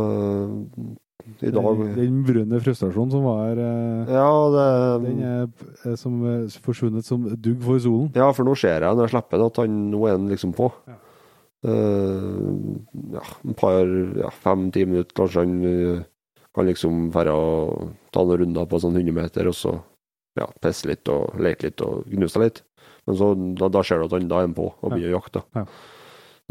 i 1.40 1.50
dag 1.50 1.78
Den, 1.78 1.94
den 1.96 2.16
brune 2.26 2.60
frustrasjonen 2.60 3.12
som 3.12 3.24
var 3.24 3.60
eh, 3.60 4.12
Ja, 4.12 4.30
det 4.54 4.66
den 5.06 5.22
er 5.24 5.46
eh, 5.46 5.94
som 6.00 6.18
eh, 6.28 6.56
forsvunnet 6.64 7.06
som 7.06 7.24
dugg 7.36 7.62
for 7.64 7.80
solen. 7.80 8.10
Ja, 8.16 8.28
for 8.34 8.46
nå 8.46 8.56
ser 8.58 8.84
jeg 8.84 8.98
når 8.98 9.06
jeg 9.06 9.14
slipper 9.14 9.40
det, 9.40 9.48
at 9.52 9.60
han, 9.62 9.78
nå 9.92 10.02
er 10.08 10.18
han 10.18 10.28
liksom 10.32 10.54
på. 10.56 10.70
Ja. 10.90 11.00
Uh, 11.64 12.76
ja, 13.14 13.22
en 13.40 13.54
par, 13.56 13.88
ja, 14.20 14.28
fem-ti 14.44 14.82
minutter, 14.84 15.14
kanskje 15.16 15.46
han 15.46 15.54
kan 16.54 16.68
liksom 16.68 17.06
dra 17.14 17.32
og 17.32 17.94
ta 18.12 18.20
noen 18.20 18.42
runder 18.42 18.68
på 18.68 18.82
sånn 18.82 18.98
100 19.00 19.16
meter, 19.16 19.48
og 19.48 19.56
så 19.56 19.72
ja, 20.36 20.50
pisse 20.60 20.90
litt 20.90 21.08
og 21.08 21.38
leke 21.40 21.70
litt 21.70 21.80
og 21.86 22.04
gnuse 22.10 22.42
litt. 22.42 22.60
Men 23.08 23.16
så, 23.16 23.30
da, 23.56 23.70
da 23.72 23.82
ser 23.86 24.02
du 24.02 24.10
at 24.10 24.16
han 24.18 24.28
da 24.28 24.42
er 24.42 24.48
han 24.50 24.56
på 24.56 24.68
og 24.74 24.92
begynner 24.92 25.14
å 25.14 25.18
jakte. 25.22 25.44
Ja. 25.56 25.64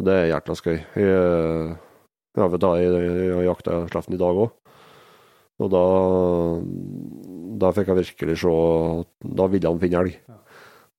Det 0.03 0.17
er 0.17 0.29
jækla 0.31 0.57
skøy. 0.57 0.75
Jeg, 0.97 1.75
eh, 2.37 2.81
jeg, 2.81 3.15
jeg 3.29 3.47
jakta 3.47 3.83
sleften 3.91 4.17
i 4.17 4.21
dag 4.21 4.41
òg. 4.45 4.51
Og 5.61 5.69
da, 5.69 5.83
da 7.61 7.69
fikk 7.75 7.91
jeg 7.91 7.99
virkelig 7.99 8.39
se 8.41 8.53
Da 9.37 9.45
ville 9.51 9.69
han 9.69 9.81
finne 9.81 10.01
elg. 10.01 10.17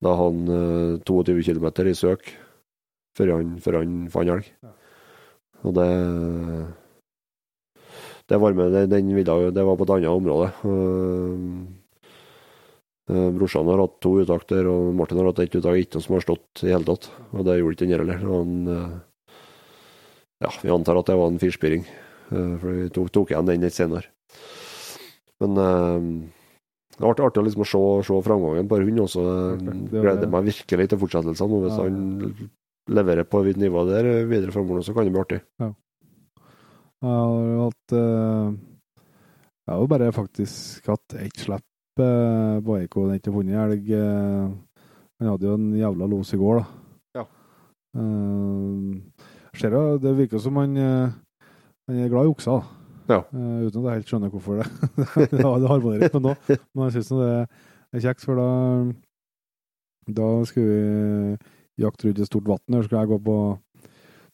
Da 0.05 0.15
han 0.21 0.45
eh, 0.47 1.03
22 1.03 1.43
km 1.43 1.69
i 1.91 1.97
søk 1.99 2.31
før 3.15 3.37
han, 3.37 3.59
før 3.63 3.81
han 3.81 4.09
fant 4.11 4.31
elg. 4.37 4.49
Og 5.65 5.75
det 5.77 5.91
Det 8.29 8.41
var 8.41 8.55
med, 8.57 8.89
den 8.89 9.15
ville, 9.15 9.51
det 9.53 9.65
var 9.65 9.77
på 9.77 9.85
et 9.85 9.91
annet 9.99 10.09
område. 10.09 10.49
Uh, 13.05 13.29
brorsan 13.37 13.69
har 13.69 13.83
hatt 13.83 13.99
to 14.01 14.15
uttak 14.23 14.47
der, 14.49 14.65
og 14.65 14.95
Martin 14.97 15.19
har 15.21 15.27
hatt 15.29 15.43
ett 15.45 15.57
uttak, 15.59 15.77
ikke 15.77 16.01
som 16.01 16.15
har 16.17 16.25
stått 16.25 16.63
i 16.65 16.71
hele 16.73 16.89
tatt. 16.89 17.11
Og 17.37 17.45
det 17.45 17.59
gjorde 17.59 17.77
ikke 17.77 17.85
den 17.85 17.93
heller. 17.99 18.23
Han, 18.25 18.55
eh, 18.73 18.95
ja, 20.43 20.51
vi 20.63 20.71
antar 20.75 20.99
at 20.99 21.07
det 21.07 21.17
var 21.19 21.29
en 21.31 21.39
firspiring, 21.39 21.85
eh, 22.33 22.57
for 22.59 22.71
vi 22.73 22.89
tok, 22.91 23.11
tok 23.15 23.31
igjen 23.31 23.47
den 23.47 23.61
litt 23.63 23.73
senere. 23.77 24.05
Men 25.43 25.57
eh, 25.59 26.01
det 26.95 27.03
ble 27.03 27.27
artig 27.27 27.43
liksom 27.45 27.65
å 27.65 27.69
se, 27.69 27.83
se 28.07 28.19
framgangen 28.27 28.69
på 28.71 28.79
hund 28.83 29.01
også. 29.03 29.23
Gleder 29.91 30.29
meg 30.31 30.45
virkelig 30.51 30.89
til 30.93 30.99
fortsettelsen. 31.01 31.55
Hvis 31.65 31.79
Ja. 31.79 31.83
han 31.89 32.51
leverer 32.89 33.25
på 33.25 33.41
et 33.49 33.57
nivå 33.57 33.83
der 33.89 34.27
videre 34.29 34.53
framover, 34.53 34.83
så 34.85 34.95
kan 34.95 35.05
det 35.09 35.13
bli 35.15 35.21
artig. 35.25 35.41
Jeg 35.59 35.75
har 37.03 37.59
hatt 37.65 37.93
eh, 37.93 38.55
Jeg 39.65 39.73
har 39.75 39.81
jo 39.81 39.87
bare 39.89 40.13
faktisk 40.13 40.87
hatt 40.93 41.15
ett 41.19 41.37
slipp 41.41 42.01
eh, 42.01 42.61
på 42.65 42.77
Eiko. 42.79 43.07
Den 43.09 43.11
har 43.15 43.19
ikke 43.21 43.33
funnet 43.35 43.61
elg. 43.65 43.91
eh, 43.91 44.55
Han 45.21 45.29
hadde 45.31 45.47
jo 45.49 45.55
en 45.55 45.69
jævla 45.79 46.09
los 46.11 46.33
i 46.35 46.37
går, 46.41 46.59
da. 46.61 46.67
Ja. 47.21 47.25
Eh, 47.97 49.03
ser 49.61 49.77
jo, 49.77 49.85
det 50.03 50.17
virker 50.19 50.43
som 50.43 50.57
han 50.61 50.77
eh, 50.77 51.15
Han 51.89 52.01
er 52.01 52.09
glad 52.09 52.25
i 52.25 52.33
okser. 52.33 52.63
Ja. 53.09 53.21
Uh, 53.35 53.67
uten 53.67 53.83
at 53.83 53.91
jeg 53.91 53.99
helt 53.99 54.09
skjønner 54.09 54.31
hvorfor 54.33 54.63
det. 54.63 54.69
det 55.31 55.43
det 55.43 55.69
harmonerer 55.69 56.07
ikke 56.07 56.21
med 56.21 56.31
nå. 56.31 56.59
Men 56.73 56.87
jeg 56.87 56.95
syns 56.95 57.11
det 57.13 57.27
er 57.93 58.05
kjekt, 58.07 58.25
for 58.25 58.41
da 58.41 58.49
Da 60.17 60.29
skulle 60.49 60.71
vi 60.73 61.37
jakte 61.85 62.09
rundt 62.09 62.23
et 62.23 62.31
stort 62.31 62.49
vann. 62.49 62.65
Her 62.73 62.83
skulle 62.87 63.01
jeg 63.01 63.13
gå 63.13 63.19
på 63.19 63.37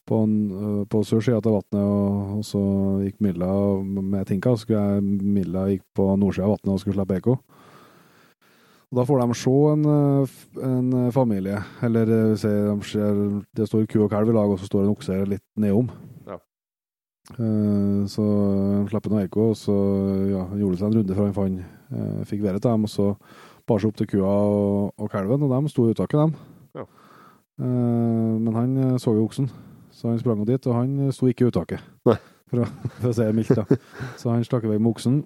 på, 0.07 0.23
en, 0.23 0.51
øh, 0.51 0.85
på 0.89 1.03
sørsida 1.03 1.37
av 1.37 1.53
vannet, 1.53 1.83
og, 1.85 2.37
og 2.37 2.45
så 2.45 2.61
gikk 3.05 3.21
Milla 3.23 3.51
med 3.83 4.25
Tinka. 4.27 4.55
Så 4.55 4.65
skulle 4.65 4.81
jeg, 4.81 5.03
Milla 5.03 5.67
gikk 5.69 5.85
på 5.95 6.07
nordsida 6.19 6.47
av 6.47 6.55
vannet 6.55 6.73
og 6.73 6.81
skulle 6.81 6.97
slippe 6.97 7.19
Eko. 7.21 7.37
Da 8.91 9.05
får 9.07 9.21
de 9.21 9.35
se 9.39 9.51
en, 9.71 9.85
øh, 9.87 10.27
en 10.67 10.93
øh, 10.93 11.11
familie, 11.11 11.57
eller 11.83 12.01
øh, 12.09 12.37
se, 12.37 12.49
de 12.49 12.83
ser, 12.83 13.43
det 13.57 13.67
står 13.67 13.85
ku 13.87 14.03
og 14.03 14.09
kalv 14.09 14.29
i 14.29 14.33
lag, 14.35 14.51
og 14.51 14.59
så 14.59 14.65
står 14.67 14.83
en 14.83 14.91
okse 14.91 15.19
litt 15.25 15.45
nedom. 15.55 15.87
Ja. 16.27 16.35
Eh, 17.39 18.01
så 18.11 18.25
de 18.81 18.89
slipper 18.91 19.13
noe 19.13 19.23
Eko, 19.23 19.45
og 19.53 19.55
så 19.55 19.77
ja, 20.33 20.43
gjorde 20.59 20.81
seg 20.81 20.89
en 20.89 20.97
runde 20.99 21.15
før 21.15 21.29
han 21.29 21.37
fant, 21.37 21.63
eh, 21.95 22.25
fikk 22.27 22.43
været 22.43 22.61
til 22.61 22.71
dem, 22.71 22.83
og 22.83 22.91
så 22.91 23.07
bar 23.67 23.79
seg 23.79 23.93
opp 23.93 24.01
til 24.01 24.11
kua 24.11 24.27
og, 24.27 24.91
og 24.99 25.11
kalven, 25.13 25.47
og 25.47 25.55
de 25.55 25.71
sto 25.71 25.87
i 25.87 25.95
uttaket, 25.95 26.19
dem. 26.19 26.35
Ja. 26.75 26.87
Eh, 27.63 28.35
men 28.43 28.53
han 28.59 28.77
eh, 28.77 28.97
så 28.99 29.15
jo 29.15 29.23
oksen, 29.23 29.47
så 29.95 30.11
han 30.11 30.19
sprang 30.19 30.43
dit, 30.47 30.67
og 30.67 30.75
han 30.75 30.99
eh, 31.07 31.15
sto 31.15 31.31
ikke 31.31 31.47
i 31.47 31.53
uttaket. 31.53 31.91
Nei. 32.11 32.19
For, 32.51 32.65
å, 32.65 32.67
for 32.99 33.13
å 33.13 33.15
si 33.15 33.23
det 33.23 33.35
mildt, 33.37 33.55
da. 33.55 33.63
Så 34.19 34.33
han 34.33 34.43
stakk 34.43 34.65
i 34.67 34.71
vei 34.73 34.75
med 34.81 34.91
oksen. 34.91 35.21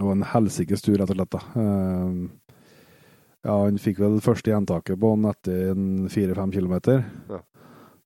Var 0.00 0.12
en 0.16 0.24
helsikes 0.26 0.82
tur, 0.82 0.96
rett 0.98 1.10
og 1.12 1.16
slett. 1.16 1.30
da. 1.30 1.40
Eh, 1.62 2.14
ja, 3.44 3.56
han 3.66 3.76
fikk 3.78 3.98
vel 4.00 4.20
første 4.24 4.50
gjentaket 4.50 4.98
på 5.00 5.10
han 5.14 5.26
etter 5.30 5.70
en 5.74 6.08
fire-fem 6.10 6.52
kilometer. 6.54 7.04
Ja. 7.30 7.40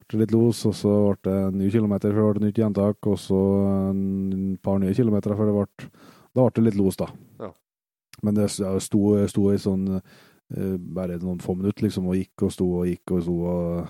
Ble 0.08 0.22
litt 0.22 0.32
los, 0.32 0.62
og 0.66 0.72
så 0.74 0.92
ble 1.12 1.18
det 1.28 1.36
en 1.50 1.58
ny 1.60 1.68
kilometer 1.70 2.14
før 2.16 2.32
det 2.32 2.40
ble 2.40 2.48
nytt 2.48 2.58
gjentak, 2.62 3.08
og 3.10 3.18
så 3.20 3.38
en 3.90 4.56
par 4.64 4.78
nye 4.80 4.94
kilometer 4.96 5.36
før 5.36 5.50
det 5.50 5.56
ble 5.58 5.90
Da 6.34 6.44
ble 6.44 6.54
det 6.56 6.64
litt 6.70 6.78
los, 6.80 6.96
da. 6.96 7.08
Ja. 7.40 7.50
Men 8.22 8.34
det 8.34 8.48
sto, 8.50 9.02
sto 9.28 9.42
i 9.52 9.58
sånn 9.60 9.84
eh, 9.98 10.76
bare 10.80 11.18
noen 11.22 11.40
få 11.44 11.54
minutter, 11.58 11.84
liksom, 11.86 12.08
og 12.08 12.16
gikk 12.18 12.46
og 12.48 12.52
sto 12.56 12.68
og 12.80 12.88
gikk 12.88 13.12
og 13.16 13.22
sto. 13.22 13.36
og 13.52 13.88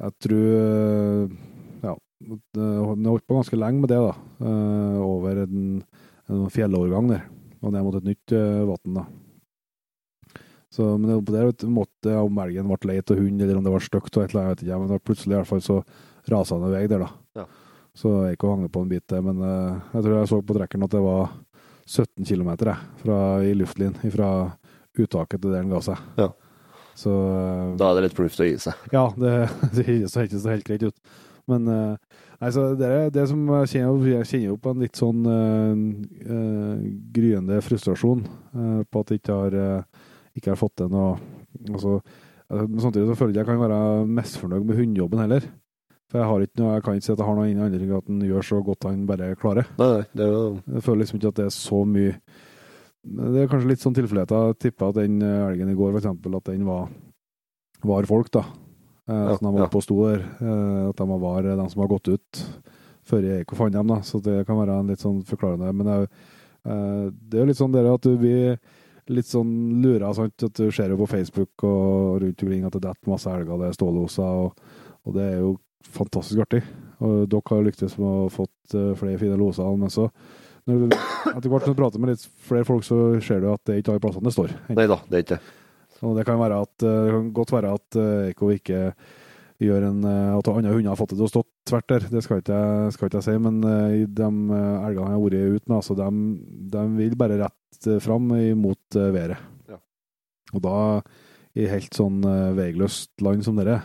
Jeg 0.00 0.14
tror 0.24 0.46
eh, 0.56 1.36
Ja, 1.84 1.94
det 2.30 2.38
det 2.54 3.10
holdt 3.10 3.26
på 3.26 3.36
ganske 3.40 3.58
lenge 3.60 3.80
med 3.82 3.90
det, 3.92 3.98
da. 4.00 4.14
eh, 4.46 4.98
over 5.04 5.42
en, 5.44 5.82
en 6.30 6.52
fjellovergang 6.52 7.10
der, 7.10 7.26
og 7.60 7.74
ned 7.74 7.84
mot 7.86 7.98
et 7.98 8.06
nytt 8.06 8.34
uh, 8.36 8.68
vann. 8.70 9.02
Så, 10.70 10.86
men 10.94 11.08
det, 11.10 11.18
på 11.26 11.34
det 11.34 11.46
vet 11.48 11.66
måtte 11.66 12.14
om 12.22 12.38
elgen 12.44 12.70
ble 12.70 12.92
leit 12.92 13.10
av 13.10 13.18
hund, 13.18 13.42
eller 13.42 13.58
om 13.58 13.66
det 13.66 13.74
var 13.74 13.84
stygt, 13.84 14.14
og 14.14 14.22
et 14.22 14.34
eller 14.34 14.44
annet, 14.44 14.62
jeg 14.62 14.68
vet 14.68 14.68
ikke, 14.68 14.80
men 14.84 14.92
da 14.92 15.00
plutselig 15.02 15.34
i 15.34 15.38
hvert 15.40 15.50
fall 15.50 15.64
så 15.66 15.80
rasa 16.30 16.56
han 16.56 16.68
i 16.68 16.74
vei 16.76 16.84
der, 16.90 17.02
da. 17.02 17.42
Ja. 17.42 17.46
Så 18.00 18.12
jeg 18.22 18.36
gikk 18.36 18.46
og 18.46 18.52
hang 18.54 18.68
på 18.70 18.84
en 18.84 18.92
bit 18.92 19.06
der, 19.10 19.24
men 19.26 19.42
uh, 19.42 19.80
jeg 19.96 20.06
tror 20.06 20.18
jeg 20.20 20.30
så 20.30 20.42
på 20.46 20.56
trekkeren 20.56 20.86
at 20.86 20.94
det 20.94 21.02
var 21.04 21.32
17 21.90 22.28
km 22.28 22.52
i 23.42 23.54
luftlinjen 23.58 24.12
fra 24.14 24.30
uttaket 24.94 25.40
til 25.40 25.50
der 25.50 25.64
den 25.64 25.72
ga 25.74 25.80
seg. 25.82 25.98
Ja. 26.20 26.30
Så 27.00 27.10
eh, 27.10 27.74
Da 27.80 27.90
er 27.90 27.98
det 27.98 28.08
litt 28.08 28.16
fornuftig 28.18 28.46
å 28.46 28.50
gi 28.50 28.60
seg. 28.66 28.86
ja, 28.94 29.04
det, 29.16 29.34
det 29.74 29.86
høres 29.88 30.14
så 30.14 30.26
ikke 30.26 30.42
så 30.42 30.54
helt 30.54 30.68
greit 30.68 30.86
ut. 30.86 31.18
Men 31.50 31.68
eh, 31.72 32.09
nei, 32.40 32.50
så 32.54 32.66
det, 32.78 32.88
er 32.88 33.12
det 33.14 33.26
som 33.30 33.42
jeg 33.54 33.70
kjenner, 33.74 34.08
jeg 34.10 34.28
kjenner 34.30 34.48
jo 34.48 34.58
på 34.60 34.72
en 34.72 34.84
litt 34.84 35.00
sånn 35.00 35.26
uh, 35.28 35.80
uh, 36.24 36.82
gryende 37.14 37.60
frustrasjon 37.64 38.24
uh, 38.26 38.80
på 38.84 39.02
at 39.02 39.12
jeg 39.12 39.22
ikke 39.22 39.38
har, 39.42 39.56
ikke 40.36 40.52
har 40.52 40.60
fått 40.60 40.76
til 40.80 40.92
noe 40.92 41.16
altså, 41.70 41.98
samtidig 42.50 43.08
så 43.10 43.18
føler 43.18 43.34
jeg 43.34 43.44
ikke 43.44 43.56
jeg 43.56 43.60
kan 43.60 43.64
være 43.64 44.06
misfornøyd 44.20 44.64
med 44.68 44.80
hundejobben 44.80 45.24
heller. 45.24 45.50
For 46.10 46.18
jeg 46.18 46.26
har 46.26 46.42
ikke 46.42 46.58
noe, 46.58 46.70
jeg 46.74 46.84
kan 46.84 46.96
ikke 46.96 47.06
si 47.06 47.12
at 47.12 47.20
jeg 47.20 47.28
har 47.28 47.36
noe 47.38 47.66
andre 47.66 47.78
ting 47.78 47.92
at 47.94 48.08
han 48.10 48.22
gjør 48.26 48.46
så 48.48 48.62
godt 48.66 48.86
han 48.88 49.04
bare 49.06 49.28
klarer. 49.38 49.68
Nei, 49.78 49.90
det 50.10 50.24
er 50.24 50.32
jo 50.32 50.46
Jeg 50.64 50.82
føler 50.86 51.04
liksom 51.04 51.20
ikke 51.20 51.30
at 51.30 51.38
det 51.38 51.44
er 51.46 51.52
så 51.54 51.78
mye 51.86 52.16
Det 53.30 53.44
er 53.44 53.52
kanskje 53.52 53.70
litt 53.70 53.84
sånn 53.84 53.94
tilfeldigheter. 53.94 54.48
Jeg 54.50 54.58
tipper 54.64 54.90
at 54.90 54.98
den 54.98 55.22
elgen 55.22 55.70
i 55.70 55.76
går, 55.78 55.92
for 55.94 56.02
eksempel, 56.02 56.34
at 56.40 56.50
den 56.50 56.66
var, 56.66 56.90
var 57.86 58.10
folk, 58.10 58.32
da. 58.34 58.42
Eh, 59.10 59.28
Ja, 59.30 59.36
som 59.36 59.46
de 59.46 59.54
var 59.58 59.66
ja. 59.66 59.70
på 59.72 59.82
sto 59.82 59.96
der. 60.06 60.20
Eh, 60.40 60.88
at 60.90 60.96
de 60.96 61.20
var 61.20 61.42
de 61.42 61.70
som 61.70 61.82
har 61.82 61.88
gått 61.90 62.08
ut 62.08 62.42
før 63.10 63.24
jeg 63.26 63.40
gikk 63.42 63.54
og 63.54 63.58
fant 63.58 63.74
dem, 63.74 63.88
da. 63.90 64.00
Så 64.06 64.20
det 64.22 64.44
kan 64.46 64.58
være 64.60 64.76
en 64.80 64.92
litt 64.92 65.02
sånn 65.02 65.22
forklarende. 65.26 65.72
Men 65.74 65.86
det 65.88 65.96
jo, 65.96 66.10
eh, 66.70 67.06
det 67.10 67.38
er 67.38 67.42
jo 67.44 67.48
litt 67.50 67.60
sånn 67.60 67.74
dere 67.74 67.94
at 67.96 68.06
du 68.06 68.12
blir 68.20 68.60
litt 69.10 69.26
sånn 69.26 69.82
lura, 69.82 70.12
sant. 70.14 70.36
At 70.46 70.54
du 70.54 70.70
ser 70.70 70.92
jo 70.92 71.00
på 71.00 71.08
Facebook 71.10 71.64
og 71.66 72.20
rundt 72.22 72.44
omkring 72.44 72.64
at 72.68 72.76
det 72.76 72.84
detter 72.86 73.10
masse 73.10 73.26
elger, 73.26 73.58
det 73.58 73.70
er 73.72 73.78
ståloser, 73.78 74.44
og, 74.44 74.54
og 75.06 75.16
det 75.16 75.24
er 75.26 75.40
jo 75.40 75.56
fantastisk 75.90 76.44
artig. 76.44 76.62
Og 77.00 77.24
dere 77.32 77.42
har 77.50 77.66
lyktes 77.66 77.98
med 77.98 78.06
å 78.06 78.22
ha 78.28 78.30
fått 78.30 78.76
flere 79.00 79.18
fine 79.18 79.38
loser, 79.40 79.76
men 79.80 79.90
så 79.90 80.06
når 80.68 80.84
du, 80.84 80.94
etter 81.34 81.48
hvert 81.50 81.64
som 81.64 81.74
du 81.74 81.80
prater 81.80 81.98
med 82.02 82.12
litt 82.12 82.26
flere 82.46 82.68
folk, 82.68 82.84
så 82.86 83.18
ser 83.24 83.40
du 83.42 83.48
at 83.50 83.62
det 83.66 83.74
er 83.74 83.82
ikke 83.82 83.94
alle 83.96 84.02
plassene 84.04 84.28
det 84.28 84.34
står. 84.36 84.52
Nei 84.76 84.86
da, 84.86 85.00
det 85.08 85.16
er 85.16 85.24
ikke 85.24 85.38
det. 85.40 85.56
Og 86.06 86.16
det 86.16 86.26
kan, 86.28 86.40
være 86.40 86.60
at, 86.64 86.74
eh, 86.82 87.00
det 87.06 87.14
kan 87.16 87.32
godt 87.36 87.52
være 87.52 87.72
at 87.76 87.98
eh, 88.00 88.28
Eiko 88.30 88.50
ikke 88.54 88.82
gjør 89.60 89.86
en 89.90 90.04
eh, 90.08 90.36
At 90.38 90.48
andre 90.48 90.72
hunder 90.72 90.92
har 90.92 90.98
fått 91.00 91.12
det 91.12 91.18
til 91.20 91.26
å 91.26 91.32
stå 91.34 91.42
tvert 91.68 91.88
der, 91.92 92.06
det 92.08 92.22
skal 92.24 92.40
ikke 92.40 92.60
jeg, 92.60 92.94
skal 92.96 93.10
ikke 93.10 93.20
jeg 93.20 93.28
si. 93.28 93.36
Men 93.46 93.60
eh, 93.68 93.96
i 94.00 94.04
de 94.06 94.28
eh, 94.30 94.86
elgene 94.88 95.10
jeg 95.10 95.16
har 95.16 95.24
vært 95.26 95.56
ute 95.58 95.66
med, 95.66 95.76
altså, 95.80 95.98
de, 96.00 96.08
de 96.76 96.86
vil 96.96 97.18
bare 97.20 97.40
rett 97.44 97.90
eh, 97.90 98.00
fram 98.04 98.32
imot 98.38 99.00
eh, 99.00 99.12
været. 99.16 99.44
Ja. 99.70 99.80
Og 100.56 100.64
da, 100.64 100.78
i 101.60 101.68
helt 101.70 101.96
sånn 101.96 102.24
eh, 102.24 102.48
veiløst 102.56 103.12
land 103.24 103.44
som 103.46 103.60
dere, 103.60 103.82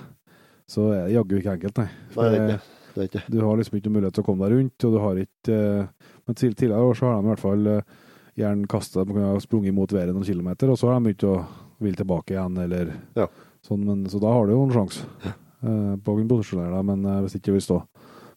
så 0.69 0.87
er 0.95 1.05
det 1.05 1.19
jaggu 1.19 1.37
ikke 1.37 1.59
enkelt, 1.59 1.83
nei. 1.83 1.91
Nei, 2.15 2.31
det 2.31 2.39
ikke 2.39 2.55
det. 2.55 3.09
Ikke. 3.09 3.21
Du 3.27 3.41
har 3.43 3.57
liksom 3.59 3.75
ikke 3.75 3.91
mulighet 3.91 4.15
til 4.15 4.23
å 4.23 4.27
komme 4.29 4.47
deg 4.47 4.55
rundt, 4.55 4.85
og 4.87 4.93
du 4.93 4.99
har 5.03 5.17
ikke 5.19 5.55
eh, 5.59 6.09
Men 6.25 6.37
tidligere 6.39 6.79
år 6.79 6.97
så 6.97 7.09
har 7.09 7.19
de 7.19 7.27
i 7.27 7.31
hvert 7.33 7.43
fall 7.43 7.67
eh, 7.67 7.93
gjerne 8.39 8.69
kasta 8.71 9.03
De 9.03 9.11
kunne 9.11 9.33
ha 9.33 9.41
sprunget 9.43 9.75
mot 9.75 9.91
været 9.91 10.15
noen 10.15 10.27
kilometer, 10.27 10.71
og 10.71 10.79
så 10.79 10.89
har 10.89 10.99
de 10.99 11.09
begynt 11.09 11.27
å 11.27 11.35
ville 11.83 11.99
tilbake 11.99 12.35
igjen, 12.35 12.57
eller 12.57 12.93
Ja. 13.15 13.27
sånn. 13.65 13.83
Men, 13.85 14.05
så 14.09 14.19
da 14.21 14.31
har 14.33 14.45
du 14.47 14.53
jo 14.53 14.63
en 14.63 14.75
sjanse 14.75 15.03
eh, 15.25 15.95
på 15.97 16.13
å 16.13 16.17
kunne 16.17 16.29
posisjonere 16.31 16.75
deg, 16.75 16.85
men 16.91 17.05
uh, 17.05 17.21
hvis 17.25 17.37
ikke 17.39 17.55
vil 17.55 17.65
stå. 17.65 17.81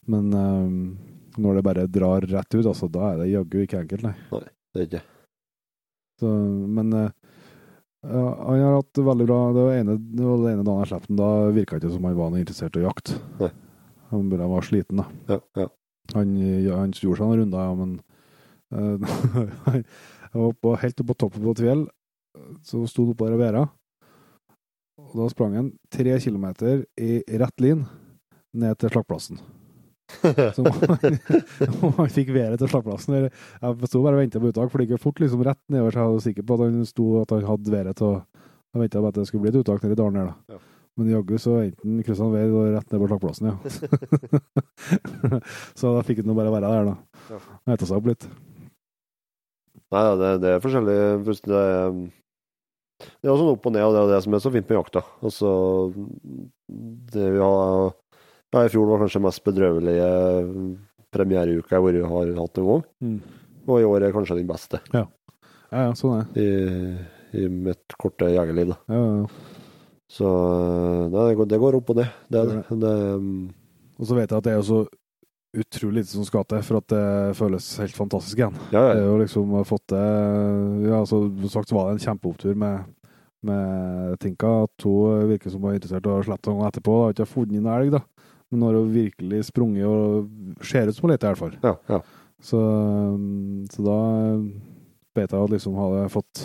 Men 0.09 0.32
uh, 0.34 1.39
når 1.39 1.59
det 1.59 1.66
bare 1.66 1.86
drar 1.86 2.26
rett 2.26 2.55
ut, 2.57 2.66
altså, 2.66 2.89
da 2.91 3.12
er 3.12 3.22
det 3.22 3.30
jaggu 3.32 3.62
ikke 3.62 3.82
enkelt, 3.82 4.09
nei. 4.09 4.14
nei 4.32 4.45
Det 4.74 4.80
er 4.82 4.89
ikke. 4.89 5.05
Så, 6.18 6.28
men 6.28 6.91
han 8.03 8.59
har 8.59 8.72
hatt 8.74 8.99
veldig 9.07 9.26
bra 9.26 9.36
Det 9.55 9.62
var 9.68 9.76
ene, 9.76 9.95
det 10.18 10.24
var 10.24 10.41
ene 10.51 10.64
dagen 10.66 10.80
jeg 10.82 10.91
slapp 10.91 11.05
den, 11.07 11.18
da 11.18 11.28
virka 11.55 11.76
det 11.76 11.84
ikke 11.84 11.95
som 11.95 12.09
han 12.09 12.16
var 12.18 12.32
noe 12.32 12.41
interessert 12.43 12.78
i 12.78 12.82
å 12.82 12.89
jakte. 12.89 13.18
Han 14.11 14.32
være 14.32 14.64
sliten, 14.66 15.03
da. 15.03 15.07
Ja, 15.28 15.39
ja. 15.61 15.68
Han, 16.16 16.34
ja, 16.64 16.78
han 16.80 16.95
gjorde 16.97 17.20
seg 17.20 17.28
noen 17.28 17.43
runder, 17.43 17.68
ja, 17.68 17.74
men 17.78 17.97
uh, 18.74 19.78
Jeg 20.28 20.43
var 20.43 20.55
på, 20.61 20.74
helt 20.82 21.01
oppe 21.03 21.09
på 21.12 21.18
toppen 21.22 21.45
på 21.47 21.55
et 21.55 21.62
fjell, 21.64 21.86
så 22.66 22.84
sto 22.91 23.05
han 23.05 23.14
oppå 23.14 23.28
der 23.30 23.61
og 24.99 25.14
da 25.14 25.28
sprang 25.30 25.55
han 25.55 25.70
tre 25.95 26.16
kilometer 26.20 26.82
i 26.99 27.20
rett 27.39 27.62
lin 27.62 27.84
ned 28.59 28.78
til 28.80 28.91
slakkplassen. 28.93 29.39
Så 30.57 30.64
han, 30.64 31.18
han 31.99 32.11
fikk 32.16 32.32
været 32.32 32.59
til 32.59 32.70
slakkplassen. 32.72 33.28
Jeg 33.28 33.91
sto 33.91 34.03
bare 34.03 34.16
og 34.16 34.22
venta 34.22 34.41
på 34.41 34.51
uttak, 34.51 34.70
for 34.72 34.80
det 34.80 34.89
gikk 34.89 35.03
fort 35.03 35.20
liksom 35.22 35.45
rett 35.47 35.61
nedover, 35.68 35.93
så 35.93 36.01
jeg 36.01 36.14
var 36.14 36.24
sikker 36.24 36.47
på 36.49 36.57
at 36.57 36.64
han 36.64 36.89
sto 36.89 37.07
at 37.20 37.34
han 37.36 37.45
hadde 37.45 37.74
været 37.74 38.01
til 38.01 38.09
å 38.09 38.16
Jeg 38.74 38.82
venta 38.82 39.01
på 39.01 39.09
at 39.09 39.16
det 39.16 39.26
skulle 39.28 39.45
bli 39.45 39.53
et 39.53 39.61
uttak 39.61 39.84
nede 39.84 39.95
i 39.97 40.01
dalen 40.01 40.18
her, 40.18 40.26
da. 40.28 40.57
Ja. 40.57 40.59
Men 40.99 41.12
jaggu 41.12 41.39
så 41.41 41.55
enten 41.62 42.03
kryssa 42.05 42.26
han 42.26 42.34
vei 42.34 42.43
og 42.51 42.74
rett 42.74 42.91
ned 42.93 43.01
på 43.05 43.09
slakkplassen, 43.12 43.49
ja. 43.49 43.57
så 45.78 45.95
da 45.95 46.05
fikk 46.09 46.24
han 46.24 46.36
bare 46.36 46.53
være 46.57 46.72
der, 46.74 46.91
da. 46.91 46.97
Ja. 47.36 47.41
Ete 47.74 47.89
seg 47.89 48.01
opp 48.01 48.11
litt. 48.11 48.28
Nei 49.93 50.03
ja, 50.05 50.16
det, 50.20 50.32
det 50.43 50.51
er 50.53 50.64
forskjellig. 50.64 50.97
Det 51.49 51.61
er, 51.62 52.00
det 52.99 53.29
er 53.30 53.38
sånn 53.38 53.53
opp 53.53 53.66
og 53.68 53.75
ned, 53.75 53.84
og 53.87 53.95
det 53.95 54.00
er 54.03 54.12
det 54.12 54.22
som 54.25 54.34
er 54.34 54.42
så 54.42 54.53
fint 54.54 54.68
med 54.68 54.79
jakta. 54.79 55.03
Altså, 55.22 55.50
det 57.14 57.29
vi 57.37 57.42
har 57.42 57.92
ja, 58.49 58.62
I 58.64 58.72
fjor 58.72 58.88
var 58.88 59.03
kanskje 59.04 59.20
mest 59.22 59.45
bedrøvelige 59.45 60.08
premiereuka 61.12 61.79
jeg 61.79 62.03
har 62.03 62.11
har 62.11 62.33
hatt 62.41 62.61
noen 62.61 62.68
gang. 62.70 62.83
Mm. 63.04 63.20
Og 63.68 63.80
i 63.80 63.87
år 63.88 64.07
er 64.07 64.14
kanskje 64.16 64.38
den 64.38 64.49
beste 64.49 64.80
Ja, 64.95 65.04
ja, 65.70 65.87
ja 65.88 65.95
sånn 65.96 66.22
er 66.22 66.29
det. 66.33 66.42
i, 66.42 67.42
i 67.45 67.49
mitt 67.53 67.96
korte 68.00 68.30
jegerliv. 68.33 68.72
da. 68.72 68.79
Ja, 68.88 69.03
ja, 69.04 69.16
ja. 69.22 69.57
Så 70.08 70.29
nei, 71.12 71.26
det, 71.29 71.34
går, 71.37 71.49
det 71.53 71.58
går 71.61 71.76
opp 71.76 71.91
og 71.92 71.99
ned. 72.00 72.12
Det, 72.33 72.41
er 72.41 72.62
det, 72.64 72.79
det, 72.80 72.92
Og 74.00 74.08
så 74.08 74.16
vet 74.16 74.30
jeg 74.33 74.38
at 74.41 74.46
det 74.46 74.54
er 74.54 74.62
jo 74.62 74.64
så 74.64 74.79
utrolig 75.57 76.03
lite 76.03 76.12
som 76.12 76.26
skal 76.29 76.45
til 76.49 76.61
for 76.66 76.80
at 76.80 76.92
det 76.92 77.04
føles 77.38 77.66
helt 77.80 77.96
fantastisk 77.96 78.38
igjen. 78.41 78.57
ja, 78.75 78.83
Det 78.92 79.00
er 79.00 79.07
jo 79.07 79.18
liksom 79.22 79.54
fått 79.64 79.87
det 79.95 80.04
Ja, 80.88 81.00
altså, 81.00 81.22
som 81.41 81.54
sagt 81.54 81.72
var 81.72 81.88
det 81.88 81.96
en 81.96 82.04
kjempeopptur 82.04 82.54
med, 82.54 82.84
med 83.42 84.18
Tinka. 84.20 84.53
At 84.68 84.84
hun 84.84 85.29
virker 85.33 85.50
som 85.50 85.62
hun 85.64 85.72
er 85.72 85.80
interessert 85.80 86.07
i 86.07 86.12
å 86.12 86.22
slippe 86.26 86.53
noen 86.53 86.68
etterpå. 86.68 86.96
Har 87.04 87.16
ikke 87.16 87.29
funnet 87.33 87.57
noen 87.57 87.72
elg, 87.79 87.96
da. 87.96 88.03
Men 88.50 88.61
nå 88.61 88.70
har 88.70 88.79
hun 88.80 88.92
virkelig 88.95 89.42
sprunget 89.49 89.84
og 89.88 90.64
ser 90.64 90.88
ut 90.88 90.96
som 90.96 91.08
hun 91.08 91.12
leter, 91.12 91.29
i 91.29 91.33
hvert 91.34 91.45
fall. 91.45 91.58
ja, 91.64 91.76
ja. 91.96 92.00
Så, 92.38 92.58
så 93.75 93.83
da 93.83 93.96
bet 95.18 95.33
jeg 95.34 95.42
at 95.42 95.50
liksom 95.50 95.75
hadde 95.75 96.04
fått 96.14 96.45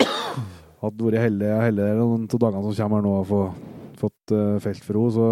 hadde 0.83 1.05
vært 1.05 1.21
heldig, 1.21 1.51
heller 1.61 1.99
noen 1.99 2.25
av 2.25 2.39
dagene 2.41 2.63
som 2.73 2.79
kommer 2.79 2.99
her 2.99 3.05
nå 3.05 3.11
og 3.19 3.27
få, 3.29 3.41
fått 4.01 4.33
uh, 4.35 4.57
felt 4.63 4.83
for 4.83 4.97
henne, 4.99 5.13
så 5.13 5.27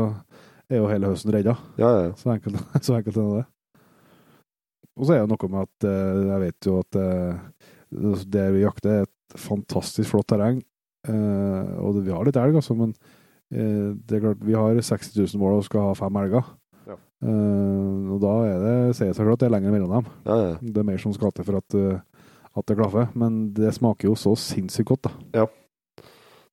er 0.72 0.80
jo 0.80 0.92
hele 0.92 1.10
høsten 1.12 1.34
redda. 1.36 1.58
ja, 1.82 1.90
ja. 2.06 2.14
Så 2.20 2.32
enkelt, 2.36 2.62
så 2.86 3.00
enkelt 3.00 3.18
er 3.18 3.32
det. 3.40 3.48
Og 5.00 5.08
så 5.08 5.16
er 5.16 5.24
det 5.24 5.32
noe 5.32 5.52
med 5.52 5.70
at 5.70 5.88
eh, 5.88 6.22
jeg 6.28 6.44
vet 6.44 6.68
jo 6.68 6.78
at 6.82 7.00
eh, 7.00 7.66
det 8.36 8.46
vi 8.56 8.64
jakter, 8.66 9.02
er 9.02 9.08
et 9.08 9.40
fantastisk 9.40 10.12
flott 10.12 10.28
terreng. 10.32 10.60
Eh, 11.08 11.72
og 11.82 11.98
det, 11.98 12.06
vi 12.08 12.16
har 12.16 12.28
litt 12.28 12.40
elg, 12.40 12.60
altså, 12.60 12.78
men 12.78 12.96
det 13.52 14.16
er 14.16 14.22
klart, 14.24 14.44
vi 14.48 14.54
har 14.56 14.78
60 14.80 15.10
000 15.18 15.40
mål 15.42 15.58
og 15.58 15.66
skal 15.66 15.90
ha 15.90 15.96
fem 16.00 16.18
elger. 16.22 16.46
Ja. 16.88 16.94
Og 17.28 18.22
da 18.24 18.30
er 18.48 18.62
det, 18.64 18.76
sier 18.96 19.10
det 19.10 19.18
seg 19.18 19.28
at 19.28 19.42
det 19.42 19.50
er 19.50 19.52
lenger 19.52 19.74
mellom 19.76 19.92
dem. 19.98 20.08
ja, 20.24 20.38
ja. 20.40 20.54
Det 20.64 20.80
er 20.80 20.88
mer 20.88 21.02
som 21.04 21.12
skal 21.12 21.34
til 21.36 21.44
for 21.50 21.60
at, 21.60 21.76
at 21.76 22.70
det 22.72 22.78
klaffer. 22.80 23.10
Men 23.12 23.42
det 23.58 23.74
smaker 23.76 24.08
jo 24.08 24.16
så 24.16 24.38
sinnssykt 24.40 24.88
godt, 24.94 25.10
da. 25.10 25.12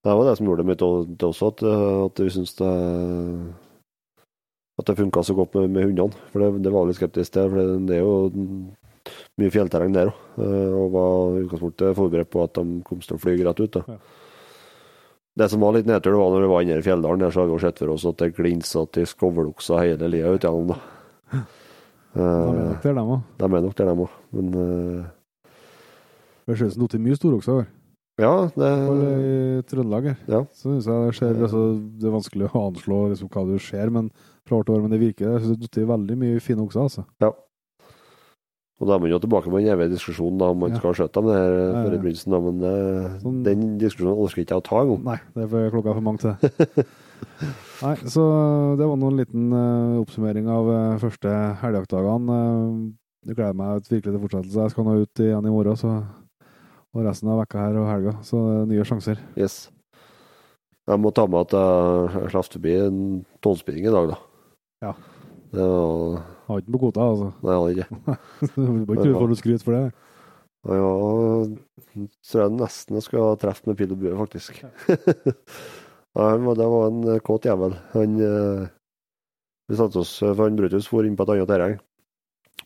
Det 0.03 0.17
var 0.19 0.27
det 0.27 0.35
som 0.41 0.51
gjorde 0.51 0.65
det 0.65 0.73
mitt 0.73 0.83
også, 0.83 1.53
at, 1.53 1.63
at 2.09 2.25
vi 2.25 2.35
syns 2.35 2.59
det 2.59 2.73
at 4.79 4.87
det 4.87 4.97
funka 4.99 5.23
så 5.27 5.35
godt 5.35 5.55
med, 5.59 5.71
med 5.75 5.89
hundene. 5.89 6.15
For 6.33 6.45
det, 6.45 6.63
det 6.63 6.73
var 6.75 6.87
litt 6.87 6.99
skeptisk 7.01 7.33
til. 7.35 7.49
For 7.51 7.59
det, 7.59 7.87
det 7.89 7.97
er 7.99 8.05
jo 8.05 8.15
mye 9.41 9.51
fjellterreng 9.55 9.93
der 9.97 10.11
òg. 10.13 10.23
Og 10.39 10.89
var 10.95 11.37
i 11.39 11.43
utgangspunktet 11.47 11.97
forberedt 11.99 12.31
på 12.31 12.45
at 12.45 12.55
de 12.61 12.81
kom 12.87 13.01
til 13.03 13.17
å 13.17 13.21
fly 13.23 13.37
rett 13.47 13.63
ut. 13.65 13.81
Ja. 13.89 13.99
Det 15.39 15.47
som 15.53 15.63
var 15.63 15.77
litt 15.77 15.87
nedtur, 15.87 16.11
det 16.15 16.19
var 16.19 16.33
når 16.35 16.43
vi 16.45 16.51
var 16.51 16.65
inne 16.67 16.79
i 16.81 16.83
Fjelldalen. 16.83 17.21
Der 17.23 17.31
så 17.31 17.45
har 17.45 17.47
vi 17.51 17.55
jo 17.55 17.61
sett 17.63 17.79
for 17.79 17.93
oss 17.95 18.07
at 18.11 18.19
det 18.19 18.33
glinsa 18.35 18.83
til 18.91 19.07
skovlokser 19.07 19.85
hele 19.85 20.09
lia 20.11 20.33
ut 20.35 20.43
gjennom, 20.43 20.73
da. 20.75 20.79
De 21.29 21.39
er 21.39 21.45
Eh, 22.19 22.71
nok 22.73 22.83
der, 22.83 22.95
dem 22.97 23.11
òg. 23.13 23.21
de 23.39 23.45
er 23.45 23.63
nok 23.63 23.75
der, 23.79 23.87
dem 23.93 24.01
òg. 24.03 24.15
Men 24.35 24.47
eh, 24.59 25.51
Det 26.49 26.57
ser 26.59 26.73
ut 26.83 26.95
mye 27.05 27.19
storokser 27.19 27.61
her. 27.61 27.69
ja, 28.19 28.33
det 28.57 28.71
i 28.89 29.63
Trøndelag 29.69 30.09
her. 30.09 30.17
Ja. 30.27 30.41
Så 30.51 30.73
synes 30.73 30.89
jeg 30.89 31.05
det 31.05 31.15
skjer 31.19 31.43
altså, 31.45 31.63
Det 32.01 32.09
er 32.09 32.17
vanskelig 32.17 32.49
å 32.49 32.65
anslå 32.73 32.99
liksom, 33.13 33.29
hva 33.31 33.45
du 33.47 33.59
ser 33.63 33.91
men, 33.95 34.11
fra 34.49 34.59
år 34.63 34.81
men 34.83 34.91
det 34.95 35.01
virker 35.03 35.35
Jeg 35.37 35.45
synes 35.45 35.69
det 35.71 35.83
er 35.85 35.93
veldig 35.93 36.17
mye 36.19 36.41
fine 36.45 36.65
okser, 36.65 36.89
altså. 36.89 37.05
Og 38.79 38.87
da 38.87 38.95
er 38.95 39.01
man 39.03 39.11
jo 39.11 39.19
tilbake 39.19 39.51
med 39.51 39.65
den 39.65 39.73
evige 39.75 39.91
diskusjonen 39.97 40.43
om 40.47 40.61
man 40.63 40.71
Ja. 40.71 40.79
skal 40.79 40.95
skjøte 40.95 41.19
dem 41.19 41.27
der 41.27 41.49
Ja, 41.51 41.63
ja, 41.67 41.83
før 41.83 41.95
i 41.95 41.99
begynnelsen, 41.99 42.31
da, 42.31 42.39
men 42.39 42.57
uh, 42.63 43.19
Sånn- 43.25 43.41
den 43.43 43.65
diskusjonen 43.81 44.15
orker 44.23 44.39
ikke 44.45 44.55
jeg 44.55 44.63
å 44.63 44.67
ta 44.69 44.83
engang. 44.85 45.01
Nei, 45.05 45.17
det 45.35 45.43
er 45.43 45.49
for 45.51 45.71
klokka 45.75 45.91
er 45.91 45.97
for 45.99 46.07
mange 46.07 46.19
til 46.23 46.31
det. 46.39 46.87
Nei, 47.83 47.95
så 48.07 48.23
det 48.79 48.87
var 48.87 48.97
nå 49.01 49.11
en 49.11 49.19
liten 49.19 49.49
uh, 49.53 49.99
oppsummering 50.05 50.47
av 50.47 50.71
uh, 50.71 50.99
første 51.03 51.33
helgejaktdagene. 51.65 52.39
Uh, 52.39 52.95
jeg 53.27 53.35
gleder 53.35 53.59
meg 53.59 53.83
virkelig 53.91 54.15
til 54.15 54.23
fortsettelse. 54.23 54.63
Jeg 54.63 54.71
skal 54.77 54.87
nå 54.87 54.95
ut 55.03 55.25
igjen 55.27 55.51
i 55.51 55.55
morgen, 55.57 55.77
så, 55.77 55.97
og 56.95 57.03
resten 57.03 57.33
av 57.35 57.43
vekka 57.43 57.59
her 57.67 57.81
og 57.83 57.91
helga. 57.91 58.15
Så 58.23 58.39
nye 58.71 58.87
sjanser. 58.87 59.19
Yes. 59.35 59.59
Jeg 60.87 61.03
må 61.03 61.11
ta 61.13 61.27
med 61.27 61.51
at 61.51 61.59
jeg 61.59 62.31
slapp 62.31 62.47
forbi 62.55 62.79
en 62.87 63.03
tolvspinning 63.43 63.91
i 63.91 63.93
dag, 63.93 64.15
da. 64.15 64.23
Ja. 64.85 64.93
Det 65.53 65.65
var 65.65 66.19
Har 66.49 66.61
ikke 66.61 66.67
den 66.69 66.77
på 66.77 66.83
kvota, 66.83 67.07
altså. 67.09 67.29
Nei, 67.43 67.55
jeg 67.55 67.61
har 67.63 67.71
ikke. 67.75 68.19
Du 68.55 68.93
må 68.93 68.97
ikke 68.97 69.17
få 69.17 69.29
noe 69.31 69.41
skryt 69.41 69.65
for 69.65 69.77
det. 69.77 69.85
Ja, 70.69 70.89
tror 72.29 72.43
jeg 72.43 72.57
nesten 72.59 72.99
jeg 72.99 73.07
skal 73.07 73.37
treffe 73.41 73.69
med 73.69 73.79
pil 73.79 73.93
og 73.95 74.01
bue, 74.03 74.15
faktisk. 74.19 74.59
ja, 74.59 76.29
det 76.61 76.69
var 76.75 76.89
en 76.91 77.03
eh, 77.15 77.23
kåt 77.25 77.49
jævel. 77.49 77.77
Han 77.95 78.17
eh, 78.21 78.67
Vi 79.69 79.79
satte 79.79 80.01
oss 80.03 80.19
For 80.21 80.45
han 80.47 80.59
Brutus 80.59 80.89
for 80.89 81.07
inn 81.07 81.17
på 81.17 81.25
et 81.27 81.35
annet 81.37 81.51
terreng 81.51 81.77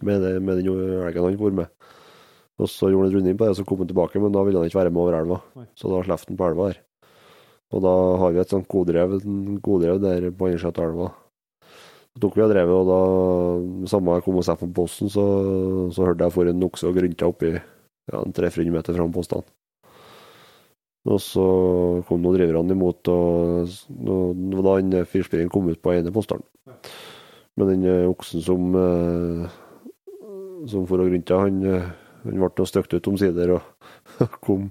med, 0.03 0.23
det, 0.23 0.37
med 0.43 0.59
den 0.59 0.73
elgen 0.73 1.29
han 1.29 1.39
for 1.39 1.55
med. 1.55 1.71
Og 2.61 2.71
så 2.71 2.91
gjorde 2.91 3.07
han 3.07 3.13
en 3.13 3.17
runde 3.19 3.33
inn 3.33 3.39
på 3.39 3.47
det, 3.47 3.55
og 3.55 3.59
så 3.61 3.67
kom 3.67 3.83
han 3.83 3.91
tilbake, 3.91 4.21
men 4.23 4.35
da 4.35 4.43
ville 4.47 4.61
han 4.61 4.71
ikke 4.71 4.81
være 4.83 4.93
med 4.93 5.03
over 5.03 5.19
elva. 5.19 5.39
Så 5.79 5.91
da 5.91 6.03
slapp 6.07 6.27
han 6.29 6.39
på 6.39 6.49
elva 6.51 6.71
der. 6.71 6.81
Og 7.73 7.83
da 7.85 7.93
har 8.21 8.35
vi 8.35 8.43
et 8.43 8.53
sånt 8.53 8.69
godrev, 8.71 9.17
godrev 9.65 10.01
der 10.03 10.29
på 10.31 10.51
andre 10.51 10.61
siden 10.61 10.77
av 10.83 10.89
elva. 10.91 11.09
Så 12.13 12.21
tok 12.21 12.37
vi 12.37 12.45
og 12.45 12.53
drev, 12.53 12.71
og 12.77 12.91
da 12.91 13.89
samme 13.89 14.19
kom 14.25 14.43
satte 14.45 14.69
på 14.69 14.83
posten, 14.83 15.09
så, 15.13 15.25
så 15.95 16.11
hørte 16.11 16.29
jeg 16.29 16.35
for 16.35 16.51
en 16.51 16.67
okse 16.69 16.91
og 16.91 16.99
grynta 16.99 17.31
oppi 17.31 17.55
ja, 17.57 18.21
en 18.21 18.37
300 18.37 18.75
meter 18.75 18.99
fra 18.99 19.09
postene. 19.15 19.49
Og 21.09 21.19
så 21.19 21.45
kom 22.07 22.21
noen 22.23 22.37
driverne 22.37 22.77
imot, 22.77 23.09
og 23.11 23.73
det 23.89 24.59
var 24.61 24.69
da 24.69 24.77
den 24.79 25.09
firspilleren 25.09 25.51
kom 25.51 25.73
ut 25.73 25.81
på 25.83 25.97
ene 25.97 26.13
posteren. 26.15 26.45
Men 27.59 27.69
den 27.73 27.89
eh, 27.89 28.09
oksen 28.09 28.45
som 28.45 28.77
eh, 28.79 29.57
som 30.71 30.87
for 30.87 31.03
og 31.03 31.11
grynta, 31.11 31.41
han, 31.43 31.63
eh, 31.67 31.89
han 32.25 32.39
ble 32.43 32.67
støkt 32.69 32.95
ut 32.95 33.09
omsider, 33.11 33.57
og 33.57 34.29
kom 34.45 34.71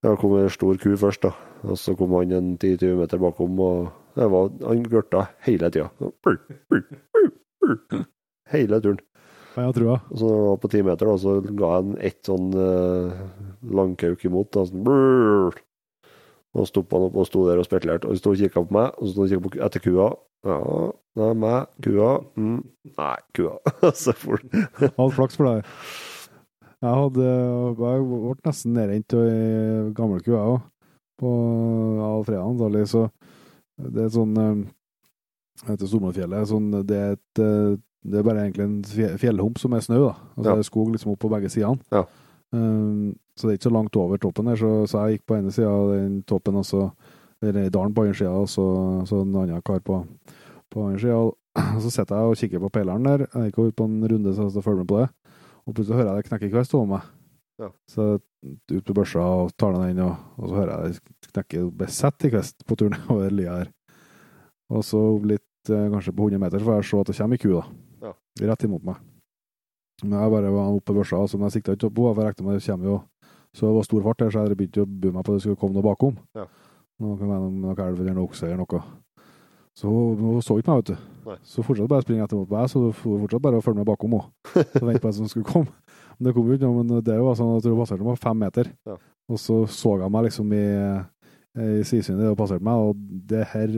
ja, 0.00 0.14
kom 0.16 0.36
en 0.38 0.52
stor 0.52 0.78
ku 0.80 0.94
først, 0.96 1.24
da. 1.26 1.34
Og 1.68 1.76
så 1.76 1.94
kom 1.96 2.14
han 2.16 2.32
en 2.32 2.52
10-20 2.56 3.00
meter 3.02 3.20
bakom, 3.20 3.58
og 3.60 3.90
var, 4.16 4.50
han 4.66 4.82
gørta 4.90 5.26
hele 5.46 5.70
tida. 5.70 5.90
Hele 8.50 8.80
turen. 8.82 9.00
Ja, 9.56 9.66
jeg 9.66 9.74
tror 9.76 9.88
jeg. 9.88 10.00
så 10.14 10.28
når 10.28 10.36
det 10.36 10.46
var 10.46 10.58
på 10.62 10.70
ti 10.70 10.82
meter, 10.86 11.08
da, 11.10 11.16
så 11.18 11.32
ga 11.42 11.70
jeg 11.70 11.74
han 11.74 11.94
ett 12.06 12.28
sånn 12.28 12.52
uh, 12.54 13.22
langkauk 13.78 14.24
imot. 14.28 14.50
Da, 14.54 14.64
sånn, 14.68 14.84
brrr. 14.86 15.58
og 16.54 16.68
stoppa 16.70 16.98
han 16.98 17.06
opp 17.08 17.18
og 17.18 17.28
sto 17.28 17.44
der 17.48 17.62
og 17.62 17.66
spekulerte. 17.66 18.10
Og 18.10 18.20
sto 18.20 18.34
og 18.34 18.40
kikka 18.40 18.62
på 18.66 18.76
meg, 18.78 18.94
og 18.96 19.08
så 19.08 19.14
sto 19.14 19.26
han 19.26 19.40
og 19.40 19.48
kikka 19.50 19.66
etter 19.66 19.84
kua. 19.84 20.08
Ja, 20.46 20.60
det 21.18 21.26
er 21.26 21.40
meg. 21.42 21.74
Kua. 21.84 22.12
Mm. 22.38 22.60
Nei, 22.96 23.16
kua. 23.36 23.58
så 24.02 24.14
for 24.16 24.40
Alt 24.88 25.18
flaks 25.18 25.36
for 25.36 25.50
deg. 25.50 25.74
Jeg 26.80 26.96
hadde 26.96 27.24
Jeg 27.28 28.04
ble 28.08 28.34
nesten 28.46 28.72
nedrent 28.72 29.14
av 29.18 29.26
ei 29.28 29.88
gammel 29.98 30.22
ku, 30.24 30.32
jeg 30.32 30.54
òg. 30.54 30.62
På 31.20 31.32
all 32.06 32.24
fredagen. 32.24 32.86
Så 32.88 33.08
det 33.88 34.04
er 34.04 34.12
sånn 34.14 34.36
eh, 34.36 34.64
Det 35.60 35.68
heter 35.74 35.90
Stormannfjellet. 35.90 36.48
Sånn, 36.48 36.70
det, 36.88 36.96
er 36.96 37.12
et, 37.18 37.40
eh, 37.42 37.76
det 38.10 38.18
er 38.20 38.26
bare 38.26 38.44
egentlig 38.46 38.64
en 38.64 39.16
fjellhump 39.20 39.58
som 39.60 39.74
er 39.76 39.80
snø, 39.84 39.98
da. 40.06 40.14
Og 40.36 40.44
så 40.44 40.48
Ja. 40.48 40.52
er 40.52 40.56
det 40.62 40.68
skog 40.70 40.92
liksom 40.94 41.12
opp 41.12 41.20
på 41.20 41.30
begge 41.32 41.50
sidene. 41.52 41.80
Ja. 41.92 42.04
Um, 42.52 43.14
så 43.36 43.46
det 43.46 43.52
er 43.52 43.58
ikke 43.58 43.68
så 43.70 43.74
langt 43.76 43.96
over 43.96 44.18
toppen 44.18 44.46
der, 44.50 44.56
så, 44.56 44.70
så 44.90 45.04
jeg 45.06 45.18
gikk 45.18 45.26
på 45.30 45.36
ene 45.38 45.52
sida 45.54 45.68
av 45.70 45.92
den 45.92 46.22
toppen, 46.26 46.56
og 46.56 46.64
så 46.66 46.90
eller 47.42 47.64
i 47.68 47.70
dalen 47.72 47.94
på 47.94 48.02
andre 48.04 48.14
sida, 48.18 48.30
og 48.36 48.48
så, 48.48 48.64
så 49.08 49.20
en 49.22 49.36
annen 49.36 49.62
kar 49.64 49.78
på, 49.80 50.00
på 50.70 50.82
andre 50.86 50.98
sida. 51.00 51.20
Så 51.82 51.90
sitter 51.90 52.14
jeg 52.14 52.30
og 52.30 52.36
kikker 52.38 52.60
på 52.62 52.68
peileren 52.70 53.02
der. 53.02 53.24
Jeg 53.34 53.50
gikk 53.50 53.58
ut 53.58 53.76
på 53.76 53.84
en 53.88 54.04
runde 54.06 54.34
så 54.36 54.44
jeg 54.54 54.62
følger 54.62 54.84
med 54.84 54.86
på 54.86 54.98
det. 55.00 55.08
Og 55.66 55.74
plutselig 55.74 55.96
hører 55.98 56.10
jeg 56.14 56.22
det 56.22 56.28
knekke 56.28 56.50
kvist 56.52 56.74
over 56.78 56.86
meg. 56.86 57.08
Ja. 57.58 57.70
Så 57.90 58.04
ut 58.42 58.86
på 58.86 58.96
børsa 58.96 59.20
og 59.20 59.52
tar 59.60 59.74
ned 59.74 59.94
den, 59.94 60.04
og, 60.06 60.16
og 60.38 60.48
så 60.48 60.56
hører 60.56 60.72
jeg 60.72 60.96
det 60.96 61.30
knekker 61.34 61.68
besett 61.82 62.26
i 62.26 62.32
kvist 62.32 62.64
på 62.66 62.78
turen 62.80 62.96
over 63.12 63.30
lia 63.34 63.60
her. 63.60 63.70
Og 64.70 64.84
så 64.86 65.00
litt, 65.26 65.46
eh, 65.68 65.88
kanskje 65.92 66.14
på 66.16 66.28
100 66.30 66.42
meter, 66.42 66.60
så 66.60 66.68
får 66.68 66.78
jeg 66.78 66.88
se 66.90 67.00
at 67.00 67.10
det 67.10 67.18
kommer 67.18 67.38
ei 67.38 67.42
ku, 67.42 67.50
da. 67.56 67.64
Ja. 68.06 68.12
Rett 68.50 68.66
imot 68.68 68.86
meg. 68.86 69.02
Men 70.04 70.16
jeg 70.16 70.32
bare 70.32 70.52
var 70.54 70.72
oppe 70.72 70.88
på 70.88 70.96
børsa, 71.00 71.20
men 71.36 71.48
jeg 71.48 71.58
sikta 71.58 71.76
ikke 71.76 71.92
på 71.92 72.06
henne, 72.06 72.16
for 72.16 72.24
jeg 72.24 72.32
regna 72.32 72.46
med 72.46 72.58
det 72.60 72.66
kommer 72.70 72.90
jo 72.90 72.98
Så 73.52 73.66
det 73.66 73.74
var 73.74 73.82
stor 73.82 74.02
fart 74.02 74.18
der, 74.22 74.30
så 74.30 74.42
jeg 74.46 74.56
begynte 74.56 74.82
å 74.84 74.86
bue 74.86 75.10
meg 75.10 75.24
på 75.26 75.32
at 75.32 75.40
det 75.40 75.42
skulle 75.42 75.58
komme 75.58 75.74
noe 75.74 75.82
bakom. 75.82 76.18
Ja. 76.38 76.44
Noe 77.02 77.16
kan 77.18 77.32
være 77.32 77.48
noe 77.50 77.74
elv 77.82 78.02
eller 78.04 78.14
noe 78.14 78.28
okse 78.28 78.46
eller 78.46 78.60
noe. 78.62 78.82
Så 79.74 79.90
hun, 79.90 80.38
så 80.38 80.54
ikke 80.60 80.70
meg, 80.70 80.84
vet 80.84 80.92
du. 80.92 81.08
Nei. 81.26 81.36
Så 81.42 81.64
fortsatte 81.66 81.90
bare 81.90 82.04
å 82.04 82.06
springe 82.06 82.28
etter 82.28 82.38
mot 82.38 82.52
meg, 82.54 82.68
så 82.70 82.84
fortsatte 82.94 83.42
bare 83.42 83.58
å 83.58 83.64
følge 83.64 83.82
med 83.82 83.88
bakom 83.90 84.14
henne. 84.14 84.30
Så 84.78 84.84
vente 84.84 85.02
på 85.02 85.10
en 85.10 85.16
som 85.18 85.30
skulle 85.30 85.50
komme. 85.50 85.74
Det 86.20 86.34
kom 86.36 86.50
jo 86.50 86.58
ikke 86.58 86.68
noe, 86.68 86.82
men 86.82 87.00
det 87.04 87.16
var 87.16 87.38
sånn 87.38 87.56
at 87.56 87.66
hun 87.68 87.78
passerte 87.80 88.04
meg 88.04 88.20
fem 88.20 88.38
meter. 88.42 88.70
Ja. 88.88 88.98
Og 89.30 89.40
så 89.40 89.62
så 89.70 89.94
jeg 90.00 90.12
meg 90.12 90.26
liksom 90.26 90.52
i, 90.52 90.64
i 91.56 91.68
sidesynet 91.86 92.32
og 92.32 92.38
passerte 92.40 92.66
meg, 92.66 92.82
og 92.90 93.04
det 93.30 93.44
her 93.52 93.76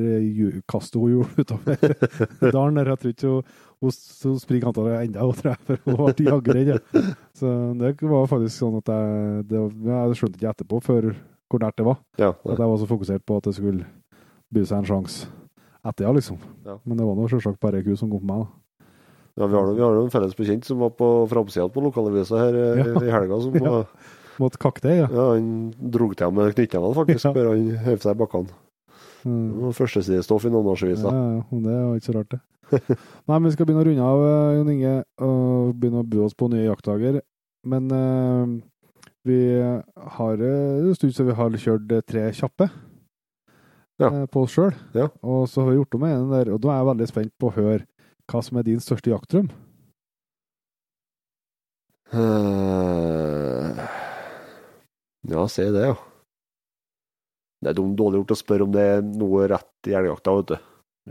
kastet 0.70 0.98
hun 1.00 1.12
gjorde 1.12 1.44
utover 1.44 1.96
dalen 2.56 2.80
der, 2.80 2.92
jeg 2.92 3.02
tror 3.02 3.14
ikke 3.14 3.34
hun, 3.34 3.44
hun, 3.82 4.38
springer 4.42 4.70
antallet 4.70 5.08
enda, 5.08 5.26
tror 5.38 5.52
jeg, 5.52 5.60
for 5.68 5.84
hun 5.86 6.16
ble 6.16 6.30
jaggeredd. 6.30 6.72
Så 7.38 7.52
det 7.82 7.92
var 8.14 8.32
faktisk 8.32 8.56
sånn 8.58 8.80
at 8.80 8.94
jeg, 8.94 9.44
det, 9.52 9.66
jeg 9.92 10.18
skjønte 10.20 10.40
ikke 10.40 10.56
etterpå 10.56 10.82
før 10.88 11.12
hvor 11.52 11.60
nært 11.60 11.78
det 11.78 11.84
var. 11.84 12.00
Ja, 12.16 12.32
At 12.32 12.56
jeg 12.56 12.72
var 12.72 12.80
så 12.80 12.88
fokusert 12.88 13.24
på 13.28 13.36
at 13.36 13.44
det 13.44 13.54
skulle 13.58 13.86
by 14.52 14.64
seg 14.64 14.82
en 14.82 14.88
sjanse 14.88 15.28
etter, 15.82 16.06
ja, 16.06 16.12
liksom. 16.14 16.38
Ja. 16.64 16.78
Men 16.86 16.98
det 16.98 17.06
var 17.06 17.16
nå 17.18 17.28
selvsagt 17.30 17.60
bare 17.62 17.80
ei 17.80 17.86
ku 17.86 17.94
som 17.98 18.10
kom 18.10 18.22
på 18.22 18.28
meg, 18.30 18.44
da. 18.44 18.61
Ja 19.36 19.46
vi 19.46 19.54
har 19.56 19.62
noen- 19.66 19.76
vi 19.76 19.82
har 19.82 19.96
en 20.02 20.10
felles 20.10 20.34
bekjent 20.36 20.64
som 20.64 20.78
var 20.78 20.90
på 20.90 21.06
framsida 21.30 21.68
på 21.72 21.80
lokalavisa 21.84 22.38
her 22.38 22.54
eh, 22.54 22.82
Ja. 22.84 23.00
i 23.00 23.10
helga. 23.10 23.40
som 23.40 23.54
Ja. 23.62 23.70
var, 23.70 23.86
Måtte 24.40 24.58
kakke 24.58 24.80
det, 24.80 24.94
ja. 24.96 25.06
ja, 25.12 25.24
Han 25.34 25.72
drog 25.78 26.16
til 26.16 26.30
med 26.32 26.54
knyttneven, 26.54 26.94
faktisk, 26.96 27.24
Ja. 27.26 27.32
før 27.36 27.50
han 27.52 27.76
heiv 27.84 27.98
seg 28.00 28.16
i 28.16 28.18
bakkene. 28.18 28.48
Mm. 29.24 29.72
Førstesidestoff 29.76 30.44
i 30.46 30.50
Namdalsavisa. 30.50 31.12
Ja, 31.12 31.26
ja, 31.36 31.58
det 31.62 31.74
var 31.76 31.96
ikke 32.00 32.08
så 32.08 32.14
rart, 32.16 32.30
det. 32.32 32.40
Nei, 33.28 33.36
men 33.38 33.44
vi 33.44 33.52
skal 33.52 33.66
begynne 33.68 33.82
å 33.84 33.86
runde 33.86 34.06
av, 34.08 34.22
eh, 34.24 34.56
Jon 34.56 34.70
Inge, 34.72 34.94
og 35.20 35.74
begynne 35.78 36.00
å 36.02 36.08
bu 36.08 36.24
oss 36.24 36.34
på 36.34 36.48
nye 36.50 36.64
jaktdager. 36.64 37.20
Men 37.68 37.92
uh, 37.92 38.46
vi 39.28 39.36
har 40.16 40.40
en 40.42 40.94
stund 40.96 41.12
siden 41.14 41.28
vi 41.28 41.36
har 41.38 41.50
kjørt 41.50 41.92
tre 42.08 42.24
kjappe 42.34 42.70
Ja. 44.00 44.08
uh, 44.10 44.26
på 44.26 44.42
oss 44.42 44.56
sjøl. 44.56 44.72
Ja. 44.96 45.06
Og 45.22 45.44
så 45.52 45.62
har 45.62 45.70
vi 45.70 45.76
gjort 45.78 45.94
om 46.00 46.04
en 46.08 46.30
der, 46.32 46.50
og 46.54 46.60
da 46.64 46.72
er 46.72 46.80
jeg 46.80 46.88
veldig 46.90 47.08
spent 47.12 47.32
på 47.38 47.52
å 47.52 47.54
høre 47.54 47.84
hva 48.32 48.40
som 48.44 48.58
er 48.58 48.66
din 48.66 48.80
største 48.82 49.12
jaktdrøm. 49.12 49.50
Eh, 52.12 53.82
Ja, 55.30 55.44
si 55.48 55.62
det, 55.70 55.84
ja. 55.86 55.94
Det 57.62 57.70
er 57.70 57.76
dårlig 57.78 58.18
gjort 58.22 58.32
å 58.34 58.36
spørre 58.40 58.64
om 58.66 58.72
det 58.74 58.82
er 58.82 59.04
noe 59.06 59.44
rett 59.52 59.86
i 59.88 59.94
elgjakta, 59.94 60.32
vet 60.40 60.48
du. 60.50 60.56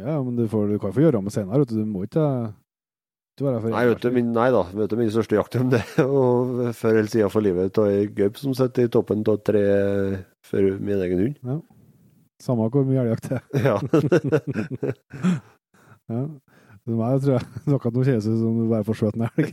Ja, 0.01 0.17
men 0.23 0.35
du, 0.35 0.43
får, 0.51 0.67
du 0.67 0.79
kan 0.83 0.91
få 0.95 1.05
gjøre 1.05 1.17
det 1.17 1.23
med 1.29 1.33
senere, 1.35 1.61
vet 1.63 1.71
du. 1.71 1.77
Du 1.79 1.87
må 1.87 2.03
ikke, 2.03 2.25
du 3.39 3.45
være 3.45 3.61
for 3.63 3.71
Nei, 3.71 3.85
vet 3.87 4.03
du, 4.03 4.09
min, 4.17 4.33
nei 4.35 4.49
da, 4.51 4.65
vet 4.75 4.91
du, 4.91 4.97
min 4.99 5.13
største 5.15 5.37
jaktdrøm 5.39 5.71
det 5.71 5.79
er 5.95 6.11
å 6.11 6.25
før 6.75 6.99
eller 6.99 7.11
siden 7.13 7.31
for 7.31 7.47
livet 7.47 7.79
av 7.79 7.87
ei 7.87 8.03
gaup 8.19 8.35
som 8.41 8.55
sitter 8.57 8.89
i 8.89 8.91
toppen 8.91 9.23
av 9.31 9.39
tre 9.47 9.63
for 10.51 10.75
min 10.83 11.05
egen 11.07 11.23
hund. 11.23 11.39
Ja. 11.47 11.57
Samme 12.43 12.67
hvor 12.73 12.83
mye 12.87 13.05
elgjakt 13.05 13.31
det 13.31 13.39
er. 13.39 13.43
Ja. 13.71 13.77
Ja. 16.11 16.25
For 16.81 16.97
meg 16.97 17.21
tror 17.21 17.37
jeg 17.37 17.45
akkurat 17.75 17.95
nå 17.97 18.03
kjennes 18.07 18.27
ut 18.27 18.39
som 18.41 18.57
du 18.57 18.65
bare 18.71 18.85
får 18.87 18.97
skjøt 18.97 19.17
en 19.17 19.27
elg. 19.27 19.49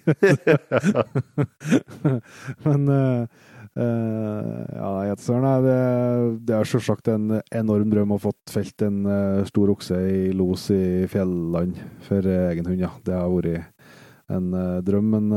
Men 2.65 2.87
eh, 2.95 3.45
eh, 3.85 4.63
ja, 4.79 4.93
jeg 5.11 5.19
det, 5.67 5.79
det 6.49 6.57
er 6.57 6.71
selvsagt 6.73 7.13
en 7.13 7.39
enorm 7.53 7.93
drøm 7.93 8.17
å 8.17 8.21
få 8.23 8.33
felt 8.49 8.87
en 8.87 9.05
eh, 9.13 9.45
stor 9.51 9.75
okse 9.75 10.01
i 10.09 10.33
los 10.37 10.71
i 10.73 11.05
fjelland 11.11 11.77
for 12.09 12.25
eh, 12.25 12.49
egen 12.55 12.73
hund. 12.73 12.81
Ja. 12.87 12.95
Det 13.05 13.17
har 13.19 13.29
vært 13.29 13.69
en 14.33 14.51
drøm, 14.85 15.13
men 15.15 15.31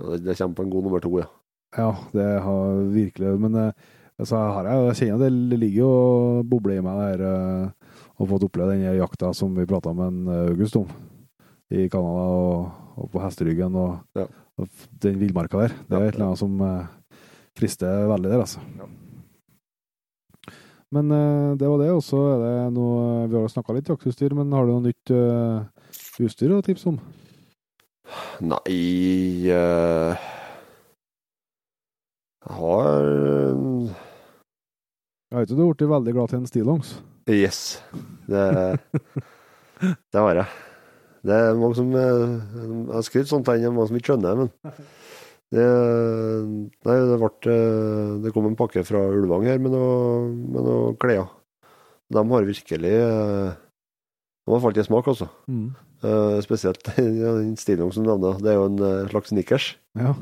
Det 0.00 0.24
det 0.24 0.36
kommer 0.36 0.56
på 0.56 0.64
en 0.64 0.72
god 0.72 0.88
nummer 0.88 1.00
to, 1.04 1.12
ja. 1.20 1.28
ja, 1.76 1.92
det 2.12 2.26
har 2.44 2.82
virkelig 2.92 3.38
Men 3.40 3.72
Så 4.20 4.36
har 4.36 4.68
jeg, 4.68 4.82
jeg 4.88 4.98
kjenner 4.98 5.24
det 5.24 5.58
ligger 5.60 5.80
jo 5.80 5.88
og 5.92 6.44
bobler 6.48 6.76
i 6.76 6.84
meg 6.84 7.00
det 7.00 7.06
her 7.08 7.72
å 8.20 8.28
fått 8.28 8.44
oppleve 8.46 8.76
den 8.76 8.84
jakta 8.98 9.32
som 9.34 9.56
vi 9.56 9.64
prata 9.66 9.92
med 9.96 10.12
en 10.12 10.52
August 10.52 10.76
om 10.78 10.88
i 11.72 11.86
Canada, 11.88 12.26
og, 12.28 12.98
og 13.00 13.08
på 13.12 13.22
hesteryggen 13.24 13.78
og, 13.80 13.96
Ja. 14.18 14.26
og 14.58 14.68
den 15.02 15.16
villmarka 15.22 15.64
der. 15.64 15.74
Det 15.88 15.96
er 15.96 16.04
et 16.08 16.14
eller 16.14 16.26
annet 16.32 16.42
som 16.42 16.60
eh, 16.60 16.92
frister 17.58 18.06
veldig 18.10 18.30
der, 18.30 18.44
altså. 18.44 18.60
Ja. 18.78 18.90
Men 20.94 21.10
eh, 21.10 21.56
det 21.58 21.68
var 21.68 21.80
det, 21.82 21.90
og 21.90 22.02
så 22.06 22.20
er 22.34 22.42
det 22.44 22.54
noe 22.76 23.26
Vi 23.26 23.34
har 23.34 23.46
jo 23.46 23.50
snakka 23.50 23.74
litt 23.74 23.90
jaktutstyr, 23.90 24.34
men 24.36 24.52
har 24.54 24.66
du 24.66 24.74
noe 24.76 24.84
nytt 24.84 25.12
uh, 25.14 25.64
utstyr 26.22 26.54
å 26.54 26.62
tipse 26.62 26.86
om? 26.92 27.00
Nei 28.44 28.76
uh, 29.48 30.14
Jeg 32.44 32.58
har 32.60 33.08
eh, 33.08 33.96
Jeg 35.32 35.40
vet 35.40 35.50
jo 35.50 35.56
du 35.56 35.64
har 35.64 35.72
blitt 35.72 35.88
veldig 35.94 36.14
glad 36.14 36.30
til 36.30 36.42
en 36.42 36.50
stillongs. 36.50 36.94
Yes. 37.32 37.80
Det, 38.28 38.44
det 40.12 40.20
har 40.20 40.42
jeg. 40.44 40.46
Det 41.24 41.36
er 41.36 41.56
mange 41.56 41.78
som 41.78 41.88
eh, 41.96 42.34
Jeg 42.60 42.92
har 42.92 43.06
skrytt 43.06 43.30
sånt 43.30 43.48
av 43.48 43.56
det 43.56 43.68
er 43.68 43.74
mange 43.74 43.88
som 43.90 43.98
ikke 43.98 44.12
skjønner 44.12 44.42
men 44.42 44.52
det, 45.54 45.64
Nei, 46.84 46.98
det 47.08 47.18
ble 47.20 47.54
eh, 47.54 48.12
Det 48.24 48.34
kom 48.34 48.48
en 48.50 48.58
pakke 48.58 48.84
fra 48.86 49.06
Ulvang 49.14 49.46
her 49.48 49.60
med 49.62 49.74
noen 49.74 50.36
noe 50.54 50.94
klær. 51.00 51.28
De 52.12 52.24
har 52.30 52.48
virkelig 52.48 52.94
eh, 53.00 53.56
De 54.44 54.52
har 54.52 54.62
falt 54.64 54.80
i 54.80 54.86
smak, 54.86 55.08
altså. 55.14 55.30
Mm. 55.48 55.68
Uh, 56.04 56.36
spesielt 56.44 56.84
ja, 56.98 57.32
den 57.40 57.54
stillongs 57.56 57.96
som 57.96 58.04
du 58.04 58.10
nevner. 58.10 58.40
Det 58.42 58.52
er 58.52 58.58
jo 58.58 58.68
en 58.68 58.80
eh, 58.84 59.06
slags 59.08 59.32
snickers. 59.32 59.70
Ja. 59.96 60.12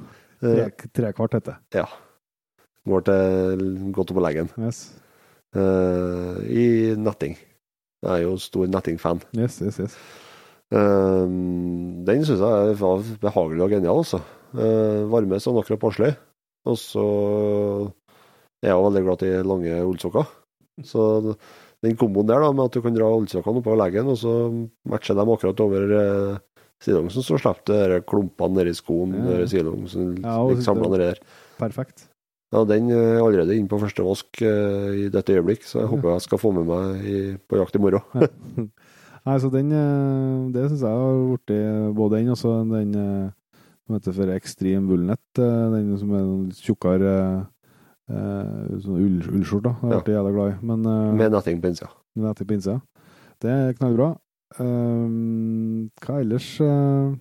Eh, 0.42 0.68
Tre, 0.70 0.90
trekvart 0.94 1.34
heter 1.34 1.58
det. 1.74 1.86
går 2.86 3.06
til 3.08 3.64
godt 3.94 4.12
oppå 4.14 4.22
leggen. 4.22 4.50
Yes. 4.62 4.92
Uh, 5.56 6.38
I 6.46 6.94
netting. 6.98 7.34
Jeg 8.02 8.12
er 8.12 8.22
jo 8.28 8.36
stor 8.42 8.70
nettingfan. 8.70 9.22
Yes, 9.34 9.58
yes, 9.62 9.80
yes. 9.82 9.98
Eh, 10.72 11.24
den 12.08 12.24
syns 12.26 12.42
jeg 12.42 12.76
var 12.80 13.02
behagelig 13.22 13.66
og 13.66 13.74
genial, 13.76 14.04
altså. 14.04 14.22
Uh, 14.52 15.08
varme 15.08 15.38
sånn 15.40 15.56
akkurat 15.60 15.80
passelig. 15.80 16.12
Og 16.68 16.76
så 16.76 17.02
er 18.62 18.70
jeg 18.70 18.84
veldig 18.84 19.02
glad 19.06 19.24
i 19.24 19.32
lange 19.48 19.78
ullsokker. 19.88 20.28
Så 20.86 21.06
den 21.82 21.96
komboen 21.98 22.28
der, 22.28 22.44
da, 22.44 22.52
med 22.54 22.68
at 22.68 22.76
du 22.76 22.84
kan 22.84 22.94
dra 22.96 23.08
ullsokkene 23.16 23.62
oppover 23.62 23.80
leggen, 23.80 24.12
og 24.12 24.20
så 24.20 24.34
matcher 24.88 25.16
dem 25.18 25.32
akkurat 25.32 25.64
over 25.64 25.96
uh, 25.96 26.36
stillongsen, 26.84 27.24
så 27.24 27.40
slipper 27.40 27.96
du 27.96 28.06
klumpene 28.08 28.60
nedi 28.60 28.76
skoen, 28.76 29.16
Ja. 29.16 29.40
ja. 29.40 29.50
stillongsen, 29.50 30.16
Ja, 30.22 30.38
samla 30.68 30.92
nedi 30.92 31.10
der. 31.10 31.22
Perfekt. 31.60 32.08
Ja, 32.52 32.66
den 32.68 32.90
er 32.92 33.22
allerede 33.22 33.56
inne 33.56 33.70
på 33.70 33.78
første 33.80 34.04
vask 34.04 34.42
eh, 34.44 35.06
i 35.06 35.08
dette 35.08 35.32
øyeblikk, 35.32 35.62
så 35.64 35.80
jeg 35.80 35.88
håper 35.88 36.10
jeg 36.12 36.24
skal 36.26 36.40
få 36.42 36.50
med 36.52 36.66
meg 36.68 37.06
i, 37.08 37.20
på 37.48 37.56
jakt 37.56 37.78
i 37.78 37.80
morgen. 37.80 38.02
Nei, 39.26 39.36
så 39.38 39.50
den 39.54 39.70
eh, 39.70 40.50
Det 40.54 40.64
syns 40.70 40.82
jeg 40.82 40.90
har 40.98 41.20
blitt 41.30 41.52
både 41.94 42.18
den 42.18 42.32
og 42.34 42.38
så 42.40 42.56
den 42.66 42.94
eh, 42.98 43.28
som 43.86 43.96
heter 43.96 44.16
for 44.16 44.32
Extreme 44.34 44.88
Woolnet. 44.90 45.22
eh, 45.38 45.66
Den 45.76 45.92
som 46.00 46.10
er 46.14 46.22
en 46.24 46.48
litt 46.48 46.58
tjukkere 46.62 47.12
eh, 48.10 48.80
sånn 48.82 48.98
ull, 48.98 49.20
ullskjort, 49.30 49.68
da. 49.68 49.74
Det 49.82 49.92
Ja. 49.94 50.00
ble 50.02 50.12
jeg 50.14 50.18
jævla 50.20 50.32
glad 50.36 50.50
i. 50.52 50.56
Men 50.66 50.86
eh, 50.86 51.12
Med 51.20 51.32
netting 51.32 51.60
på 51.62 51.70
innsida. 51.70 51.90
Men 52.16 52.30
etter 52.32 52.44
pinse. 52.50 52.80
Det 53.42 53.50
er 53.50 53.72
knallbra. 53.78 54.16
Um, 54.60 55.88
hva 56.04 56.18
ellers 56.20 56.60
uh, 56.60 57.14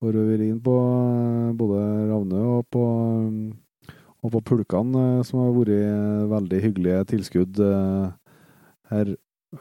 har 0.00 0.12
vi 0.16 0.22
vært 0.38 0.62
på 0.64 0.76
eh, 0.80 1.50
både 1.58 1.80
Ravne 2.08 2.38
og 2.56 2.64
på, 2.72 2.84
og 4.24 4.32
på 4.32 4.40
pulkene, 4.48 5.02
eh, 5.18 5.22
som 5.28 5.42
har 5.42 5.52
vært 5.52 5.74
eh, 5.76 6.22
veldig 6.32 6.62
hyggelige 6.64 7.02
tilskudd 7.12 7.60
eh, 7.60 8.08
her. 8.90 9.12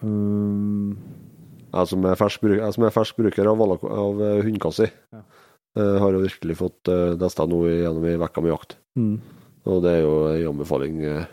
Um, 0.01 0.95
Jeg 1.71 1.87
som 1.87 2.03
er 2.05 2.17
fersk, 2.19 2.41
bruk, 2.43 2.57
jeg 2.59 2.73
som 2.75 2.83
er 2.83 2.91
fersk 2.91 3.15
bruker 3.15 3.47
av, 3.47 3.61
av 3.63 4.21
eh, 4.21 4.41
hundekassi, 4.43 4.89
Ja. 5.13 5.21
eh, 5.79 5.97
har 6.03 6.11
jo 6.11 6.19
virkelig 6.25 6.57
fått 6.59 6.89
uh, 6.91 7.13
testa 7.21 7.45
nå 7.47 7.61
gjennom 7.69 8.03
ei 8.09 8.17
uke 8.19 8.41
med 8.43 8.51
jakt. 8.51 8.77
mm. 8.99 9.15
Og 9.71 9.83
det 9.83 9.91
er 9.93 10.01
jo 10.01 10.13
ei 10.33 10.41
anbefaling. 10.49 11.03
eh, 11.05 11.25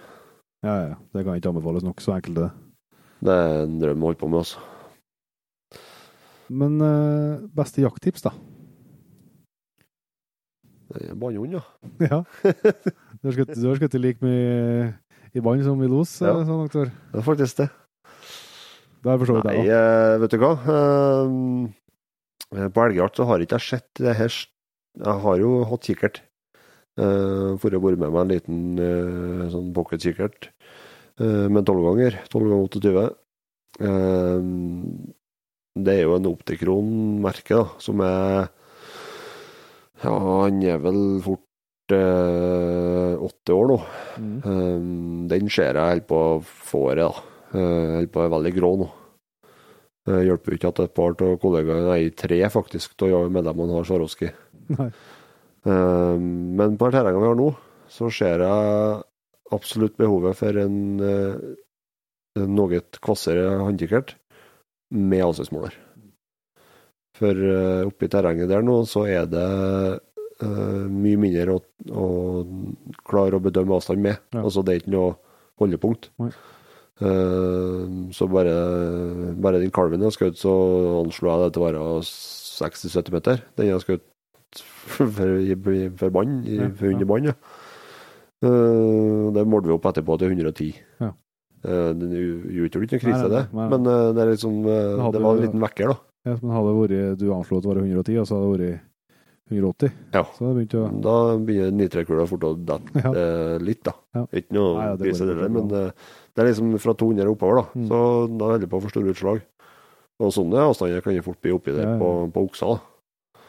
Ja, 0.62 0.74
ja. 0.90 0.94
Det 1.14 1.24
kan 1.24 1.34
ikke 1.38 1.48
anbefales 1.50 1.82
nok. 1.82 2.00
Så 2.00 2.12
enkelt 2.14 2.36
det. 2.36 2.50
Det 3.24 3.32
er 3.34 3.62
en 3.64 3.78
drøm 3.80 4.02
å 4.04 4.06
holde 4.10 4.20
på 4.20 4.28
med, 4.28 4.44
altså. 4.44 4.58
Men 6.50 6.78
uh, 6.80 7.40
beste 7.56 7.80
jakttips, 7.82 8.22
da? 8.22 8.30
Bannhund, 11.18 11.52
ja. 11.52 11.60
ja. 12.10 12.22
Du 13.22 13.28
har 13.28 13.76
skutt, 13.76 13.98
like 14.00 14.22
mye 14.24 14.94
i 15.36 15.40
vann 15.44 15.62
som 15.64 15.82
i 15.84 15.88
los, 15.90 16.20
Ja. 16.22 16.36
eh, 16.38 16.46
sånn. 16.48 16.68
Det 16.68 17.18
er 17.20 17.26
faktisk 17.26 17.58
det. 17.64 17.68
Det 18.98 19.06
har 19.06 19.14
jeg 19.16 19.22
forstått, 19.24 19.44
Nei, 19.46 19.56
jeg 19.62 19.68
òg. 19.68 19.74
eh, 19.78 20.14
vet 20.22 20.34
du 20.34 20.38
hva. 20.42 20.52
Eh, 22.56 22.68
på 22.74 22.86
elgjakt 22.86 23.20
så 23.20 23.26
har 23.28 23.44
ikke 23.44 23.58
jeg 23.60 23.66
sett 23.68 24.00
det 24.00 24.16
her 24.16 24.32
Jeg 24.32 25.22
har 25.22 25.38
jo 25.38 25.52
hatt 25.68 25.86
kikkert. 25.86 26.22
Uh, 26.98 27.54
for 27.62 27.70
å 27.70 27.78
være 27.78 27.94
med 27.94 28.10
meg 28.10 28.24
en 28.24 28.30
liten 28.32 28.78
eh, 28.82 29.42
sånn 29.52 29.68
pocket-kikkert 29.70 30.48
eh, 31.22 31.46
med 31.46 31.62
12 31.62 31.84
ganger. 31.86 32.16
12 32.26 32.48
ganger 32.50 32.66
28. 32.74 33.04
Eh, 33.86 34.40
det 35.78 35.94
er 35.94 36.02
jo 36.02 36.16
en 36.16 36.26
Optikron-merke, 36.32 37.54
da, 37.54 37.68
som 37.78 38.02
er 38.02 38.48
Ja, 40.02 40.14
han 40.14 40.58
er 40.66 40.82
vel 40.82 41.00
fort 41.22 41.94
eh, 41.94 43.14
åtte 43.28 43.54
år 43.54 43.70
nå. 43.70 43.78
Mm. 44.18 45.28
Den 45.30 45.50
ser 45.54 45.78
jeg 45.78 45.94
helt 45.94 46.10
på 46.10 46.22
fåret, 46.42 47.06
da. 47.06 47.37
Holder 47.52 48.08
på 48.12 48.20
å 48.20 48.24
være 48.24 48.34
veldig 48.36 48.52
grå 48.58 48.72
nå. 48.82 48.88
Det 50.08 50.24
hjelper 50.24 50.54
jo 50.54 50.58
ikke 50.58 50.72
at 50.72 50.82
et 50.86 50.96
par 50.96 51.14
av 51.26 51.34
kollegaene, 51.42 51.84
nei, 51.88 52.10
tre 52.16 52.38
faktisk, 52.52 52.94
av 53.04 53.28
medlemmene 53.32 53.76
har 53.76 53.88
Swarovski. 53.88 54.30
Um, 55.68 56.54
men 56.56 56.76
på 56.78 56.86
det 56.86 56.94
terrenget 56.94 57.20
vi 57.20 57.28
har 57.28 57.36
nå, 57.36 57.48
så 57.92 58.08
ser 58.14 58.44
jeg 58.44 59.00
absolutt 59.52 59.96
behovet 60.00 60.38
for 60.38 60.60
en 60.62 60.76
en 62.38 62.54
noe 62.54 62.80
kvassere 63.02 63.58
håndkikkert 63.64 64.14
med 64.94 65.24
avstandsmåler. 65.26 65.74
For 67.18 67.48
oppi 67.88 68.08
terrenget 68.10 68.50
der 68.50 68.62
nå, 68.64 68.80
så 68.86 69.04
er 69.10 69.26
det 69.26 69.46
uh, 70.44 70.86
mye 70.86 71.18
mindre 71.18 71.56
å, 71.56 71.62
å 71.90 72.06
klare 73.08 73.38
å 73.38 73.42
bedømme 73.42 73.78
avstand 73.78 74.04
med. 74.04 74.20
Ja. 74.36 74.44
Altså 74.44 74.62
det 74.62 74.74
er 74.74 74.84
ikke 74.84 74.94
noe 74.94 75.16
holdepunkt. 75.58 76.12
Nei. 76.22 76.30
Uh, 76.98 78.10
så 78.10 78.26
bare, 78.30 78.54
bare 79.38 79.60
den 79.62 79.70
kalven 79.74 80.02
jeg 80.02 80.16
skjøt, 80.16 80.40
så 80.40 80.52
anslo 81.04 81.30
jeg 81.30 81.44
det 81.44 81.52
til 81.54 81.62
å 81.62 81.68
være 81.68 81.84
60-70 82.02 83.14
meter. 83.14 83.44
Den 83.58 83.70
jeg 83.70 83.84
skjøt 83.84 84.04
for, 84.96 85.06
for 85.06 86.18
Ja, 86.48 86.68
for 86.74 86.90
under 86.90 87.10
bånd, 87.12 87.30
ja. 87.30 87.36
Uh, 88.38 89.30
det 89.34 89.46
målte 89.50 89.70
vi 89.70 89.76
opp 89.78 89.88
etterpå 89.90 90.18
til 90.18 90.34
110. 90.34 90.74
Ja. 91.02 91.12
Uh, 91.62 91.90
det 91.98 92.10
utgjorde 92.18 92.86
ikke 92.86 92.98
noen 92.98 93.06
krise, 93.06 93.30
det. 93.32 93.46
Men 93.54 93.86
det 93.86 94.22
er 94.24 94.34
liksom 94.34 94.60
Det 94.66 95.22
var 95.22 95.32
en 95.32 95.42
liten 95.46 95.62
vekker, 95.62 95.94
da. 95.94 95.98
Ja, 96.26 96.34
men 96.42 96.52
hadde 96.52 96.70
det 96.74 96.78
vært, 96.82 97.18
du 97.22 97.28
anslo 97.32 97.58
at 97.58 97.64
det 97.64 97.70
var 97.70 97.82
110, 97.84 98.20
og 98.20 98.26
så 98.28 98.36
hadde 98.38 98.58
det 98.58 98.68
vært 98.68 98.86
180. 99.48 99.92
Ja. 100.12 100.22
Å 100.22 100.82
Da 101.02 101.14
begynner 101.40 101.72
nitrekula 101.72 102.26
fort 102.28 102.44
å 102.44 102.54
dette 102.56 103.02
Ja. 103.02 103.12
eh, 103.12 103.58
litt, 103.58 103.82
da. 103.82 103.94
Ja. 104.14 104.26
Ikke 104.32 104.52
noe 104.52 104.96
krise, 105.00 105.24
det, 105.26 105.50
men 105.50 105.70
eh, 105.72 105.90
det 106.38 106.44
er 106.44 106.52
liksom 106.52 106.76
fra 106.78 106.92
200 106.94 107.26
og 107.26 107.34
oppover, 107.34 107.58
da. 107.58 107.64
Mm. 107.74 107.86
Så 107.90 107.98
da 108.38 108.46
holder 108.46 108.60
det 108.62 108.68
på 108.70 108.78
å 108.78 108.82
få 108.84 108.90
store 108.92 109.10
utslag. 109.10 109.40
Og 110.22 110.30
sånne 110.34 110.60
avstander 110.68 111.02
kan 111.02 111.16
jo 111.16 111.24
fort 111.26 111.40
bli 111.42 111.50
oppi 111.54 111.74
der 111.74 111.82
Ja, 111.82 111.90
ja. 111.96 111.98
på, 111.98 112.10
på 112.34 112.44
oksa. 112.46 112.68
da. 112.76 113.42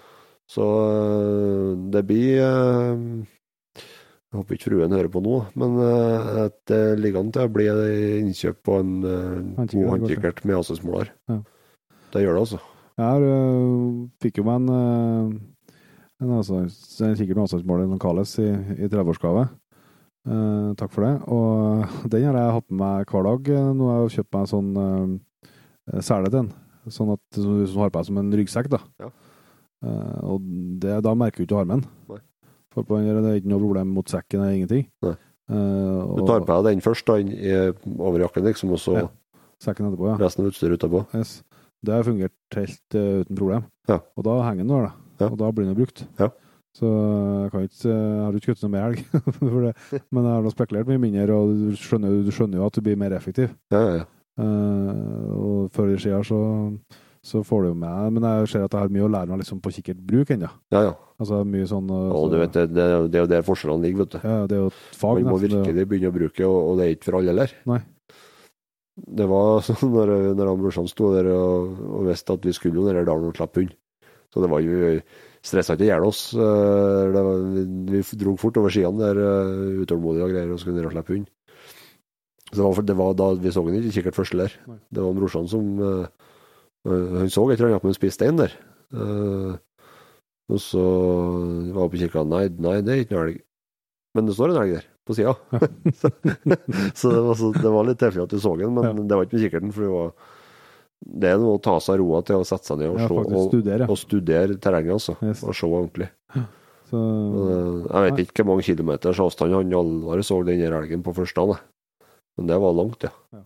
Så 0.50 0.66
eh, 0.66 1.68
det 1.94 2.02
blir 2.10 2.42
eh, 2.42 3.04
Jeg 4.30 4.38
håper 4.40 4.58
ikke 4.58 4.70
fruen 4.72 4.94
hører 4.98 5.12
på 5.14 5.22
nå, 5.26 5.36
men 5.58 5.78
eh, 5.86 6.32
at 6.48 6.58
det 6.70 6.82
ligger 7.02 7.22
an 7.22 7.30
til 7.34 7.46
å 7.46 7.54
bli 7.54 7.68
innkjøp 8.24 8.60
på 8.66 8.80
en 8.82 8.92
eh, 9.06 9.64
god 9.76 9.88
håndkikkert 9.94 10.42
med 10.50 10.58
avstandsmåler. 10.64 11.14
Ja. 11.30 11.40
Det 12.14 12.26
gjør 12.26 12.38
det, 12.40 12.44
altså. 12.48 12.62
Jeg 13.00 14.10
fikk 14.26 14.42
jo 14.42 14.48
meg 14.50 14.64
en, 14.66 15.40
en, 16.26 16.32
en 16.34 17.18
kikkert 17.22 17.36
med 17.38 17.46
avstandsmåler, 17.46 17.86
en 17.86 18.02
Kales, 18.02 18.34
i, 18.42 18.50
i 18.78 18.90
30-årsgave. 18.90 19.46
Eh, 20.30 20.70
takk 20.80 20.94
for 20.94 21.06
det. 21.08 21.14
Og 21.34 22.10
den 22.14 22.28
har 22.30 22.38
jeg 22.38 22.56
hatt 22.60 22.68
med 22.70 22.82
meg 22.84 23.14
hver 23.14 23.30
dag. 23.30 23.52
Nå 23.76 23.90
har 23.92 24.02
jeg 24.04 24.20
kjøpt 24.20 24.34
meg 24.36 24.46
en 24.46 24.52
sånn 24.54 24.72
uh, 24.80 26.02
sele 26.06 26.30
til 26.30 26.38
den. 26.38 26.52
Sånn 26.90 27.14
at 27.14 27.38
du 27.38 27.66
har 27.78 27.92
på 27.92 28.00
deg 28.00 28.10
som 28.10 28.22
en 28.22 28.34
ryggsekk, 28.40 28.70
da. 28.72 28.82
Ja. 29.02 29.12
Uh, 29.80 30.36
og 30.36 30.46
det, 30.84 31.00
da 31.06 31.16
merker 31.18 31.42
du 31.42 31.48
ikke 31.48 31.64
armen. 31.64 31.86
Nei. 32.10 32.22
For 32.74 32.86
på 32.86 33.00
den 33.00 33.10
det 33.10 33.32
er 33.32 33.40
ikke 33.42 33.50
noe 33.50 33.64
problem 33.64 33.94
mot 33.98 34.12
sekken 34.12 34.44
eller 34.44 34.58
ingenting. 34.60 34.86
Nei. 35.06 35.16
Eh, 35.50 36.16
Du 36.20 36.26
tar 36.28 36.44
på 36.46 36.58
deg 36.62 36.76
den 36.76 36.84
først, 36.86 37.08
da, 37.10 37.16
i, 37.18 37.54
over 37.98 38.22
jakken, 38.22 38.46
liksom, 38.46 38.74
og 38.76 38.78
så 38.82 38.94
Ja. 39.00 39.08
sekken 39.60 39.88
etterpå, 39.90 40.08
ja. 40.12 40.18
resten 40.22 40.46
av 40.46 40.52
utstyret 40.52 40.78
utapå. 40.78 41.06
Yes. 41.18 41.42
Det 41.84 41.94
har 41.94 42.04
fungert 42.04 42.32
helt 42.54 42.96
eh, 42.96 43.24
uten 43.24 43.36
problem. 43.36 43.64
Ja. 43.88 44.00
Og 44.16 44.24
da 44.24 44.42
henger 44.44 44.64
den 44.64 44.68
der, 44.68 44.84
da. 44.90 44.94
Ja. 45.20 45.30
Og 45.32 45.38
da 45.40 45.52
blir 45.52 45.66
den 45.66 45.76
brukt. 45.76 46.06
Ja. 46.20 46.30
Så 46.80 46.88
jeg, 46.88 47.50
kan 47.52 47.66
ikke, 47.66 47.90
jeg 47.92 48.22
har 48.24 48.38
ikke 48.38 48.54
skutt 48.54 48.62
noe 48.64 48.72
mer 48.72 48.86
elg, 48.88 49.02
men 50.16 50.24
jeg 50.24 50.32
har 50.32 50.46
nå 50.46 50.52
spekulert 50.54 50.88
mye 50.88 51.02
mindre, 51.02 51.36
og 51.36 51.52
du 51.52 51.76
skjønner, 51.76 52.22
du 52.24 52.32
skjønner 52.32 52.62
jo 52.62 52.70
at 52.70 52.78
du 52.78 52.82
blir 52.86 52.96
mer 53.02 53.12
effektiv. 53.18 53.52
Ja, 53.74 53.82
ja, 53.84 53.94
ja. 54.00 54.08
Eh, 54.40 55.32
og 55.36 55.70
før 55.76 55.90
eller 55.90 56.00
siden 56.00 56.24
så, 56.24 56.38
så 57.28 57.42
får 57.44 57.66
du 57.66 57.68
jo 57.68 57.76
med 57.82 58.14
Men 58.16 58.24
jeg 58.24 58.48
ser 58.54 58.64
at 58.64 58.72
jeg 58.78 58.80
har 58.86 58.94
mye 58.96 59.04
å 59.04 59.10
lære 59.12 59.28
meg 59.34 59.42
liksom 59.42 59.60
på 59.60 59.74
kikkertbruk 59.76 60.32
ennå. 60.38 60.48
ja, 60.72 60.84
ja. 60.88 60.94
Altså 61.20 61.42
mye 61.44 61.66
sånn 61.68 61.90
eh, 61.92 62.14
Og 62.16 62.30
du 62.32 62.38
vet, 62.40 62.54
det, 62.56 62.70
det, 62.72 62.86
det 63.12 63.20
er 63.20 63.26
jo 63.26 63.32
der 63.34 63.44
forskjellene 63.44 63.84
ligger, 63.84 64.06
vet 64.06 64.14
du. 64.14 64.20
ja, 64.24 64.38
Det 64.48 64.56
er 64.56 64.62
jo 64.62 64.70
et 64.72 64.78
fag, 64.96 65.20
Man 65.20 65.34
må 65.34 65.40
nesten. 65.42 65.50
det- 65.52 65.66
virkelig 65.68 65.90
begynne 65.92 66.14
å 66.14 66.16
bruke, 66.22 66.48
og, 66.48 66.60
og 66.70 66.78
det 66.80 66.86
er 66.86 66.94
ikke 66.96 67.10
for 67.10 67.20
alle 67.20 67.34
heller. 67.34 67.56
Nei. 67.74 67.82
Det 69.20 69.28
var 69.28 69.60
sånn 69.68 69.92
når, 69.98 70.14
når 70.40 70.54
han 70.54 70.62
brorsan 70.64 70.88
sto 70.92 71.12
der 71.18 71.28
og, 71.36 71.76
og 72.00 72.08
visste 72.08 72.40
at 72.40 72.48
vi 72.48 72.56
skulle 72.56 72.80
jo 72.80 72.88
ned 72.88 72.96
der 73.02 73.10
dalen 73.12 73.28
og 73.34 73.36
slippe 73.36 73.66
hund. 73.66 73.76
Så 74.32 74.44
det 74.46 74.50
var 74.56 74.64
jo 74.64 74.96
stressa 75.46 75.76
ikke 75.78 75.88
i 75.88 75.92
hjel 75.92 76.06
oss. 76.08 76.22
Eh, 76.34 77.20
Vi, 77.90 78.02
vi 78.02 78.20
dro 78.22 78.36
fort 78.40 78.58
over 78.60 78.74
skiene 78.74 79.00
der, 79.00 79.20
eh, 79.24 79.84
utålmodige 79.84 80.26
og 80.28 80.34
greier, 80.34 80.52
og 80.54 80.60
skulle 80.60 80.78
ned 80.78 80.90
og 80.90 80.96
slippe 80.96 81.16
hund. 81.16 81.28
Så 82.50 82.58
det 82.58 82.66
var, 82.66 82.82
det 82.90 82.98
var 82.98 83.14
da 83.14 83.28
vi 83.38 83.52
så 83.54 83.62
han 83.64 83.76
ikke 83.78 83.94
kikkert 84.00 84.18
først 84.18 84.38
der. 84.40 84.54
Det 84.90 85.04
var 85.04 85.14
brorsan 85.14 85.48
som 85.48 85.66
eh, 85.86 86.08
Han 86.90 87.30
så 87.30 87.44
et 87.52 87.60
eller 87.60 87.76
annet 87.76 87.84
med 87.84 87.92
en 87.92 87.98
spiss 88.00 88.16
stein 88.18 88.40
der. 88.40 88.54
Uh, 88.90 89.54
og 90.50 90.58
så 90.64 90.82
var 90.82 91.84
han 91.84 91.92
på 91.94 92.00
kirka 92.00 92.24
Nei, 92.26 92.48
nei, 92.58 92.80
det 92.82 92.94
er 92.94 93.02
ikke 93.04 93.14
noe 93.14 93.26
elg. 93.28 93.42
Men 94.18 94.26
det 94.26 94.34
står 94.34 94.50
en 94.50 94.62
elg 94.64 94.72
der, 94.80 94.88
på 95.06 95.14
sida. 95.14 95.36
så, 96.00 96.10
så, 96.98 97.12
det 97.14 97.22
var, 97.28 97.36
så 97.38 97.52
det 97.54 97.74
var 97.76 97.86
litt 97.86 98.00
tilfeldig 98.02 98.26
at 98.26 98.34
du 98.34 98.40
så 98.42 98.56
den, 98.58 98.74
men 98.74 98.88
Ja. 98.88 98.94
det 98.96 99.20
var 99.20 99.28
ikke 99.28 99.38
med 99.38 99.44
kikkerten. 99.46 99.76
For 99.76 99.86
det, 99.86 99.92
var, 99.94 100.34
det 101.06 101.30
er 101.32 101.38
noe 101.40 101.58
å 101.58 101.62
ta 101.64 101.78
seg 101.80 102.00
roa 102.02 102.22
til 102.28 102.36
å 102.42 102.46
sette 102.48 102.66
seg 102.68 102.80
ned 102.82 102.90
og, 102.92 103.00
Ja, 103.00 103.08
se, 103.08 103.14
og, 103.14 103.50
studere. 103.50 103.88
og 103.90 103.98
studere 103.98 104.58
terrenget, 104.60 104.94
altså. 104.98 105.16
Yes. 105.24 105.44
Og 105.44 105.56
se 105.56 105.66
ordentlig. 105.68 106.10
Så, 106.90 106.98
Eh, 107.00 107.86
Jeg 107.94 108.12
vet 108.12 108.20
ikke 108.28 108.44
hvor 108.44 108.56
mange 108.56 108.66
kilometers 108.66 109.20
avstand 109.22 109.54
han 109.54 109.74
Alvar 109.74 110.18
så 110.26 110.44
den 110.46 110.60
elgen 110.66 111.04
på 111.06 111.14
første 111.14 111.36
dagen. 111.38 111.60
Men 112.38 112.48
det 112.48 112.58
var 112.60 112.74
langt, 112.74 113.04
ja. 113.04 113.12
Ja. 113.34 113.44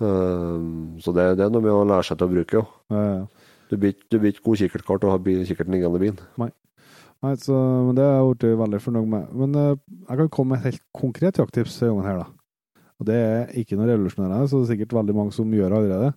Um, 0.00 0.98
Så 1.00 1.12
det, 1.14 1.36
det 1.38 1.44
er 1.46 1.50
noe 1.52 1.62
med 1.62 1.72
å 1.74 1.84
lære 1.86 2.06
seg 2.08 2.18
til 2.18 2.26
å 2.28 2.32
bruke, 2.32 2.52
jo. 2.58 2.64
ja, 2.90 3.02
ja. 3.20 3.26
Du 3.70 3.76
blir 3.78 3.92
ikke- 3.94 4.42
god 4.44 4.56
kikkertkart 4.58 5.04
og 5.04 5.10
har 5.10 5.18
kikkerten 5.18 5.72
liggende 5.72 5.96
i 5.96 6.10
bilen. 6.10 6.18
Nei, 7.22 7.34
så, 7.38 7.54
men 7.86 7.94
det 7.94 8.02
har 8.02 8.18
jeg 8.18 8.36
blitt 8.36 8.58
veldig 8.58 8.80
fornøyd 8.82 9.06
med. 9.08 9.28
Men 9.32 9.54
uh, 9.54 9.76
jeg 10.08 10.16
kan 10.18 10.28
komme 10.28 10.48
med 10.50 10.58
et 10.58 10.72
helt 10.72 10.82
konkret 10.92 11.36
jakttips 11.38 11.78
denne 11.78 11.94
gangen 12.02 12.04
her, 12.10 12.18
da. 12.18 12.26
Og 13.00 13.06
det 13.06 13.14
er 13.14 13.46
ikke 13.62 13.76
noe 13.78 13.86
revolusjonerende, 13.86 14.48
så 14.50 14.58
det 14.58 14.64
er 14.66 14.72
sikkert 14.76 14.96
veldig 14.98 15.14
mange 15.14 15.32
som 15.32 15.50
gjør 15.50 15.70
det 15.70 15.78
allerede. 15.78 16.10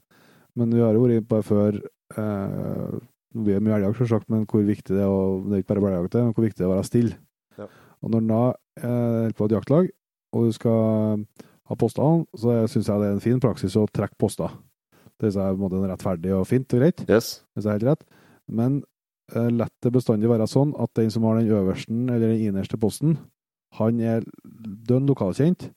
Men 0.56 0.72
vi 0.72 0.82
har 0.84 0.95
jo 0.95 1.03
vært 1.03 1.18
inne 1.18 1.27
på 1.30 1.40
det 1.40 1.48
før 1.49 1.80
eh, 1.82 2.99
Vi 3.45 3.56
er 3.56 3.64
mye 3.64 3.80
elgjakt, 3.80 3.99
selvsagt, 3.99 4.30
men 4.32 4.45
hvor 4.48 4.64
viktig 4.64 4.95
det 4.95 5.03
er 5.03 5.11
å 5.11 5.41
Det 5.44 5.57
er 5.57 5.64
ikke 5.64 5.76
bare 5.76 5.98
elgjakt, 5.99 6.19
men 6.22 6.36
hvor 6.36 6.48
viktig 6.48 6.61
det 6.61 6.68
er 6.68 6.72
å 6.72 6.76
være 6.76 6.88
stille. 6.88 7.18
Ja. 7.60 7.68
Og 8.03 8.14
når 8.14 8.23
en 8.23 8.32
da 8.32 8.44
eh, 8.52 8.86
holder 8.86 9.36
på 9.40 9.49
et 9.49 9.57
jaktlag, 9.57 9.91
og 10.36 10.48
du 10.48 10.56
skal 10.56 11.27
ha 11.65 11.77
postene, 11.80 12.26
så 12.38 12.56
syns 12.69 12.90
jeg 12.90 13.02
det 13.02 13.10
er 13.10 13.15
en 13.15 13.23
fin 13.23 13.40
praksis 13.41 13.77
å 13.80 13.88
trekke 13.90 14.18
poster. 14.22 14.52
Det 15.22 15.32
er 15.32 15.56
på 15.56 15.56
en 15.56 15.64
måte 15.64 15.80
rettferdig 15.88 16.34
og 16.36 16.44
fint 16.49 16.76
og 16.76 16.82
greit. 16.82 17.06
Yes. 17.07 17.40
Jeg 17.56 17.65
er 17.65 17.77
helt 17.77 17.88
rett. 17.88 18.03
Men 18.52 18.82
eh, 19.34 19.48
lett 19.49 19.73
det 19.84 19.94
bestandig 19.95 20.30
være 20.30 20.48
sånn 20.52 20.76
at 20.82 20.91
den 20.99 21.11
som 21.14 21.26
har 21.27 21.40
den 21.40 21.52
øverste 21.56 21.95
eller 21.95 22.27
den 22.27 22.44
innerste 22.49 22.80
posten, 22.80 23.18
han 23.80 23.99
er 23.99 24.27
dønn 24.88 25.07
lokalkjent 25.10 25.69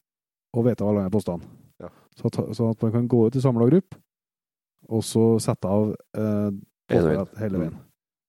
og 0.56 0.66
vet 0.66 0.82
hva 0.82 0.90
alle 0.90 1.06
andre 1.06 1.14
postene. 1.14 1.48
Ja. 1.82 1.90
Så, 2.18 2.28
at, 2.28 2.38
så 2.56 2.72
at 2.72 2.82
man 2.84 2.94
kan 2.94 3.08
gå 3.10 3.24
ut 3.26 3.38
i 3.38 3.42
samla 3.42 3.68
gruppe, 3.70 3.98
og 4.88 5.02
så 5.04 5.26
sette 5.44 5.68
av 5.68 5.90
eh, 6.16 6.50
Hele 6.88 7.08
veien. 7.10 7.26
hele. 7.38 7.70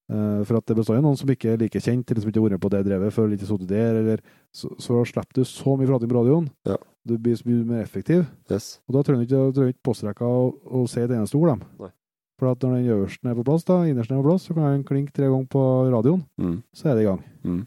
Eh, 0.09 0.39
for 0.43 0.57
at 0.57 0.65
det 0.65 0.75
består 0.79 0.97
jo 0.97 1.03
noen 1.05 1.17
som 1.19 1.29
ikke 1.29 1.53
er 1.53 1.59
like 1.61 1.79
kjent, 1.79 2.09
eller 2.11 2.21
som 2.23 2.31
ikke 2.31 2.41
har 2.41 2.49
vært 2.49 2.63
på 2.65 2.71
det 2.73 2.81
drevet 2.87 3.13
før, 3.13 3.27
eller 3.27 3.37
ikke 3.37 3.47
sittet 3.51 3.69
der, 3.69 3.99
eller 4.01 4.23
så, 4.51 4.71
så 4.81 5.03
slipper 5.05 5.37
du 5.37 5.43
så 5.45 5.75
mye 5.77 5.87
prating 5.87 6.09
på 6.11 6.17
radioen. 6.17 6.49
Ja. 6.67 6.77
Du 7.07 7.13
blir 7.21 7.37
så 7.39 7.45
mye 7.47 7.63
mer 7.69 7.83
effektiv. 7.85 8.25
yes. 8.51 8.79
Og 8.89 8.97
da 8.97 9.03
trenger 9.05 9.23
du 9.23 9.29
ikke, 9.29 9.69
ikke 9.71 9.85
postrekka 9.85 10.25
å, 10.27 10.49
å 10.65 10.83
si 10.89 10.99
et 11.03 11.13
eneste 11.13 11.37
ord, 11.39 11.53
dem. 11.53 11.91
For 12.39 12.51
at 12.53 12.61
når 12.63 12.75
den 12.79 12.91
øverste 12.95 13.27
er 13.29 13.35
på 13.35 13.43
plass, 13.47 13.65
da, 13.67 13.81
innerste 13.87 14.15
er 14.15 14.21
på 14.23 14.27
plass, 14.31 14.45
så 14.47 14.53
kan 14.55 14.67
den 14.71 14.83
klinke 14.87 15.11
tre 15.15 15.27
ganger 15.29 15.47
på 15.51 15.63
radioen, 15.93 16.21
Mm. 16.39 16.57
så 16.73 16.89
er 16.89 16.95
det 16.95 17.03
i 17.03 17.09
gang. 17.09 17.23
Mm. 17.43 17.63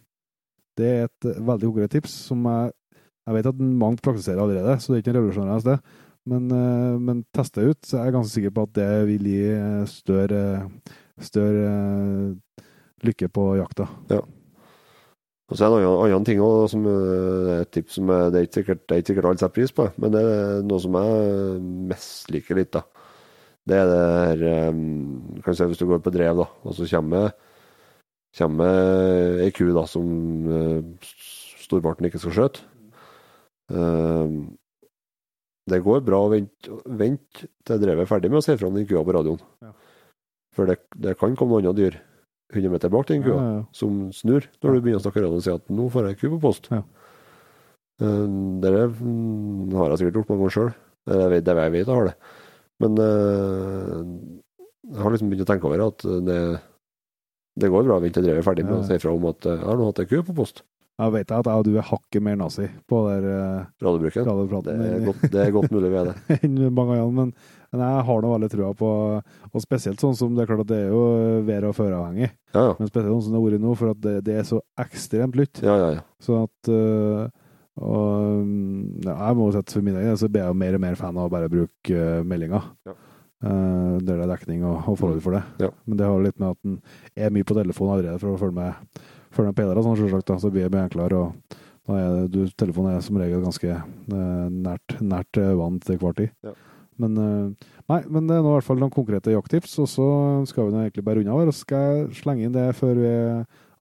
Det 0.80 0.86
er 0.88 1.02
et 1.08 1.26
veldig 1.44 1.68
konkret 1.68 1.90
tips 1.92 2.14
som 2.30 2.42
jeg, 2.48 2.72
jeg 3.28 3.34
vet 3.36 3.46
at 3.52 3.58
mange 3.60 4.00
praktiserer 4.02 4.40
allerede, 4.42 4.78
så 4.80 4.88
det 4.92 4.96
er 4.98 5.02
ikke 5.04 5.12
noe 5.14 5.20
revolusjonerende 5.22 5.60
sted. 5.62 5.90
Men, 6.30 6.50
eh, 6.54 6.98
men 7.02 7.24
teste 7.34 7.64
ut, 7.66 7.80
så 7.86 7.98
er 7.98 8.06
jeg 8.06 8.14
ganske 8.16 8.36
sikker 8.36 8.54
på 8.54 8.66
at 8.68 8.76
det 8.78 8.90
vil 9.08 9.26
gi 9.26 9.40
eh, 9.56 9.82
større, 9.90 10.44
større 11.18 11.72
eh, 11.72 12.68
lykke 13.02 13.28
på 13.34 13.46
jakta. 13.58 13.88
Og 15.50 15.58
så 15.58 15.66
er 15.66 15.74
det 15.74 15.80
en 15.82 15.88
annen, 16.06 16.24
ting 16.24 16.40
også, 16.40 16.76
som 16.76 16.86
er 16.88 17.64
et 17.64 17.72
tips 17.74 17.98
som 17.98 18.12
er, 18.14 18.28
det 18.30 18.38
er 18.38 18.46
ikke 18.46 18.60
sikkert, 18.60 18.84
det 18.88 19.00
er 19.02 19.26
alle 19.26 19.40
setter 19.40 19.56
pris 19.56 19.74
på, 19.74 19.88
men 20.00 20.14
det 20.14 20.22
er 20.22 20.62
noe 20.64 20.80
som 20.80 20.96
jeg 20.96 21.58
misliker 21.90 22.60
litt. 22.60 22.72
da. 22.78 22.86
Det 23.68 23.76
er 23.78 23.90
det 23.90 23.98
her 24.30 24.40
kan 25.42 25.52
du 25.52 25.58
se 25.58 25.66
Hvis 25.70 25.78
du 25.78 25.86
går 25.90 26.00
på 26.02 26.14
drev, 26.14 26.38
da, 26.38 26.46
og 26.62 26.74
så 26.78 26.86
kommer, 26.88 27.34
kommer 28.38 29.42
ei 29.42 29.50
ku 29.54 29.66
da, 29.74 29.84
som 29.90 30.06
storparten 31.66 32.08
ikke 32.08 32.22
skal 32.22 32.38
skjøte. 32.38 32.64
Eh, 33.72 34.34
det 35.70 35.82
går 35.84 36.00
bra 36.04 36.18
å 36.26 36.30
vente, 36.32 36.70
vente 36.86 37.46
til 37.64 37.78
drevet 37.82 38.02
er 38.06 38.10
ferdig 38.10 38.30
med 38.30 38.40
å 38.40 38.44
si 38.44 38.56
fra 38.58 38.66
om 38.68 38.74
den 38.74 38.86
kua 38.88 39.04
på 39.06 39.14
radioen. 39.14 39.40
Ja. 39.62 39.72
For 40.56 40.66
det, 40.66 40.78
det 40.98 41.14
kan 41.20 41.36
komme 41.38 41.54
noen 41.60 41.70
andre 41.70 41.78
dyr 41.90 42.00
100 42.52 42.70
meter 42.74 42.90
bak 42.92 43.06
den 43.08 43.22
kua 43.24 43.36
Ja, 43.38 43.52
ja. 43.56 43.62
som 43.72 44.10
snur 44.12 44.44
når 44.60 44.74
du 44.74 44.80
begynner 44.82 45.00
å 45.00 45.04
snakke 45.06 45.22
radioen 45.22 45.38
og 45.40 45.46
si 45.46 45.52
at 45.54 45.68
'nå 45.70 45.86
får 45.90 46.08
jeg 46.10 46.18
ku 46.20 46.28
på 46.34 46.40
post'. 46.42 46.68
Ja. 46.70 46.82
Eh, 48.02 48.26
Det 48.60 48.70
er- 48.72 48.88
mm, 48.88 49.72
har 49.72 49.90
jeg 49.90 49.98
sikkert 49.98 50.14
gjort 50.18 50.28
mange 50.28 50.40
ganger 50.42 50.56
sjøl. 50.56 50.74
Det 51.06 51.30
vet 51.30 51.44
det 51.44 51.56
jeg 51.56 51.72
vet 51.72 51.86
jeg 51.86 51.96
har 51.96 52.04
det. 52.04 52.14
Men 52.80 52.92
eh, 52.98 54.02
jeg 54.92 55.02
har 55.02 55.10
liksom 55.10 55.30
begynt 55.30 55.46
å 55.46 55.50
tenke 55.50 55.64
over 55.70 55.86
at 55.86 55.98
det, 56.26 56.60
det 57.58 57.70
går 57.70 57.84
bra 57.86 57.96
å 57.98 58.02
vente 58.02 58.14
til 58.18 58.24
drevet 58.24 58.42
er 58.42 58.48
ferdig 58.50 58.64
med 58.66 58.80
å 58.82 58.86
si 58.86 58.98
fra 58.98 59.12
om 59.14 59.24
at 59.26 59.46
eh, 59.46 59.56
'jeg 59.56 59.64
har 59.66 59.76
nå 59.76 59.86
hatt 59.86 60.00
ei 60.00 60.06
ku 60.06 60.22
på 60.22 60.34
post'. 60.34 60.62
Jeg 61.02 61.12
vet 61.16 61.32
at 61.34 61.48
jeg 61.50 61.62
og 61.62 61.66
du 61.66 61.74
er 61.76 61.88
hakket 61.88 62.24
mer 62.24 62.38
nazi 62.38 62.68
på 62.88 63.00
der 63.08 63.26
eh, 63.32 63.66
Radiobruken. 63.82 64.28
Det 64.28 64.76
er 64.76 65.04
godt, 65.06 65.26
det 65.32 65.42
er 65.42 65.52
godt 65.54 65.74
mulig 65.74 65.90
vi 65.92 66.00
er 66.00 66.10
det. 66.10 66.16
enn 66.46 66.56
mange 66.74 66.98
andre, 67.00 67.12
men, 67.18 67.34
men 67.72 67.84
jeg 67.84 68.06
har 68.08 68.24
nå 68.24 68.32
veldig 68.34 68.50
trua 68.52 68.72
på 68.78 68.90
Og 69.52 69.64
spesielt 69.64 70.02
sånn 70.02 70.16
som 70.18 70.34
det 70.36 70.44
er 70.44 70.50
klart 70.52 70.64
at 70.66 70.72
det 70.72 70.80
er 70.86 70.90
jo 70.94 71.04
vær- 71.48 71.68
og 71.70 71.76
føreavhengig, 71.78 72.32
Ja, 72.54 72.66
ja. 72.70 72.74
men 72.78 72.90
spesielt 72.90 73.12
sånn 73.14 73.24
som 73.26 73.36
det 73.36 73.40
har 73.40 73.46
vært 73.48 73.64
nå, 73.66 73.76
for 73.82 73.94
at 73.94 74.02
det, 74.04 74.16
det 74.28 74.40
er 74.40 74.48
så 74.48 74.60
ekstremt 74.80 75.38
lytt. 75.38 75.62
Ja, 75.64 75.78
ja, 75.80 75.94
ja. 75.98 76.04
Sånn 76.22 76.44
at 76.46 76.72
uh, 76.72 77.30
og, 77.80 78.42
mm, 78.44 79.06
ja, 79.06 79.14
Jeg 79.16 79.38
må 79.38 79.48
at 79.56 79.72
for 79.72 79.84
min 79.84 79.96
del 79.96 80.18
så 80.20 80.28
blir 80.28 80.44
jeg 80.44 80.52
jo 80.52 80.58
mer 80.60 80.76
og 80.76 80.84
mer 80.84 80.98
fan 81.00 81.16
av 81.16 81.30
å 81.30 81.32
bare 81.32 81.48
bruke 81.52 81.96
uh, 81.96 82.20
meldinger. 82.28 82.68
Ja. 82.88 82.96
Uh, 83.42 83.96
der 83.98 84.20
det 84.20 84.22
er 84.22 84.30
dekning 84.36 84.62
og, 84.68 84.84
og 84.92 84.98
forhold 85.00 85.22
for 85.24 85.34
det. 85.34 85.42
Ja. 85.64 85.72
Men 85.88 85.98
det 85.98 86.06
har 86.06 86.22
litt 86.22 86.38
med 86.38 86.52
at 86.52 86.68
en 86.68 86.76
er 87.16 87.32
mye 87.34 87.48
på 87.48 87.56
telefonen 87.58 87.96
allerede 87.96 88.22
for 88.22 88.34
å 88.34 88.40
følge 88.40 88.58
med, 88.60 89.00
følge 89.34 89.52
med 89.52 89.58
peilere, 89.58 89.84
sånn 89.84 89.98
selvsagt. 90.00 90.34
Så 90.42 90.52
blir 90.52 90.66
jeg 90.66 90.74
mye 90.74 91.08
og 91.18 91.58
da 91.88 91.96
er 91.98 92.28
du, 92.30 92.44
Telefonen 92.54 92.94
er 92.94 93.02
som 93.02 93.16
regel 93.18 93.40
ganske 93.42 93.72
eh, 93.74 94.44
nært, 94.54 95.00
nært 95.02 95.38
vann 95.40 95.58
vant 95.58 95.88
til 95.88 95.98
hver 95.98 96.14
tid. 96.14 96.30
Ja. 96.46 96.52
Men 97.02 97.18
eh, 97.18 97.72
nei, 97.90 97.98
men 98.06 98.28
det 98.28 98.36
er 98.36 98.44
nå 98.44 98.52
i 98.52 98.56
hvert 98.58 98.68
fall 98.68 98.78
noen 98.78 98.94
konkrete 98.94 99.34
jakttips, 99.34 99.74
og 99.82 99.90
så 99.90 100.06
skal 100.48 100.68
vi 100.68 100.76
nå 100.76 100.84
egentlig 100.84 101.04
bare 101.06 101.24
unna 101.24 101.40
her. 101.40 101.50
Og 101.50 101.56
så 101.56 101.66
skal 101.66 101.84
jeg 101.88 102.20
slenge 102.20 102.46
inn 102.46 102.54
det 102.54 102.68
før 102.78 103.00
vi 103.00 103.12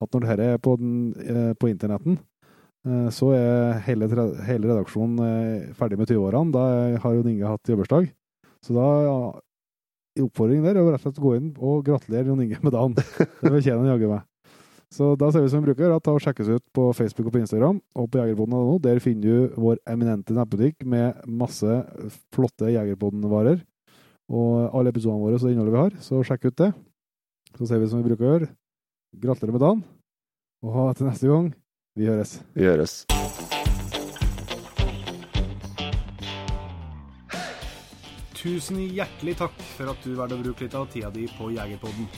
at 0.02 0.16
når 0.16 0.26
dette 0.26 0.50
er 0.56 0.58
på, 0.62 0.76
den, 0.82 0.96
eh, 1.22 1.52
på 1.62 1.70
internetten, 1.70 2.18
eh, 2.88 3.08
så 3.14 3.30
er 3.38 3.78
hele, 3.86 4.10
hele 4.48 4.72
redaksjonen 4.72 5.22
eh, 5.28 5.70
ferdig 5.78 6.00
med 6.02 6.10
20-årene. 6.10 6.56
Da 6.56 6.66
har 7.04 7.16
Jon 7.18 7.30
Inge 7.30 7.54
hatt 7.54 7.70
jobbursdag. 7.70 8.10
Så 8.66 8.74
da 8.78 8.88
ja, 9.06 9.16
oppfordringen 10.26 10.66
der 10.66 10.80
er 10.80 10.90
rett 10.90 11.02
og 11.02 11.06
slett 11.06 11.22
å 11.22 11.28
gå 11.28 11.38
inn 11.38 11.54
og 11.58 11.86
gratulere 11.86 12.30
Jon 12.32 12.42
Inge 12.48 12.62
med 12.66 12.74
dagen. 12.74 12.98
Det 13.44 13.54
fortjener 13.54 13.84
han 13.84 13.94
jaggu 13.94 14.10
meg. 14.16 14.26
Så 14.92 15.14
da 15.16 15.30
ser 15.32 15.46
vi 15.46 15.50
som 15.50 15.62
vi 15.64 15.70
bruker, 15.70 15.94
at 15.96 16.04
ta 16.04 16.12
og 16.12 16.20
sjekkes 16.20 16.50
ut 16.52 16.64
på 16.76 16.90
Facebook 16.92 17.30
og 17.30 17.36
på 17.38 17.40
Instagram 17.40 17.78
og 17.96 18.10
på 18.12 18.20
jegerpodden.no. 18.20 18.76
Der 18.84 19.00
finner 19.00 19.24
du 19.24 19.60
vår 19.64 19.80
eminente 19.88 20.36
nettbutikk 20.36 20.84
med 20.84 21.22
masse 21.32 21.78
flotte 22.36 22.74
Jegerpodden-varer. 22.74 23.62
Og 24.32 24.76
alle 24.76 24.92
episodene 24.92 25.24
våre 25.24 25.40
og 25.40 25.46
det 25.46 25.54
innholdet 25.54 25.76
vi 25.76 25.80
har, 25.80 25.96
så 26.04 26.20
sjekk 26.28 26.50
ut 26.50 26.58
det. 26.60 26.72
Så 27.56 27.68
ser 27.70 27.80
vi 27.80 27.88
som 27.92 28.04
vi 28.04 28.10
bruker 28.10 28.28
å 28.28 28.34
gjøre. 28.34 28.50
Gratulerer 29.24 29.56
med 29.56 29.64
dagen. 29.64 29.86
Og 30.62 30.96
til 30.96 31.08
neste 31.08 31.32
gang, 31.32 31.48
vi 31.96 32.12
høres. 32.12 32.34
Vi 32.56 32.68
høres. 32.68 32.98
Tusen 38.42 38.84
hjertelig 38.90 39.38
takk 39.40 39.56
for 39.78 39.94
at 39.94 40.04
du 40.04 40.16
valgte 40.18 40.40
å 40.40 40.44
bruke 40.44 40.66
litt 40.66 40.76
av 40.76 40.92
tida 40.92 41.14
di 41.16 41.28
på 41.38 41.52
Jegerpodden. 41.56 42.12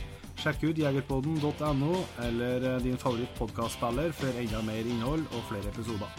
Sjekk 0.44 0.64
ut 0.68 0.80
jegerpodden.no 0.82 1.94
eller 2.20 2.65
eh, 2.68 2.82
din 2.84 2.98
favoritt-podkastspiller 2.99 4.11
for 4.11 4.40
enda 4.41 4.60
mer 4.68 4.84
innhold 4.84 5.24
og 5.32 5.45
flere 5.48 5.72
episoder. 5.72 6.10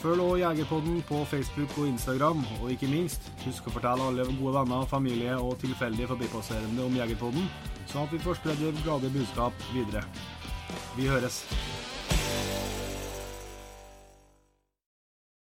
Følg 0.00 0.20
også 0.20 0.36
Jegerpodden 0.42 1.02
på 1.08 1.24
Facebook 1.28 1.78
og 1.78 1.88
Instagram, 1.88 2.44
og 2.60 2.70
ikke 2.72 2.88
minst, 2.88 3.30
husk 3.46 3.68
å 3.68 3.72
fortelle 3.74 4.06
alle 4.10 4.24
gode 4.28 4.54
venner, 4.58 4.84
familie 4.88 5.36
og 5.36 5.56
tilfeldige 5.60 6.08
forbipasserende 6.12 6.84
om 6.84 6.96
Jegerpodden, 7.00 7.48
sånn 7.88 8.04
at 8.04 8.12
vi 8.16 8.20
får 8.24 8.40
spredd 8.40 8.60
det 8.64 8.74
glade 8.80 9.12
budskap 9.16 9.68
videre. 9.72 10.04
Vi 10.96 11.08
høres. 11.08 11.42